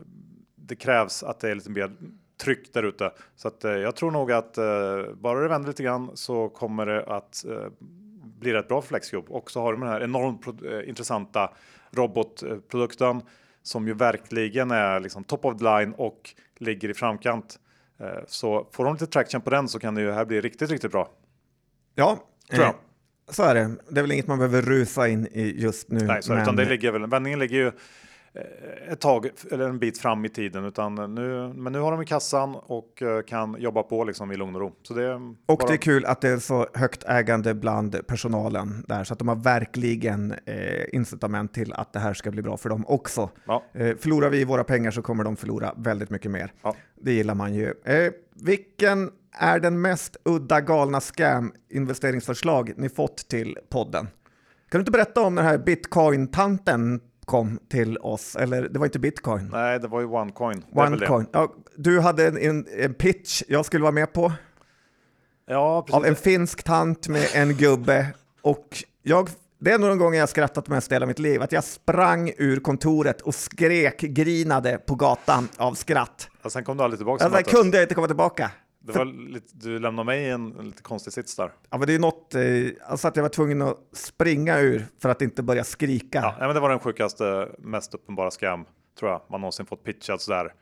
det 0.55 0.77
krävs 0.77 1.23
att 1.23 1.41
det 1.41 1.51
är 1.51 1.55
lite 1.55 1.71
mer 1.71 1.91
tryck 2.37 2.73
där 2.73 2.83
ute 2.83 3.13
så 3.37 3.49
att 3.49 3.65
eh, 3.65 3.73
jag 3.73 3.97
tror 3.97 4.11
nog 4.11 4.33
att 4.33 4.59
eh, 4.59 5.03
bara 5.15 5.41
det 5.41 5.49
vänder 5.49 5.69
lite 5.69 5.83
grann 5.83 6.11
så 6.15 6.49
kommer 6.49 6.87
det 6.87 7.05
att 7.05 7.45
eh, 7.45 7.67
bli 8.39 8.53
rätt 8.53 8.69
bra 8.69 8.81
för 8.81 8.89
Flexcube 8.89 9.27
och 9.29 9.51
så 9.51 9.61
har 9.61 9.73
de 9.73 9.81
den 9.81 9.91
här 9.91 10.03
enormt 10.03 10.47
intressanta 10.87 11.51
robotprodukten 11.91 13.23
som 13.67 13.87
ju 13.89 13.95
verkligen 13.95 14.71
är 14.71 15.01
liksom 15.01 15.25
top 15.25 15.45
of 15.45 15.59
the 15.59 15.65
line 15.65 15.93
och 15.97 16.31
ligger 16.59 16.89
i 16.89 16.95
framkant. 16.95 17.59
Eh, 18.01 18.07
Så 18.27 18.69
får 18.73 18.85
de 18.85 18.95
lite 18.95 19.07
traction 19.07 19.41
på 19.41 19.51
den 19.51 19.69
så 19.69 19.79
kan 19.79 19.95
det 19.95 20.01
ju 20.01 20.13
här 20.13 20.25
bli 20.25 20.41
riktigt, 20.41 20.71
riktigt 20.71 20.93
bra. 20.93 21.09
Ja, 21.95 22.19
Tror 22.51 22.63
jag. 22.63 22.69
eh, 22.71 22.75
Så 23.31 23.43
är 23.43 23.55
det. 23.55 23.71
Det 23.91 24.01
är 24.01 24.03
väl 24.03 24.13
inget 24.13 24.27
man 24.27 24.39
behöver 24.39 24.63
rusa 24.63 25.09
in 25.09 25.27
i 25.27 25.55
just 25.63 25.91
nu. 25.91 26.01
Nej, 26.07 26.23
så, 26.23 26.33
men... 26.33 26.43
utan 26.43 26.57
det 26.57 26.65
ligger 26.65 26.93
väl, 26.93 27.07
vändningen 27.07 27.39
ligger 27.39 27.57
ju 27.57 27.73
ett 28.89 29.01
tag 29.01 29.29
eller 29.51 29.69
en 29.69 29.79
bit 29.79 29.99
fram 29.99 30.25
i 30.25 30.29
tiden, 30.29 30.65
utan 30.65 30.95
nu, 30.95 31.53
men 31.55 31.73
nu 31.73 31.79
har 31.79 31.93
de 31.93 32.03
i 32.03 32.07
kassan 32.07 32.55
och 32.55 33.03
eh, 33.03 33.23
kan 33.23 33.57
jobba 33.59 33.83
på 33.83 34.05
liksom 34.05 34.33
i 34.33 34.37
lugn 34.37 34.55
och 34.55 34.61
ro. 34.61 34.75
Så 34.83 34.95
det 34.95 35.15
och 35.15 35.59
bara... 35.59 35.69
det 35.69 35.75
är 35.75 35.79
kul 35.79 36.05
att 36.05 36.21
det 36.21 36.29
är 36.29 36.39
så 36.39 36.67
högt 36.75 37.05
ägande 37.05 37.55
bland 37.55 38.07
personalen 38.07 38.85
där, 38.89 39.05
så 39.05 39.13
att 39.13 39.19
de 39.19 39.29
har 39.29 39.37
verkligen 39.37 40.35
eh, 40.47 40.85
incitament 40.93 41.55
till 41.55 41.73
att 41.73 41.93
det 41.93 41.99
här 41.99 42.15
ska 42.15 42.31
bli 42.31 42.43
bra 42.43 42.57
för 42.57 42.69
dem 42.69 42.85
också. 42.87 43.31
Ja. 43.47 43.63
Eh, 43.73 43.97
förlorar 43.97 44.31
vi 44.31 44.45
våra 44.45 44.65
pengar 44.65 44.91
så 44.91 45.03
kommer 45.03 45.25
de 45.25 45.37
förlora 45.37 45.75
väldigt 45.77 46.11
mycket 46.11 46.31
mer. 46.31 46.53
Ja. 46.63 46.77
Det 46.95 47.13
gillar 47.13 47.35
man 47.35 47.55
ju. 47.55 47.75
Eh, 47.85 48.13
vilken 48.35 49.11
är 49.33 49.59
den 49.61 49.81
mest 49.81 50.17
udda 50.25 50.61
galna 50.61 51.01
scam 51.01 51.53
investeringsförslag 51.69 52.73
ni 52.77 52.89
fått 52.89 53.17
till 53.17 53.59
podden? 53.69 54.09
Kan 54.69 54.79
du 54.79 54.83
inte 54.83 54.91
berätta 54.91 55.21
om 55.21 55.35
den 55.35 55.45
här 55.45 55.59
bitcoin-tanten 55.59 57.01
kom 57.27 57.59
till 57.69 57.99
oss, 57.99 58.37
eller 58.37 58.69
det 58.69 58.79
var 58.79 58.87
inte 58.87 58.99
bitcoin. 58.99 59.49
Nej, 59.53 59.81
det 59.81 59.89
var 59.89 60.01
ju 60.01 60.07
OneCoin. 60.07 60.65
OneCoin. 60.73 61.27
Ja, 61.33 61.55
du 61.77 62.01
hade 62.01 62.27
en, 62.27 62.39
en, 62.39 62.67
en, 62.79 62.95
pitch 62.95 63.43
jag 63.49 63.67
skulle 63.67 63.83
vara 63.83 63.93
med 63.93 64.13
på. 64.13 64.33
Ja, 65.47 65.83
precis. 65.83 65.97
Av 65.97 66.07
en 66.07 66.17
finsk 66.17 66.63
tant 66.63 67.09
med 67.09 67.29
en 67.35 67.57
gubbe. 67.57 68.07
Och 68.43 68.85
jag, 69.03 69.29
det 69.59 69.73
är 69.73 69.79
nog 69.79 69.91
den 69.91 69.99
gången 69.99 70.21
jag 70.21 70.29
skrattat 70.29 70.69
mest 70.69 70.91
i 70.91 70.95
hela 70.95 71.07
mitt 71.07 71.19
liv. 71.19 71.43
Att 71.43 71.53
jag 71.53 71.65
sprang 71.65 72.33
ur 72.37 72.61
kontoret 72.61 73.21
och 73.21 73.35
skrek, 73.35 74.01
grinade 74.01 74.79
på 74.79 74.95
gatan 74.95 75.49
av 75.57 75.75
skratt. 75.75 76.29
Och 76.43 76.53
sen 76.53 76.65
kom 76.65 76.77
du 76.77 76.85
aldrig 76.85 76.99
tillbaka? 76.99 77.25
Alltså, 77.25 77.57
kunde 77.57 77.77
jag 77.77 77.85
inte 77.85 77.95
komma 77.95 78.07
tillbaka. 78.07 78.51
Det 78.87 78.99
var 78.99 79.05
lite, 79.05 79.53
du 79.53 79.79
lämnade 79.79 80.07
mig 80.07 80.23
i 80.23 80.31
en, 80.31 80.57
en 80.59 80.67
lite 80.67 80.83
konstig 80.83 81.13
sits 81.13 81.37
där. 81.37 81.53
Ja, 81.71 81.79
men 81.79 81.87
det 81.87 81.95
är 81.95 81.99
något, 81.99 82.35
eh, 82.35 82.43
alltså 82.91 83.09
att 83.09 83.17
jag 83.17 83.23
var 83.23 83.31
tvungen 83.31 83.63
att 83.63 83.79
springa 83.93 84.59
ur 84.59 84.87
för 84.99 85.09
att 85.09 85.23
inte 85.23 85.43
börja 85.43 85.65
skrika. 85.65 86.19
Ja, 86.23 86.47
men 86.47 86.55
det 86.55 86.61
var 86.61 86.71
den 86.71 86.79
sjukaste, 86.79 87.49
mest 87.59 87.95
uppenbara 87.95 88.31
scam 88.31 88.65
tror 88.99 89.11
jag 89.11 89.23
man 89.31 89.41
någonsin 89.41 89.67
fått 89.67 89.85
pitchad 89.85 90.21
sådär. 90.21 90.53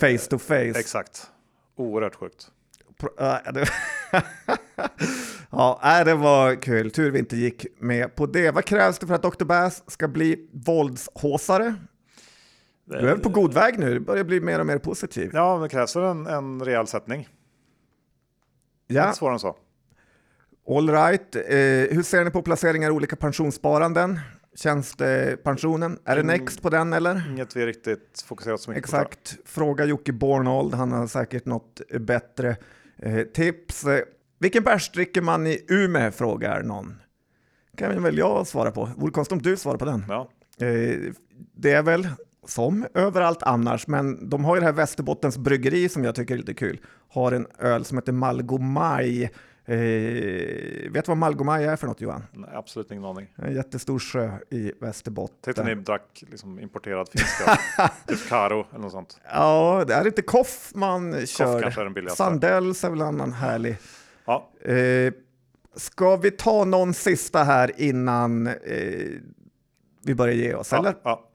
Face 0.00 0.30
to 0.30 0.38
face. 0.38 0.78
Exakt. 0.78 1.30
Oerhört 1.76 2.14
sjukt. 2.14 2.50
ja, 5.50 6.04
det 6.04 6.14
var 6.14 6.62
kul. 6.62 6.90
Tur 6.90 7.10
vi 7.10 7.18
inte 7.18 7.36
gick 7.36 7.66
med 7.78 8.14
på 8.14 8.26
det. 8.26 8.50
Vad 8.50 8.64
krävs 8.64 8.98
det 8.98 9.06
för 9.06 9.14
att 9.14 9.22
Dr. 9.22 9.44
Bass 9.44 9.82
ska 9.86 10.08
bli 10.08 10.48
våldshåsare? 10.52 11.74
Du 12.84 13.08
är 13.08 13.16
på 13.16 13.28
god 13.28 13.54
väg 13.54 13.78
nu, 13.78 13.94
du 13.94 14.00
börjar 14.00 14.24
bli 14.24 14.40
mer 14.40 14.60
och 14.60 14.66
mer 14.66 14.78
positiv. 14.78 15.30
Ja, 15.32 15.58
det 15.58 15.68
krävs 15.68 15.96
en, 15.96 16.26
en 16.26 16.64
rejäl 16.64 16.86
sättning. 16.86 17.28
Ja. 18.86 19.12
Svårare 19.12 19.34
än 19.34 19.38
så. 19.38 19.56
All 20.68 20.90
right. 20.90 21.36
Eh, 21.36 21.42
hur 21.96 22.02
ser 22.02 22.24
ni 22.24 22.30
på 22.30 22.42
placeringar 22.42 22.88
i 22.88 22.92
olika 22.92 23.16
pensionssparanden? 23.16 24.20
Tjänstepensionen, 24.56 25.98
är 26.04 26.16
det 26.16 26.22
Next 26.22 26.62
på 26.62 26.70
den 26.70 26.92
eller? 26.92 27.30
Inget 27.30 27.56
vi 27.56 27.66
riktigt 27.66 28.24
fokuserat 28.26 28.60
så 28.60 28.70
mycket 28.70 28.84
Exakt. 28.84 29.10
på. 29.10 29.18
Exakt. 29.18 29.48
Fråga 29.48 29.84
Jocke 29.84 30.12
Bornold, 30.12 30.74
han 30.74 30.92
har 30.92 31.06
säkert 31.06 31.44
något 31.44 31.80
bättre 32.00 32.56
eh, 32.98 33.22
tips. 33.22 33.84
Vilken 34.38 34.62
bärs 34.62 34.90
dricker 34.90 35.22
man 35.22 35.46
i 35.46 35.64
Umeå? 35.68 36.10
frågar 36.10 36.62
någon. 36.62 37.00
kan 37.76 38.02
väl 38.02 38.18
jag 38.18 38.46
svara 38.46 38.70
på. 38.70 38.88
Vore 38.96 39.12
konstigt 39.12 39.32
om 39.32 39.42
du 39.42 39.56
svarar 39.56 39.78
på 39.78 39.84
den. 39.84 40.04
Ja. 40.08 40.30
Eh, 40.66 41.12
det 41.56 41.72
är 41.72 41.82
väl 41.82 42.08
som 42.46 42.86
överallt 42.94 43.42
annars, 43.42 43.86
men 43.86 44.28
de 44.28 44.44
har 44.44 44.54
ju 44.56 44.60
det 44.60 44.66
här 44.66 44.72
Västerbottens 44.72 45.38
bryggeri 45.38 45.88
som 45.88 46.04
jag 46.04 46.14
tycker 46.14 46.34
är 46.34 46.38
lite 46.38 46.54
kul. 46.54 46.80
Har 47.08 47.32
en 47.32 47.46
öl 47.58 47.84
som 47.84 47.98
heter 47.98 48.12
Malgomaj. 48.12 49.30
Eh, 49.66 49.76
vet 50.92 51.04
du 51.04 51.08
vad 51.08 51.16
Malgomaj 51.16 51.64
är 51.64 51.76
för 51.76 51.86
något 51.86 52.00
Johan? 52.00 52.24
Nej, 52.32 52.50
absolut 52.54 52.90
ingen 52.90 53.04
aning. 53.04 53.26
En 53.36 53.54
jättestor 53.54 53.98
sjö 53.98 54.30
i 54.50 54.72
Västerbotten. 54.80 55.36
Tänkte 55.54 55.64
ni 55.64 55.74
drack 55.74 56.24
liksom 56.30 56.60
importerad 56.60 57.08
finska, 57.12 57.58
typ 58.06 58.28
Karo 58.28 58.66
eller 58.70 58.80
något 58.80 58.92
sånt? 58.92 59.20
Ja, 59.32 59.84
det 59.86 59.94
är 59.94 60.06
inte 60.06 60.22
Koff 60.22 60.72
man 60.74 61.12
Koff 61.12 61.28
kör. 61.28 61.60
kanske 61.62 61.80
är 61.80 61.84
den 61.84 61.94
billigaste. 61.94 62.16
Sandells 62.16 62.84
är 62.84 62.90
väl 62.90 63.00
en 63.00 63.06
annan 63.06 63.32
härlig. 63.32 63.76
Ja. 64.24 64.50
Eh, 64.60 65.12
ska 65.76 66.16
vi 66.16 66.30
ta 66.30 66.64
någon 66.64 66.94
sista 66.94 67.42
här 67.42 67.72
innan 67.76 68.46
eh, 68.46 68.54
vi 70.04 70.14
börjar 70.14 70.34
ge 70.34 70.54
oss? 70.54 70.72
Ja, 70.72 70.78
eller? 70.78 70.94
Ja. 71.04 71.30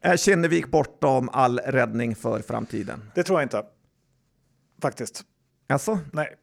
Är 0.00 0.16
Kinnevik 0.16 0.66
bortom 0.66 1.28
all 1.32 1.58
räddning 1.58 2.16
för 2.16 2.40
framtiden? 2.40 3.10
Det 3.14 3.22
tror 3.22 3.40
jag 3.40 3.44
inte. 3.44 3.64
Faktiskt. 4.82 5.24
Alltså? 5.68 5.98
Nej. 6.12 6.36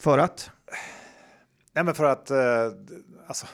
För 0.00 0.18
att? 0.18 0.50
Nej, 1.72 1.84
men 1.84 1.94
för 1.94 2.04
att 2.04 2.30
eh, 2.30 2.72
alltså, 3.26 3.46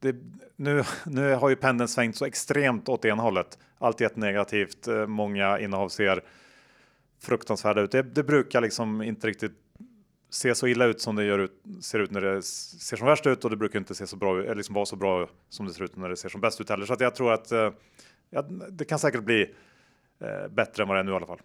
det, 0.00 0.16
nu, 0.56 0.84
nu 1.04 1.34
har 1.34 1.48
ju 1.48 1.56
pendeln 1.56 1.88
svängt 1.88 2.16
så 2.16 2.24
extremt 2.24 2.88
åt 2.88 3.04
ena 3.04 3.22
hållet. 3.22 3.58
Allt 3.78 4.00
jättenegativt. 4.00 4.88
Eh, 4.88 5.06
många 5.06 5.58
innehav 5.58 5.88
ser 5.88 6.24
fruktansvärda 7.22 7.80
ut. 7.80 7.92
Det, 7.92 8.02
det 8.02 8.22
brukar 8.22 8.60
liksom 8.60 9.02
inte 9.02 9.26
riktigt 9.26 9.52
se 10.30 10.54
så 10.54 10.66
illa 10.66 10.84
ut 10.84 11.00
som 11.00 11.16
det 11.16 11.24
gör 11.24 11.38
ut, 11.38 11.62
ser 11.80 11.98
ut 11.98 12.10
när 12.10 12.20
det 12.20 12.42
ser 12.42 12.96
som 12.96 13.06
värst 13.06 13.26
ut 13.26 13.44
och 13.44 13.50
det 13.50 13.56
brukar 13.56 13.78
inte 13.78 13.94
se 13.94 14.06
så 14.06 14.16
bra 14.16 14.42
eller 14.42 14.54
liksom 14.54 14.74
vara 14.74 14.86
så 14.86 14.96
bra 14.96 15.28
som 15.48 15.66
det 15.66 15.72
ser 15.72 15.84
ut 15.84 15.96
när 15.96 16.08
det 16.08 16.16
ser 16.16 16.28
som 16.28 16.40
bäst 16.40 16.60
ut 16.60 16.68
heller. 16.68 16.86
Så 16.86 16.92
att 16.92 17.00
jag 17.00 17.14
tror 17.14 17.32
att 17.32 17.52
eh, 17.52 17.70
ja, 18.30 18.42
det 18.70 18.84
kan 18.84 18.98
säkert 18.98 19.22
bli 19.22 19.54
eh, 20.20 20.48
bättre 20.50 20.82
än 20.82 20.88
vad 20.88 20.96
det 20.96 21.00
är 21.00 21.04
nu 21.04 21.12
i 21.12 21.14
alla 21.14 21.26
fall. 21.26 21.40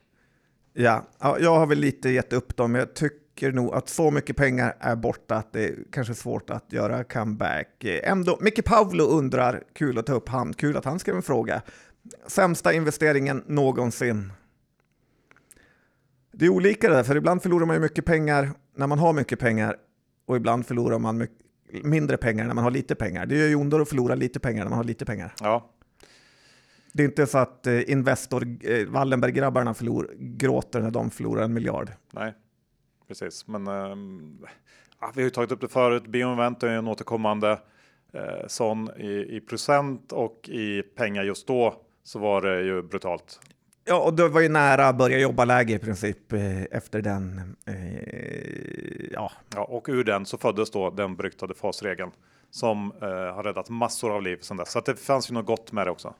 Ja, 0.73 1.05
ja, 1.19 1.39
jag 1.39 1.59
har 1.59 1.67
väl 1.67 1.79
lite 1.79 2.09
gett 2.09 2.33
upp 2.33 2.55
dem. 2.55 2.75
Jag 2.75 2.93
tycker 2.93 3.51
nog 3.51 3.73
att 3.73 3.89
så 3.89 4.11
mycket 4.11 4.35
pengar 4.35 4.75
är 4.79 4.95
borta 4.95 5.35
att 5.35 5.53
det 5.53 5.65
är 5.65 5.75
kanske 5.91 6.13
är 6.13 6.15
svårt 6.15 6.49
att 6.49 6.73
göra 6.73 7.03
comeback. 7.03 7.83
Ändå, 7.83 8.37
Micke 8.41 8.65
Paolo 8.65 9.03
undrar, 9.03 9.63
kul 9.73 9.97
att 9.97 10.05
ta 10.05 10.13
upp 10.13 10.29
han, 10.29 10.53
kul 10.53 10.77
att 10.77 10.85
han 10.85 10.99
skrev 10.99 11.15
en 11.15 11.21
fråga. 11.21 11.61
Sämsta 12.27 12.73
investeringen 12.73 13.43
någonsin? 13.47 14.33
Det 16.31 16.45
är 16.45 16.49
olika 16.49 16.89
det 16.89 16.95
där, 16.95 17.03
för 17.03 17.15
ibland 17.15 17.41
förlorar 17.41 17.65
man 17.65 17.75
ju 17.75 17.81
mycket 17.81 18.05
pengar 18.05 18.51
när 18.75 18.87
man 18.87 18.99
har 18.99 19.13
mycket 19.13 19.39
pengar 19.39 19.77
och 20.25 20.35
ibland 20.35 20.65
förlorar 20.65 20.99
man 20.99 21.17
mycket, 21.17 21.45
mindre 21.83 22.17
pengar 22.17 22.47
när 22.47 22.53
man 22.53 22.63
har 22.63 22.71
lite 22.71 22.95
pengar. 22.95 23.25
Det 23.25 23.35
gör 23.35 23.47
ju 23.47 23.55
ondare 23.55 23.81
att 23.81 23.89
förlora 23.89 24.15
lite 24.15 24.39
pengar 24.39 24.63
när 24.63 24.69
man 24.69 24.77
har 24.77 24.83
lite 24.83 25.05
pengar. 25.05 25.33
Ja. 25.39 25.69
Det 26.93 27.03
är 27.03 27.07
inte 27.07 27.27
så 27.27 27.37
att 27.37 27.67
eh, 27.67 27.91
Investor, 27.91 28.57
eh, 28.61 28.85
Wallenberg-grabbarna 28.87 29.73
förlor, 29.73 30.13
gråter 30.17 30.81
när 30.81 30.91
de 30.91 31.11
förlorar 31.11 31.43
en 31.43 31.53
miljard. 31.53 31.91
Nej, 32.11 32.33
precis. 33.07 33.47
Men 33.47 33.67
eh, 33.67 33.95
vi 35.15 35.21
har 35.21 35.25
ju 35.25 35.29
tagit 35.29 35.51
upp 35.51 35.61
det 35.61 35.67
förut. 35.67 36.07
Bioinvent 36.07 36.63
är 36.63 36.67
en 36.67 36.87
återkommande 36.87 37.59
eh, 38.13 38.47
sån 38.47 38.89
i, 38.97 39.35
i 39.37 39.41
procent 39.41 40.11
och 40.11 40.49
i 40.49 40.81
pengar 40.81 41.23
just 41.23 41.47
då 41.47 41.81
så 42.03 42.19
var 42.19 42.41
det 42.41 42.61
ju 42.61 42.81
brutalt. 42.81 43.39
Ja, 43.87 43.99
och 43.99 44.13
det 44.13 44.27
var 44.27 44.41
ju 44.41 44.49
nära 44.49 44.87
att 44.87 44.97
börja 44.97 45.19
jobba 45.19 45.45
läge 45.45 45.73
i 45.73 45.79
princip 45.79 46.33
eh, 46.33 46.63
efter 46.63 47.01
den. 47.01 47.55
Eh, 47.65 49.11
ja. 49.11 49.31
ja, 49.55 49.63
och 49.63 49.85
ur 49.89 50.03
den 50.03 50.25
så 50.25 50.37
föddes 50.37 50.71
då 50.71 50.89
den 50.89 51.15
beryktade 51.15 51.53
fasregeln 51.53 52.11
som 52.51 52.91
eh, 53.01 53.07
har 53.07 53.43
räddat 53.43 53.69
massor 53.69 54.15
av 54.15 54.21
liv 54.21 54.37
sedan 54.41 54.57
dess. 54.57 54.71
Så 54.71 54.79
det 54.79 54.99
fanns 54.99 55.29
ju 55.29 55.33
något 55.33 55.45
gott 55.45 55.71
med 55.71 55.87
det 55.87 55.91
också. 55.91 56.13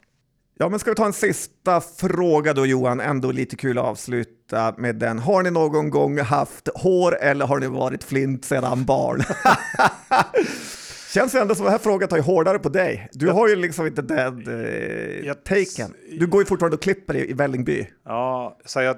Ja, 0.57 0.69
men 0.69 0.79
ska 0.79 0.91
vi 0.91 0.95
ta 0.95 1.05
en 1.05 1.13
sista 1.13 1.81
fråga 1.81 2.53
då 2.53 2.65
Johan? 2.65 2.99
Ändå 2.99 3.31
lite 3.31 3.55
kul 3.55 3.77
att 3.77 3.85
avsluta 3.85 4.75
med 4.77 4.95
den. 4.95 5.19
Har 5.19 5.43
ni 5.43 5.51
någon 5.51 5.89
gång 5.89 6.19
haft 6.19 6.69
hår 6.75 7.17
eller 7.21 7.45
har 7.47 7.59
ni 7.59 7.67
varit 7.67 8.03
flint 8.03 8.45
sedan 8.45 8.85
barn? 8.85 9.21
Känns 11.15 11.35
ju 11.35 11.39
ändå 11.39 11.55
som 11.55 11.65
att 11.65 11.67
den 11.67 11.71
här 11.71 11.83
frågan 11.83 12.09
tar 12.09 12.17
ju 12.17 12.23
hårdare 12.23 12.59
på 12.59 12.69
dig. 12.69 13.09
Du 13.11 13.29
har 13.29 13.47
ju 13.47 13.55
liksom 13.55 13.87
inte 13.87 14.01
den 14.01 14.37
eh, 15.25 15.33
taken. 15.33 15.93
Du 16.19 16.27
går 16.27 16.41
ju 16.41 16.45
fortfarande 16.45 16.75
och 16.75 16.81
klipper 16.81 17.15
i, 17.15 17.29
i 17.29 17.33
Vällingby. 17.33 17.87
Ja, 18.05 18.57
så 18.65 18.81
jag, 18.81 18.97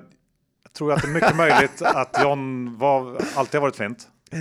jag 0.64 0.74
tror 0.74 0.94
att 0.94 1.02
det 1.02 1.08
är 1.08 1.14
mycket 1.14 1.36
möjligt 1.36 1.82
att 1.82 2.20
John 2.24 2.76
var, 2.78 3.22
alltid 3.36 3.54
har 3.54 3.62
varit 3.62 3.76
flint. 3.76 4.08
Eh. 4.32 4.40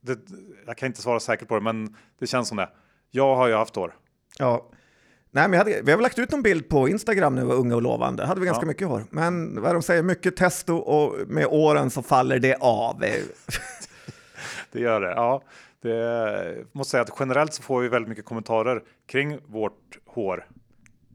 Det, 0.00 0.18
jag 0.66 0.76
kan 0.76 0.86
inte 0.86 1.02
svara 1.02 1.20
säkert 1.20 1.48
på 1.48 1.54
det, 1.54 1.60
men 1.60 1.96
det 2.20 2.26
känns 2.26 2.48
som 2.48 2.56
det. 2.56 2.68
Jag 3.10 3.36
har 3.36 3.48
ju 3.48 3.54
haft 3.54 3.76
hår. 3.76 3.94
Ja. 4.38 4.70
Nej, 5.30 5.48
men 5.48 5.58
hade, 5.58 5.70
vi 5.70 5.90
har 5.90 5.98
väl 5.98 6.02
lagt 6.02 6.18
ut 6.18 6.30
någon 6.30 6.42
bild 6.42 6.68
på 6.68 6.88
Instagram 6.88 7.34
när 7.34 7.42
vi 7.42 7.48
var 7.48 7.56
unga 7.56 7.74
och 7.74 7.82
lovande. 7.82 8.26
hade 8.26 8.40
vi 8.40 8.46
ganska 8.46 8.64
ja. 8.64 8.68
mycket 8.68 8.88
hår. 8.88 9.04
Men 9.10 9.62
vad 9.62 9.74
de 9.74 9.82
säger, 9.82 10.02
mycket 10.02 10.36
testo 10.36 10.76
och 10.76 11.28
med 11.28 11.46
åren 11.46 11.90
så 11.90 12.02
faller 12.02 12.38
det 12.38 12.56
av. 12.60 13.00
det 14.72 14.80
gör 14.80 15.00
det, 15.00 15.10
ja. 15.10 15.42
Det 15.86 16.66
måste 16.72 16.90
säga 16.90 17.02
att 17.02 17.16
generellt 17.20 17.54
så 17.54 17.62
får 17.62 17.80
vi 17.80 17.88
väldigt 17.88 18.08
mycket 18.08 18.24
kommentarer 18.24 18.82
kring 19.06 19.38
vårt 19.46 19.98
hår. 20.06 20.48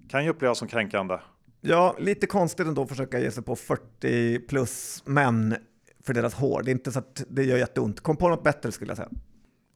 Kan 0.10 0.24
ju 0.24 0.30
upplevas 0.30 0.58
som 0.58 0.68
kränkande. 0.68 1.18
Ja, 1.62 1.96
lite 2.00 2.28
konstigt 2.28 2.68
ändå 2.68 2.82
att 2.82 2.90
försöka 2.90 3.20
ge 3.20 3.32
sig 3.32 3.44
på 3.44 3.56
40 3.56 4.40
plus 4.40 5.04
män 5.06 5.56
för 6.04 6.14
deras 6.14 6.34
hår. 6.34 6.64
Det 6.64 6.72
är 6.72 6.74
inte 6.74 6.92
så 6.92 7.00
att 7.00 7.24
det 7.28 7.44
gör 7.44 7.58
jätteont. 7.58 8.00
Kom 8.00 8.18
på 8.18 8.30
något 8.30 8.44
bättre 8.44 8.72
skulle 8.72 8.92
jag 8.92 8.98
säga. 8.98 9.10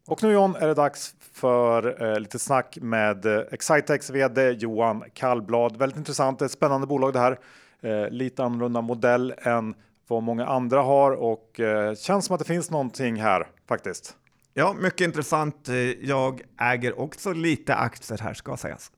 Och 0.08 0.24
nu 0.24 0.32
John 0.32 0.56
är 0.56 0.68
det 0.68 0.74
dags 0.74 1.16
för 1.34 2.04
eh, 2.04 2.20
lite 2.20 2.40
snack 2.40 2.78
med 2.82 3.26
eh, 3.26 3.42
Excitex 3.52 4.10
vd 4.10 4.52
Johan 4.52 5.04
Kallblad. 5.14 5.78
Väldigt 5.78 5.98
intressant, 5.98 6.42
ett 6.42 6.52
spännande 6.52 6.88
bolag 6.88 7.14
det 7.14 7.20
här. 7.20 7.40
Eh, 7.82 8.10
lite 8.10 8.44
annorlunda 8.44 8.82
modell 8.82 9.34
än 9.38 9.76
vad 10.08 10.24
många 10.24 10.46
andra 10.46 10.82
har 10.82 11.12
och 11.12 11.60
eh, 11.60 11.96
känns 11.96 12.26
som 12.26 12.34
att 12.34 12.40
det 12.40 12.46
finns 12.46 12.72
någonting 12.72 13.22
här 13.22 13.48
faktiskt. 13.68 14.18
Ja, 14.58 14.74
mycket 14.74 15.02
intressant. 15.02 15.70
Jag 16.02 16.42
äger 16.62 17.00
också 17.00 17.34
lite 17.34 17.76
aktier 17.76 18.18
här 18.18 18.34
ska 18.34 18.58
sägas. 18.58 18.92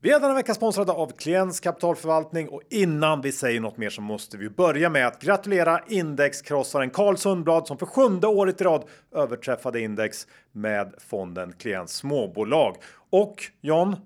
Vi 0.00 0.10
är 0.10 0.20
denna 0.20 0.34
vecka 0.34 0.54
sponsrade 0.54 0.92
av 0.92 1.12
Klients 1.16 1.60
kapitalförvaltning 1.60 2.48
och 2.48 2.62
innan 2.70 3.20
vi 3.20 3.32
säger 3.32 3.60
något 3.60 3.76
mer 3.76 3.90
så 3.90 4.00
måste 4.00 4.36
vi 4.36 4.50
börja 4.50 4.90
med 4.90 5.06
att 5.06 5.22
gratulera 5.22 5.80
indexkrossaren 5.88 6.90
Carl 6.90 7.16
Sundblad 7.16 7.66
som 7.66 7.78
för 7.78 7.86
sjunde 7.86 8.26
året 8.26 8.60
i 8.60 8.64
rad 8.64 8.84
överträffade 9.14 9.80
index 9.80 10.26
med 10.52 10.94
fonden 10.98 11.52
Klients 11.52 11.94
småbolag. 11.96 12.76
Och 13.10 13.36
John, 13.60 13.96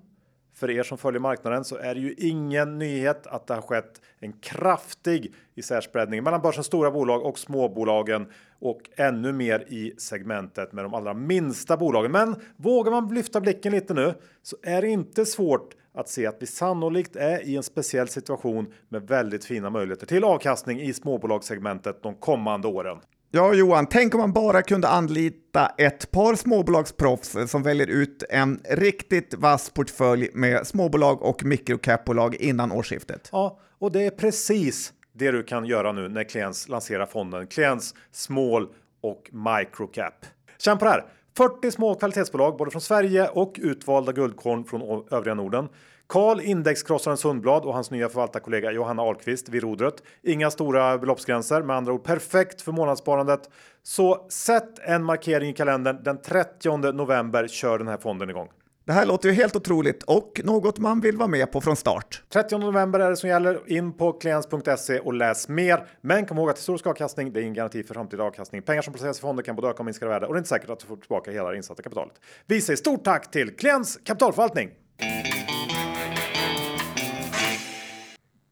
för 0.61 0.71
er 0.71 0.83
som 0.83 0.97
följer 0.97 1.19
marknaden 1.19 1.63
så 1.63 1.75
är 1.75 1.95
det 1.95 2.01
ju 2.01 2.13
ingen 2.17 2.79
nyhet 2.79 3.27
att 3.27 3.47
det 3.47 3.53
har 3.53 3.61
skett 3.61 4.01
en 4.19 4.33
kraftig 4.33 5.33
isärspreadning 5.55 6.23
mellan 6.23 6.41
börsens 6.41 6.65
stora 6.65 6.91
bolag 6.91 7.25
och 7.25 7.39
småbolagen 7.39 8.27
och 8.59 8.81
ännu 8.95 9.31
mer 9.31 9.59
i 9.59 9.93
segmentet 9.97 10.73
med 10.73 10.85
de 10.85 10.93
allra 10.93 11.13
minsta 11.13 11.77
bolagen. 11.77 12.11
Men 12.11 12.35
vågar 12.57 12.91
man 12.91 13.13
lyfta 13.13 13.41
blicken 13.41 13.71
lite 13.71 13.93
nu 13.93 14.13
så 14.41 14.57
är 14.63 14.81
det 14.81 14.87
inte 14.87 15.25
svårt 15.25 15.75
att 15.93 16.09
se 16.09 16.27
att 16.27 16.37
vi 16.39 16.47
sannolikt 16.47 17.15
är 17.15 17.41
i 17.41 17.55
en 17.55 17.63
speciell 17.63 18.07
situation 18.07 18.73
med 18.89 19.07
väldigt 19.07 19.45
fina 19.45 19.69
möjligheter 19.69 20.07
till 20.07 20.23
avkastning 20.23 20.81
i 20.81 20.93
småbolagssegmentet 20.93 22.03
de 22.03 22.15
kommande 22.15 22.67
åren. 22.67 22.97
Ja, 23.33 23.53
Johan, 23.53 23.87
tänk 23.87 24.13
om 24.13 24.19
man 24.19 24.33
bara 24.33 24.61
kunde 24.61 24.87
anlita 24.87 25.71
ett 25.77 26.11
par 26.11 26.35
småbolagsproffs 26.35 27.37
som 27.47 27.63
väljer 27.63 27.87
ut 27.87 28.23
en 28.29 28.61
riktigt 28.69 29.33
vass 29.33 29.69
portfölj 29.69 30.29
med 30.33 30.67
småbolag 30.67 31.21
och 31.21 31.43
mikrocapbolag 31.43 32.35
innan 32.35 32.71
årsskiftet. 32.71 33.29
Ja, 33.31 33.59
och 33.79 33.91
det 33.91 34.05
är 34.05 34.09
precis 34.09 34.93
det 35.13 35.31
du 35.31 35.43
kan 35.43 35.65
göra 35.65 35.91
nu 35.91 36.09
när 36.09 36.23
Kliens 36.23 36.69
lanserar 36.69 37.05
fonden 37.05 37.47
Kliens 37.47 37.95
Small 38.11 38.67
och 39.01 39.29
Microcap. 39.31 40.25
Känn 40.57 40.77
på 40.77 40.85
det 40.85 40.91
här! 40.91 41.05
40 41.37 41.71
små 41.71 41.95
kvalitetsbolag 41.95 42.57
både 42.57 42.71
från 42.71 42.81
Sverige 42.81 43.27
och 43.27 43.59
utvalda 43.61 44.11
guldkorn 44.11 44.63
från 44.63 45.07
övriga 45.11 45.35
Norden. 45.35 45.69
Karl 46.11 46.41
indexkrossaren 46.41 47.17
Sundblad 47.17 47.65
och 47.65 47.73
hans 47.73 47.91
nya 47.91 48.09
förvaltarkollega 48.09 48.71
Johanna 48.71 49.01
Ahlqvist 49.03 49.49
vid 49.49 49.63
rodret. 49.63 49.93
Inga 50.23 50.51
stora 50.51 50.97
beloppsgränser, 50.97 51.61
med 51.61 51.75
andra 51.75 51.93
ord 51.93 52.03
perfekt 52.03 52.61
för 52.61 52.71
månadssparandet. 52.71 53.49
Så 53.83 54.25
sätt 54.29 54.79
en 54.79 55.03
markering 55.03 55.49
i 55.49 55.53
kalendern. 55.53 56.03
Den 56.03 56.21
30 56.21 56.91
november 56.91 57.47
kör 57.47 57.77
den 57.77 57.87
här 57.87 57.97
fonden 57.97 58.29
igång. 58.29 58.49
Det 58.85 58.93
här 58.93 59.05
låter 59.05 59.29
ju 59.29 59.35
helt 59.35 59.55
otroligt 59.55 60.03
och 60.03 60.41
något 60.43 60.79
man 60.79 61.01
vill 61.01 61.17
vara 61.17 61.27
med 61.27 61.51
på 61.51 61.61
från 61.61 61.75
start. 61.75 62.23
30 62.33 62.57
november 62.57 62.99
är 62.99 63.09
det 63.09 63.17
som 63.17 63.29
gäller. 63.29 63.59
In 63.65 63.93
på 63.93 64.13
kliens.se 64.13 64.99
och 64.99 65.13
läs 65.13 65.47
mer. 65.47 65.87
Men 66.01 66.25
kom 66.25 66.37
ihåg 66.37 66.49
att 66.49 66.57
historisk 66.57 66.87
avkastning, 66.87 67.33
det 67.33 67.39
är 67.39 67.41
ingen 67.41 67.53
garanti 67.53 67.83
för 67.83 67.93
framtida 67.93 68.23
avkastning. 68.23 68.61
Pengar 68.61 68.81
som 68.81 68.93
placeras 68.93 69.17
i 69.17 69.21
fonder 69.21 69.43
kan 69.43 69.55
både 69.55 69.67
öka 69.67 69.79
och 69.79 69.85
minska 69.85 70.05
i 70.05 70.09
värde 70.09 70.25
och 70.25 70.33
det 70.33 70.37
är 70.37 70.39
inte 70.39 70.49
säkert 70.49 70.69
att 70.69 70.79
du 70.79 70.85
får 70.85 70.95
tillbaka 70.95 71.31
hela 71.31 71.49
det 71.49 71.57
insatta 71.57 71.83
kapitalet. 71.83 72.13
Vi 72.45 72.61
säger 72.61 72.77
stort 72.77 73.03
tack 73.03 73.31
till 73.31 73.55
Kliens 73.55 73.99
kapitalförvaltning! 74.03 74.69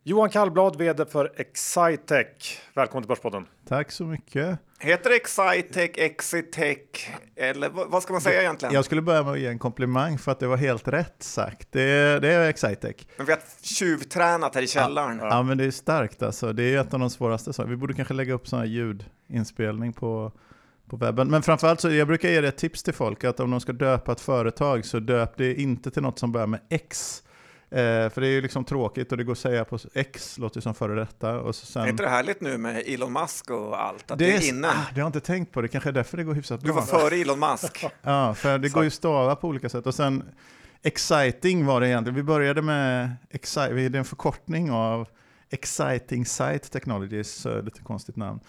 Johan 0.03 0.29
Kallblad, 0.29 0.75
vd 0.75 1.05
för 1.05 1.31
Excitec. 1.35 2.27
Välkommen 2.73 3.03
till 3.03 3.07
Börspodden. 3.07 3.45
Tack 3.67 3.91
så 3.91 4.03
mycket. 4.03 4.59
Heter 4.79 5.09
det 5.09 5.15
Excitec, 5.15 5.91
Exitec 5.95 6.77
eller 7.35 7.69
vad 7.69 8.03
ska 8.03 8.13
man 8.13 8.21
säga 8.21 8.41
egentligen? 8.41 8.73
Jag 8.75 8.85
skulle 8.85 9.01
börja 9.01 9.23
med 9.23 9.33
att 9.33 9.39
ge 9.39 9.47
en 9.47 9.59
komplimang 9.59 10.17
för 10.17 10.31
att 10.31 10.39
det 10.39 10.47
var 10.47 10.57
helt 10.57 10.87
rätt 10.87 11.23
sagt. 11.23 11.67
Det, 11.71 12.19
det 12.19 12.33
är 12.33 12.49
Excitec. 12.49 12.95
Men 13.17 13.25
vi 13.25 13.31
har 13.31 13.41
tjuvtränat 13.61 14.55
här 14.55 14.61
i 14.61 14.67
källaren. 14.67 15.19
Ja, 15.19 15.27
ja, 15.27 15.43
men 15.43 15.57
det 15.57 15.65
är 15.65 15.71
starkt 15.71 16.23
alltså. 16.23 16.53
Det 16.53 16.63
är 16.63 16.81
ett 16.81 16.93
av 16.93 16.99
de 16.99 17.09
svåraste. 17.09 17.53
Så 17.53 17.63
vi 17.63 17.75
borde 17.75 17.93
kanske 17.93 18.13
lägga 18.13 18.33
upp 18.33 18.47
sån 18.47 18.59
här 18.59 18.65
ljudinspelning 18.65 19.93
på, 19.93 20.31
på 20.89 20.97
webben. 20.97 21.27
Men 21.27 21.41
framförallt 21.41 21.81
så 21.81 21.89
jag 21.89 22.07
brukar 22.07 22.29
ge 22.29 22.41
det 22.41 22.47
ett 22.47 22.57
tips 22.57 22.83
till 22.83 22.93
folk 22.93 23.23
att 23.23 23.39
om 23.39 23.51
de 23.51 23.59
ska 23.59 23.73
döpa 23.73 24.11
ett 24.11 24.21
företag 24.21 24.85
så 24.85 24.99
döp 24.99 25.37
det 25.37 25.61
inte 25.61 25.91
till 25.91 26.01
något 26.01 26.19
som 26.19 26.31
börjar 26.31 26.47
med 26.47 26.59
X 26.69 27.23
Eh, 27.71 28.09
för 28.09 28.21
det 28.21 28.27
är 28.27 28.31
ju 28.31 28.41
liksom 28.41 28.65
tråkigt 28.65 29.11
och 29.11 29.17
det 29.17 29.23
går 29.23 29.31
att 29.31 29.39
säga 29.39 29.65
på 29.65 29.79
X, 29.93 30.37
låter 30.37 30.61
som 30.61 30.75
före 30.75 30.95
detta. 30.95 31.39
Och 31.39 31.55
så 31.55 31.65
sen... 31.65 31.83
Är 31.83 31.87
inte 31.87 32.03
det 32.03 32.09
härligt 32.09 32.41
nu 32.41 32.57
med 32.57 32.83
Elon 32.85 33.13
Musk 33.13 33.49
och 33.49 33.81
allt? 33.81 34.11
Att 34.11 34.19
det, 34.19 34.25
det 34.25 34.35
är 34.35 34.49
inne? 34.49 34.67
Ah, 34.67 34.71
det 34.71 34.93
har 34.93 34.99
jag 34.99 35.07
inte 35.07 35.19
tänkt 35.19 35.51
på, 35.51 35.61
det 35.61 35.67
kanske 35.67 35.89
är 35.89 35.93
därför 35.93 36.17
det 36.17 36.23
går 36.23 36.33
hyfsat 36.33 36.61
bra. 36.61 36.67
Du 36.67 36.73
var 36.73 36.99
före 36.99 37.15
Elon 37.15 37.39
Musk. 37.39 37.85
ja, 38.01 38.33
för 38.33 38.57
det 38.57 38.69
går 38.69 38.83
ju 38.83 38.89
stava 38.89 39.35
på 39.35 39.47
olika 39.47 39.69
sätt. 39.69 39.87
Och 39.87 39.95
sen 39.95 40.23
Exciting 40.83 41.65
var 41.65 41.81
det 41.81 41.87
egentligen. 41.87 42.15
Vi 42.15 42.23
började 42.23 42.61
med, 42.61 43.15
det 43.29 43.57
är 43.57 43.95
en 43.95 44.05
förkortning 44.05 44.71
av 44.71 45.07
Exciting 45.49 46.25
Site 46.25 46.69
Technologies, 46.69 47.33
så 47.33 47.61
lite 47.61 47.81
konstigt 47.81 48.15
namn. 48.15 48.39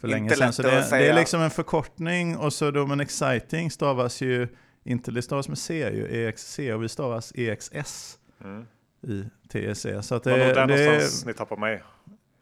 För 0.00 0.08
länge 0.08 0.30
sedan. 0.30 0.52
Så 0.52 0.62
det, 0.62 0.88
det, 0.90 1.08
är 1.08 1.14
liksom 1.14 1.40
en 1.40 1.50
förkortning 1.50 2.36
och 2.36 2.52
så 2.52 2.70
då, 2.70 2.86
men 2.86 3.00
exciting 3.00 3.70
stavas 3.70 4.20
ju 4.20 4.48
inte, 4.84 5.10
det 5.10 5.22
stavas 5.22 5.48
med 5.48 5.58
C 5.58 5.90
ju, 5.94 6.26
EXC 6.26 6.58
och 6.58 6.82
vi 6.82 6.88
stavas 6.88 7.32
EXS. 7.34 8.17
Mm. 8.44 8.66
i 9.02 9.24
TSE. 9.48 10.02
Så 10.02 10.14
att 10.14 10.24
det, 10.24 10.30
det, 10.30 10.54
det 10.54 10.66
någonstans 10.66 11.26
ni 11.26 11.34
tappar 11.34 11.56
mig. 11.56 11.82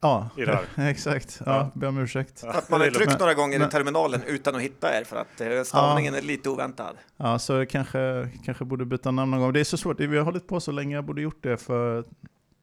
Ja, 0.01 0.29
exakt. 0.77 1.43
Ja, 1.47 1.57
ja. 1.57 1.71
Ber 1.75 1.89
om 1.89 1.99
ursäkt. 1.99 2.41
Ja. 2.45 2.53
Att 2.53 2.71
man 2.71 2.81
har 2.81 2.89
tryckt 2.89 3.19
några 3.19 3.35
gånger 3.35 3.59
men, 3.59 3.69
i 3.69 3.71
terminalen 3.71 4.23
utan 4.27 4.55
att 4.55 4.61
hitta 4.61 5.01
er 5.01 5.05
för 5.05 5.17
att 5.17 5.41
eh, 5.41 5.63
stavningen 5.63 6.15
ja. 6.15 6.21
är 6.21 6.25
lite 6.25 6.51
oväntad. 6.51 6.97
Ja, 7.17 7.39
så 7.39 7.67
kanske, 7.67 8.29
kanske 8.45 8.65
borde 8.65 8.85
byta 8.85 9.11
namn 9.11 9.31
någon 9.31 9.41
gång. 9.41 9.53
Det 9.53 9.61
är 9.61 9.65
så 9.65 9.77
svårt, 9.77 10.01
vi 10.01 10.17
har 10.17 10.25
hållit 10.25 10.47
på 10.47 10.61
så 10.61 10.73
länge, 10.73 10.95
jag 10.95 11.05
borde 11.05 11.23
gjort 11.23 11.43
det 11.43 11.57
för 11.57 12.05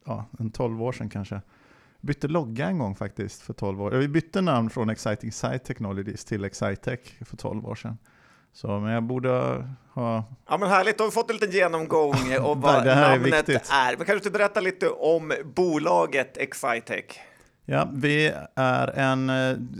ja, 0.05 0.25
en 0.39 0.51
12 0.51 0.81
år 0.81 0.91
sedan 0.91 1.09
kanske. 1.09 1.41
Bytte 2.01 2.27
logga 2.27 2.67
en 2.67 2.77
gång 2.77 2.95
faktiskt 2.95 3.41
för 3.41 3.53
12 3.53 3.81
år. 3.81 3.91
Vi 3.91 4.07
bytte 4.07 4.41
namn 4.41 4.69
från 4.69 4.89
Exciting 4.89 5.31
Site 5.31 5.59
Technologies 5.59 6.25
till 6.25 6.43
Excitec 6.43 6.99
för 7.25 7.37
12 7.37 7.65
år 7.65 7.75
sedan. 7.75 7.97
Så, 8.53 8.79
men 8.79 8.93
jag 8.93 9.03
borde 9.03 9.29
ha... 9.93 10.23
Ja, 10.49 10.57
men 10.57 10.69
härligt, 10.69 10.97
då 10.97 11.03
har 11.03 11.09
vi 11.09 11.13
fått 11.13 11.29
en 11.29 11.35
liten 11.35 11.51
genomgång 11.51 12.15
om 12.41 12.61
vad 12.61 12.83
det 12.83 12.93
här 12.93 13.19
namnet 13.19 13.49
är. 13.49 13.55
är. 13.55 13.97
Men 13.97 14.05
kanske 14.05 14.29
du 14.29 14.31
berätta 14.31 14.59
lite 14.59 14.89
om 14.89 15.33
bolaget 15.55 16.37
Excitec? 16.37 17.05
Ja, 17.65 17.89
vi 17.93 18.33
är 18.55 18.87
en, 18.87 19.31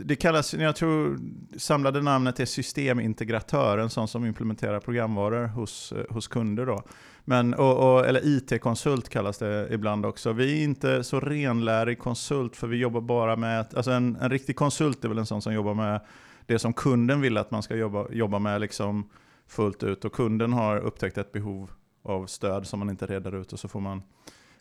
det 0.06 0.16
kallas, 0.16 0.54
jag 0.54 0.76
tror 0.76 1.18
samlade 1.58 2.02
namnet 2.02 2.40
är 2.40 2.44
systemintegratör, 2.44 3.78
en 3.78 3.90
sån 3.90 4.08
som 4.08 4.26
implementerar 4.26 4.80
programvaror 4.80 5.46
hos, 5.46 5.92
hos 6.10 6.28
kunder. 6.28 6.66
Då. 6.66 6.82
Men, 7.24 7.54
och, 7.54 7.94
och, 7.94 8.06
eller 8.06 8.20
IT-konsult 8.24 9.08
kallas 9.08 9.38
det 9.38 9.68
ibland 9.70 10.06
också. 10.06 10.32
Vi 10.32 10.60
är 10.60 10.64
inte 10.64 11.04
så 11.04 11.20
renlärig 11.20 11.98
konsult 11.98 12.56
för 12.56 12.66
vi 12.66 12.76
jobbar 12.76 13.00
bara 13.00 13.36
med, 13.36 13.66
alltså 13.76 13.90
en, 13.90 14.16
en 14.20 14.30
riktig 14.30 14.56
konsult 14.56 15.04
är 15.04 15.08
väl 15.08 15.18
en 15.18 15.26
sån 15.26 15.42
som 15.42 15.54
jobbar 15.54 15.74
med 15.74 16.00
det 16.46 16.58
som 16.58 16.72
kunden 16.72 17.20
vill 17.20 17.36
att 17.36 17.50
man 17.50 17.62
ska 17.62 17.76
jobba, 17.76 18.06
jobba 18.10 18.38
med 18.38 18.60
liksom 18.60 19.10
fullt 19.46 19.82
ut. 19.82 20.04
Och 20.04 20.12
kunden 20.12 20.52
har 20.52 20.78
upptäckt 20.78 21.18
ett 21.18 21.32
behov 21.32 21.70
av 22.02 22.26
stöd 22.26 22.66
som 22.66 22.78
man 22.78 22.90
inte 22.90 23.06
reder 23.06 23.34
ut 23.34 23.52
och 23.52 23.58
så 23.58 23.68
får 23.68 23.80
man 23.80 24.02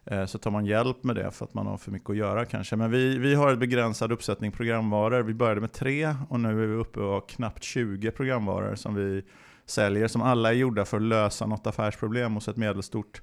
eh, 0.05 0.25
så 0.25 0.37
tar 0.37 0.51
man 0.51 0.65
hjälp 0.65 1.03
med 1.03 1.15
det 1.15 1.31
för 1.31 1.45
att 1.45 1.53
man 1.53 1.67
har 1.67 1.77
för 1.77 1.91
mycket 1.91 2.09
att 2.09 2.15
göra 2.15 2.45
kanske. 2.45 2.75
Men 2.75 2.91
vi, 2.91 3.17
vi 3.17 3.35
har 3.35 3.51
en 3.51 3.59
begränsad 3.59 4.11
uppsättning 4.11 4.51
programvaror. 4.51 5.21
Vi 5.21 5.33
började 5.33 5.61
med 5.61 5.71
tre 5.71 6.15
och 6.29 6.39
nu 6.39 6.63
är 6.63 6.67
vi 6.67 6.75
uppe 6.75 6.99
på 6.99 7.21
knappt 7.21 7.63
20 7.63 8.11
programvaror 8.11 8.75
som 8.75 8.95
vi 8.95 9.23
säljer. 9.65 10.07
Som 10.07 10.21
alla 10.21 10.49
är 10.49 10.53
gjorda 10.53 10.85
för 10.85 10.97
att 10.97 11.03
lösa 11.03 11.45
något 11.45 11.67
affärsproblem 11.67 12.33
hos 12.33 12.47
ett 12.47 12.57
medelstort 12.57 13.21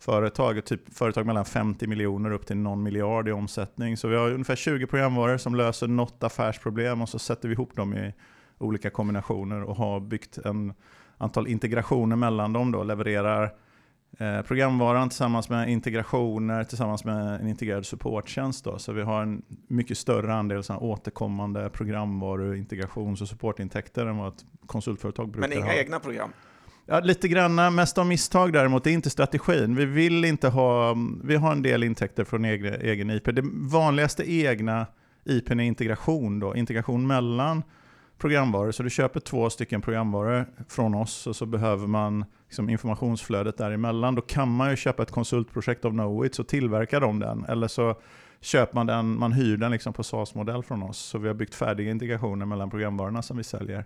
företag, 0.00 0.64
typ 0.64 0.94
företag 0.94 1.26
mellan 1.26 1.44
50 1.44 1.86
miljoner 1.86 2.30
upp 2.30 2.46
till 2.46 2.56
någon 2.56 2.82
miljard 2.82 3.28
i 3.28 3.32
omsättning. 3.32 3.96
Så 3.96 4.08
vi 4.08 4.16
har 4.16 4.30
ungefär 4.30 4.56
20 4.56 4.86
programvaror 4.86 5.36
som 5.38 5.54
löser 5.54 5.88
något 5.88 6.24
affärsproblem 6.24 7.02
och 7.02 7.08
så 7.08 7.18
sätter 7.18 7.48
vi 7.48 7.54
ihop 7.54 7.76
dem 7.76 7.94
i 7.94 8.14
olika 8.58 8.90
kombinationer 8.90 9.62
och 9.62 9.76
har 9.76 10.00
byggt 10.00 10.38
en 10.38 10.74
antal 11.18 11.48
integrationer 11.48 12.16
mellan 12.16 12.52
dem. 12.52 12.72
Då, 12.72 12.82
levererar 12.82 13.50
eh, 14.18 14.42
programvaran 14.42 15.08
tillsammans 15.08 15.48
med 15.48 15.68
integrationer 15.68 16.64
tillsammans 16.64 17.04
med 17.04 17.40
en 17.40 17.48
integrerad 17.48 17.86
supporttjänst. 17.86 18.64
Då. 18.64 18.78
Så 18.78 18.92
vi 18.92 19.02
har 19.02 19.22
en 19.22 19.42
mycket 19.68 19.98
större 19.98 20.34
andel 20.34 20.62
såna 20.62 20.78
återkommande 20.78 21.70
programvaror, 21.70 22.56
integrations 22.56 23.22
och 23.22 23.28
supportintäkter 23.28 24.06
än 24.06 24.16
vad 24.16 24.28
ett 24.28 24.44
konsultföretag 24.66 25.30
brukar 25.30 25.48
ha. 25.48 25.54
Men 25.54 25.58
inga 25.58 25.72
ha. 25.72 25.78
egna 25.78 26.00
program? 26.00 26.32
Ja, 26.92 27.00
lite 27.00 27.28
grann, 27.28 27.74
mest 27.74 27.98
av 27.98 28.06
misstag 28.06 28.52
däremot, 28.52 28.84
det 28.84 28.90
är 28.90 28.94
inte 28.94 29.10
strategin. 29.10 29.74
Vi 29.74 29.84
vill 29.84 30.24
inte 30.24 30.48
ha, 30.48 30.96
vi 31.24 31.36
har 31.36 31.52
en 31.52 31.62
del 31.62 31.84
intäkter 31.84 32.24
från 32.24 32.44
egen, 32.44 32.74
egen 32.74 33.10
IP. 33.10 33.24
Det 33.24 33.42
vanligaste 33.54 34.32
egna 34.32 34.86
IP 35.24 35.50
är 35.50 35.60
integration 35.60 36.40
då, 36.40 36.56
integration 36.56 37.06
mellan 37.06 37.62
programvaror. 38.18 38.70
Så 38.72 38.82
du 38.82 38.90
köper 38.90 39.20
två 39.20 39.50
stycken 39.50 39.80
programvaror 39.80 40.46
från 40.68 40.94
oss 40.94 41.26
och 41.26 41.36
så 41.36 41.46
behöver 41.46 41.86
man 41.86 42.24
liksom 42.46 42.70
informationsflödet 42.70 43.58
däremellan. 43.58 44.14
Då 44.14 44.22
kan 44.22 44.48
man 44.48 44.70
ju 44.70 44.76
köpa 44.76 45.02
ett 45.02 45.10
konsultprojekt 45.10 45.84
av 45.84 45.90
Knowit 45.90 46.34
så 46.34 46.44
tillverkar 46.44 47.00
de 47.00 47.18
den. 47.18 47.44
Eller 47.44 47.68
så 47.68 47.94
köper 48.40 48.74
man 48.74 48.86
den, 48.86 49.18
man 49.18 49.32
hyr 49.32 49.56
den 49.56 49.70
liksom 49.70 49.92
på 49.92 50.02
SaaS-modell 50.02 50.62
från 50.62 50.82
oss. 50.82 50.98
Så 50.98 51.18
vi 51.18 51.28
har 51.28 51.34
byggt 51.34 51.54
färdiga 51.54 51.90
integrationer 51.90 52.46
mellan 52.46 52.70
programvarorna 52.70 53.22
som 53.22 53.36
vi 53.36 53.44
säljer. 53.44 53.84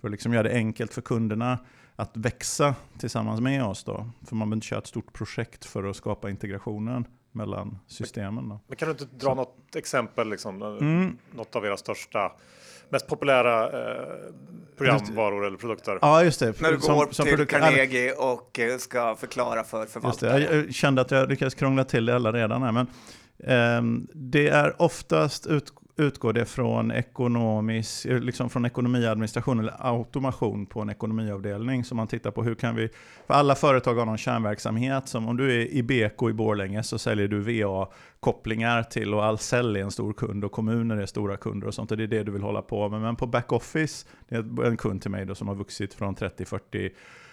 För 0.00 0.08
att 0.08 0.12
liksom 0.12 0.32
göra 0.32 0.42
det 0.42 0.54
enkelt 0.54 0.94
för 0.94 1.02
kunderna 1.02 1.58
att 1.98 2.16
växa 2.16 2.74
tillsammans 2.98 3.40
med 3.40 3.64
oss. 3.64 3.84
Då. 3.84 4.10
För 4.26 4.36
man 4.36 4.48
behöver 4.48 4.56
inte 4.56 4.66
köra 4.66 4.78
ett 4.78 4.86
stort 4.86 5.12
projekt 5.12 5.64
för 5.64 5.84
att 5.84 5.96
skapa 5.96 6.30
integrationen 6.30 7.04
mellan 7.32 7.78
systemen. 7.86 8.48
Då. 8.48 8.60
Men 8.66 8.76
kan 8.76 8.88
du 8.88 8.92
inte 8.92 9.04
dra 9.04 9.26
Så. 9.26 9.34
något 9.34 9.76
exempel, 9.76 10.28
liksom, 10.28 10.62
mm. 10.62 11.18
något 11.30 11.56
av 11.56 11.66
era 11.66 11.76
största 11.76 12.32
mest 12.88 13.06
populära 13.06 13.64
eh, 13.64 14.32
programvaror 14.76 15.46
eller 15.46 15.56
produkter. 15.56 15.98
Ja, 16.02 16.24
just 16.24 16.40
det. 16.40 16.60
När 16.60 16.72
du 16.72 16.80
som, 16.80 16.96
går 16.96 17.08
som 17.10 17.26
till 17.26 17.46
Carnegie 17.46 18.12
och 18.12 18.58
eh, 18.58 18.78
ska 18.78 19.16
förklara 19.16 19.64
för 19.64 19.86
förvaltaren. 19.86 20.42
Jag 20.42 20.74
kände 20.74 21.02
att 21.02 21.10
jag 21.10 21.28
lyckades 21.28 21.54
krångla 21.54 21.84
till 21.84 22.06
det 22.06 22.14
alla 22.14 22.32
redan 22.32 22.62
här, 22.62 22.72
men 22.72 22.86
eh, 23.38 24.06
det 24.14 24.48
är 24.48 24.82
oftast 24.82 25.46
ut, 25.46 25.72
utgår 25.98 26.32
det 26.32 26.44
från, 26.44 26.90
ekonomisk, 26.90 28.06
eh, 28.06 28.20
liksom 28.20 28.50
från 28.50 28.64
ekonomiadministration 28.64 29.58
eller 29.58 29.74
automation 29.78 30.66
på 30.66 30.80
en 30.80 30.90
ekonomiavdelning. 30.90 31.84
Så 31.84 31.94
man 31.94 32.06
tittar 32.06 32.30
på 32.30 32.42
hur 32.42 32.54
kan 32.54 32.76
vi, 32.76 32.88
för 33.26 33.34
alla 33.34 33.54
företag 33.54 33.94
har 33.94 34.06
någon 34.06 34.18
kärnverksamhet. 34.18 35.08
Som 35.08 35.28
om 35.28 35.36
du 35.36 35.62
är 35.62 35.66
i 35.66 35.82
Beko 35.82 36.30
i 36.30 36.32
Borlänge 36.32 36.82
så 36.82 36.98
säljer 36.98 37.28
du 37.28 37.40
VA-kopplingar 37.40 38.82
till 38.82 39.14
och 39.14 39.22
Ahlsell 39.22 39.76
är 39.76 39.80
en 39.80 39.90
stor 39.90 40.12
kund 40.12 40.44
och 40.44 40.52
kommuner 40.52 40.96
är 40.96 41.06
stora 41.06 41.36
kunder 41.36 41.66
och 41.66 41.74
sånt. 41.74 41.90
Och 41.90 41.96
det 41.96 42.02
är 42.02 42.08
det 42.08 42.22
du 42.22 42.32
vill 42.32 42.42
hålla 42.42 42.62
på 42.62 42.88
med. 42.88 43.00
Men 43.00 43.16
på 43.16 43.26
backoffice, 43.26 44.06
det 44.28 44.34
är 44.34 44.64
en 44.64 44.76
kund 44.76 45.02
till 45.02 45.10
mig 45.10 45.26
då 45.26 45.34
som 45.34 45.48
har 45.48 45.54
vuxit 45.54 45.94
från 45.94 46.16
30-40 46.16 46.90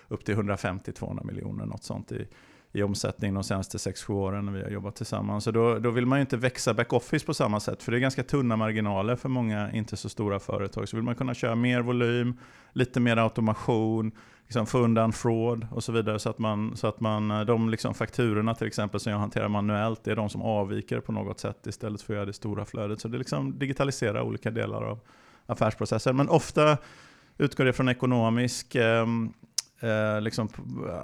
upp 0.07 0.25
till 0.25 0.35
150-200 0.35 1.25
miljoner, 1.25 1.65
något 1.65 1.83
sånt 1.83 2.11
i, 2.11 2.27
i 2.75 2.83
omsättning 2.83 3.33
de 3.33 3.43
senaste 3.43 3.77
6-7 3.77 4.11
åren 4.11 4.45
när 4.45 4.51
vi 4.51 4.63
har 4.63 4.69
jobbat 4.69 4.95
tillsammans. 4.95 5.43
Så 5.43 5.51
då, 5.51 5.79
då 5.79 5.89
vill 5.89 6.05
man 6.05 6.19
ju 6.19 6.21
inte 6.21 6.37
växa 6.37 6.73
backoffice 6.73 7.25
på 7.25 7.33
samma 7.33 7.59
sätt, 7.59 7.83
för 7.83 7.91
det 7.91 7.97
är 7.97 7.99
ganska 7.99 8.23
tunna 8.23 8.55
marginaler 8.55 9.15
för 9.15 9.29
många 9.29 9.71
inte 9.71 9.97
så 9.97 10.09
stora 10.09 10.39
företag. 10.39 10.89
Så 10.89 10.97
vill 10.97 11.03
man 11.03 11.15
kunna 11.15 11.33
köra 11.33 11.55
mer 11.55 11.81
volym, 11.81 12.39
lite 12.73 12.99
mer 12.99 13.17
automation, 13.17 14.11
liksom 14.43 14.65
få 14.65 14.77
undan 14.77 15.13
fraud 15.13 15.67
och 15.71 15.83
så 15.83 15.91
vidare. 15.91 16.19
Så 16.19 16.29
att, 16.29 16.39
man, 16.39 16.77
så 16.77 16.87
att 16.87 16.99
man, 16.99 17.31
eh, 17.31 17.41
de 17.41 17.69
liksom 17.69 17.93
fakturorna 17.93 18.55
till 18.55 18.67
exempel 18.67 18.99
som 18.99 19.11
jag 19.11 19.19
hanterar 19.19 19.47
manuellt, 19.47 20.03
det 20.03 20.11
är 20.11 20.15
de 20.15 20.29
som 20.29 20.41
avviker 20.41 20.99
på 20.99 21.11
något 21.11 21.39
sätt 21.39 21.67
istället 21.67 22.01
för 22.01 22.13
att 22.13 22.17
göra 22.17 22.25
det 22.25 22.33
stora 22.33 22.65
flödet. 22.65 23.01
Så 23.01 23.07
det 23.07 23.17
liksom 23.17 23.59
digitaliserar 23.59 24.21
olika 24.21 24.51
delar 24.51 24.83
av 24.83 24.99
affärsprocessen. 25.45 26.15
Men 26.15 26.29
ofta 26.29 26.77
utgår 27.37 27.65
det 27.65 27.73
från 27.73 27.89
ekonomisk 27.89 28.75
eh, 28.75 29.05
eh, 29.85 30.21
liksom 30.21 30.49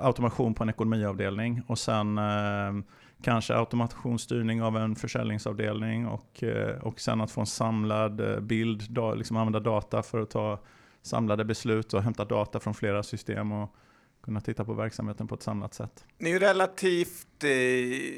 automation 0.01 0.53
på 0.53 0.63
en 0.63 0.69
ekonomiavdelning 0.69 1.61
och 1.67 1.79
sen 1.79 2.17
eh, 2.17 2.84
kanske 3.23 3.55
automationsstyrning 3.55 4.61
av 4.61 4.77
en 4.77 4.95
försäljningsavdelning 4.95 6.07
och, 6.07 6.43
eh, 6.43 6.77
och 6.77 6.99
sen 6.99 7.21
att 7.21 7.32
få 7.32 7.41
en 7.41 7.47
samlad 7.47 8.43
bild, 8.43 8.91
da, 8.91 9.13
liksom 9.13 9.38
använda 9.38 9.59
data 9.59 10.03
för 10.03 10.19
att 10.19 10.29
ta 10.29 10.59
samlade 11.01 11.45
beslut 11.45 11.93
och 11.93 12.03
hämta 12.03 12.25
data 12.25 12.59
från 12.59 12.73
flera 12.73 13.03
system 13.03 13.51
och 13.51 13.75
kunna 14.23 14.41
titta 14.41 14.65
på 14.65 14.73
verksamheten 14.73 15.27
på 15.27 15.36
ett 15.36 15.43
samlat 15.43 15.73
sätt. 15.73 16.05
Ni 16.17 16.29
är 16.29 16.34
ju 16.34 16.39
relativt 16.39 17.27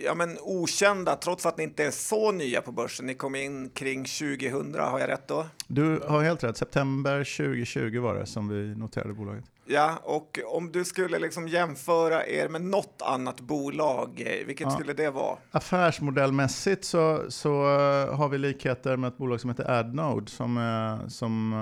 ja, 0.05 0.16
men 0.16 0.38
okända 0.41 1.16
trots 1.16 1.45
att 1.45 1.57
ni 1.57 1.64
inte 1.64 1.86
är 1.86 1.91
så 1.91 2.32
nya 2.32 2.61
på 2.61 2.72
börsen. 2.72 3.05
Ni 3.05 3.14
kom 3.14 3.36
in 3.36 3.70
kring 3.70 4.05
2000, 4.05 4.76
har 4.80 4.99
jag 4.99 5.09
rätt 5.09 5.28
då? 5.28 5.45
Du 5.68 5.99
har 6.07 6.24
helt 6.24 6.43
rätt, 6.43 6.57
september 6.57 7.18
2020 7.38 7.99
var 7.99 8.16
det 8.16 8.26
som 8.26 8.47
vi 8.47 8.76
noterade 8.76 9.14
bolaget. 9.14 9.45
Ja, 9.66 9.99
och 10.03 10.39
om 10.45 10.72
du 10.72 10.86
skulle 10.86 11.20
liksom 11.20 11.47
jämföra 11.47 12.26
er 12.28 12.49
med 12.49 12.61
något 12.61 13.01
annat 13.05 13.41
bolag, 13.41 14.24
eh, 14.26 14.45
vilket 14.47 14.68
ja. 14.68 14.72
skulle 14.72 14.93
det 14.93 15.09
vara? 15.09 15.38
Affärsmodellmässigt 15.51 16.86
så, 16.86 17.24
så 17.30 17.51
har 18.11 18.30
vi 18.30 18.38
likheter 18.38 18.97
med 18.97 19.07
ett 19.07 19.18
bolag 19.18 19.41
som 19.41 19.49
heter 19.49 19.72
Adnode 19.72 20.32
som, 20.32 20.99
som 21.07 21.53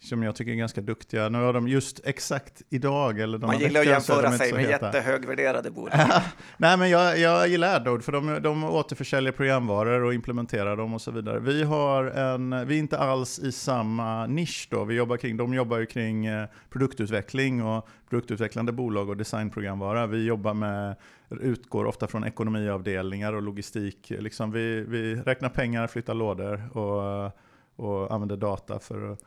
som 0.00 0.22
jag 0.22 0.36
tycker 0.36 0.52
är 0.52 0.56
ganska 0.56 0.80
duktiga. 0.80 1.28
Nu 1.28 1.38
har 1.38 1.52
de 1.52 1.68
just 1.68 2.00
exakt 2.04 2.62
idag, 2.70 3.20
eller 3.20 3.38
Man 3.38 3.58
gillar 3.58 3.80
att 3.80 3.86
jämföra 3.86 4.32
sig 4.32 4.52
med 4.52 4.62
jättehögvärderade 4.62 5.70
bolag. 5.70 5.92
Nej, 6.56 6.76
men 6.76 6.90
jag, 6.90 7.18
jag 7.18 7.48
gillar 7.48 7.76
AdNode, 7.76 8.02
för 8.02 8.12
de, 8.12 8.42
de 8.42 8.64
återförsäljer 8.64 9.32
programvaror 9.32 10.02
och 10.02 10.14
implementerar 10.14 10.76
dem 10.76 10.94
och 10.94 11.00
så 11.00 11.10
vidare. 11.10 11.40
Vi, 11.40 11.62
har 11.62 12.04
en, 12.04 12.66
vi 12.66 12.74
är 12.74 12.78
inte 12.78 12.98
alls 12.98 13.38
i 13.38 13.52
samma 13.52 14.26
nisch 14.26 14.68
då. 14.70 14.84
Vi 14.84 14.94
jobbar 14.94 15.16
kring, 15.16 15.36
de 15.36 15.54
jobbar 15.54 15.78
ju 15.78 15.86
kring 15.86 16.26
eh, 16.26 16.48
produktutveckling 16.70 17.62
och 17.62 17.88
produktutvecklande 18.10 18.72
bolag 18.72 19.08
och 19.08 19.16
designprogramvara. 19.16 20.06
Vi 20.06 20.24
jobbar 20.24 20.54
med, 20.54 20.96
utgår 21.30 21.84
ofta 21.84 22.06
från 22.06 22.24
ekonomiavdelningar 22.24 23.32
och 23.32 23.42
logistik. 23.42 24.12
Liksom 24.18 24.50
vi, 24.50 24.80
vi 24.80 25.14
räknar 25.14 25.48
pengar, 25.48 25.86
flyttar 25.86 26.14
lådor 26.14 26.76
och, 26.76 27.32
och 27.76 28.14
använder 28.14 28.36
data 28.36 28.78
för 28.78 29.12
att 29.12 29.18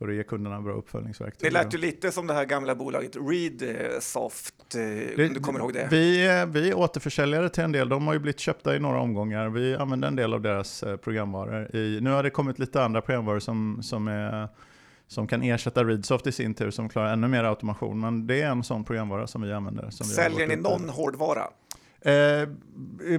för 0.00 0.08
att 0.08 0.14
ge 0.14 0.22
kunderna 0.22 0.60
bra 0.60 0.72
uppföljningsverktyg. 0.72 1.52
Det 1.52 1.58
lät 1.58 1.74
ju 1.74 1.78
lite 1.78 2.12
som 2.12 2.26
det 2.26 2.34
här 2.34 2.44
gamla 2.44 2.74
bolaget 2.74 3.16
Readsoft, 3.16 4.74
eh, 4.74 4.80
det, 4.80 5.28
om 5.28 5.34
du 5.34 5.40
kommer 5.40 5.60
ihåg 5.60 5.72
det? 5.72 5.88
Vi, 5.90 6.26
eh, 6.26 6.46
vi 6.46 6.70
är 6.70 6.74
återförsäljare 6.74 7.48
till 7.48 7.62
en 7.62 7.72
del, 7.72 7.88
de 7.88 8.06
har 8.06 8.14
ju 8.14 8.20
blivit 8.20 8.40
köpta 8.40 8.76
i 8.76 8.78
några 8.78 9.00
omgångar. 9.00 9.48
Vi 9.48 9.76
använder 9.76 10.08
en 10.08 10.16
del 10.16 10.34
av 10.34 10.40
deras 10.40 10.82
eh, 10.82 10.96
programvaror. 10.96 11.76
I, 11.76 11.98
nu 12.00 12.10
har 12.10 12.22
det 12.22 12.30
kommit 12.30 12.58
lite 12.58 12.82
andra 12.82 13.00
programvaror 13.00 13.38
som, 13.38 13.82
som, 13.82 14.08
är, 14.08 14.48
som 15.06 15.26
kan 15.26 15.42
ersätta 15.42 15.84
Readsoft 15.84 16.26
i 16.26 16.32
sin 16.32 16.54
tur, 16.54 16.70
som 16.70 16.88
klarar 16.88 17.12
ännu 17.12 17.28
mer 17.28 17.44
automation. 17.44 18.00
Men 18.00 18.26
det 18.26 18.42
är 18.42 18.48
en 18.48 18.64
sån 18.64 18.84
programvara 18.84 19.26
som 19.26 19.42
vi 19.42 19.52
använder. 19.52 19.90
Som 19.90 20.06
Säljer 20.06 20.46
vi 20.46 20.56
ni 20.56 20.62
någon 20.62 20.88
hårdvara? 20.88 21.48
Eh, 22.00 22.48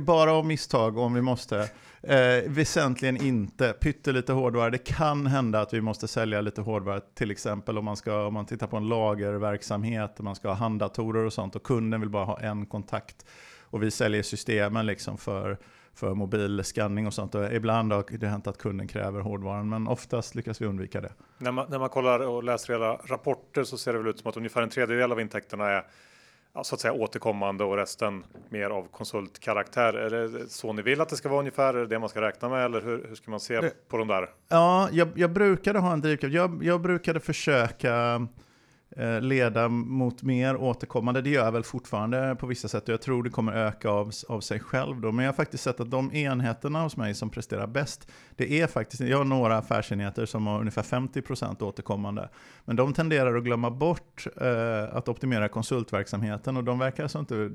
bara 0.02 0.34
av 0.34 0.46
misstag 0.46 0.98
om 0.98 1.14
vi 1.14 1.22
måste. 1.22 1.70
Eh, 2.04 2.44
väsentligen 2.48 3.24
inte. 3.24 3.74
Pyttelite 3.74 4.34
hårdvara. 4.34 4.70
Det 4.70 4.78
kan 4.78 5.28
hända 5.28 5.62
att 5.62 5.74
vi 5.74 5.82
måste 5.82 6.08
sälja 6.08 6.42
lite 6.42 6.62
hårdvara, 6.62 7.00
till 7.00 7.32
exempel 7.32 7.78
om 7.78 7.86
man, 7.86 7.98
ska, 7.98 8.26
om 8.26 8.34
man 8.34 8.46
tittar 8.46 8.68
på 8.68 8.78
en 8.78 8.88
lagerverksamhet, 8.88 10.20
man 10.20 10.36
ska 10.36 10.48
ha 10.48 10.56
handdatorer 10.56 11.26
och 11.26 11.34
sånt 11.34 11.56
och 11.56 11.64
kunden 11.64 12.00
vill 12.00 12.10
bara 12.10 12.26
ha 12.26 12.40
en 12.40 12.66
kontakt. 12.66 13.26
Och 13.62 13.84
vi 13.84 13.92
säljer 13.92 14.24
systemen 14.24 14.86
liksom 14.86 15.18
för, 15.18 15.58
för 15.94 16.14
mobilskanning 16.14 17.08
och 17.08 17.14
sånt. 17.14 17.36
Och 17.36 17.54
ibland 17.54 17.94
har 17.94 18.18
det 18.18 18.28
hänt 18.28 18.48
att 18.48 18.58
kunden 18.58 18.88
kräver 18.88 19.20
hårdvaran, 19.20 19.70
men 19.70 19.88
oftast 19.88 20.36
lyckas 20.36 20.62
vi 20.62 20.66
undvika 20.66 21.02
det. 21.02 21.14
När 21.38 21.52
man, 21.52 21.66
när 21.70 21.80
man 21.80 21.90
kollar 21.90 22.20
och 22.20 22.44
läser 22.44 22.74
hela 22.74 22.94
rapporter 22.94 23.64
så 23.64 23.78
ser 23.78 23.94
det 23.94 24.00
väl 24.00 24.08
ut 24.08 24.20
som 24.20 24.30
att 24.30 24.38
ungefär 24.38 24.62
en 24.62 24.70
tredjedel 24.70 25.12
av 25.12 25.22
intäkterna 25.22 25.70
är 25.70 25.86
så 26.64 26.76
att 26.76 26.82
säga 26.82 26.94
återkommande 26.94 27.64
och 27.64 27.78
resten 27.78 28.24
mer 28.50 28.70
av 28.70 28.88
konsultkaraktär. 28.92 29.94
Är 29.94 30.10
det 30.10 30.50
så 30.50 30.74
ni 30.74 30.82
vill 30.82 31.02
att 31.02 31.10
det 31.10 31.16
ska 31.16 31.30
vara 31.30 31.40
ungefär? 31.40 31.74
Är 31.74 31.80
det 31.80 31.88
det 31.88 32.00
man 32.00 32.10
ska 32.10 32.22
räkna 32.22 32.50
med 32.50 32.66
eller 32.66 32.82
hur, 32.82 33.06
hur 33.08 33.16
ska 33.16 33.32
man 33.32 33.40
se 33.40 33.62
det, 33.62 33.88
på 33.88 33.98
de 33.98 34.08
där? 34.08 34.30
Ja, 34.48 34.90
jag, 34.92 35.08
jag 35.16 35.32
brukade 35.32 35.80
ha 35.80 35.94
en 35.94 36.02
drivkraft. 36.02 36.34
Jag, 36.34 36.64
jag 36.64 36.82
brukade 36.82 37.20
försöka 37.20 38.28
Eh, 38.98 39.22
leda 39.22 39.70
mot 39.70 40.24
mer 40.24 40.56
återkommande. 40.56 41.22
Det 41.22 41.30
gör 41.30 41.46
jag 41.46 41.52
väl 41.52 41.64
fortfarande 41.64 42.36
på 42.40 42.48
vissa 42.48 42.68
sätt 42.68 42.84
och 42.84 42.94
jag 42.94 43.02
tror 43.02 43.24
det 43.24 43.30
kommer 43.30 43.54
öka 43.54 43.90
av, 43.90 44.12
av 44.28 44.42
sig 44.42 44.60
själv. 44.60 45.02
Då. 45.02 45.12
Men 45.12 45.26
jag 45.26 45.32
har 45.32 45.36
faktiskt 45.36 45.64
sett 45.64 45.80
att 45.80 45.92
de 45.92 46.14
enheterna 46.14 46.84
hos 46.84 46.98
mig 46.98 47.14
som 47.14 47.30
presterar 47.30 47.68
bäst, 47.68 48.12
det 48.36 48.62
är 48.62 48.68
faktiskt, 48.68 49.02
jag 49.02 49.18
har 49.18 49.26
några 49.26 49.58
affärsenheter 49.58 50.26
som 50.26 50.48
har 50.48 50.60
ungefär 50.60 50.84
50% 50.84 51.64
återkommande. 51.64 52.30
Men 52.66 52.76
de 52.76 52.94
tenderar 52.94 53.36
att 53.36 53.44
glömma 53.44 53.72
bort 53.72 54.28
eh, 54.42 54.96
att 54.96 55.10
optimera 55.10 55.50
konsultverksamheten 55.50 56.58
och 56.58 56.64
de 56.64 56.80
verkar 56.80 57.04
alltså 57.04 57.20
inte 57.20 57.52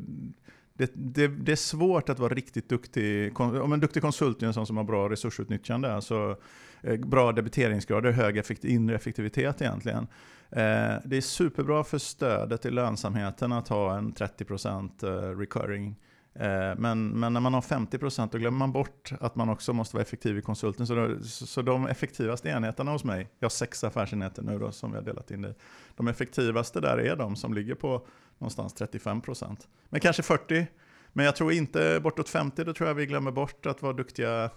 det, 0.74 0.90
det, 0.94 1.28
det, 1.28 1.52
är 1.52 1.56
svårt 1.56 2.08
att 2.08 2.18
vara 2.18 2.34
riktigt 2.34 2.68
duktig. 2.68 3.40
Om 3.40 3.72
en 3.72 3.80
duktig 3.80 4.02
konsult 4.02 4.42
är 4.42 4.46
en 4.46 4.54
sån 4.54 4.66
som 4.66 4.76
har 4.76 4.84
bra 4.84 5.08
resursutnyttjande, 5.08 5.94
alltså 5.94 6.36
eh, 6.82 6.96
bra 6.96 7.32
debiteringsgrad 7.32 8.06
och 8.06 8.12
hög 8.12 8.36
effekt, 8.36 8.64
inre 8.64 8.96
effektivitet 8.96 9.62
egentligen. 9.62 10.06
Eh, 10.50 10.94
det 11.04 11.16
är 11.16 11.20
superbra 11.20 11.84
för 11.84 11.98
stödet 11.98 12.66
i 12.66 12.70
lönsamheten 12.70 13.52
att 13.52 13.68
ha 13.68 13.96
en 13.96 14.14
30% 14.14 15.04
eh, 15.04 15.38
recurring. 15.38 15.96
Eh, 16.34 16.74
men, 16.76 17.08
men 17.08 17.32
när 17.32 17.40
man 17.40 17.54
har 17.54 17.60
50% 17.60 18.28
då 18.32 18.38
glömmer 18.38 18.58
man 18.58 18.72
bort 18.72 19.12
att 19.20 19.36
man 19.36 19.48
också 19.48 19.72
måste 19.72 19.96
vara 19.96 20.02
effektiv 20.02 20.38
i 20.38 20.42
konsulten. 20.42 20.86
Så, 20.86 20.94
då, 20.94 21.22
så 21.22 21.62
de 21.62 21.86
effektivaste 21.86 22.48
enheterna 22.48 22.90
hos 22.90 23.04
mig, 23.04 23.28
jag 23.38 23.44
har 23.44 23.50
sex 23.50 23.84
affärsenheter 23.84 24.42
nu 24.42 24.58
då 24.58 24.72
som 24.72 24.90
vi 24.90 24.96
har 24.96 25.04
delat 25.04 25.30
in 25.30 25.44
i. 25.44 25.54
De 25.96 26.08
effektivaste 26.08 26.80
där 26.80 26.98
är 26.98 27.16
de 27.16 27.36
som 27.36 27.54
ligger 27.54 27.74
på 27.74 28.06
någonstans 28.38 28.74
35%. 28.74 29.56
Men 29.88 30.00
kanske 30.00 30.22
40%. 30.22 30.66
Men 31.12 31.24
jag 31.24 31.36
tror 31.36 31.52
inte 31.52 32.00
bortåt 32.02 32.30
50%, 32.30 32.64
då 32.64 32.72
tror 32.74 32.88
jag 32.88 32.94
vi 32.94 33.06
glömmer 33.06 33.30
bort 33.30 33.66
att 33.66 33.82
vara 33.82 33.92
duktiga 33.92 34.50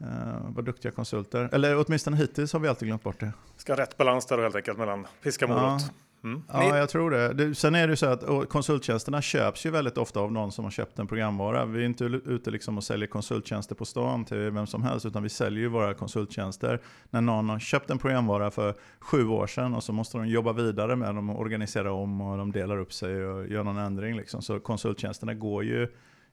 Uh, 0.00 0.50
var 0.54 0.62
duktiga 0.62 0.92
konsulter. 0.92 1.48
Eller 1.52 1.84
åtminstone 1.86 2.16
hittills 2.16 2.52
har 2.52 2.60
vi 2.60 2.68
alltid 2.68 2.88
glömt 2.88 3.02
bort 3.02 3.20
det. 3.20 3.32
Ska 3.56 3.72
ha 3.72 3.80
rätt 3.80 3.96
balans 3.96 4.26
där 4.26 4.38
helt 4.38 4.56
enkelt 4.56 4.78
mellan 4.78 5.06
piska 5.22 5.44
och 5.44 5.50
morot. 5.50 5.82
Ja. 5.82 5.88
Mm. 6.24 6.42
Ja, 6.52 6.78
jag 6.78 6.88
tror 6.88 7.10
det. 7.10 7.32
det. 7.32 7.54
Sen 7.54 7.74
är 7.74 7.86
det 7.86 7.92
ju 7.92 7.96
så 7.96 8.06
att 8.06 8.48
konsulttjänsterna 8.48 9.22
köps 9.22 9.66
ju 9.66 9.70
väldigt 9.70 9.98
ofta 9.98 10.20
av 10.20 10.32
någon 10.32 10.52
som 10.52 10.64
har 10.64 10.70
köpt 10.70 10.98
en 10.98 11.06
programvara. 11.06 11.64
Vi 11.64 11.82
är 11.82 11.86
inte 11.86 12.04
ute 12.04 12.50
liksom 12.50 12.76
och 12.76 12.84
säljer 12.84 13.08
konsulttjänster 13.08 13.74
på 13.74 13.84
stan 13.84 14.24
till 14.24 14.50
vem 14.50 14.66
som 14.66 14.82
helst, 14.82 15.06
utan 15.06 15.22
vi 15.22 15.28
säljer 15.28 15.60
ju 15.60 15.68
våra 15.68 15.94
konsulttjänster 15.94 16.80
när 17.10 17.20
någon 17.20 17.48
har 17.48 17.58
köpt 17.58 17.90
en 17.90 17.98
programvara 17.98 18.50
för 18.50 18.74
sju 19.00 19.28
år 19.28 19.46
sedan 19.46 19.74
och 19.74 19.84
så 19.84 19.92
måste 19.92 20.18
de 20.18 20.28
jobba 20.28 20.52
vidare 20.52 20.96
med 20.96 21.14
dem 21.14 21.30
och 21.30 21.40
organisera 21.40 21.92
om 21.92 22.20
och 22.20 22.38
de 22.38 22.52
delar 22.52 22.78
upp 22.78 22.92
sig 22.92 23.26
och 23.26 23.46
gör 23.46 23.64
någon 23.64 23.78
ändring. 23.78 24.16
Liksom. 24.16 24.42
Så 24.42 24.60
konsulttjänsterna 24.60 25.34
går 25.34 25.64
ju 25.64 25.88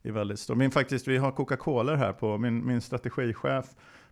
är 0.10 0.12
väldigt 0.12 0.40
stor. 0.40 0.56
Min, 0.56 0.72
faktiskt, 0.72 1.08
vi 1.08 1.18
har 1.18 1.32
Coca-Cola 1.32 1.96
här 1.96 2.14
på, 2.14 2.38
min, 2.38 2.68
min 2.68 2.82
strategichef 2.82 3.66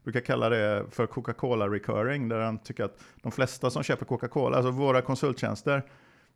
brukar 0.03 0.19
kalla 0.19 0.49
det 0.49 0.85
för 0.91 1.07
Coca-Cola 1.07 1.69
recurring, 1.69 2.29
där 2.29 2.39
han 2.39 2.59
tycker 2.59 2.83
att 2.83 2.99
de 3.21 3.31
flesta 3.31 3.69
som 3.69 3.83
köper 3.83 4.05
Coca-Cola, 4.05 4.57
alltså 4.57 4.71
våra 4.71 5.01
konsulttjänster, 5.01 5.83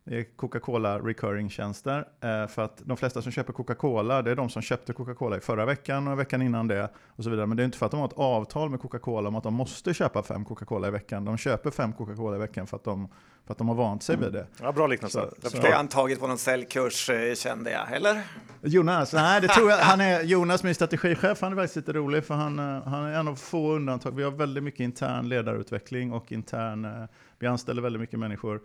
det 0.08 0.18
är 0.18 0.24
Coca-Cola 0.36 0.98
recurring-tjänster. 0.98 1.98
Eh, 2.20 2.46
för 2.48 2.62
att 2.62 2.82
de 2.84 2.96
flesta 2.96 3.22
som 3.22 3.32
köper 3.32 3.52
Coca-Cola, 3.52 4.22
det 4.22 4.30
är 4.30 4.34
de 4.36 4.48
som 4.48 4.62
köpte 4.62 4.92
Coca-Cola 4.92 5.36
i 5.36 5.40
förra 5.40 5.64
veckan 5.66 6.08
och 6.08 6.18
veckan 6.18 6.42
innan 6.42 6.68
det. 6.68 6.88
och 7.06 7.24
så 7.24 7.30
vidare. 7.30 7.46
Men 7.46 7.56
det 7.56 7.62
är 7.62 7.64
inte 7.64 7.78
för 7.78 7.86
att 7.86 7.92
de 7.92 8.00
har 8.00 8.06
ett 8.08 8.12
avtal 8.18 8.70
med 8.70 8.80
Coca-Cola 8.80 9.28
om 9.28 9.34
att 9.36 9.42
de 9.44 9.54
måste 9.54 9.94
köpa 9.94 10.22
fem 10.22 10.44
Coca-Cola 10.44 10.88
i 10.88 10.90
veckan. 10.90 11.24
De 11.24 11.36
köper 11.36 11.70
fem 11.70 11.92
Coca-Cola 11.92 12.36
i 12.36 12.38
veckan 12.38 12.66
för 12.66 12.76
att 12.76 12.84
de, 12.84 13.08
för 13.46 13.52
att 13.52 13.58
de 13.58 13.68
har 13.68 13.74
vant 13.74 14.02
sig 14.02 14.16
vid 14.16 14.32
det. 14.32 14.46
Ja, 14.62 14.72
bra 14.72 14.86
liknelse. 14.86 15.18
Så- 15.20 15.24
Jag 15.26 15.34
så- 15.34 15.40
förstår. 15.40 15.62
Det 15.62 15.68
är 15.68 15.78
antagit 15.78 16.20
på 16.20 16.26
någon 16.26 16.38
säljkurs 16.38 17.10
eh, 17.10 17.34
kände 17.34 17.70
jag, 17.70 17.92
eller? 17.92 18.22
Jonas, 18.62 19.12
nej 19.12 19.40
det 19.40 19.48
tror 19.48 19.70
jag. 19.70 19.78
Han 19.82 20.00
är, 20.00 20.22
Jonas, 20.22 20.62
min 20.62 20.74
strategichef, 20.74 21.40
han 21.40 21.52
är 21.52 21.56
faktiskt 21.56 21.76
lite 21.76 21.92
rolig 21.92 22.24
för 22.24 22.34
han, 22.34 22.58
eh, 22.58 22.82
han 22.88 23.04
är 23.04 23.18
en 23.20 23.28
av 23.28 23.34
få 23.34 23.72
undantag. 23.72 24.10
Vi 24.16 24.22
har 24.22 24.30
väldigt 24.30 24.64
mycket 24.64 24.80
intern 24.80 25.28
ledarutveckling 25.28 26.12
och 26.12 26.32
intern, 26.32 27.08
vi 27.38 27.46
anställer 27.46 27.82
väldigt 27.82 28.00
mycket 28.00 28.18
människor 28.18 28.60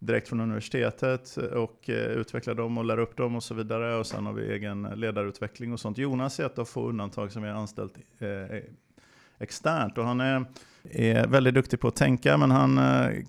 direkt 0.00 0.28
från 0.28 0.40
universitetet 0.40 1.36
och 1.36 1.90
eh, 1.90 1.94
utvecklar 1.94 2.54
dem 2.54 2.78
och 2.78 2.84
lär 2.84 2.98
upp 2.98 3.16
dem 3.16 3.36
och 3.36 3.42
så 3.42 3.54
vidare. 3.54 3.96
Och 3.96 4.06
sen 4.06 4.26
har 4.26 4.32
vi 4.32 4.52
egen 4.52 4.82
ledarutveckling 4.82 5.72
och 5.72 5.80
sånt. 5.80 5.98
Jonas 5.98 6.40
är 6.40 6.46
ett 6.46 6.58
av 6.58 6.64
få 6.64 6.88
undantag 6.88 7.32
som 7.32 7.42
vi 7.42 7.48
har 7.48 7.56
anställt 7.56 7.94
eh, 8.18 8.28
eh, 8.28 8.62
externt 9.38 9.98
och 9.98 10.04
han 10.04 10.20
är, 10.20 10.44
är 10.90 11.26
väldigt 11.26 11.54
duktig 11.54 11.80
på 11.80 11.88
att 11.88 11.96
tänka 11.96 12.36
men 12.36 12.50
han, 12.50 12.80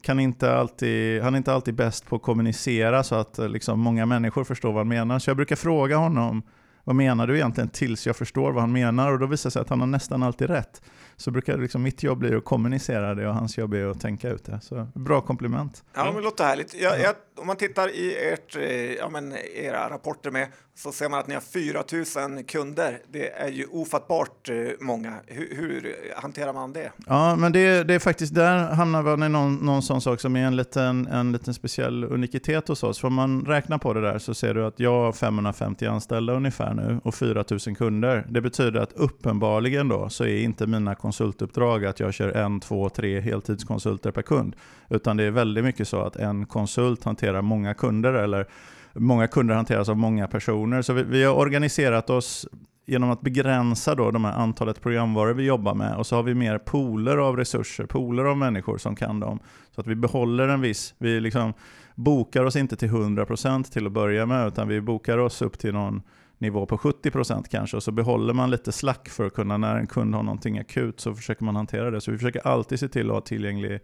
kan 0.02 0.20
inte 0.20 0.56
alltid, 0.56 1.22
han 1.22 1.34
är 1.34 1.38
inte 1.38 1.54
alltid 1.54 1.74
bäst 1.74 2.06
på 2.06 2.16
att 2.16 2.22
kommunicera 2.22 3.04
så 3.04 3.16
att 3.16 3.38
liksom, 3.38 3.80
många 3.80 4.06
människor 4.06 4.44
förstår 4.44 4.70
vad 4.70 4.80
han 4.80 4.88
menar. 4.88 5.20
Så 5.20 5.30
jag 5.30 5.38
brukar 5.38 5.56
fråga 5.56 5.98
honom 5.98 6.44
vad 6.84 6.96
menar 6.96 7.28
du 7.28 7.36
egentligen 7.36 7.70
tills 7.70 8.08
jag 8.08 8.16
förstår 8.16 8.52
vad 8.52 8.62
han 8.62 8.72
menar 8.72 9.12
och 9.12 9.20
då 9.20 9.26
visar 9.26 9.50
det 9.50 9.52
sig 9.52 9.62
att 9.62 9.70
han 9.70 9.80
har 9.80 9.88
nästan 9.88 10.24
alltid 10.24 10.50
rätt. 10.50 10.82
Så 11.22 11.32
brukar 11.32 11.58
liksom, 11.58 11.84
mitt 11.84 12.04
jobb 12.04 12.20
bli 12.20 12.36
att 12.36 12.46
kommunicera 12.46 13.16
det 13.16 13.28
och 13.28 13.34
hans 13.34 13.58
jobb 13.58 13.74
är 13.74 13.86
att 13.86 14.02
tänka 14.02 14.30
ut 14.30 14.46
det. 14.46 14.60
Så 14.62 14.88
bra 14.94 15.22
kompliment. 15.22 15.84
Ja, 15.94 16.06
men 16.06 16.16
det 16.16 16.22
låter 16.22 16.44
härligt. 16.44 16.74
Jag, 16.74 17.00
jag, 17.00 17.16
om 17.38 17.48
man 17.48 17.56
tittar 17.56 17.90
i 17.90 18.16
ert, 18.34 18.56
eh, 18.56 18.94
ja, 18.94 19.10
men 19.10 19.34
era 19.56 19.90
rapporter 19.90 20.32
med 20.32 20.48
så 20.76 20.92
ser 20.92 21.10
man 21.10 21.20
att 21.20 21.28
ni 21.28 21.34
har 21.34 21.42
4 21.42 22.30
000 22.36 22.44
kunder. 22.44 23.02
Det 23.12 23.30
är 23.30 23.50
ju 23.50 23.66
ofattbart 23.66 24.50
eh, 24.50 24.56
många. 24.80 25.14
Hur, 25.28 25.56
hur 25.56 25.96
hanterar 26.16 26.54
man 26.54 26.74
det? 26.74 26.92
Ja, 27.08 27.36
men 27.36 27.52
det, 27.52 27.84
det 27.84 27.94
är 27.94 28.00
faktiskt, 28.00 28.36
där 28.36 28.74
hamnar 28.74 29.04
man 29.04 29.24
i 29.24 29.30
någon, 29.30 29.56
någon 29.56 29.82
sån 29.82 30.02
sak 30.02 30.20
som 30.20 30.36
är 30.36 30.46
en 30.46 30.56
liten, 30.56 31.08
en 31.08 31.32
liten 31.32 31.54
speciell 31.54 32.04
unikitet 32.04 32.68
hos 32.68 32.84
oss. 32.84 33.00
För 33.00 33.08
om 33.08 33.14
man 33.14 33.46
räknar 33.46 33.78
på 33.78 33.94
det 33.94 34.02
där 34.02 34.20
så 34.20 34.34
ser 34.34 34.54
du 34.54 34.66
att 34.66 34.80
jag 34.80 34.92
har 34.92 35.12
550 35.12 35.86
anställda 35.86 36.34
ungefär 36.34 36.74
nu 36.74 37.00
och 37.04 37.16
4000 37.16 37.76
kunder. 37.76 38.26
Det 38.30 38.42
betyder 38.42 38.80
att 38.80 38.94
uppenbarligen 38.94 39.88
då 39.88 40.10
så 40.10 40.24
är 40.24 40.44
inte 40.44 40.68
mina 40.68 40.96
konsultuppdrag 41.12 41.86
att 41.86 42.00
jag 42.00 42.14
kör 42.14 42.38
en, 42.38 42.60
två, 42.60 42.90
tre 42.90 43.20
heltidskonsulter 43.20 44.12
per 44.12 44.22
kund. 44.22 44.56
Utan 44.90 45.18
det 45.18 45.24
är 45.24 45.32
väldigt 45.32 45.64
mycket 45.64 45.88
så 45.88 46.02
att 46.02 46.16
en 46.16 46.46
konsult 46.46 47.04
hanterar 47.04 47.42
många 47.42 47.74
kunder 47.74 48.14
eller 48.14 48.48
många 48.94 49.28
kunder 49.28 49.56
hanteras 49.56 49.90
av 49.90 49.98
många 49.98 50.28
personer. 50.28 50.82
Så 50.82 50.94
vi, 50.94 51.04
vi 51.04 51.24
har 51.24 51.36
organiserat 51.36 52.10
oss 52.10 52.48
genom 52.86 53.10
att 53.10 53.22
begränsa 53.22 53.96
då 53.96 54.12
de 54.12 54.26
här 54.26 54.34
antalet 54.34 54.82
programvaror 54.82 55.34
vi 55.34 55.44
jobbar 55.44 55.76
med 55.76 55.96
och 55.96 56.08
så 56.08 56.16
har 56.16 56.24
vi 56.24 56.34
mer 56.34 56.58
pooler 56.58 57.18
av 57.18 57.38
resurser, 57.38 57.86
pooler 57.86 58.24
av 58.24 58.38
människor 58.38 58.78
som 58.78 58.96
kan 58.96 59.20
dem. 59.20 59.40
Så 59.76 59.82
att 59.82 59.88
vi 59.88 59.96
behåller 59.96 60.48
en 60.48 60.62
viss, 60.62 60.94
vi 60.98 61.20
liksom 61.20 61.54
bokar 61.96 62.44
oss 62.44 62.56
inte 62.56 62.76
till 62.76 62.90
100% 62.90 63.64
till 63.64 63.86
att 63.86 63.92
börja 63.92 64.26
med 64.26 64.48
utan 64.48 64.68
vi 64.68 64.82
bokar 64.82 65.18
oss 65.18 65.42
upp 65.42 65.60
till 65.60 65.74
någon 65.74 66.02
nivå 66.42 66.66
på 66.66 66.78
70% 66.78 67.44
kanske 67.50 67.78
och 67.78 67.84
så 67.84 67.92
behåller 67.92 68.34
man 68.34 68.50
lite 68.52 68.72
slack 68.72 69.10
för 69.10 69.26
att 69.26 69.34
kunna, 69.34 69.58
när 69.58 69.76
en 69.76 69.88
kund 69.88 70.16
har 70.16 70.24
någonting 70.24 70.60
akut 70.60 71.00
så 71.00 71.14
försöker 71.14 71.44
man 71.44 71.56
hantera 71.56 71.92
det. 71.92 72.02
Så 72.02 72.12
vi 72.12 72.18
försöker 72.18 72.48
alltid 72.48 72.80
se 72.80 72.88
till 72.88 73.10
att 73.10 73.14
ha 73.14 73.22
tillgänglig 73.22 73.80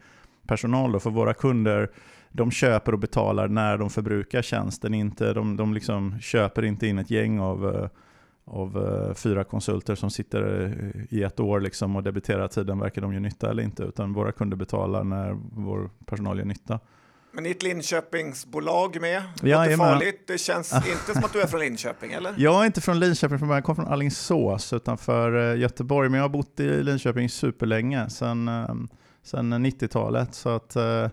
personal 0.48 0.92
då, 0.92 1.00
för 1.00 1.10
våra 1.10 1.34
kunder 1.34 1.90
de 2.32 2.52
köper 2.52 2.92
och 2.92 3.00
betalar 3.00 3.48
när 3.48 3.78
de 3.78 3.90
förbrukar 3.90 4.42
tjänsten. 4.42 4.94
Inte, 4.94 5.34
de 5.34 5.58
de 5.58 5.74
liksom 5.74 6.20
köper 6.20 6.66
inte 6.66 6.88
in 6.88 6.98
ett 6.98 7.12
gäng 7.12 7.40
av, 7.40 7.76
eh, 7.76 7.90
av 8.46 8.78
eh, 8.78 9.14
fyra 9.14 9.44
konsulter 9.44 9.96
som 9.96 10.10
sitter 10.10 10.66
eh, 10.66 11.18
i 11.18 11.24
ett 11.24 11.40
år 11.40 11.60
liksom 11.60 11.96
och 11.96 12.04
debiterar 12.04 12.48
tiden, 12.48 12.80
verkar 12.80 13.02
de 13.02 13.14
gör 13.14 13.20
nytta 13.20 13.50
eller 13.50 13.64
inte. 13.64 13.84
Utan 13.84 14.14
våra 14.14 14.32
kunder 14.32 14.58
betalar 14.58 15.04
när 15.04 15.38
vår 15.52 15.90
personal 16.06 16.38
gör 16.38 16.46
nytta. 16.46 16.80
Men 17.38 17.44
ni 17.44 17.50
är 17.50 17.56
ett 17.56 17.64
Linköpingsbolag 17.64 19.02
med. 19.02 19.24
Ja, 19.42 19.64
låter 19.64 19.78
farligt. 19.78 20.24
Det 20.28 20.38
känns 20.38 20.74
inte 20.74 21.14
som 21.14 21.24
att 21.24 21.34
du 21.34 21.42
är 21.42 21.48
från 21.48 21.60
Linköping, 21.60 22.12
eller? 22.12 22.34
Jag 22.38 22.62
är 22.62 22.66
inte 22.66 22.82
från 22.82 23.00
Linköping 23.00 23.40
från 23.40 23.48
början, 23.48 23.58
jag 23.58 23.64
kom 23.66 23.76
från 23.76 23.88
Alingsås 23.88 24.74
utanför 24.74 25.54
eh, 25.54 25.60
Göteborg. 25.60 26.10
Men 26.10 26.18
jag 26.18 26.24
har 26.24 26.30
bott 26.30 26.60
i 26.60 26.84
Linköping 26.84 27.30
superlänge, 27.30 28.10
sedan, 28.10 28.48
eh, 28.48 28.76
sedan 29.24 29.66
90-talet. 29.66 30.36
Så 30.36 30.50
att, 30.50 30.76
eh, 30.76 31.10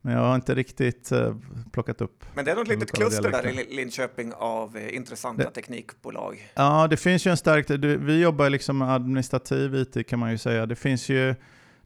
men 0.00 0.14
jag 0.14 0.20
har 0.20 0.34
inte 0.34 0.54
riktigt 0.54 1.12
eh, 1.12 1.36
plockat 1.72 2.00
upp 2.00 2.24
Men 2.34 2.44
det 2.44 2.50
är 2.50 2.56
något 2.56 2.68
litet 2.68 2.92
kluster 2.92 3.30
där 3.30 3.46
i 3.46 3.76
Linköping 3.76 4.32
av 4.36 4.78
intressanta 4.90 5.42
Det- 5.42 5.50
teknikbolag. 5.50 6.50
Ja, 6.54 6.86
det 6.90 6.96
finns 6.96 7.26
ju 7.26 7.30
en 7.30 7.36
stark... 7.36 7.70
Vi 8.00 8.20
jobbar 8.20 8.50
liksom 8.50 8.78
med 8.78 8.90
administrativ 8.94 9.74
IT 9.74 10.06
kan 10.08 10.18
man 10.18 10.30
ju 10.30 10.38
säga. 10.38 10.66
Det 10.66 10.76
finns 10.76 11.08
ju, 11.08 11.34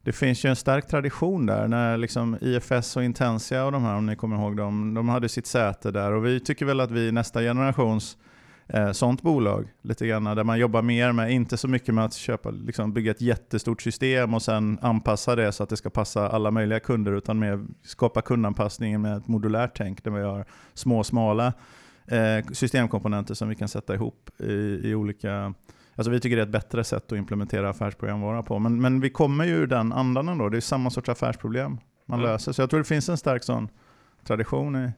det 0.05 0.13
finns 0.13 0.45
ju 0.45 0.49
en 0.49 0.57
stark 0.57 0.87
tradition 0.87 1.47
där 1.47 1.69
när 1.69 1.97
liksom 1.97 2.39
IFS 2.41 2.97
och 2.97 3.05
Intensia 3.05 3.65
och 3.65 3.73
de 3.73 3.83
här, 3.83 3.95
om 3.95 4.07
ni 4.07 4.17
kommer 4.17 4.37
ihåg 4.37 4.57
dem, 4.57 4.95
de 4.95 5.09
hade 5.09 5.29
sitt 5.29 5.47
säte 5.47 5.91
där. 5.91 6.13
Och 6.13 6.27
vi 6.27 6.41
tycker 6.41 6.67
väl 6.67 6.81
att 6.81 6.91
vi 6.91 7.09
är 7.09 7.13
nästa 7.13 7.41
generations 7.41 8.17
eh, 8.67 8.93
sånt 8.93 9.23
bolag, 9.23 9.69
lite 9.83 10.07
grann, 10.07 10.25
där 10.25 10.45
man 10.45 10.59
jobbar 10.59 10.83
mer 10.83 11.13
med, 11.13 11.33
inte 11.33 11.57
så 11.57 11.69
mycket 11.69 11.95
med 11.95 12.05
att 12.05 12.15
köpa, 12.15 12.51
liksom 12.51 12.93
bygga 12.93 13.11
ett 13.11 13.21
jättestort 13.21 13.83
system 13.83 14.35
och 14.35 14.43
sen 14.43 14.79
anpassa 14.83 15.37
det 15.37 15.53
så 15.53 15.63
att 15.63 15.69
det 15.69 15.77
ska 15.77 15.91
passa 15.91 16.29
alla 16.29 16.51
möjliga 16.51 16.81
kunder, 16.81 17.13
utan 17.13 17.39
mer 17.39 17.67
skapa 17.83 18.23
kundanpassningen 18.23 19.03
med 19.03 19.17
ett 19.17 19.29
modulärt 19.29 19.77
tänk, 19.77 20.05
där 20.05 20.11
vi 20.11 20.23
har 20.23 20.45
små, 20.75 21.05
smala 21.05 21.53
eh, 22.07 22.47
systemkomponenter 22.53 23.35
som 23.35 23.49
vi 23.49 23.55
kan 23.55 23.69
sätta 23.69 23.95
ihop 23.95 24.31
i, 24.39 24.81
i 24.83 24.95
olika... 24.95 25.55
Alltså 25.97 26.11
vi 26.11 26.21
tycker 26.21 26.37
det 26.37 26.43
är 26.43 26.47
ett 26.47 26.53
bättre 26.53 26.85
sätt 26.85 27.13
att 27.13 27.19
implementera 27.19 27.71
affärsprogramvara 27.71 28.43
på. 28.43 28.59
Men, 28.59 28.81
men 28.81 29.01
vi 29.01 29.11
kommer 29.11 29.45
ju 29.45 29.53
ur 29.55 29.67
den 29.67 29.93
andan 29.93 30.29
ändå. 30.29 30.49
Det 30.49 30.57
är 30.57 30.61
samma 30.61 30.91
sorts 30.91 31.09
affärsproblem 31.09 31.79
man 32.07 32.19
Mm. 32.21 32.31
löser. 32.33 32.53
Så 32.53 32.63
jag 32.63 32.71
tror 32.71 32.81
det 32.81 32.85
finns 32.85 33.09
en 33.09 33.17
stark 33.17 33.45
sån 33.45 33.69
tradition 34.25 34.77
i... 34.77 34.91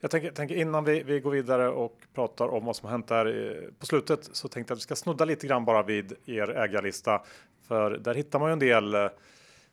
Jag 0.00 0.10
tänker, 0.10 0.30
tänker 0.30 0.54
innan 0.54 0.84
vi, 0.84 1.02
vi 1.02 1.20
går 1.20 1.30
vidare 1.30 1.68
och 1.68 1.98
pratar 2.14 2.48
om 2.48 2.64
vad 2.64 2.76
som 2.76 2.86
har 2.86 2.90
hänt 2.90 3.08
där 3.08 3.26
eh, 3.26 3.70
på 3.78 3.86
slutet 3.86 4.28
så 4.32 4.48
tänkte 4.48 4.70
jag 4.72 4.76
att 4.76 4.78
vi 4.78 4.82
ska 4.82 4.96
snudda 4.96 5.24
lite 5.24 5.46
grann 5.46 5.64
bara 5.64 5.82
vid 5.82 6.12
er 6.26 6.50
ägarlista. 6.50 7.22
För 7.68 7.90
där 7.90 8.14
hittar 8.14 8.38
man 8.38 8.48
ju 8.48 8.52
en 8.52 8.58
del 8.58 8.94
eh, 8.94 9.06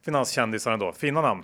finanskändisar 0.05 0.71
ändå. 0.71 0.91
Fina 0.91 1.21
namn. 1.21 1.43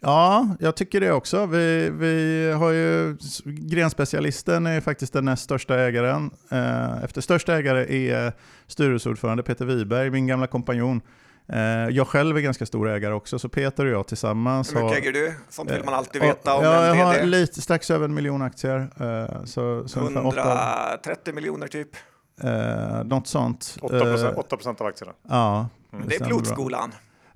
Ja, 0.00 0.46
jag 0.60 0.76
tycker 0.76 1.00
det 1.00 1.12
också. 1.12 1.46
Vi, 1.46 1.90
vi 1.90 2.52
har 2.52 2.70
ju, 2.70 3.16
grenspecialisten 3.44 4.66
är 4.66 4.80
faktiskt 4.80 5.12
den 5.12 5.24
näst 5.24 5.42
största 5.44 5.78
ägaren. 5.80 6.30
Eh, 6.50 7.04
Efter 7.04 7.20
största 7.20 7.54
ägare 7.56 8.08
är 8.10 8.32
styrelseordförande 8.66 9.42
Peter 9.42 9.64
Wiberg, 9.64 10.10
min 10.10 10.26
gamla 10.26 10.46
kompanjon. 10.46 11.00
Eh, 11.52 11.58
Jag 11.88 12.06
själv 12.08 12.36
är 12.36 12.40
ganska 12.40 12.66
stor 12.66 12.88
ägare 12.90 13.14
också, 13.14 13.38
så 13.38 13.48
Peter 13.48 13.86
och 13.86 13.92
jag 13.92 14.06
tillsammans 14.06 14.70
Hur 14.70 14.74
mycket 14.74 14.90
har... 14.90 14.96
äger 14.96 15.12
du? 15.12 15.34
Sånt 15.48 15.70
vill 15.70 15.84
man 15.84 15.94
alltid 15.94 16.22
Ja, 16.22 16.26
veta 16.26 16.54
om 16.54 16.64
ja, 16.64 16.86
jag 16.86 16.94
har 17.04 17.22
lite, 17.22 17.60
strax 17.62 17.90
över 17.90 18.04
en 18.04 18.14
miljon 18.14 18.42
aktier. 18.42 18.78
eh, 19.00 19.44
Så, 19.44 19.88
så 19.88 20.00
ungefär 20.00 20.26
åtta, 20.26 20.88
130 20.90 21.34
miljoner 21.34 21.66
typ. 21.68 21.88
eh, 22.42 23.04
något 23.04 23.26
sånt. 23.26 23.76
8 23.82 23.96
Eh, 23.96 24.38
8 24.38 24.56
av 24.80 24.86
aktierna. 24.86 25.12
Ja, 25.28 25.68
Det 25.90 26.14
är 26.14 26.16
stämmer 26.16 26.28
bra. 26.30 26.88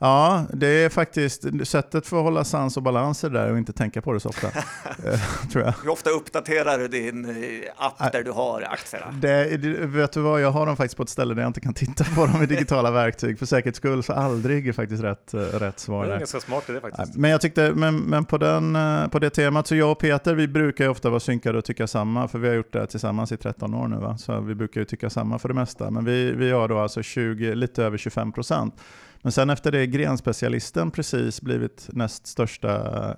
Ja, 0.05 0.45
det 0.53 0.67
är 0.67 0.89
faktiskt 0.89 1.45
sättet 1.65 2.07
för 2.07 2.17
att 2.17 2.23
hålla 2.23 2.45
sans 2.45 2.77
och 2.77 2.83
balans 2.83 3.25
är 3.25 3.31
där 3.31 3.53
och 3.53 3.59
inte 3.59 3.73
tänka 3.73 4.03
på 4.03 4.13
det 4.13 4.21
så 4.21 4.29
ofta. 4.29 4.47
eh, 5.07 5.21
tror 5.53 5.65
jag. 5.65 5.75
Hur 5.83 5.89
ofta 5.89 6.11
uppdaterar 6.11 6.79
du 6.79 6.89
din 6.89 7.25
eh, 7.25 7.35
app 7.77 8.13
där 8.13 8.23
du 8.25 8.31
har 8.31 8.63
aktierna? 8.63 9.07
Det, 9.21 9.57
det- 9.57 9.87
vet 9.87 10.13
du 10.13 10.21
vad, 10.21 10.41
jag 10.41 10.51
har 10.51 10.67
dem 10.67 10.77
faktiskt 10.77 10.97
på 10.97 11.03
ett 11.03 11.09
ställe 11.09 11.35
där 11.35 11.43
jag 11.43 11.49
inte 11.49 11.61
kan 11.61 11.75
titta 11.75 12.05
på 12.05 12.27
dem 12.27 12.43
i 12.43 12.47
digitala 12.47 12.91
verktyg. 13.03 13.39
För 13.39 13.47
säkerhets 13.47 13.79
skull 13.79 14.03
så 14.03 14.13
aldrig 14.13 14.69
är 14.69 14.73
faktiskt 14.73 15.03
rätt, 15.03 15.35
eh, 15.35 15.41
rätt 15.41 15.79
svar 15.79 16.07
Det 16.07 16.15
är 16.15 16.19
ganska 16.19 16.41
smart 16.41 16.65
Nej, 16.69 16.81
faktiskt. 16.81 17.17
Men 17.17 17.31
jag 17.31 17.41
tyckte, 17.41 17.73
men, 17.75 17.97
men 17.97 18.25
på, 18.25 18.39
den, 18.39 18.79
på 19.11 19.19
det 19.19 19.31
temat, 19.31 19.67
så 19.67 19.77
jag 19.77 19.93
och 19.93 19.99
Peter 19.99 20.35
vi 20.35 20.49
brukar 20.49 20.85
ju 20.85 20.91
ofta 20.91 21.11
vara 21.11 21.21
synkade 21.21 21.59
och 21.59 21.65
tycka 21.65 21.87
samma, 21.87 22.29
för 22.29 22.39
vi 22.39 22.49
har 22.49 22.55
gjort 22.55 22.73
det 22.73 22.87
tillsammans 22.87 23.33
i 23.33 23.37
13 23.37 23.75
år 23.75 23.89
nu. 23.89 23.97
Va? 23.97 24.19
Så 24.19 24.41
vi 24.41 24.55
brukar 24.55 24.81
ju 24.81 24.85
tycka 24.85 25.11
samma 25.11 25.39
för 25.39 25.49
det 25.49 25.55
mesta. 25.55 25.91
Men 25.91 26.05
vi, 26.05 26.33
vi 26.33 26.51
har 26.51 26.69
då 26.69 26.79
alltså 26.79 27.03
20, 27.03 27.55
lite 27.55 27.85
över 27.85 27.99
25 27.99 28.33
procent. 28.33 28.75
Men 29.23 29.33
sen 29.33 29.51
efter 29.51 29.73
det 29.73 29.87
grenspecialisten 29.87 30.91
precis 30.91 31.41
blivit 31.43 31.89
näst 31.93 32.27
största 32.27 32.71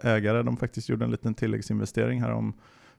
ägare. 0.02 0.42
De 0.42 0.56
faktiskt 0.56 0.88
gjorde 0.88 1.04
en 1.04 1.10
liten 1.10 1.34
tilläggsinvestering 1.34 2.22
här 2.22 2.32
om 2.32 2.52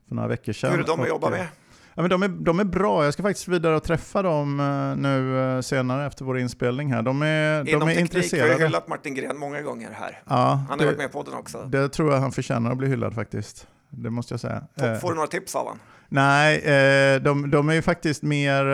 för 0.08 0.14
några 0.14 0.28
veckor 0.28 0.52
sedan. 0.52 0.70
Hur 0.72 0.80
är 0.80 0.84
de 0.86 1.00
att 1.00 1.08
jobba 1.08 1.26
eh, 1.26 1.30
med? 1.32 1.46
Ja, 1.94 2.02
men 2.02 2.10
de, 2.10 2.22
är, 2.22 2.28
de 2.28 2.60
är 2.60 2.64
bra. 2.64 3.04
Jag 3.04 3.12
ska 3.12 3.22
faktiskt 3.22 3.48
vidare 3.48 3.76
och 3.76 3.82
träffa 3.84 4.22
dem 4.22 4.60
eh, 4.60 4.96
nu 5.02 5.38
eh, 5.40 5.60
senare 5.60 6.06
efter 6.06 6.24
vår 6.24 6.38
inspelning 6.38 6.92
här. 6.92 7.02
De 7.02 7.22
är, 7.22 7.64
de 7.64 7.70
Inom 7.70 7.88
är 7.88 7.94
teknik 7.94 8.12
har 8.12 8.18
jag 8.18 8.22
intresserade. 8.22 8.64
hyllat 8.64 8.88
Martin 8.88 9.14
Gren 9.14 9.38
många 9.38 9.62
gånger 9.62 9.90
här. 9.92 10.22
Ja, 10.28 10.64
Han 10.68 10.78
har 10.78 10.86
varit 10.86 10.98
med 10.98 11.12
på 11.12 11.22
podden 11.24 11.38
också. 11.38 11.62
det 11.64 11.88
tror 11.88 12.12
jag 12.12 12.20
han 12.20 12.32
förtjänar 12.32 12.70
att 12.70 12.78
bli 12.78 12.88
hyllad 12.88 13.14
faktiskt. 13.14 13.66
Det 13.90 14.10
måste 14.10 14.32
jag 14.34 14.40
säga. 14.40 14.62
Får, 14.78 14.86
Eh, 14.86 14.98
får 14.98 15.08
du 15.08 15.14
några 15.14 15.28
tips 15.28 15.54
av 15.54 15.62
honom? 15.62 15.78
nej, 16.08 16.58
eh, 16.58 17.22
de, 17.22 17.50
de 17.50 17.68
är 17.68 17.74
ju 17.74 17.82
faktiskt 17.82 18.22
mer... 18.22 18.64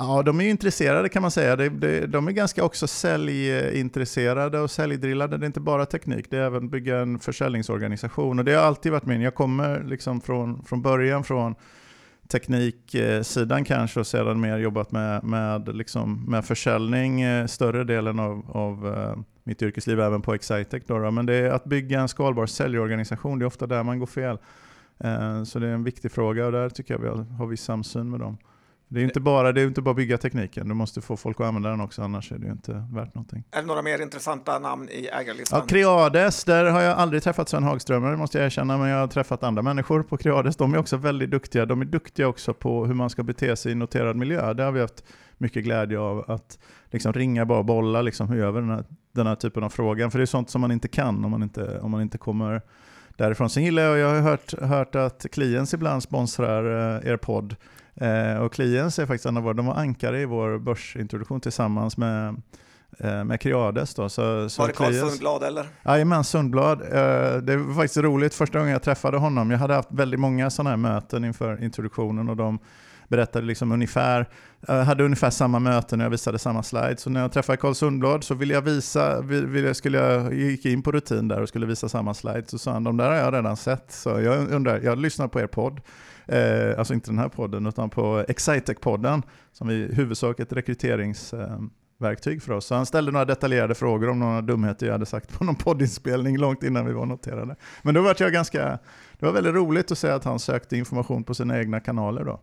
Ja, 0.00 0.22
de 0.22 0.40
är 0.40 0.44
ju 0.44 0.50
intresserade 0.50 1.08
kan 1.08 1.22
man 1.22 1.30
säga. 1.30 1.56
De, 1.56 1.68
de, 1.68 2.06
de 2.06 2.28
är 2.28 2.32
ganska 2.32 2.64
också 2.64 2.86
säljintresserade 2.86 4.60
och 4.60 4.70
säljdrillade. 4.70 5.38
Det 5.38 5.44
är 5.44 5.46
inte 5.46 5.60
bara 5.60 5.86
teknik, 5.86 6.30
det 6.30 6.36
är 6.36 6.42
även 6.42 6.68
bygga 6.68 6.98
en 6.98 7.18
försäljningsorganisation. 7.18 8.38
Och 8.38 8.44
det 8.44 8.52
har 8.52 8.62
alltid 8.62 8.92
varit 8.92 9.06
min. 9.06 9.20
Jag 9.20 9.34
kommer 9.34 9.84
liksom 9.84 10.20
från, 10.20 10.64
från 10.64 10.82
början 10.82 11.24
från 11.24 11.54
tekniksidan 12.28 13.64
kanske 13.64 14.00
och 14.00 14.06
sedan 14.06 14.40
mer 14.40 14.58
jobbat 14.58 14.92
med, 14.92 15.24
med, 15.24 15.76
liksom, 15.76 16.24
med 16.28 16.44
försäljning 16.44 17.20
eh, 17.20 17.46
större 17.46 17.84
delen 17.84 18.18
av, 18.18 18.50
av 18.50 18.94
eh, 18.96 19.16
mitt 19.44 19.62
yrkesliv, 19.62 20.00
även 20.00 20.22
på 20.22 20.34
Excitec. 20.34 20.82
Då, 20.86 20.98
då. 20.98 21.10
Men 21.10 21.26
det 21.26 21.34
är 21.34 21.50
att 21.50 21.64
bygga 21.64 22.00
en 22.00 22.08
skalbar 22.08 22.46
säljorganisation, 22.46 23.38
det 23.38 23.44
är 23.44 23.46
ofta 23.46 23.66
där 23.66 23.82
man 23.82 23.98
går 23.98 24.06
fel. 24.06 24.38
Eh, 24.98 25.44
så 25.44 25.58
det 25.58 25.68
är 25.68 25.72
en 25.72 25.84
viktig 25.84 26.12
fråga 26.12 26.46
och 26.46 26.52
där 26.52 26.68
tycker 26.68 26.94
jag 26.94 27.00
vi 27.00 27.08
har, 27.08 27.16
har 27.16 27.46
vi 27.46 27.56
samsyn 27.56 28.10
med 28.10 28.20
dem. 28.20 28.38
Det 28.88 29.00
är 29.00 29.04
inte 29.04 29.20
bara 29.20 29.52
det 29.52 29.60
är 29.60 29.66
inte 29.66 29.82
bara 29.82 29.94
bygga 29.94 30.18
tekniken, 30.18 30.68
du 30.68 30.74
måste 30.74 31.00
få 31.00 31.16
folk 31.16 31.40
att 31.40 31.46
använda 31.46 31.70
den 31.70 31.80
också, 31.80 32.02
annars 32.02 32.32
är 32.32 32.38
det 32.38 32.46
ju 32.46 32.52
inte 32.52 32.72
värt 32.72 33.14
någonting. 33.14 33.44
Är 33.50 33.60
det 33.60 33.66
några 33.66 33.82
mer 33.82 34.02
intressanta 34.02 34.58
namn 34.58 34.88
i 34.88 35.06
ägarlistan? 35.06 35.58
Ja, 35.60 35.66
Creades, 35.66 36.44
där 36.44 36.64
har 36.64 36.80
jag 36.80 36.98
aldrig 36.98 37.22
träffat 37.22 37.48
Sven 37.48 37.62
Hagströmer, 37.62 38.16
måste 38.16 38.38
jag 38.38 38.46
erkänna, 38.46 38.78
men 38.78 38.88
jag 38.88 39.00
har 39.00 39.06
träffat 39.06 39.42
andra 39.42 39.62
människor 39.62 40.02
på 40.02 40.16
Creades. 40.16 40.56
De 40.56 40.74
är 40.74 40.78
också 40.78 40.96
väldigt 40.96 41.30
duktiga. 41.30 41.66
De 41.66 41.80
är 41.80 41.84
duktiga 41.84 42.28
också 42.28 42.54
på 42.54 42.86
hur 42.86 42.94
man 42.94 43.10
ska 43.10 43.22
bete 43.22 43.56
sig 43.56 43.72
i 43.72 43.74
noterad 43.74 44.16
miljö. 44.16 44.54
Det 44.54 44.62
har 44.62 44.72
vi 44.72 44.80
haft 44.80 45.04
mycket 45.38 45.64
glädje 45.64 45.98
av, 45.98 46.30
att 46.30 46.58
liksom 46.90 47.12
ringa 47.12 47.46
bara 47.46 47.62
bolla, 47.62 48.02
liksom, 48.02 48.28
hur 48.28 48.38
gör 48.38 48.50
vi 48.50 48.60
den 48.60 48.70
här, 48.70 48.84
den 49.12 49.26
här 49.26 49.34
typen 49.34 49.64
av 49.64 49.70
frågan? 49.70 50.10
För 50.10 50.18
det 50.18 50.24
är 50.24 50.26
sånt 50.26 50.50
som 50.50 50.60
man 50.60 50.72
inte 50.72 50.88
kan 50.88 51.24
om 51.24 51.30
man 51.30 51.42
inte, 51.42 51.78
om 51.78 51.90
man 51.90 52.02
inte 52.02 52.18
kommer 52.18 52.62
därifrån. 53.16 53.50
Sen 53.50 53.64
gillar 53.64 53.82
jag, 53.82 53.98
jag 53.98 54.08
har 54.08 54.20
hört, 54.20 54.60
hört 54.62 54.94
att 54.94 55.26
Kliens 55.32 55.74
ibland 55.74 56.02
sponsrar 56.02 56.96
eh, 56.96 57.10
er 57.10 57.16
podd. 57.16 57.56
Eh, 58.00 58.42
och 58.42 58.52
Kliens 58.52 58.98
är 58.98 59.06
faktiskt 59.06 59.26
en 59.26 59.36
av 59.36 59.42
våra, 59.42 59.54
de 59.54 59.66
var 59.66 59.74
ankare 59.74 60.20
i 60.20 60.24
vår 60.24 60.58
börsintroduktion 60.58 61.40
tillsammans 61.40 61.96
med 61.96 62.42
eh, 62.98 63.24
med 63.24 63.40
Creades. 63.40 63.94
Då. 63.94 64.08
Så, 64.08 64.48
så 64.48 64.62
var 64.62 64.68
det 64.68 64.74
Carl 64.74 64.94
Sundblad 64.94 65.42
eller? 65.42 65.66
Jajamän, 65.84 66.24
Sundblad. 66.24 66.82
Eh, 66.82 67.36
det 67.36 67.56
var 67.56 67.74
faktiskt 67.74 67.96
roligt 67.96 68.34
första 68.34 68.58
gången 68.58 68.72
jag 68.72 68.82
träffade 68.82 69.16
honom. 69.16 69.50
Jag 69.50 69.58
hade 69.58 69.74
haft 69.74 69.92
väldigt 69.92 70.20
många 70.20 70.50
sådana 70.50 70.70
här 70.70 70.76
möten 70.76 71.24
inför 71.24 71.64
introduktionen 71.64 72.28
och 72.28 72.36
de 72.36 72.58
berättade 73.08 73.46
liksom 73.46 73.72
ungefär, 73.72 74.28
hade 74.66 75.04
ungefär 75.04 75.30
samma 75.30 75.58
möten 75.58 75.98
när 75.98 76.04
jag 76.04 76.10
visade 76.10 76.38
samma 76.38 76.62
slides. 76.62 77.00
Så 77.00 77.10
när 77.10 77.20
jag 77.20 77.32
träffade 77.32 77.56
Carl 77.56 77.74
Sundblad 77.74 78.24
så 78.24 78.34
ville 78.34 78.54
jag 78.54 78.62
visa, 78.62 79.20
ville, 79.20 79.74
skulle 79.74 79.98
jag, 79.98 80.34
gick 80.34 80.66
in 80.66 80.82
på 80.82 80.92
rutin 80.92 81.28
där 81.28 81.42
och 81.42 81.48
skulle 81.48 81.66
visa 81.66 81.88
samma 81.88 82.14
slides. 82.14 82.50
Så 82.50 82.58
sa 82.58 82.72
han, 82.72 82.84
de 82.84 82.96
där 82.96 83.08
har 83.08 83.16
jag 83.16 83.34
redan 83.34 83.56
sett. 83.56 83.92
Så 83.92 84.20
jag 84.20 84.52
undrar, 84.52 84.80
jag 84.80 84.98
lyssnar 84.98 85.28
på 85.28 85.40
er 85.40 85.46
podd. 85.46 85.80
Eh, 86.28 86.78
alltså 86.78 86.94
inte 86.94 87.10
den 87.10 87.18
här 87.18 87.28
podden, 87.28 87.66
utan 87.66 87.90
på 87.90 88.24
Excitec-podden, 88.28 89.22
som 89.52 89.68
är 89.68 89.72
i 89.72 89.94
huvudsak 89.94 90.40
ett 90.40 90.52
rekryteringsverktyg 90.52 92.36
eh, 92.36 92.40
för 92.40 92.52
oss. 92.52 92.66
Så 92.66 92.74
han 92.74 92.86
ställde 92.86 93.12
några 93.12 93.24
detaljerade 93.24 93.74
frågor 93.74 94.08
om 94.08 94.18
några 94.18 94.40
dumheter 94.40 94.86
jag 94.86 94.92
hade 94.92 95.06
sagt 95.06 95.38
på 95.38 95.44
någon 95.44 95.54
poddinspelning 95.54 96.38
långt 96.38 96.62
innan 96.62 96.86
vi 96.86 96.92
var 96.92 97.06
noterade. 97.06 97.56
Men 97.82 97.94
då 97.94 98.02
var 98.02 98.16
jag 98.18 98.32
ganska, 98.32 98.78
det 99.18 99.26
var 99.26 99.32
väldigt 99.32 99.54
roligt 99.54 99.92
att 99.92 99.98
se 99.98 100.08
att 100.08 100.24
han 100.24 100.38
sökte 100.38 100.76
information 100.76 101.24
på 101.24 101.34
sina 101.34 101.58
egna 101.58 101.80
kanaler 101.80 102.24
då. 102.24 102.40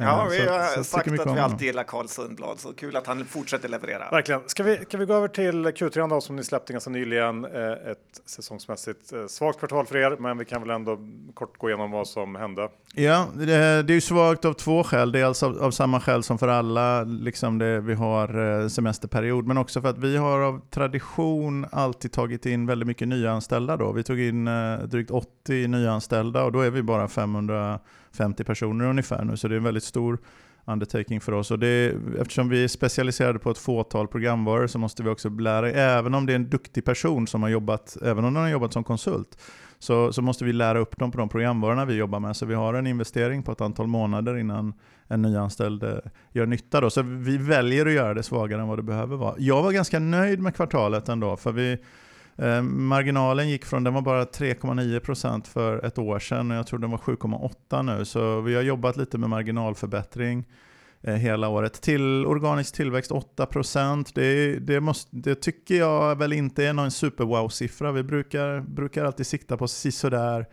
Ja, 0.00 0.28
vi 0.30 0.46
har 0.46 0.76
så, 0.76 0.84
sagt 0.84 1.08
att 1.08 1.36
vi 1.36 1.40
alltid 1.40 1.66
gillar 1.66 1.84
Carl 1.84 2.08
Sundblad, 2.08 2.60
så 2.60 2.72
kul 2.72 2.96
att 2.96 3.06
han 3.06 3.24
fortsätter 3.24 3.68
leverera. 3.68 4.10
Verkligen. 4.10 4.40
Ska 4.46 4.62
vi, 4.62 4.76
kan 4.76 5.00
vi 5.00 5.06
gå 5.06 5.14
över 5.14 5.28
till 5.28 5.66
Q3 5.66 6.08
då, 6.08 6.20
som 6.20 6.36
ni 6.36 6.44
släppte 6.44 6.72
ganska 6.72 6.90
nyligen? 6.90 7.44
Eh, 7.44 7.70
ett 7.70 8.20
säsongsmässigt 8.26 9.12
eh, 9.12 9.26
svagt 9.26 9.58
kvartal 9.58 9.86
för 9.86 9.96
er, 9.96 10.16
men 10.18 10.38
vi 10.38 10.44
kan 10.44 10.60
väl 10.60 10.70
ändå 10.70 10.98
kort 11.34 11.58
gå 11.58 11.68
igenom 11.68 11.90
vad 11.90 12.08
som 12.08 12.34
hände. 12.34 12.68
Ja, 12.94 13.26
det, 13.34 13.46
det 13.82 13.92
är 13.92 13.94
ju 13.94 14.00
svagt 14.00 14.44
av 14.44 14.52
två 14.52 14.84
skäl. 14.84 15.12
Dels 15.12 15.42
av, 15.42 15.62
av 15.62 15.70
samma 15.70 16.00
skäl 16.00 16.22
som 16.22 16.38
för 16.38 16.48
alla, 16.48 17.02
liksom 17.02 17.58
det, 17.58 17.80
vi 17.80 17.94
har 17.94 18.60
eh, 18.62 18.68
semesterperiod, 18.68 19.46
men 19.46 19.58
också 19.58 19.80
för 19.80 19.88
att 19.88 19.98
vi 19.98 20.16
har 20.16 20.40
av 20.40 20.60
tradition 20.70 21.66
alltid 21.72 22.12
tagit 22.12 22.46
in 22.46 22.66
väldigt 22.66 22.86
mycket 22.86 23.08
nyanställda. 23.08 23.76
Då. 23.76 23.92
Vi 23.92 24.02
tog 24.02 24.20
in 24.20 24.50
drygt 24.84 25.10
80 25.10 25.68
nyanställda 25.68 26.44
och 26.44 26.52
då 26.52 26.60
är 26.60 26.70
vi 26.70 26.82
bara 26.82 27.08
500 27.08 27.80
50 28.16 28.44
personer 28.44 28.84
ungefär 28.84 29.24
nu, 29.24 29.36
så 29.36 29.48
det 29.48 29.54
är 29.54 29.56
en 29.56 29.64
väldigt 29.64 29.84
stor 29.84 30.18
undertaking 30.64 31.20
för 31.20 31.32
oss. 31.32 31.50
Och 31.50 31.58
det, 31.58 31.94
eftersom 32.20 32.48
vi 32.48 32.64
är 32.64 32.68
specialiserade 32.68 33.38
på 33.38 33.50
ett 33.50 33.58
fåtal 33.58 34.08
programvaror 34.08 34.66
så 34.66 34.78
måste 34.78 35.02
vi 35.02 35.08
också 35.08 35.28
lära, 35.28 35.70
även 35.70 36.14
om 36.14 36.26
det 36.26 36.32
är 36.32 36.36
en 36.36 36.50
duktig 36.50 36.84
person 36.84 37.26
som 37.26 37.42
har 37.42 37.48
jobbat, 37.48 37.96
även 38.02 38.24
om 38.24 38.34
den 38.34 38.42
har 38.42 38.50
jobbat 38.50 38.72
som 38.72 38.84
konsult, 38.84 39.38
så, 39.78 40.12
så 40.12 40.22
måste 40.22 40.44
vi 40.44 40.52
lära 40.52 40.78
upp 40.78 40.98
dem 40.98 41.10
på 41.10 41.18
de 41.18 41.28
programvarorna 41.28 41.84
vi 41.84 41.94
jobbar 41.94 42.20
med. 42.20 42.36
Så 42.36 42.46
vi 42.46 42.54
har 42.54 42.74
en 42.74 42.86
investering 42.86 43.42
på 43.42 43.52
ett 43.52 43.60
antal 43.60 43.86
månader 43.86 44.36
innan 44.38 44.74
en 45.08 45.22
nyanställd 45.22 45.82
eh, 45.82 45.94
gör 46.32 46.46
nytta. 46.46 46.80
Då. 46.80 46.90
Så 46.90 47.02
vi 47.02 47.38
väljer 47.38 47.86
att 47.86 47.92
göra 47.92 48.14
det 48.14 48.22
svagare 48.22 48.60
än 48.60 48.68
vad 48.68 48.78
det 48.78 48.82
behöver 48.82 49.16
vara. 49.16 49.34
Jag 49.38 49.62
var 49.62 49.72
ganska 49.72 49.98
nöjd 49.98 50.40
med 50.40 50.56
kvartalet 50.56 51.08
ändå, 51.08 51.36
för 51.36 51.52
vi 51.52 51.78
Eh, 52.38 52.62
marginalen 52.62 53.48
gick 53.48 53.64
från, 53.64 53.84
den 53.84 53.94
var 53.94 54.02
bara 54.02 54.24
3,9% 54.24 55.46
för 55.46 55.84
ett 55.84 55.98
år 55.98 56.18
sedan 56.18 56.50
och 56.50 56.56
jag 56.56 56.66
tror 56.66 56.78
den 56.78 56.90
var 56.90 56.98
7,8% 56.98 57.82
nu. 57.82 58.04
Så 58.04 58.40
vi 58.40 58.54
har 58.54 58.62
jobbat 58.62 58.96
lite 58.96 59.18
med 59.18 59.30
marginalförbättring 59.30 60.44
eh, 61.02 61.14
hela 61.14 61.48
året. 61.48 61.82
Till 61.82 62.26
organisk 62.26 62.74
tillväxt 62.74 63.10
8%. 63.10 64.10
Det, 64.14 64.58
det, 64.58 64.80
måste, 64.80 65.16
det 65.16 65.34
tycker 65.34 65.74
jag 65.74 66.18
väl 66.18 66.32
inte 66.32 66.64
är 66.64 66.72
någon 66.72 66.90
super-wow-siffra. 66.90 67.92
Vi 67.92 68.02
brukar, 68.02 68.60
brukar 68.60 69.04
alltid 69.04 69.26
sikta 69.26 69.56
på 69.56 69.68
sisådär 69.68 70.46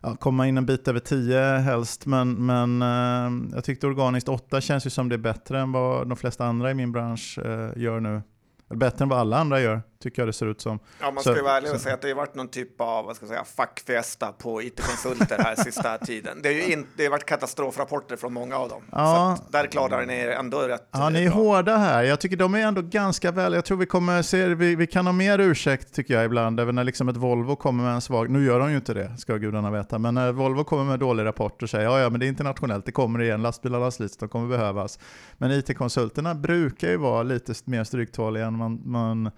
ja, 0.00 0.16
komma 0.16 0.48
in 0.48 0.58
en 0.58 0.66
bit 0.66 0.88
över 0.88 1.00
10 1.00 1.58
helst, 1.58 2.06
men, 2.06 2.46
men 2.46 2.82
eh, 2.82 3.54
jag 3.54 3.64
tyckte 3.64 3.86
organiskt 3.86 4.28
8 4.28 4.60
känns 4.60 4.86
ju 4.86 4.90
som 4.90 5.08
det 5.08 5.14
är 5.14 5.18
bättre 5.18 5.60
än 5.60 5.72
vad 5.72 6.08
de 6.08 6.16
flesta 6.16 6.44
andra 6.44 6.70
i 6.70 6.74
min 6.74 6.92
bransch 6.92 7.38
eh, 7.38 7.70
gör 7.76 8.00
nu. 8.00 8.22
Bättre 8.68 9.02
än 9.02 9.08
vad 9.08 9.18
alla 9.18 9.38
andra 9.38 9.60
gör, 9.60 9.82
tycker 10.02 10.22
jag 10.22 10.28
det 10.28 10.32
ser 10.32 10.46
ut 10.46 10.60
som. 10.60 10.78
Ja, 11.00 11.10
man 11.10 11.22
ska 11.22 11.36
ju 11.36 11.42
vara 11.42 11.56
ärlig 11.56 11.72
och 11.72 11.80
säga 11.80 11.94
att 11.94 12.02
det 12.02 12.08
har 12.08 12.14
varit 12.14 12.34
någon 12.34 12.48
typ 12.48 12.80
av 12.80 13.04
vad 13.04 13.16
ska 13.16 13.24
jag 13.24 13.30
säga, 13.30 13.44
fackfesta 13.44 14.32
på 14.32 14.62
it-konsulter 14.62 15.38
här 15.38 15.54
sista 15.54 15.98
tiden. 16.06 16.42
Det, 16.42 16.48
är 16.48 16.52
ju 16.52 16.72
in, 16.72 16.86
det 16.96 17.04
har 17.04 17.10
varit 17.10 17.26
katastrofrapporter 17.26 18.16
från 18.16 18.32
många 18.32 18.56
av 18.56 18.68
dem. 18.68 18.82
Ja. 18.92 19.38
Så 19.38 19.52
där 19.52 19.66
klarar 19.66 20.06
ni 20.06 20.14
er 20.14 20.28
ändå 20.28 20.58
rätt 20.58 20.88
Ja, 20.90 21.08
ni 21.08 21.24
är 21.24 21.30
bra. 21.30 21.38
hårda 21.38 21.76
här. 21.76 22.02
Jag 22.02 22.20
tycker 22.20 22.36
de 22.36 22.54
är 22.54 22.58
ändå 22.58 22.82
ganska 22.82 23.30
väl. 23.30 23.52
Jag 23.52 23.64
tror 23.64 23.78
vi 23.78 23.86
kommer 23.86 24.22
se, 24.22 24.46
vi, 24.54 24.76
vi 24.76 24.86
kan 24.86 25.06
ha 25.06 25.12
mer 25.12 25.38
ursäkt 25.38 25.94
tycker 25.94 26.14
jag 26.14 26.24
ibland, 26.24 26.60
även 26.60 26.74
när 26.74 26.84
liksom 26.84 27.08
ett 27.08 27.16
Volvo 27.16 27.56
kommer 27.56 27.84
med 27.84 27.94
en 27.94 28.00
svag, 28.00 28.30
nu 28.30 28.44
gör 28.44 28.58
de 28.60 28.70
ju 28.70 28.76
inte 28.76 28.94
det, 28.94 29.16
ska 29.18 29.36
gudarna 29.36 29.70
veta, 29.70 29.98
men 29.98 30.14
när 30.14 30.32
Volvo 30.32 30.64
kommer 30.64 30.84
med 30.84 30.98
dålig 31.00 31.24
rapport 31.24 31.62
och 31.62 31.70
säger 31.70 31.84
ja, 31.84 32.00
ja, 32.00 32.10
men 32.10 32.20
det 32.20 32.26
är 32.26 32.28
internationellt, 32.28 32.86
det 32.86 32.92
kommer 32.92 33.22
igen, 33.22 33.42
lastbilarna 33.42 33.90
slits, 33.90 34.16
de 34.16 34.28
kommer 34.28 34.48
behövas. 34.48 34.98
Men 35.38 35.50
it-konsulterna 35.50 36.34
brukar 36.34 36.88
ju 36.88 36.96
vara 36.96 37.22
lite 37.22 37.54
mer 37.64 37.84
stryktåliga 37.84 38.50
än 38.54 38.58
man, 38.58 38.80
man 38.84 39.30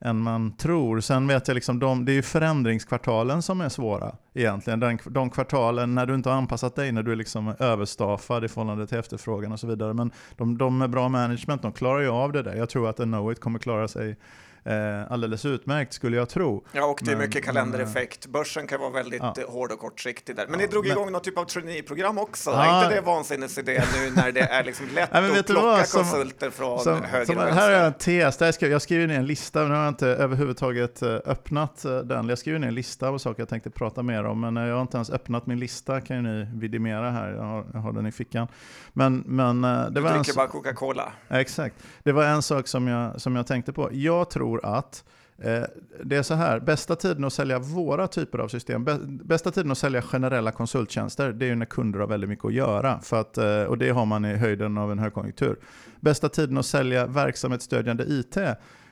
än 0.00 0.20
man 0.20 0.52
tror. 0.52 1.00
Sen 1.00 1.26
vet 1.26 1.48
jag 1.48 1.54
liksom, 1.54 1.78
de, 1.78 2.04
det 2.04 2.12
är 2.12 2.14
ju 2.14 2.22
förändringskvartalen 2.22 3.42
som 3.42 3.60
är 3.60 3.68
svåra 3.68 4.16
egentligen. 4.34 4.80
Den, 4.80 4.98
de 5.04 5.30
kvartalen 5.30 5.94
när 5.94 6.06
du 6.06 6.14
inte 6.14 6.28
har 6.28 6.36
anpassat 6.36 6.76
dig, 6.76 6.92
när 6.92 7.02
du 7.02 7.12
är 7.12 7.16
liksom 7.16 7.54
överstaffad 7.58 8.44
i 8.44 8.48
förhållande 8.48 8.86
till 8.86 8.98
efterfrågan 8.98 9.52
och 9.52 9.60
så 9.60 9.66
vidare. 9.66 9.94
Men 9.94 10.10
de, 10.36 10.58
de 10.58 10.78
med 10.78 10.90
bra 10.90 11.08
management, 11.08 11.62
de 11.62 11.72
klarar 11.72 12.00
ju 12.00 12.08
av 12.08 12.32
det 12.32 12.42
där. 12.42 12.54
Jag 12.54 12.68
tror 12.68 12.88
att 12.88 13.00
en 13.00 13.08
Knowit 13.08 13.40
kommer 13.40 13.58
klara 13.58 13.88
sig 13.88 14.16
eh, 14.64 15.12
alldeles 15.12 15.44
utmärkt 15.44 15.92
skulle 15.92 16.16
jag 16.16 16.28
tro. 16.28 16.64
Ja, 16.72 16.84
och 16.84 17.00
det 17.02 17.10
är 17.10 17.16
men, 17.16 17.26
mycket 17.26 17.44
kalendereffekt. 17.44 18.26
Börsen 18.26 18.66
kan 18.66 18.80
vara 18.80 18.90
väldigt 18.90 19.22
ja. 19.22 19.34
hård 19.48 19.72
och 19.72 19.78
kortsiktig 19.78 20.36
där. 20.36 20.46
Men 20.46 20.58
ni 20.58 20.66
drog 20.66 20.84
men, 20.84 20.92
igång 20.92 21.12
någon 21.12 21.22
typ 21.22 21.38
av 21.38 21.44
traineeprogram 21.44 22.18
också. 22.18 22.50
Ja, 22.50 22.64
är 22.64 22.84
inte 22.84 22.94
det 22.94 23.00
vansinnesidé 23.00 23.82
nu 23.96 24.10
när 24.10 24.32
det 24.32 24.40
är 24.40 24.64
liksom 24.64 24.86
lätt 24.94 25.10
nej, 25.12 25.38
att 25.38 25.46
plocka 25.46 25.84
som, 25.84 26.02
konsulter 26.02 26.50
från 26.50 26.80
som, 26.80 27.02
höger 27.02 27.24
som, 27.24 27.36
vänster? 27.36 27.54
Här 27.54 27.70
är 27.70 27.86
en 27.86 27.92
tes. 27.92 28.36
Där 28.36 28.52
skrev, 28.52 28.70
jag 28.70 28.82
skriver 28.82 29.06
ner 29.06 29.18
en 29.18 29.26
lista, 29.26 29.64
nu 29.64 29.74
har 29.74 29.82
jag 29.82 29.88
inte 29.88 30.06
överhuvudtaget 30.06 31.02
eh, 31.02 31.14
öppnat 31.24 31.84
eh, 31.84 31.98
den. 31.98 32.28
Jag 32.28 32.38
skriver 32.38 32.58
ner 32.58 32.68
en 32.68 32.74
lista 32.74 33.08
av 33.08 33.18
saker 33.18 33.42
jag 33.42 33.48
tänkte 33.48 33.70
prata 33.70 34.02
mer 34.02 34.24
om, 34.24 34.40
men 34.40 34.56
jag 34.56 34.74
har 34.74 34.82
inte 34.82 34.96
ens 34.96 35.10
öppnat 35.10 35.46
min 35.46 35.58
lista 35.58 36.00
kan 36.00 36.16
ju 36.16 36.22
ni 36.22 36.46
vidimera 36.54 37.10
här. 37.10 37.30
Jag 37.30 37.42
har, 37.42 37.66
jag 37.72 37.80
har 37.80 37.92
den 37.92 38.06
i 38.06 38.12
fickan. 38.12 38.48
Men, 38.92 39.24
men, 39.26 39.64
eh, 39.64 39.70
det 39.70 39.90
du 39.90 40.00
var 40.00 40.10
dricker 40.14 40.32
en, 40.32 40.36
bara 40.36 40.48
Coca-Cola. 40.48 41.12
Exakt. 41.28 41.74
Det 42.02 42.12
var 42.12 42.24
en 42.24 42.42
sak 42.42 42.68
som 42.68 42.88
jag, 42.88 43.20
som 43.20 43.36
jag 43.36 43.46
tänkte 43.46 43.72
på. 43.72 43.88
Jag 43.92 44.30
tror 44.30 44.49
tror 44.50 44.76
att 44.76 45.04
eh, 45.38 45.62
det 46.04 46.16
är 46.16 46.22
så 46.22 46.34
här, 46.34 46.60
bästa 46.60 46.96
tiden 46.96 47.24
att 47.24 47.32
sälja 47.32 47.58
våra 47.58 48.06
typer 48.06 48.38
av 48.38 48.48
system, 48.48 48.86
bästa 49.24 49.50
tiden 49.50 49.70
att 49.70 49.78
sälja 49.78 50.02
generella 50.02 50.52
konsulttjänster, 50.52 51.32
det 51.32 51.46
är 51.46 51.48
ju 51.48 51.54
när 51.54 51.66
kunder 51.66 52.00
har 52.00 52.06
väldigt 52.06 52.30
mycket 52.30 52.44
att 52.44 52.52
göra. 52.52 53.00
För 53.00 53.20
att, 53.20 53.38
eh, 53.38 53.62
och 53.62 53.78
det 53.78 53.90
har 53.90 54.06
man 54.06 54.24
i 54.24 54.36
höjden 54.36 54.78
av 54.78 54.92
en 54.92 54.98
högkonjunktur. 54.98 55.56
Bästa 56.00 56.28
tiden 56.28 56.58
att 56.58 56.66
sälja 56.66 57.06
verksamhetsstödjande 57.06 58.04
IT, 58.04 58.36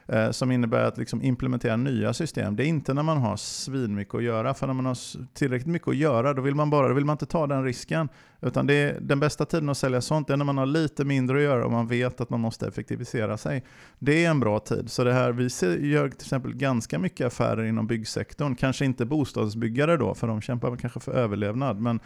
eh, 0.09 0.31
som 0.31 0.53
innebär 0.53 0.85
att 0.85 0.99
liksom 0.99 1.23
implementera 1.23 1.77
nya 1.77 2.13
system. 2.13 2.57
Det 2.57 2.65
är 2.65 2.67
inte 2.67 2.95
när 2.95 3.03
man 3.03 3.19
har 3.19 3.37
svinmycket 3.37 4.15
att 4.15 4.23
göra, 4.23 4.55
för 4.55 4.67
när 4.67 4.75
man 4.75 4.87
har 4.87 4.99
tillräckligt 5.35 5.73
mycket 5.73 5.89
att 5.89 5.97
göra, 5.97 6.35
då 6.35 6.43
vill 6.43 6.55
man 6.55 6.71
bara, 6.71 6.89
då 6.89 6.95
vill 6.95 7.05
man 7.05 7.15
inte 7.15 7.27
ta 7.27 7.47
den 7.47 7.65
risken. 7.65 8.09
Utan 8.41 8.67
det 8.67 8.75
är, 8.75 9.01
den 9.01 9.21
bästa 9.21 9.45
tiden 9.45 9.69
att 9.69 9.79
sälja 9.79 10.01
sånt 10.01 10.31
är 10.31 10.37
när 10.37 10.45
man 10.45 10.59
har 10.59 10.67
lite 10.67 11.05
mindre 11.05 11.37
att 11.37 11.43
göra 11.43 11.65
och 11.65 11.73
man 11.73 11.87
vet 11.87 12.21
att 12.21 12.31
man 12.31 12.41
måste 12.41 12.69
effektivisera 12.69 13.37
sig. 13.37 13.65
Det 13.99 14.25
är 14.25 14.31
en 14.31 14.41
bra 14.41 14.59
tid. 14.59 14.91
Så 14.91 15.05
det 15.05 15.13
här, 15.13 15.33
vi 15.33 15.51
ser, 15.51 15.77
gör 15.77 16.09
till 16.09 16.27
exempel 16.27 16.55
ganska 16.55 16.99
mycket 16.99 17.27
affärer 17.27 17.65
inom 17.65 17.87
byggsektorn. 17.87 18.55
Kanske 18.55 18.85
inte 18.85 19.05
bostadsbyggare 19.05 19.97
då, 19.97 20.15
för 20.15 20.27
de 20.27 20.41
kämpar 20.41 20.77
kanske 20.77 21.01
för 21.01 21.13
överlevnad. 21.13 21.81
Men 21.81 22.01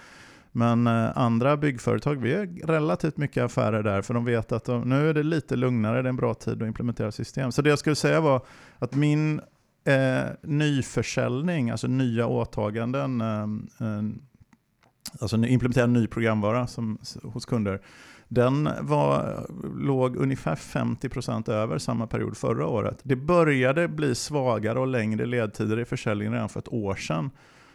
men 0.52 0.86
eh, 0.86 1.18
andra 1.18 1.56
byggföretag, 1.56 2.14
vi 2.14 2.30
gör 2.30 2.66
relativt 2.66 3.16
mycket 3.16 3.44
affärer 3.44 3.82
där, 3.82 4.02
för 4.02 4.14
de 4.14 4.24
vet 4.24 4.52
att 4.52 4.64
de, 4.64 4.88
nu 4.88 5.10
är 5.10 5.14
det 5.14 5.22
lite 5.22 5.56
lugnare, 5.56 6.02
det 6.02 6.06
är 6.06 6.08
en 6.08 6.16
bra 6.16 6.34
tid 6.34 6.62
att 6.62 6.66
implementera 6.66 7.12
system. 7.12 7.52
Så 7.52 7.62
det 7.62 7.70
jag 7.70 7.78
skulle 7.78 7.96
säga 7.96 8.20
var 8.20 8.42
att 8.78 8.94
min 8.94 9.40
eh, 9.84 10.24
nyförsäljning, 10.42 11.70
alltså 11.70 11.86
nya 11.86 12.26
åtaganden, 12.26 13.20
eh, 13.20 13.42
eh, 13.88 14.02
alltså 15.20 15.36
implementera 15.36 15.86
ny 15.86 16.06
programvara 16.06 16.66
som, 16.66 16.98
hos 17.22 17.46
kunder, 17.46 17.80
den 18.28 18.68
var, 18.80 19.40
låg 19.78 20.16
ungefär 20.16 20.54
50% 20.54 21.50
över 21.50 21.78
samma 21.78 22.06
period 22.06 22.36
förra 22.36 22.66
året. 22.66 23.00
Det 23.02 23.16
började 23.16 23.88
bli 23.88 24.14
svagare 24.14 24.78
och 24.78 24.86
längre 24.86 25.26
ledtider 25.26 25.78
i 25.80 25.84
försäljningen 25.84 26.32
redan 26.32 26.48
för 26.48 26.60
ett 26.60 26.72
år 26.72 26.94
sedan. 26.94 27.30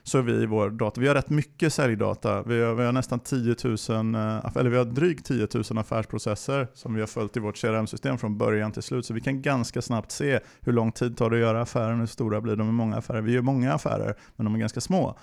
Så 0.08 0.22
vi, 0.22 0.46
vår 0.46 0.70
data, 0.70 1.02
vi 1.02 1.08
har 1.08 1.16
rätt 1.16 1.30
mycket 1.30 1.74
säljdata. 1.74 2.44
Vi 2.44 2.62
har, 2.62 2.74
vi 2.74 2.86
har 2.86 2.92
nästan 2.92 3.20
10 3.20 3.56
000, 3.64 4.16
eh, 4.16 4.58
eller 4.58 4.70
vi 4.70 4.78
har 4.78 4.86
drygt 4.86 5.26
10 5.26 5.48
000 5.54 5.64
affärsprocesser 5.78 6.68
som 6.74 6.94
vi 6.94 7.00
har 7.00 7.08
följt 7.08 7.38
i 7.38 7.40
vårt 7.40 7.58
CRM-system 7.58 8.18
från 8.18 8.38
början 8.38 8.72
till 8.72 8.84
slut. 8.84 9.06
Så 9.06 9.14
vi 9.14 9.22
kan 9.22 9.42
ganska 9.42 9.82
snabbt 9.82 10.12
se 10.12 10.40
hur 10.62 10.74
lång 10.74 10.92
tid 10.92 11.18
tar 11.18 11.30
det 11.30 11.36
att 11.36 11.42
göra 11.42 11.62
affären, 11.62 12.00
hur 12.00 12.08
stora 12.08 12.42
blir 12.42 12.56
de 12.56 12.70
i 12.70 12.72
många 12.72 12.98
affärer. 12.98 13.22
Vi 13.22 13.32
gör 13.32 13.42
många 13.42 13.74
affärer, 13.74 14.16
men 14.36 14.46
de 14.46 14.56
är 14.56 14.60
ganska 14.60 14.82
små. 14.82 15.18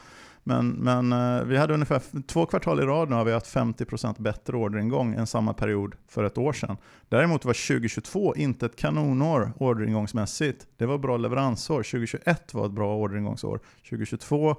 Men, 0.44 0.68
men 0.68 1.12
eh, 1.12 1.44
vi 1.44 1.56
hade 1.56 1.74
ungefär 1.74 2.22
två 2.26 2.46
kvartal 2.46 2.80
i 2.80 2.82
rad 2.82 3.10
nu 3.10 3.14
har 3.14 3.24
vi 3.24 3.32
haft 3.32 3.54
50% 3.54 4.22
bättre 4.22 4.56
orderingång 4.56 5.14
än 5.14 5.26
samma 5.26 5.54
period 5.54 5.94
för 6.08 6.24
ett 6.24 6.38
år 6.38 6.52
sedan. 6.52 6.76
Däremot 7.08 7.44
var 7.44 7.68
2022 7.68 8.34
inte 8.36 8.66
ett 8.66 8.76
kanonår 8.76 9.52
orderingångsmässigt. 9.58 10.66
Det 10.76 10.86
var 10.86 10.98
bra 10.98 11.16
leveransår. 11.16 11.82
2021 11.82 12.54
var 12.54 12.66
ett 12.66 12.72
bra 12.72 12.96
orderingångsår. 12.96 13.60
2022 13.90 14.56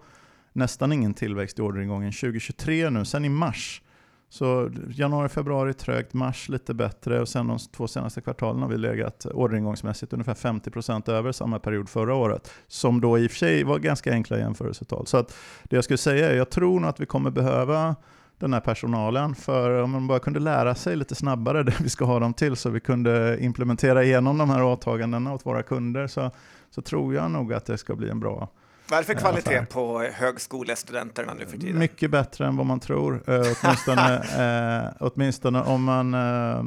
nästan 0.54 0.92
ingen 0.92 1.14
tillväxt 1.14 1.60
i 1.60 1.62
orderingången. 1.62 2.12
2023 2.12 2.90
nu, 2.90 3.06
sen 3.06 3.26
i 3.26 3.30
mars 3.30 3.82
så 4.30 4.69
januari, 4.89 5.30
februari 5.30 5.73
trögt, 5.73 6.13
mars 6.13 6.49
lite 6.49 6.73
bättre 6.73 7.21
och 7.21 7.30
sen 7.30 7.47
de 7.47 7.57
två 7.57 7.88
senaste 7.88 8.21
kvartalen 8.21 8.61
har 8.61 8.69
vi 8.69 8.78
legat 8.78 9.26
orderingångsmässigt 9.26 10.13
ungefär 10.13 10.34
50% 10.34 11.09
över 11.09 11.32
samma 11.32 11.59
period 11.59 11.89
förra 11.89 12.15
året. 12.15 12.51
Som 12.67 13.01
då 13.01 13.19
i 13.19 13.28
och 13.28 13.32
för 13.32 13.38
sig 13.38 13.63
var 13.63 13.80
ganska 13.80 14.11
enkla 14.11 14.38
jämförelsetal. 14.38 15.07
Så 15.07 15.17
att 15.17 15.36
det 15.63 15.76
jag 15.76 15.84
skulle 15.84 15.97
säga 15.97 16.32
är, 16.32 16.36
jag 16.36 16.49
tror 16.49 16.80
nog 16.80 16.89
att 16.89 16.99
vi 16.99 17.05
kommer 17.05 17.32
behöva 17.32 17.95
den 18.39 18.53
här 18.53 18.59
personalen. 18.59 19.36
För 19.36 19.82
om 19.82 19.91
man 19.91 20.07
bara 20.07 20.19
kunde 20.19 20.39
lära 20.39 20.76
sig 20.76 20.95
lite 20.95 21.15
snabbare 21.15 21.63
det 21.63 21.82
vi 21.82 21.89
ska 21.89 22.05
ha 22.05 22.19
dem 22.19 22.34
till 22.34 22.55
så 22.55 22.69
vi 22.69 22.80
kunde 22.80 23.38
implementera 23.39 24.03
igenom 24.03 24.38
de 24.38 24.49
här 24.49 24.63
åtagandena 24.63 25.34
åt 25.34 25.45
våra 25.45 25.63
kunder 25.63 26.07
så, 26.07 26.32
så 26.69 26.82
tror 26.82 27.15
jag 27.15 27.32
nog 27.32 27.53
att 27.53 27.65
det 27.65 27.78
ska 27.78 27.95
bli 27.95 28.09
en 28.09 28.19
bra 28.19 28.49
vad 28.90 28.98
är 28.98 29.04
det 29.04 29.06
för 29.06 29.14
kvalitet 29.14 29.58
affär. 29.58 29.66
på 29.66 30.02
högskolestudenterna 30.14 31.34
nu 31.34 31.46
för 31.46 31.58
tiden? 31.58 31.80
Mycket 31.80 32.12
bättre 32.12 32.46
än 32.48 32.58
vad 32.58 32.66
man 32.66 32.80
tror, 32.80 33.24
eh, 33.28 33.54
åtminstone, 33.62 34.16
eh, 34.86 34.94
åtminstone 35.00 35.62
om 35.62 35.84
man 35.84 36.14
eh, 36.14 36.64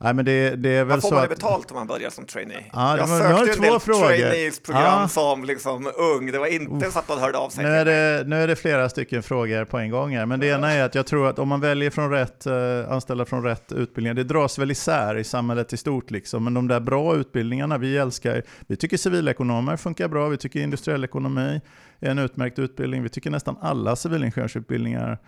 Nej, 0.00 0.14
men 0.14 0.24
det, 0.24 0.56
det 0.56 0.84
Vad 0.84 1.02
får 1.02 1.10
man 1.10 1.22
att... 1.22 1.28
betalt 1.28 1.70
om 1.70 1.76
man 1.76 1.86
börjar 1.86 2.10
som 2.10 2.26
trainee? 2.26 2.64
Ja, 2.72 2.96
jag 2.96 3.06
var, 3.06 3.18
sökte 3.18 3.52
en 3.52 3.70
del 3.70 3.80
frågor. 3.80 4.06
trainees-program 4.06 5.00
ja. 5.00 5.08
som 5.08 5.44
liksom 5.44 5.92
ung, 6.16 6.32
det 6.32 6.38
var 6.38 6.46
inte 6.46 6.86
Uff. 6.86 6.92
så 6.92 6.98
att 6.98 7.08
man 7.08 7.18
hörde 7.18 7.38
av 7.38 7.50
sig. 7.50 7.64
Nu 7.64 7.70
är, 7.70 7.84
det, 7.84 8.28
nu 8.28 8.36
är 8.36 8.48
det 8.48 8.56
flera 8.56 8.88
stycken 8.88 9.22
frågor 9.22 9.64
på 9.64 9.78
en 9.78 9.90
gång 9.90 10.16
här, 10.16 10.26
men 10.26 10.40
det 10.40 10.46
ena 10.46 10.72
är 10.72 10.84
att 10.84 10.94
jag 10.94 11.06
tror 11.06 11.28
att 11.28 11.38
om 11.38 11.48
man 11.48 11.60
väljer 11.60 11.90
från 11.90 12.10
rätt, 12.10 12.46
uh, 12.46 12.92
anställda 12.92 13.24
från 13.24 13.42
rätt 13.42 13.72
utbildningar, 13.72 14.14
det 14.14 14.24
dras 14.24 14.58
väl 14.58 14.70
isär 14.70 15.16
i 15.16 15.24
samhället 15.24 15.72
i 15.72 15.76
stort 15.76 16.10
liksom, 16.10 16.44
men 16.44 16.54
de 16.54 16.68
där 16.68 16.80
bra 16.80 17.16
utbildningarna, 17.16 17.78
vi 17.78 17.96
älskar, 17.96 18.42
vi 18.66 18.76
tycker 18.76 18.96
civilekonomer 18.96 19.76
funkar 19.76 20.08
bra, 20.08 20.28
vi 20.28 20.36
tycker 20.36 20.60
industriell 20.60 21.04
ekonomi 21.04 21.60
är 22.00 22.10
en 22.10 22.18
utmärkt 22.18 22.58
utbildning, 22.58 23.02
vi 23.02 23.08
tycker 23.08 23.30
nästan 23.30 23.56
alla 23.60 23.96
civilingenjörsutbildningar 23.96 25.10
Eh, 25.12 25.18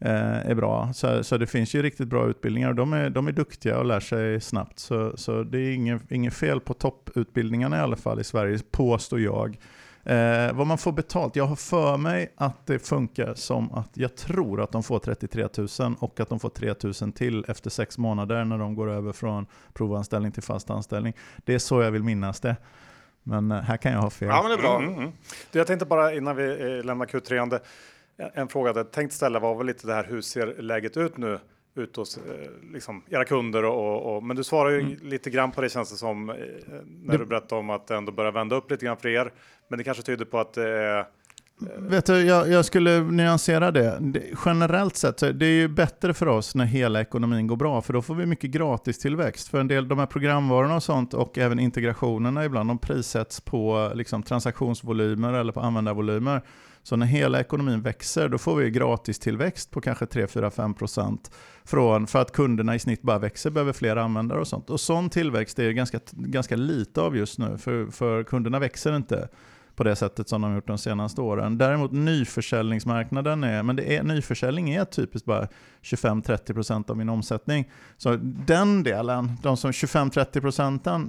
är 0.00 0.54
bra. 0.54 0.92
Så, 0.92 1.24
så 1.24 1.36
det 1.36 1.46
finns 1.46 1.74
ju 1.74 1.82
riktigt 1.82 2.08
bra 2.08 2.28
utbildningar 2.28 2.68
och 2.68 2.74
de 2.74 2.92
är, 2.92 3.10
de 3.10 3.28
är 3.28 3.32
duktiga 3.32 3.78
och 3.78 3.84
lär 3.84 4.00
sig 4.00 4.40
snabbt. 4.40 4.78
Så, 4.78 5.16
så 5.16 5.42
det 5.42 5.58
är 5.58 5.72
inget, 5.72 6.12
inget 6.12 6.34
fel 6.34 6.60
på 6.60 6.74
topputbildningarna 6.74 7.76
i 7.76 7.80
alla 7.80 7.96
fall 7.96 8.20
i 8.20 8.24
Sverige, 8.24 8.58
påstår 8.70 9.20
jag. 9.20 9.58
Eh, 10.04 10.52
vad 10.52 10.66
man 10.66 10.78
får 10.78 10.92
betalt? 10.92 11.36
Jag 11.36 11.44
har 11.44 11.56
för 11.56 11.96
mig 11.96 12.32
att 12.36 12.66
det 12.66 12.78
funkar 12.78 13.34
som 13.34 13.72
att 13.72 13.90
jag 13.94 14.16
tror 14.16 14.60
att 14.62 14.72
de 14.72 14.82
får 14.82 14.98
33 14.98 15.48
000 15.80 15.94
och 15.98 16.20
att 16.20 16.28
de 16.28 16.40
får 16.40 16.48
3 16.48 16.74
000 17.02 17.12
till 17.12 17.44
efter 17.48 17.70
sex 17.70 17.98
månader 17.98 18.44
när 18.44 18.58
de 18.58 18.74
går 18.74 18.90
över 18.90 19.12
från 19.12 19.46
provanställning 19.72 20.32
till 20.32 20.42
fast 20.42 20.70
anställning. 20.70 21.12
Det 21.44 21.54
är 21.54 21.58
så 21.58 21.82
jag 21.82 21.90
vill 21.90 22.02
minnas 22.02 22.40
det. 22.40 22.56
Men 23.22 23.50
eh, 23.50 23.60
här 23.60 23.76
kan 23.76 23.92
jag 23.92 24.00
ha 24.00 24.10
fel. 24.10 24.28
Ja, 24.28 24.42
men 24.42 24.50
det 24.50 24.56
är 24.56 24.62
bra. 24.62 24.78
Mm, 24.78 24.94
mm. 24.94 25.12
Jag 25.52 25.66
tänkte 25.66 25.86
bara 25.86 26.14
innan 26.14 26.36
vi 26.36 26.76
eh, 26.78 26.84
lämnar 26.84 27.06
Q3, 27.06 27.60
en 28.34 28.48
fråga 28.48 28.72
jag 28.76 28.90
tänkt 28.90 29.12
ställa 29.12 29.38
var 29.38 29.54
väl 29.54 29.66
lite 29.66 29.86
det 29.86 29.94
här, 29.94 30.04
hur 30.04 30.20
ser 30.20 30.62
läget 30.62 30.96
ut 30.96 31.16
nu 31.16 31.38
ut 31.74 31.96
hos 31.96 32.16
eh, 32.16 32.72
liksom, 32.72 33.02
era 33.08 33.24
kunder? 33.24 33.64
Och, 33.64 34.16
och, 34.16 34.22
men 34.22 34.36
du 34.36 34.44
svarar 34.44 34.70
ju 34.70 34.80
mm. 34.80 34.98
lite 35.02 35.30
grann 35.30 35.50
på 35.52 35.60
det 35.60 35.68
känns 35.68 35.90
det 35.90 35.96
som 35.96 36.30
eh, 36.30 36.36
när 36.84 37.12
det... 37.12 37.18
du 37.18 37.26
berättar 37.26 37.56
om 37.56 37.70
att 37.70 37.86
det 37.86 37.96
ändå 37.96 38.12
börjar 38.12 38.32
vända 38.32 38.56
upp 38.56 38.70
lite 38.70 38.84
grann 38.84 38.96
för 38.96 39.08
er. 39.08 39.32
Men 39.68 39.78
det 39.78 39.84
kanske 39.84 40.02
tyder 40.02 40.24
på 40.24 40.38
att 40.38 40.52
det 40.52 40.68
är 40.68 40.98
eh, 40.98 41.04
Vet 41.78 42.06
du, 42.06 42.26
jag, 42.26 42.48
jag, 42.48 42.64
skulle 42.64 43.00
nyansera 43.00 43.70
det. 43.70 43.98
det. 44.00 44.22
Generellt 44.44 44.96
sett 44.96 45.18
så 45.18 45.26
är 45.26 45.32
det 45.32 45.46
ju 45.46 45.68
bättre 45.68 46.14
för 46.14 46.26
oss 46.26 46.54
när 46.54 46.64
hela 46.64 47.00
ekonomin 47.00 47.46
går 47.46 47.56
bra, 47.56 47.82
för 47.82 47.92
då 47.92 48.02
får 48.02 48.14
vi 48.14 48.26
mycket 48.26 48.50
gratis 48.50 48.98
tillväxt. 48.98 49.48
För 49.48 49.60
en 49.60 49.68
del, 49.68 49.88
de 49.88 49.98
här 49.98 50.06
programvarorna 50.06 50.76
och 50.76 50.82
sånt 50.82 51.14
och 51.14 51.38
även 51.38 51.58
integrationerna 51.58 52.44
ibland, 52.44 52.70
de 52.70 52.78
prissätts 52.78 53.40
på 53.40 53.92
liksom, 53.94 54.22
transaktionsvolymer 54.22 55.32
eller 55.32 55.52
på 55.52 55.60
användarvolymer. 55.60 56.42
Så 56.82 56.96
när 56.96 57.06
hela 57.06 57.40
ekonomin 57.40 57.82
växer, 57.82 58.28
då 58.28 58.38
får 58.38 58.56
vi 58.56 58.70
gratis 58.70 59.18
tillväxt 59.18 59.70
på 59.70 59.80
kanske 59.80 60.04
3-4-5% 60.04 61.30
från, 61.64 62.06
för 62.06 62.18
att 62.18 62.32
kunderna 62.32 62.74
i 62.74 62.78
snitt 62.78 63.02
bara 63.02 63.18
växer, 63.18 63.50
behöver 63.50 63.72
fler 63.72 63.96
användare 63.96 64.40
och 64.40 64.48
sånt. 64.48 64.70
Och 64.70 64.80
sån 64.80 65.10
tillväxt 65.10 65.58
är 65.58 65.64
det 65.64 65.72
ganska, 65.72 66.00
ganska 66.10 66.56
lite 66.56 67.00
av 67.00 67.16
just 67.16 67.38
nu, 67.38 67.58
för, 67.58 67.86
för 67.86 68.24
kunderna 68.24 68.58
växer 68.58 68.96
inte 68.96 69.28
på 69.80 69.84
det 69.84 69.96
sättet 69.96 70.28
som 70.28 70.42
de 70.42 70.48
har 70.48 70.54
gjort 70.54 70.66
de 70.66 70.78
senaste 70.78 71.20
åren. 71.20 71.58
Däremot 71.58 71.92
nyförsäljningsmarknaden 71.92 73.44
är, 73.44 73.62
men 73.62 73.76
det 73.76 73.96
är, 73.96 74.02
nyförsäljning 74.02 74.70
är 74.70 74.84
typiskt 74.84 75.26
bara 75.26 75.48
25-30% 75.82 76.90
av 76.90 76.96
min 76.96 77.08
omsättning. 77.08 77.70
Så 77.96 78.16
den 78.22 78.82
delen, 78.82 79.36
de 79.42 79.56
som 79.56 79.70
25-30%, 79.70 81.08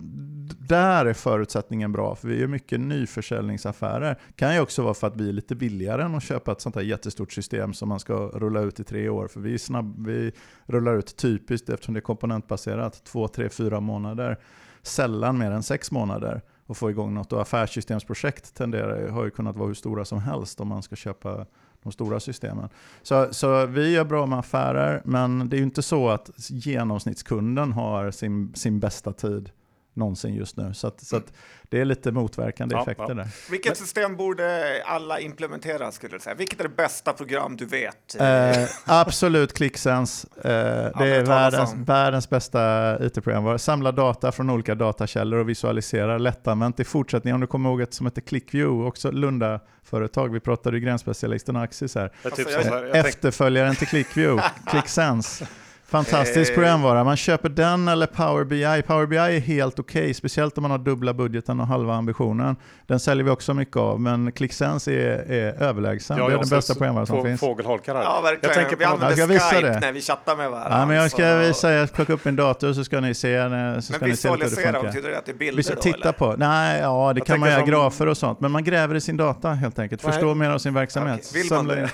där 0.59 1.05
är 1.05 1.13
förutsättningen 1.13 1.91
bra, 1.91 2.15
för 2.15 2.27
vi 2.27 2.39
gör 2.39 2.47
mycket 2.47 2.79
nyförsäljningsaffärer. 2.79 4.19
kan 4.35 4.53
ju 4.53 4.61
också 4.61 4.81
vara 4.83 4.93
för 4.93 5.07
att 5.07 5.17
vi 5.17 5.29
är 5.29 5.33
lite 5.33 5.55
billigare 5.55 6.03
än 6.03 6.15
att 6.15 6.23
köpa 6.23 6.51
ett 6.51 6.61
sånt 6.61 6.75
här 6.75 6.81
jättestort 6.81 7.31
system 7.31 7.73
som 7.73 7.89
man 7.89 7.99
ska 7.99 8.13
rulla 8.13 8.61
ut 8.61 8.79
i 8.79 8.83
tre 8.83 9.09
år. 9.09 9.27
För 9.27 9.39
vi, 9.39 9.59
snabb, 9.59 10.07
vi 10.07 10.31
rullar 10.65 10.95
ut 10.95 11.15
typiskt, 11.15 11.69
eftersom 11.69 11.93
det 11.93 11.99
är 11.99 12.01
komponentbaserat, 12.01 13.03
två, 13.03 13.27
tre, 13.27 13.49
fyra 13.49 13.79
månader. 13.79 14.39
Sällan 14.81 15.37
mer 15.37 15.51
än 15.51 15.63
sex 15.63 15.91
månader 15.91 16.41
och 16.71 16.77
få 16.77 16.89
igång 16.89 17.13
något. 17.13 17.33
Och 17.33 17.41
affärssystemsprojekt 17.41 18.53
tenderar, 18.55 19.09
har 19.09 19.23
ju 19.23 19.31
kunnat 19.31 19.55
vara 19.55 19.67
hur 19.67 19.73
stora 19.73 20.05
som 20.05 20.19
helst 20.19 20.59
om 20.59 20.67
man 20.67 20.83
ska 20.83 20.95
köpa 20.95 21.45
de 21.83 21.91
stora 21.91 22.19
systemen. 22.19 22.69
Så, 23.01 23.27
så 23.31 23.65
vi 23.65 23.91
gör 23.91 24.05
bra 24.05 24.25
med 24.25 24.39
affärer, 24.39 25.01
men 25.05 25.49
det 25.49 25.55
är 25.55 25.57
ju 25.57 25.63
inte 25.63 25.81
så 25.81 26.09
att 26.09 26.29
genomsnittskunden 26.49 27.71
har 27.71 28.11
sin, 28.11 28.55
sin 28.55 28.79
bästa 28.79 29.13
tid 29.13 29.49
någonsin 29.93 30.33
just 30.33 30.57
nu. 30.57 30.73
Så, 30.73 30.87
att, 30.87 31.01
så 31.01 31.15
att 31.15 31.33
det 31.69 31.81
är 31.81 31.85
lite 31.85 32.11
motverkande 32.11 32.75
ja, 32.75 32.81
effekter 32.81 33.05
ja. 33.07 33.13
där. 33.13 33.27
Vilket 33.49 33.77
system 33.77 34.15
borde 34.15 34.75
alla 34.85 35.19
implementera 35.19 35.91
skulle 35.91 36.15
du 36.15 36.19
säga? 36.19 36.35
Vilket 36.35 36.59
är 36.59 36.63
det 36.63 36.75
bästa 36.75 37.13
program 37.13 37.57
du 37.57 37.65
vet? 37.65 38.19
Eh, 38.19 38.69
absolut 38.85 39.53
ClickSense. 39.53 40.27
Eh, 40.35 40.41
det 40.43 41.15
är 41.15 41.25
världens, 41.25 41.73
världens 41.75 42.29
bästa 42.29 43.05
it-program. 43.05 43.59
Samlar 43.59 43.91
data 43.91 44.31
från 44.31 44.49
olika 44.49 44.75
datakällor 44.75 45.39
och 45.39 45.49
visualiserar 45.49 46.19
lättanvänt. 46.19 46.79
I 46.79 46.83
fortsättningen, 46.83 47.35
om 47.35 47.41
du 47.41 47.47
kommer 47.47 47.69
ihåg 47.69 47.81
ett 47.81 47.93
som 47.93 48.05
heter 48.05 48.21
ClickView, 48.21 48.87
också 48.87 49.11
Lunda-företag. 49.11 50.33
Vi 50.33 50.39
pratade 50.39 50.77
ju 50.77 50.83
gränsspecialisten 50.83 51.55
Axis 51.55 51.95
här. 51.95 52.11
Alltså, 52.25 52.41
jag, 52.41 52.97
Efterföljaren 52.97 53.75
till 53.75 53.87
ClickView, 53.87 54.43
ClickSense. 54.71 55.47
Fantastisk 55.91 56.51
eh, 56.51 56.55
programvara. 56.55 57.03
Man 57.03 57.17
köper 57.17 57.49
den 57.49 57.87
eller 57.87 58.07
Power 58.07 58.43
BI. 58.43 58.83
Power 58.87 59.05
BI 59.05 59.17
är 59.17 59.39
helt 59.39 59.79
okej, 59.79 60.01
okay, 60.01 60.13
speciellt 60.13 60.57
om 60.57 60.61
man 60.61 60.71
har 60.71 60.77
dubbla 60.77 61.13
budgeten 61.13 61.59
och 61.59 61.67
halva 61.67 61.93
ambitionen. 61.93 62.55
Den 62.87 62.99
säljer 62.99 63.23
vi 63.23 63.31
också 63.31 63.53
mycket 63.53 63.75
av, 63.77 63.99
men 64.01 64.31
ClickSense 64.31 64.91
är, 64.91 65.31
är 65.31 65.63
överlägsen. 65.63 66.17
Ja, 66.17 66.27
det 66.27 66.33
är 66.33 66.37
den 66.37 66.49
bästa 66.49 66.73
programvaran 66.73 67.07
som 67.07 67.23
finns. 67.23 67.39
Fågelholkar 67.39 67.95
här. 67.95 68.03
Ja, 68.03 68.21
verkligen. 68.21 68.55
Jag 68.55 68.61
tänker 68.61 68.77
vi 68.77 68.85
använder 68.85 69.39
Skype 69.39 69.79
när 69.79 69.91
vi 69.91 70.01
chattar 70.01 70.35
med 70.35 70.51
varandra. 70.51 70.79
Ja, 70.79 70.85
men 70.85 70.95
jag 70.95 71.11
ska 71.11 71.37
visa 71.37 71.73
er, 71.73 71.87
plocka 71.87 72.13
upp 72.13 72.25
min 72.25 72.35
dator 72.35 72.73
så 72.73 72.83
ska 72.83 72.99
ni 72.99 73.13
se. 73.13 73.43
Så 73.43 73.49
men 73.49 73.81
visualisera, 74.09 74.81
betyder 74.81 75.09
det 75.09 75.17
att 75.17 75.25
det 75.25 75.31
är 75.31 75.35
bilder 75.35 75.75
då? 75.75 75.81
Titta 75.81 76.13
på. 76.13 76.35
Nej, 76.37 76.81
ja 76.81 77.13
det 77.13 77.19
jag 77.19 77.27
kan 77.27 77.39
man 77.39 77.49
göra, 77.49 77.59
som... 77.59 77.69
grafer 77.69 78.07
och 78.07 78.17
sånt. 78.17 78.39
Men 78.39 78.51
man 78.51 78.63
gräver 78.63 78.95
i 78.95 79.01
sin 79.01 79.17
data 79.17 79.49
helt 79.49 79.79
enkelt. 79.79 80.01
Förstår 80.01 80.35
mer 80.35 80.49
av 80.49 80.57
sin 80.57 80.73
verksamhet. 80.73 81.29
Okay. 81.29 81.41
Vill 81.41 81.53
man 81.53 81.67
det? 81.67 81.89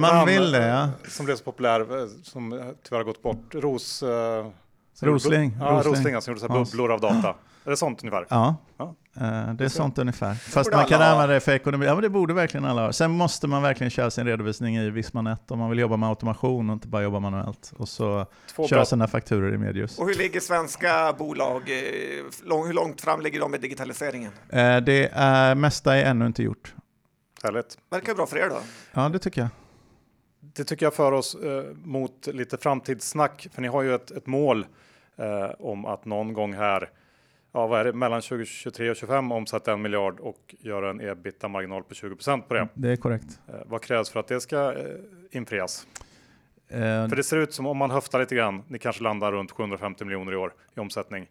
Man 0.00 0.26
vill 0.26 0.52
det, 0.52 0.66
ja. 0.66 0.88
Som 1.08 1.26
blev 1.26 1.36
så 1.36 1.44
populär, 1.44 1.86
som 2.22 2.50
tyvärr 2.82 2.96
har 2.98 3.04
gått 3.04 3.22
bort. 3.22 3.54
Ros... 3.54 4.02
Gjorde 5.02 5.14
Rosling, 5.14 5.56
Ja, 5.60 5.66
Rosling. 5.66 5.92
Rosling, 5.94 6.20
som 6.22 6.30
gjorde 6.32 6.40
så 6.40 6.48
här 6.52 6.64
bubblor 6.64 6.92
av 6.92 7.00
data. 7.00 7.34
Är 7.66 7.70
det 7.70 7.76
sånt 7.76 8.02
ungefär? 8.02 8.26
Ja, 8.30 8.56
Ja. 8.78 8.94
eh, 9.16 9.54
det 9.54 9.64
är 9.64 9.68
sånt 9.68 9.98
ungefär. 9.98 10.34
Fast 10.34 10.72
man 10.72 10.84
kan 10.86 10.96
alla 11.02 11.12
använda 11.12 11.34
det 11.34 11.40
för 11.40 11.52
ekonomi. 11.52 11.86
Ja, 11.86 11.94
men 11.94 12.02
det 12.02 12.08
borde 12.08 12.34
verkligen 12.34 12.64
alla 12.66 12.82
ha. 12.82 12.92
Sen 12.92 13.10
måste 13.10 13.46
man 13.46 13.62
verkligen 13.62 13.90
köra 13.90 14.10
sin 14.10 14.26
redovisning 14.26 14.76
i 14.76 14.90
Vismanet 14.90 15.50
om 15.50 15.58
man 15.58 15.70
vill 15.70 15.78
jobba 15.78 15.96
med 15.96 16.08
automation 16.08 16.70
och 16.70 16.74
inte 16.74 16.88
bara 16.88 17.02
jobba 17.02 17.20
manuellt. 17.20 17.72
Och 17.76 17.88
så 17.88 18.26
Två 18.54 18.68
köra 18.68 18.78
bra 18.78 18.84
sina 18.84 19.08
fakturor 19.08 19.54
i 19.54 19.58
Medius. 19.58 19.98
Och 19.98 20.06
hur 20.06 20.14
ligger 20.14 20.40
svenska 20.40 21.12
bolag? 21.18 21.62
eh, 21.62 22.56
Hur 22.66 22.72
långt 22.72 23.00
fram 23.00 23.20
ligger 23.20 23.40
de 23.40 23.50
med 23.50 23.60
digitaliseringen? 23.60 24.32
Eh, 24.48 24.76
Det 24.76 25.10
är, 25.12 25.54
mesta 25.54 25.96
är 25.96 26.04
ännu 26.04 26.26
inte 26.26 26.42
gjort. 26.42 26.74
Härligt. 27.44 27.78
Verkar 27.90 28.14
bra 28.14 28.26
för 28.26 28.36
er 28.36 28.48
då. 28.48 28.58
Ja, 28.92 29.08
det 29.08 29.18
tycker 29.18 29.40
jag. 29.40 29.50
Det 30.40 30.64
tycker 30.64 30.86
jag 30.86 30.94
för 30.94 31.12
oss 31.12 31.34
eh, 31.34 31.64
mot 31.84 32.26
lite 32.26 32.56
framtidssnack. 32.56 33.48
För 33.52 33.62
ni 33.62 33.68
har 33.68 33.82
ju 33.82 33.94
ett, 33.94 34.10
ett 34.10 34.26
mål 34.26 34.66
eh, 35.16 35.50
om 35.58 35.84
att 35.86 36.04
någon 36.04 36.32
gång 36.32 36.54
här, 36.54 36.90
ja 37.52 37.66
vad 37.66 37.80
är 37.80 37.84
det, 37.84 37.92
mellan 37.92 38.20
2023 38.22 38.90
och 38.90 38.96
2025 38.96 39.32
omsätta 39.32 39.72
en 39.72 39.82
miljard 39.82 40.20
och 40.20 40.54
göra 40.58 40.90
en 40.90 41.00
ebitda-marginal 41.00 41.82
på 41.82 41.94
20 41.94 42.16
på 42.48 42.54
det. 42.54 42.68
Det 42.74 42.88
är 42.92 42.96
korrekt. 42.96 43.40
Eh, 43.48 43.54
vad 43.66 43.82
krävs 43.82 44.10
för 44.10 44.20
att 44.20 44.28
det 44.28 44.40
ska 44.40 44.72
eh, 44.72 44.78
infrias? 45.30 45.86
Eh, 46.68 46.78
För 47.08 47.16
det 47.16 47.24
ser 47.24 47.36
ut 47.36 47.54
som 47.54 47.66
om 47.66 47.76
man 47.76 47.90
höftar 47.90 48.20
lite 48.20 48.34
grann, 48.34 48.62
ni 48.68 48.78
kanske 48.78 49.02
landar 49.02 49.32
runt 49.32 49.50
750 49.50 50.04
miljoner 50.04 50.32
i 50.32 50.36
år 50.36 50.52
i 50.76 50.80
omsättning. 50.80 51.26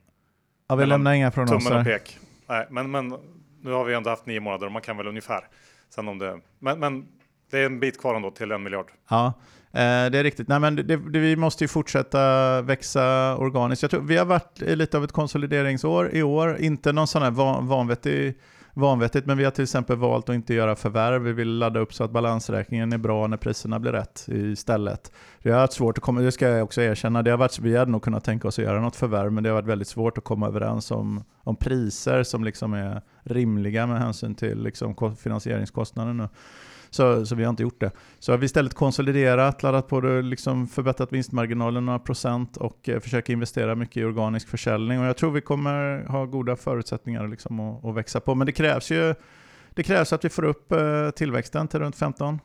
Ja, 0.67 0.75
vi 0.75 0.85
lämnar 0.85 1.13
inga 1.13 1.31
Tummen 1.31 1.53
och 1.55 1.61
prognoser. 1.61 1.83
pek. 1.83 2.19
Nej, 2.47 2.67
men, 2.69 2.91
men 2.91 3.15
nu 3.61 3.71
har 3.71 3.83
vi 3.85 3.93
ändå 3.93 4.09
haft 4.09 4.25
nio 4.25 4.39
månader 4.39 4.65
och 4.65 4.71
man 4.71 4.81
kan 4.81 4.97
väl 4.97 5.07
ungefär. 5.07 5.47
Sen 5.95 6.07
om 6.07 6.19
det, 6.19 6.39
men, 6.59 6.79
men 6.79 7.05
det 7.51 7.59
är 7.59 7.65
en 7.65 7.79
bit 7.79 8.01
kvar 8.01 8.15
ändå 8.15 8.31
till 8.31 8.51
en 8.51 8.63
miljard. 8.63 8.91
Ja, 9.09 9.33
eh, 9.71 10.09
det 10.11 10.19
är 10.19 10.23
riktigt. 10.23 10.47
Nej, 10.47 10.59
men 10.59 10.75
det, 10.75 10.83
det, 10.83 11.19
vi 11.19 11.35
måste 11.35 11.63
ju 11.63 11.67
fortsätta 11.67 12.61
växa 12.61 13.37
organiskt. 13.37 13.81
Jag 13.81 13.91
tror, 13.91 14.01
vi 14.01 14.17
har 14.17 14.25
varit 14.25 14.61
i 14.61 14.75
lite 14.75 14.97
av 14.97 15.03
ett 15.03 15.11
konsolideringsår 15.11 16.15
i 16.15 16.23
år. 16.23 16.57
Inte 16.59 16.91
någon 16.91 17.07
sån 17.07 17.21
här 17.21 17.31
van, 17.31 17.67
vanvettig, 17.67 18.39
vanvettigt, 18.73 19.25
men 19.25 19.37
vi 19.37 19.43
har 19.43 19.51
till 19.51 19.63
exempel 19.63 19.97
valt 19.97 20.29
att 20.29 20.35
inte 20.35 20.53
göra 20.53 20.75
förvärv. 20.75 21.21
Vi 21.21 21.33
vill 21.33 21.57
ladda 21.57 21.79
upp 21.79 21.93
så 21.93 22.03
att 22.03 22.11
balansräkningen 22.11 22.93
är 22.93 22.97
bra 22.97 23.27
när 23.27 23.37
priserna 23.37 23.79
blir 23.79 23.91
rätt 23.91 24.25
istället. 24.27 25.11
Det 25.41 25.51
har 25.51 25.59
varit 25.59 25.73
svårt 25.73 25.97
att 25.97 26.03
komma, 26.03 26.21
det 26.21 26.31
ska 26.31 26.47
jag 26.47 26.63
också 26.63 26.81
erkänna, 26.81 27.21
det 27.21 27.31
har 27.31 27.37
varit, 27.37 27.59
vi 27.59 27.77
hade 27.77 27.91
nog 27.91 28.03
kunnat 28.03 28.23
tänka 28.23 28.47
oss 28.47 28.59
att 28.59 28.65
göra 28.65 28.81
något 28.81 28.95
förvärv, 28.95 29.31
men 29.31 29.43
det 29.43 29.49
har 29.49 29.55
varit 29.55 29.67
väldigt 29.67 29.87
svårt 29.87 30.17
att 30.17 30.23
komma 30.23 30.47
överens 30.47 30.91
om, 30.91 31.23
om 31.37 31.55
priser 31.55 32.23
som 32.23 32.43
liksom 32.43 32.73
är 32.73 33.01
rimliga 33.23 33.87
med 33.87 33.99
hänsyn 33.99 34.35
till 34.35 34.63
liksom 34.63 35.15
finansieringskostnaden 35.15 36.17
nu. 36.17 36.27
Så, 36.93 37.25
så 37.25 37.35
vi 37.35 37.43
har 37.43 37.49
inte 37.49 37.63
gjort 37.63 37.79
det. 37.79 37.91
Så 38.19 38.31
har 38.31 38.37
vi 38.37 38.45
istället 38.45 38.73
konsoliderat, 38.73 39.63
laddat 39.63 39.87
på 39.87 40.01
det, 40.01 40.21
liksom 40.21 40.67
förbättrat 40.67 41.13
vinstmarginalen 41.13 41.85
några 41.85 41.99
procent 41.99 42.57
och 42.57 42.89
eh, 42.89 42.99
försöker 42.99 43.33
investera 43.33 43.75
mycket 43.75 43.97
i 43.97 44.03
organisk 44.03 44.47
försäljning. 44.47 44.99
Och 44.99 45.05
jag 45.05 45.17
tror 45.17 45.31
vi 45.31 45.41
kommer 45.41 46.05
ha 46.05 46.25
goda 46.25 46.55
förutsättningar 46.55 47.27
liksom 47.27 47.59
att, 47.59 47.85
att 47.85 47.95
växa 47.95 48.19
på. 48.19 48.35
Men 48.35 48.45
det 48.45 48.51
krävs 48.51 48.91
ju 48.91 49.15
det 49.75 49.83
krävs 49.83 50.13
att 50.13 50.25
vi 50.25 50.29
får 50.29 50.45
upp 50.45 50.71
eh, 50.71 51.09
tillväxten 51.09 51.67
till 51.67 51.79
runt 51.79 51.95
15 51.95 52.39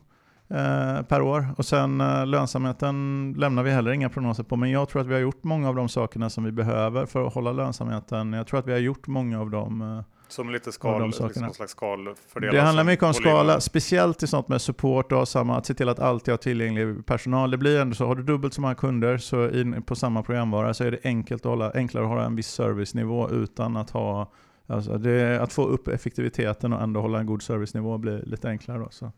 eh, 0.48 1.02
per 1.02 1.20
år. 1.20 1.46
Och 1.56 1.66
sen 1.66 2.00
eh, 2.00 2.26
lönsamheten 2.26 3.34
lämnar 3.38 3.62
vi 3.62 3.70
heller 3.70 3.90
inga 3.90 4.08
prognoser 4.08 4.42
på. 4.42 4.56
Men 4.56 4.70
jag 4.70 4.88
tror 4.88 5.02
att 5.02 5.08
vi 5.08 5.14
har 5.14 5.20
gjort 5.20 5.44
många 5.44 5.68
av 5.68 5.74
de 5.74 5.88
sakerna 5.88 6.30
som 6.30 6.44
vi 6.44 6.52
behöver 6.52 7.06
för 7.06 7.26
att 7.26 7.34
hålla 7.34 7.52
lönsamheten. 7.52 8.32
Jag 8.32 8.46
tror 8.46 8.60
att 8.60 8.66
vi 8.66 8.72
har 8.72 8.78
gjort 8.78 9.06
många 9.06 9.40
av 9.40 9.50
de 9.50 9.82
eh, 9.82 10.04
som 10.28 10.50
lite 10.50 10.72
skal, 10.72 11.06
liksom 11.06 11.30
någon 11.42 11.54
slags 11.54 11.72
skalfördelar. 11.72 12.54
det 12.54 12.60
handlar 12.60 12.84
mycket 12.84 13.02
om 13.02 13.12
volymer. 13.12 13.30
skala, 13.30 13.60
speciellt 13.60 14.22
i 14.22 14.26
sånt 14.26 14.48
med 14.48 14.62
support 14.62 15.12
och 15.12 15.28
samma, 15.28 15.56
att 15.56 15.66
se 15.66 15.74
till 15.74 15.88
att 15.88 15.98
alltid 15.98 16.32
ha 16.32 16.38
tillgänglig 16.38 17.06
personal. 17.06 17.50
Det 17.50 17.56
blir 17.56 17.80
ändå 17.80 17.94
så, 17.94 18.06
har 18.06 18.14
du 18.14 18.22
dubbelt 18.22 18.54
så 18.54 18.60
många 18.60 18.74
kunder 18.74 19.18
så 19.18 19.50
in, 19.50 19.82
på 19.82 19.96
samma 19.96 20.22
programvara 20.22 20.74
så 20.74 20.84
är 20.84 20.90
det 20.90 20.98
enkelt 21.04 21.42
att 21.42 21.50
hålla, 21.50 21.72
enklare 21.74 22.04
att 22.04 22.10
hålla 22.10 22.24
en 22.24 22.36
viss 22.36 22.48
servicenivå 22.48 23.30
utan 23.30 23.76
att 23.76 23.90
ha 23.90 24.32
Alltså 24.70 24.98
det, 24.98 25.42
att 25.42 25.52
få 25.52 25.64
upp 25.64 25.88
effektiviteten 25.88 26.72
och 26.72 26.82
ändå 26.82 27.00
hålla 27.00 27.20
en 27.20 27.26
god 27.26 27.42
servicenivå 27.42 27.98
blir 27.98 28.22
lite 28.26 28.48
enklare. 28.48 28.78
Då, 28.78 28.88
så 28.90 29.12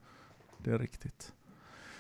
det 0.59 0.71
är 0.71 0.79
riktigt. 0.79 1.33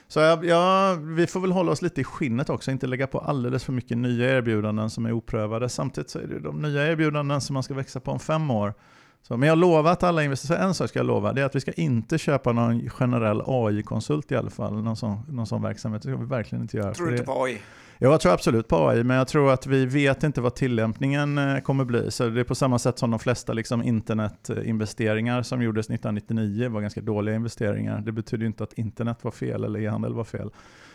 Så 0.08 0.20
ja, 0.20 0.44
ja, 0.44 0.96
vi 1.00 1.26
får 1.26 1.40
väl 1.40 1.52
hålla 1.52 1.72
oss 1.72 1.82
lite 1.82 2.00
i 2.00 2.04
skinnet 2.04 2.50
också, 2.50 2.70
inte 2.70 2.86
lägga 2.86 3.06
på 3.06 3.18
alldeles 3.18 3.64
för 3.64 3.72
mycket 3.72 3.98
nya 3.98 4.36
erbjudanden 4.36 4.90
som 4.90 5.06
är 5.06 5.12
oprövade. 5.12 5.68
Samtidigt 5.68 6.10
så 6.10 6.18
är 6.18 6.26
det 6.26 6.38
de 6.38 6.62
nya 6.62 6.86
erbjudanden 6.86 7.40
som 7.40 7.54
man 7.54 7.62
ska 7.62 7.74
växa 7.74 8.00
på 8.00 8.10
om 8.10 8.20
fem 8.20 8.50
år. 8.50 8.74
Så, 9.22 9.36
men 9.36 9.48
jag 9.48 9.58
lovar 9.58 9.92
att 9.92 10.02
alla 10.02 10.24
investerare, 10.24 10.64
en 10.64 10.74
sak 10.74 10.88
ska 10.88 10.98
jag 10.98 11.06
lova, 11.06 11.32
det 11.32 11.40
är 11.40 11.44
att 11.44 11.56
vi 11.56 11.60
ska 11.60 11.72
inte 11.72 12.18
köpa 12.18 12.52
någon 12.52 12.90
generell 12.90 13.42
AI-konsult 13.46 14.32
i 14.32 14.36
alla 14.36 14.50
fall, 14.50 14.82
någon 14.82 14.96
sån, 14.96 15.22
någon 15.28 15.46
sån 15.46 15.62
verksamhet. 15.62 16.02
Det 16.02 16.08
ska 16.08 16.16
vi 16.16 16.26
verkligen 16.26 16.62
inte 16.62 16.76
göra. 16.76 16.94
Tror 16.94 17.06
du 17.06 17.12
inte 17.12 17.24
på 17.24 17.44
AI? 17.44 17.58
Ja, 18.02 18.10
jag 18.10 18.20
tror 18.20 18.32
absolut 18.32 18.68
på 18.68 18.88
AI, 18.88 19.04
men 19.04 19.16
jag 19.16 19.28
tror 19.28 19.52
att 19.52 19.66
vi 19.66 19.86
vet 19.86 20.22
inte 20.22 20.40
vad 20.40 20.54
tillämpningen 20.54 21.38
eh, 21.38 21.58
kommer 21.58 21.84
bli. 21.84 22.10
Så 22.10 22.28
det 22.28 22.40
är 22.40 22.44
på 22.44 22.54
samma 22.54 22.78
sätt 22.78 22.98
som 22.98 23.10
de 23.10 23.20
flesta 23.20 23.52
liksom, 23.52 23.82
internetinvesteringar 23.82 25.42
som 25.42 25.62
gjordes 25.62 25.86
1999 25.86 26.68
var 26.68 26.80
ganska 26.80 27.00
dåliga 27.00 27.34
investeringar. 27.34 28.00
Det 28.00 28.12
betyder 28.12 28.46
inte 28.46 28.64
att 28.64 28.72
internet 28.72 29.18
var 29.22 29.30
fel 29.30 29.64
eller 29.64 29.80
e-handel 29.80 30.14
var 30.14 30.24
fel. 30.24 30.50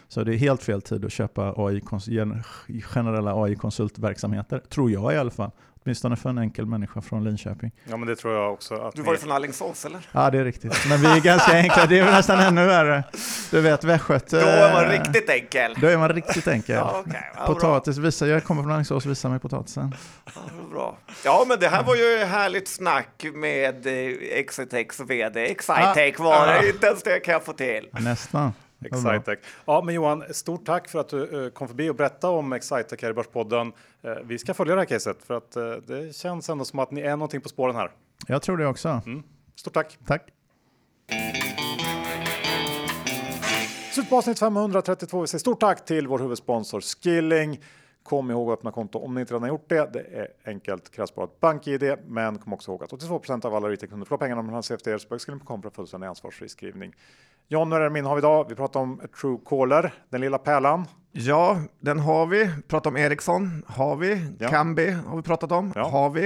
Så 0.07 0.23
det 0.23 0.35
är 0.35 0.37
helt 0.37 0.63
fel 0.63 0.81
tid 0.81 1.05
att 1.05 1.11
köpa 1.11 1.53
AI, 1.57 1.81
generella 2.81 3.43
AI-konsultverksamheter, 3.43 4.59
tror 4.59 4.91
jag 4.91 5.13
i 5.13 5.17
alla 5.17 5.31
fall. 5.31 5.51
Åtminstone 5.85 6.15
för 6.15 6.29
en 6.29 6.37
enkel 6.37 6.65
människa 6.65 7.01
från 7.01 7.23
Linköping. 7.23 7.71
Ja, 7.83 7.97
men 7.97 8.07
det 8.07 8.15
tror 8.15 8.33
jag 8.33 8.53
också 8.53 8.75
att 8.75 8.95
Du 8.95 9.01
ni... 9.01 9.05
var 9.05 9.13
ju 9.13 9.19
från 9.19 9.31
Alingsås 9.31 9.85
eller? 9.85 9.99
Ja, 10.11 10.29
det 10.31 10.37
är 10.39 10.43
riktigt. 10.43 10.85
Men 10.89 11.01
vi 11.01 11.07
är 11.07 11.19
ganska 11.19 11.51
enkla. 11.51 11.85
Det 11.85 11.99
är 11.99 12.03
väl 12.03 12.13
nästan 12.13 12.39
ännu 12.39 12.65
värre. 12.65 13.03
Du 13.51 13.61
vet, 13.61 13.83
västgöte... 13.83 14.41
Då 14.41 14.47
är 14.47 14.73
man 14.73 14.91
riktigt 14.91 15.29
enkel. 15.29 15.75
Då 15.81 15.87
är 15.87 15.97
man 15.97 16.09
riktigt 16.09 16.47
enkel. 16.47 16.75
Ja, 16.75 17.03
bra. 17.35 17.45
Potatis, 17.45 17.97
visa, 17.97 18.27
jag 18.27 18.43
kommer 18.43 18.63
från 18.63 18.71
Alingsås, 18.71 19.05
visa 19.05 19.29
mig 19.29 19.39
potatisen. 19.39 19.95
Ja, 20.25 20.41
bra. 20.71 20.97
Ja, 21.25 21.45
men 21.47 21.59
det 21.59 21.67
här 21.67 21.83
var 21.83 21.95
ju 21.95 22.25
härligt 22.25 22.67
snack 22.67 23.25
med 23.33 23.87
eh, 23.87 23.93
Exitex 24.39 24.99
vd. 24.99 25.45
Excitec 25.45 26.19
var 26.19 26.47
det, 26.47 26.69
inte 26.69 26.87
ens 26.87 27.03
det 27.03 27.19
kan 27.19 27.31
jag 27.31 27.43
få 27.45 27.53
till. 27.53 27.89
Nästan. 27.91 28.53
Excitec. 28.85 29.39
Ja, 29.65 29.81
men 29.85 29.95
Johan, 29.95 30.23
stort 30.31 30.65
tack 30.65 30.89
för 30.89 30.99
att 30.99 31.09
du 31.09 31.45
eh, 31.45 31.49
kom 31.49 31.67
förbi 31.67 31.89
och 31.89 31.95
berättade 31.95 32.37
om 32.37 32.53
Excitec 32.53 33.01
här 33.01 33.09
i 33.09 33.13
Börspodden. 33.13 33.71
Eh, 34.01 34.11
vi 34.23 34.37
ska 34.37 34.53
följa 34.53 34.75
det 34.75 34.81
här 34.81 34.85
caset 34.85 35.23
för 35.23 35.33
att 35.33 35.55
eh, 35.55 35.71
det 35.71 36.15
känns 36.15 36.49
ändå 36.49 36.65
som 36.65 36.79
att 36.79 36.91
ni 36.91 37.01
är 37.01 37.09
någonting 37.17 37.41
på 37.41 37.49
spåren 37.49 37.75
här. 37.75 37.91
Jag 38.27 38.41
tror 38.41 38.57
det 38.57 38.67
också. 38.67 39.01
Stort 39.55 39.73
tack! 39.73 39.97
Tack. 40.07 40.31
Slut 43.91 44.09
på 44.09 44.17
avsnitt 44.17 44.39
532. 44.39 45.21
Vi 45.21 45.27
säger 45.27 45.39
stort 45.39 45.59
tack 45.59 45.85
till 45.85 46.07
vår 46.07 46.19
huvudsponsor 46.19 46.81
Skilling. 46.81 47.59
Kom 48.05 48.31
ihåg 48.31 48.51
att 48.51 48.57
öppna 48.59 48.71
konto 48.71 48.99
om 48.99 49.13
ni 49.13 49.21
inte 49.21 49.33
redan 49.33 49.41
har 49.41 49.49
gjort 49.49 49.69
det. 49.69 49.89
Det 49.93 49.99
är 49.99 50.27
enkelt, 50.45 50.91
krävs 50.91 51.13
BankID, 51.39 51.95
men 52.07 52.37
kom 52.37 52.53
också 52.53 52.71
ihåg 52.71 52.83
att 52.83 52.91
82% 52.91 53.45
av 53.45 53.55
alla 53.55 53.69
retailkunder 53.69 54.05
får 54.05 54.17
pengarna 54.17 54.41
mellan 54.41 54.63
CFD 54.63 54.93
och 54.93 55.01
Skilling.com 55.01 55.61
för 55.61 55.69
fullständig 55.69 56.07
ansvarsfri 56.07 56.49
skrivning. 56.49 56.93
John, 57.47 57.71
hur 57.71 57.79
är 57.79 57.83
det 57.83 57.89
min 57.89 58.05
har 58.05 58.15
vi 58.15 58.19
idag? 58.19 58.45
Vi 58.49 58.55
pratar 58.55 58.79
om 58.79 59.01
Truecaller, 59.21 59.93
den 60.09 60.21
lilla 60.21 60.37
pärlan. 60.37 60.85
Ja, 61.11 61.61
den 61.79 61.99
har 61.99 62.25
vi. 62.25 62.49
Pratat 62.67 62.85
om 62.87 62.97
Ericsson, 62.97 63.63
har 63.67 63.95
vi. 63.95 64.27
Ja. 64.39 64.49
Kambi 64.49 64.89
har 64.89 65.15
vi 65.17 65.21
pratat 65.23 65.51
om, 65.51 65.71
Ja. 65.75 65.87
har 65.89 66.09
vi. 66.09 66.25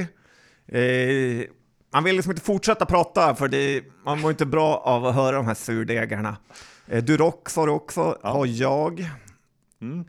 Eh, 0.68 1.48
man 1.94 2.04
vill 2.04 2.16
liksom 2.16 2.32
inte 2.32 2.44
fortsätta 2.44 2.86
prata 2.86 3.36
för 3.36 3.48
det, 3.48 3.84
man 4.06 4.22
mår 4.22 4.32
inte 4.32 4.46
bra 4.46 4.78
av 4.78 5.06
att 5.06 5.16
höra 5.16 5.36
de 5.36 5.46
här 5.48 5.54
surdegarna. 5.54 6.38
Eh, 6.88 7.04
Durox 7.04 7.56
har 7.56 7.68
du 7.68 7.74
också, 7.74 8.18
Ja. 8.24 8.30
har 8.30 8.46
jag. 8.46 9.06
Mm. 9.82 10.06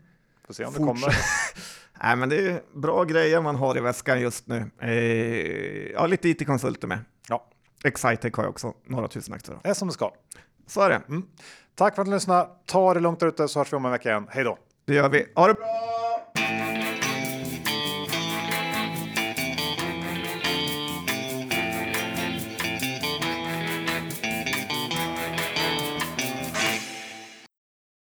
Får 0.51 0.55
se 0.55 0.65
om 0.65 0.73
det 0.73 0.79
kommer. 0.79 1.15
Nej, 2.03 2.15
men 2.15 2.29
det 2.29 2.47
är 2.47 2.61
bra 2.73 3.03
grejer 3.03 3.41
man 3.41 3.55
har 3.55 3.77
i 3.77 3.79
väskan 3.79 4.21
just 4.21 4.47
nu. 4.47 4.71
Eh, 4.81 5.91
ja, 5.91 6.05
lite 6.07 6.29
IT-konsulter 6.29 6.87
med. 6.87 6.99
Ja, 7.29 7.47
Excitec 7.83 8.35
har 8.35 8.43
jag 8.43 8.49
också, 8.49 8.73
några 8.87 9.07
tusen 9.07 9.33
aktier. 9.33 9.59
det 9.63 9.69
är 9.69 9.73
som 9.73 9.87
det 9.87 9.93
ska. 9.93 10.13
Så 10.67 10.81
är 10.81 10.89
det. 10.89 11.01
Tack 11.75 11.95
för 11.95 12.01
att 12.01 12.07
ni 12.07 12.13
lyssnade. 12.13 12.49
Ta 12.65 12.93
det 12.93 12.99
lugnt 12.99 13.19
där 13.19 13.27
ute 13.27 13.47
så 13.47 13.59
hörs 13.59 13.73
vi 13.73 13.77
om 13.77 13.85
en 13.85 13.91
vecka 13.91 14.09
igen. 14.09 14.27
Hej 14.29 14.43
då! 14.43 14.57
Det 14.85 14.93
gör 14.93 15.09
vi. 15.09 15.25
Ha 15.35 15.47
det 15.47 15.53
bra! 15.53 16.00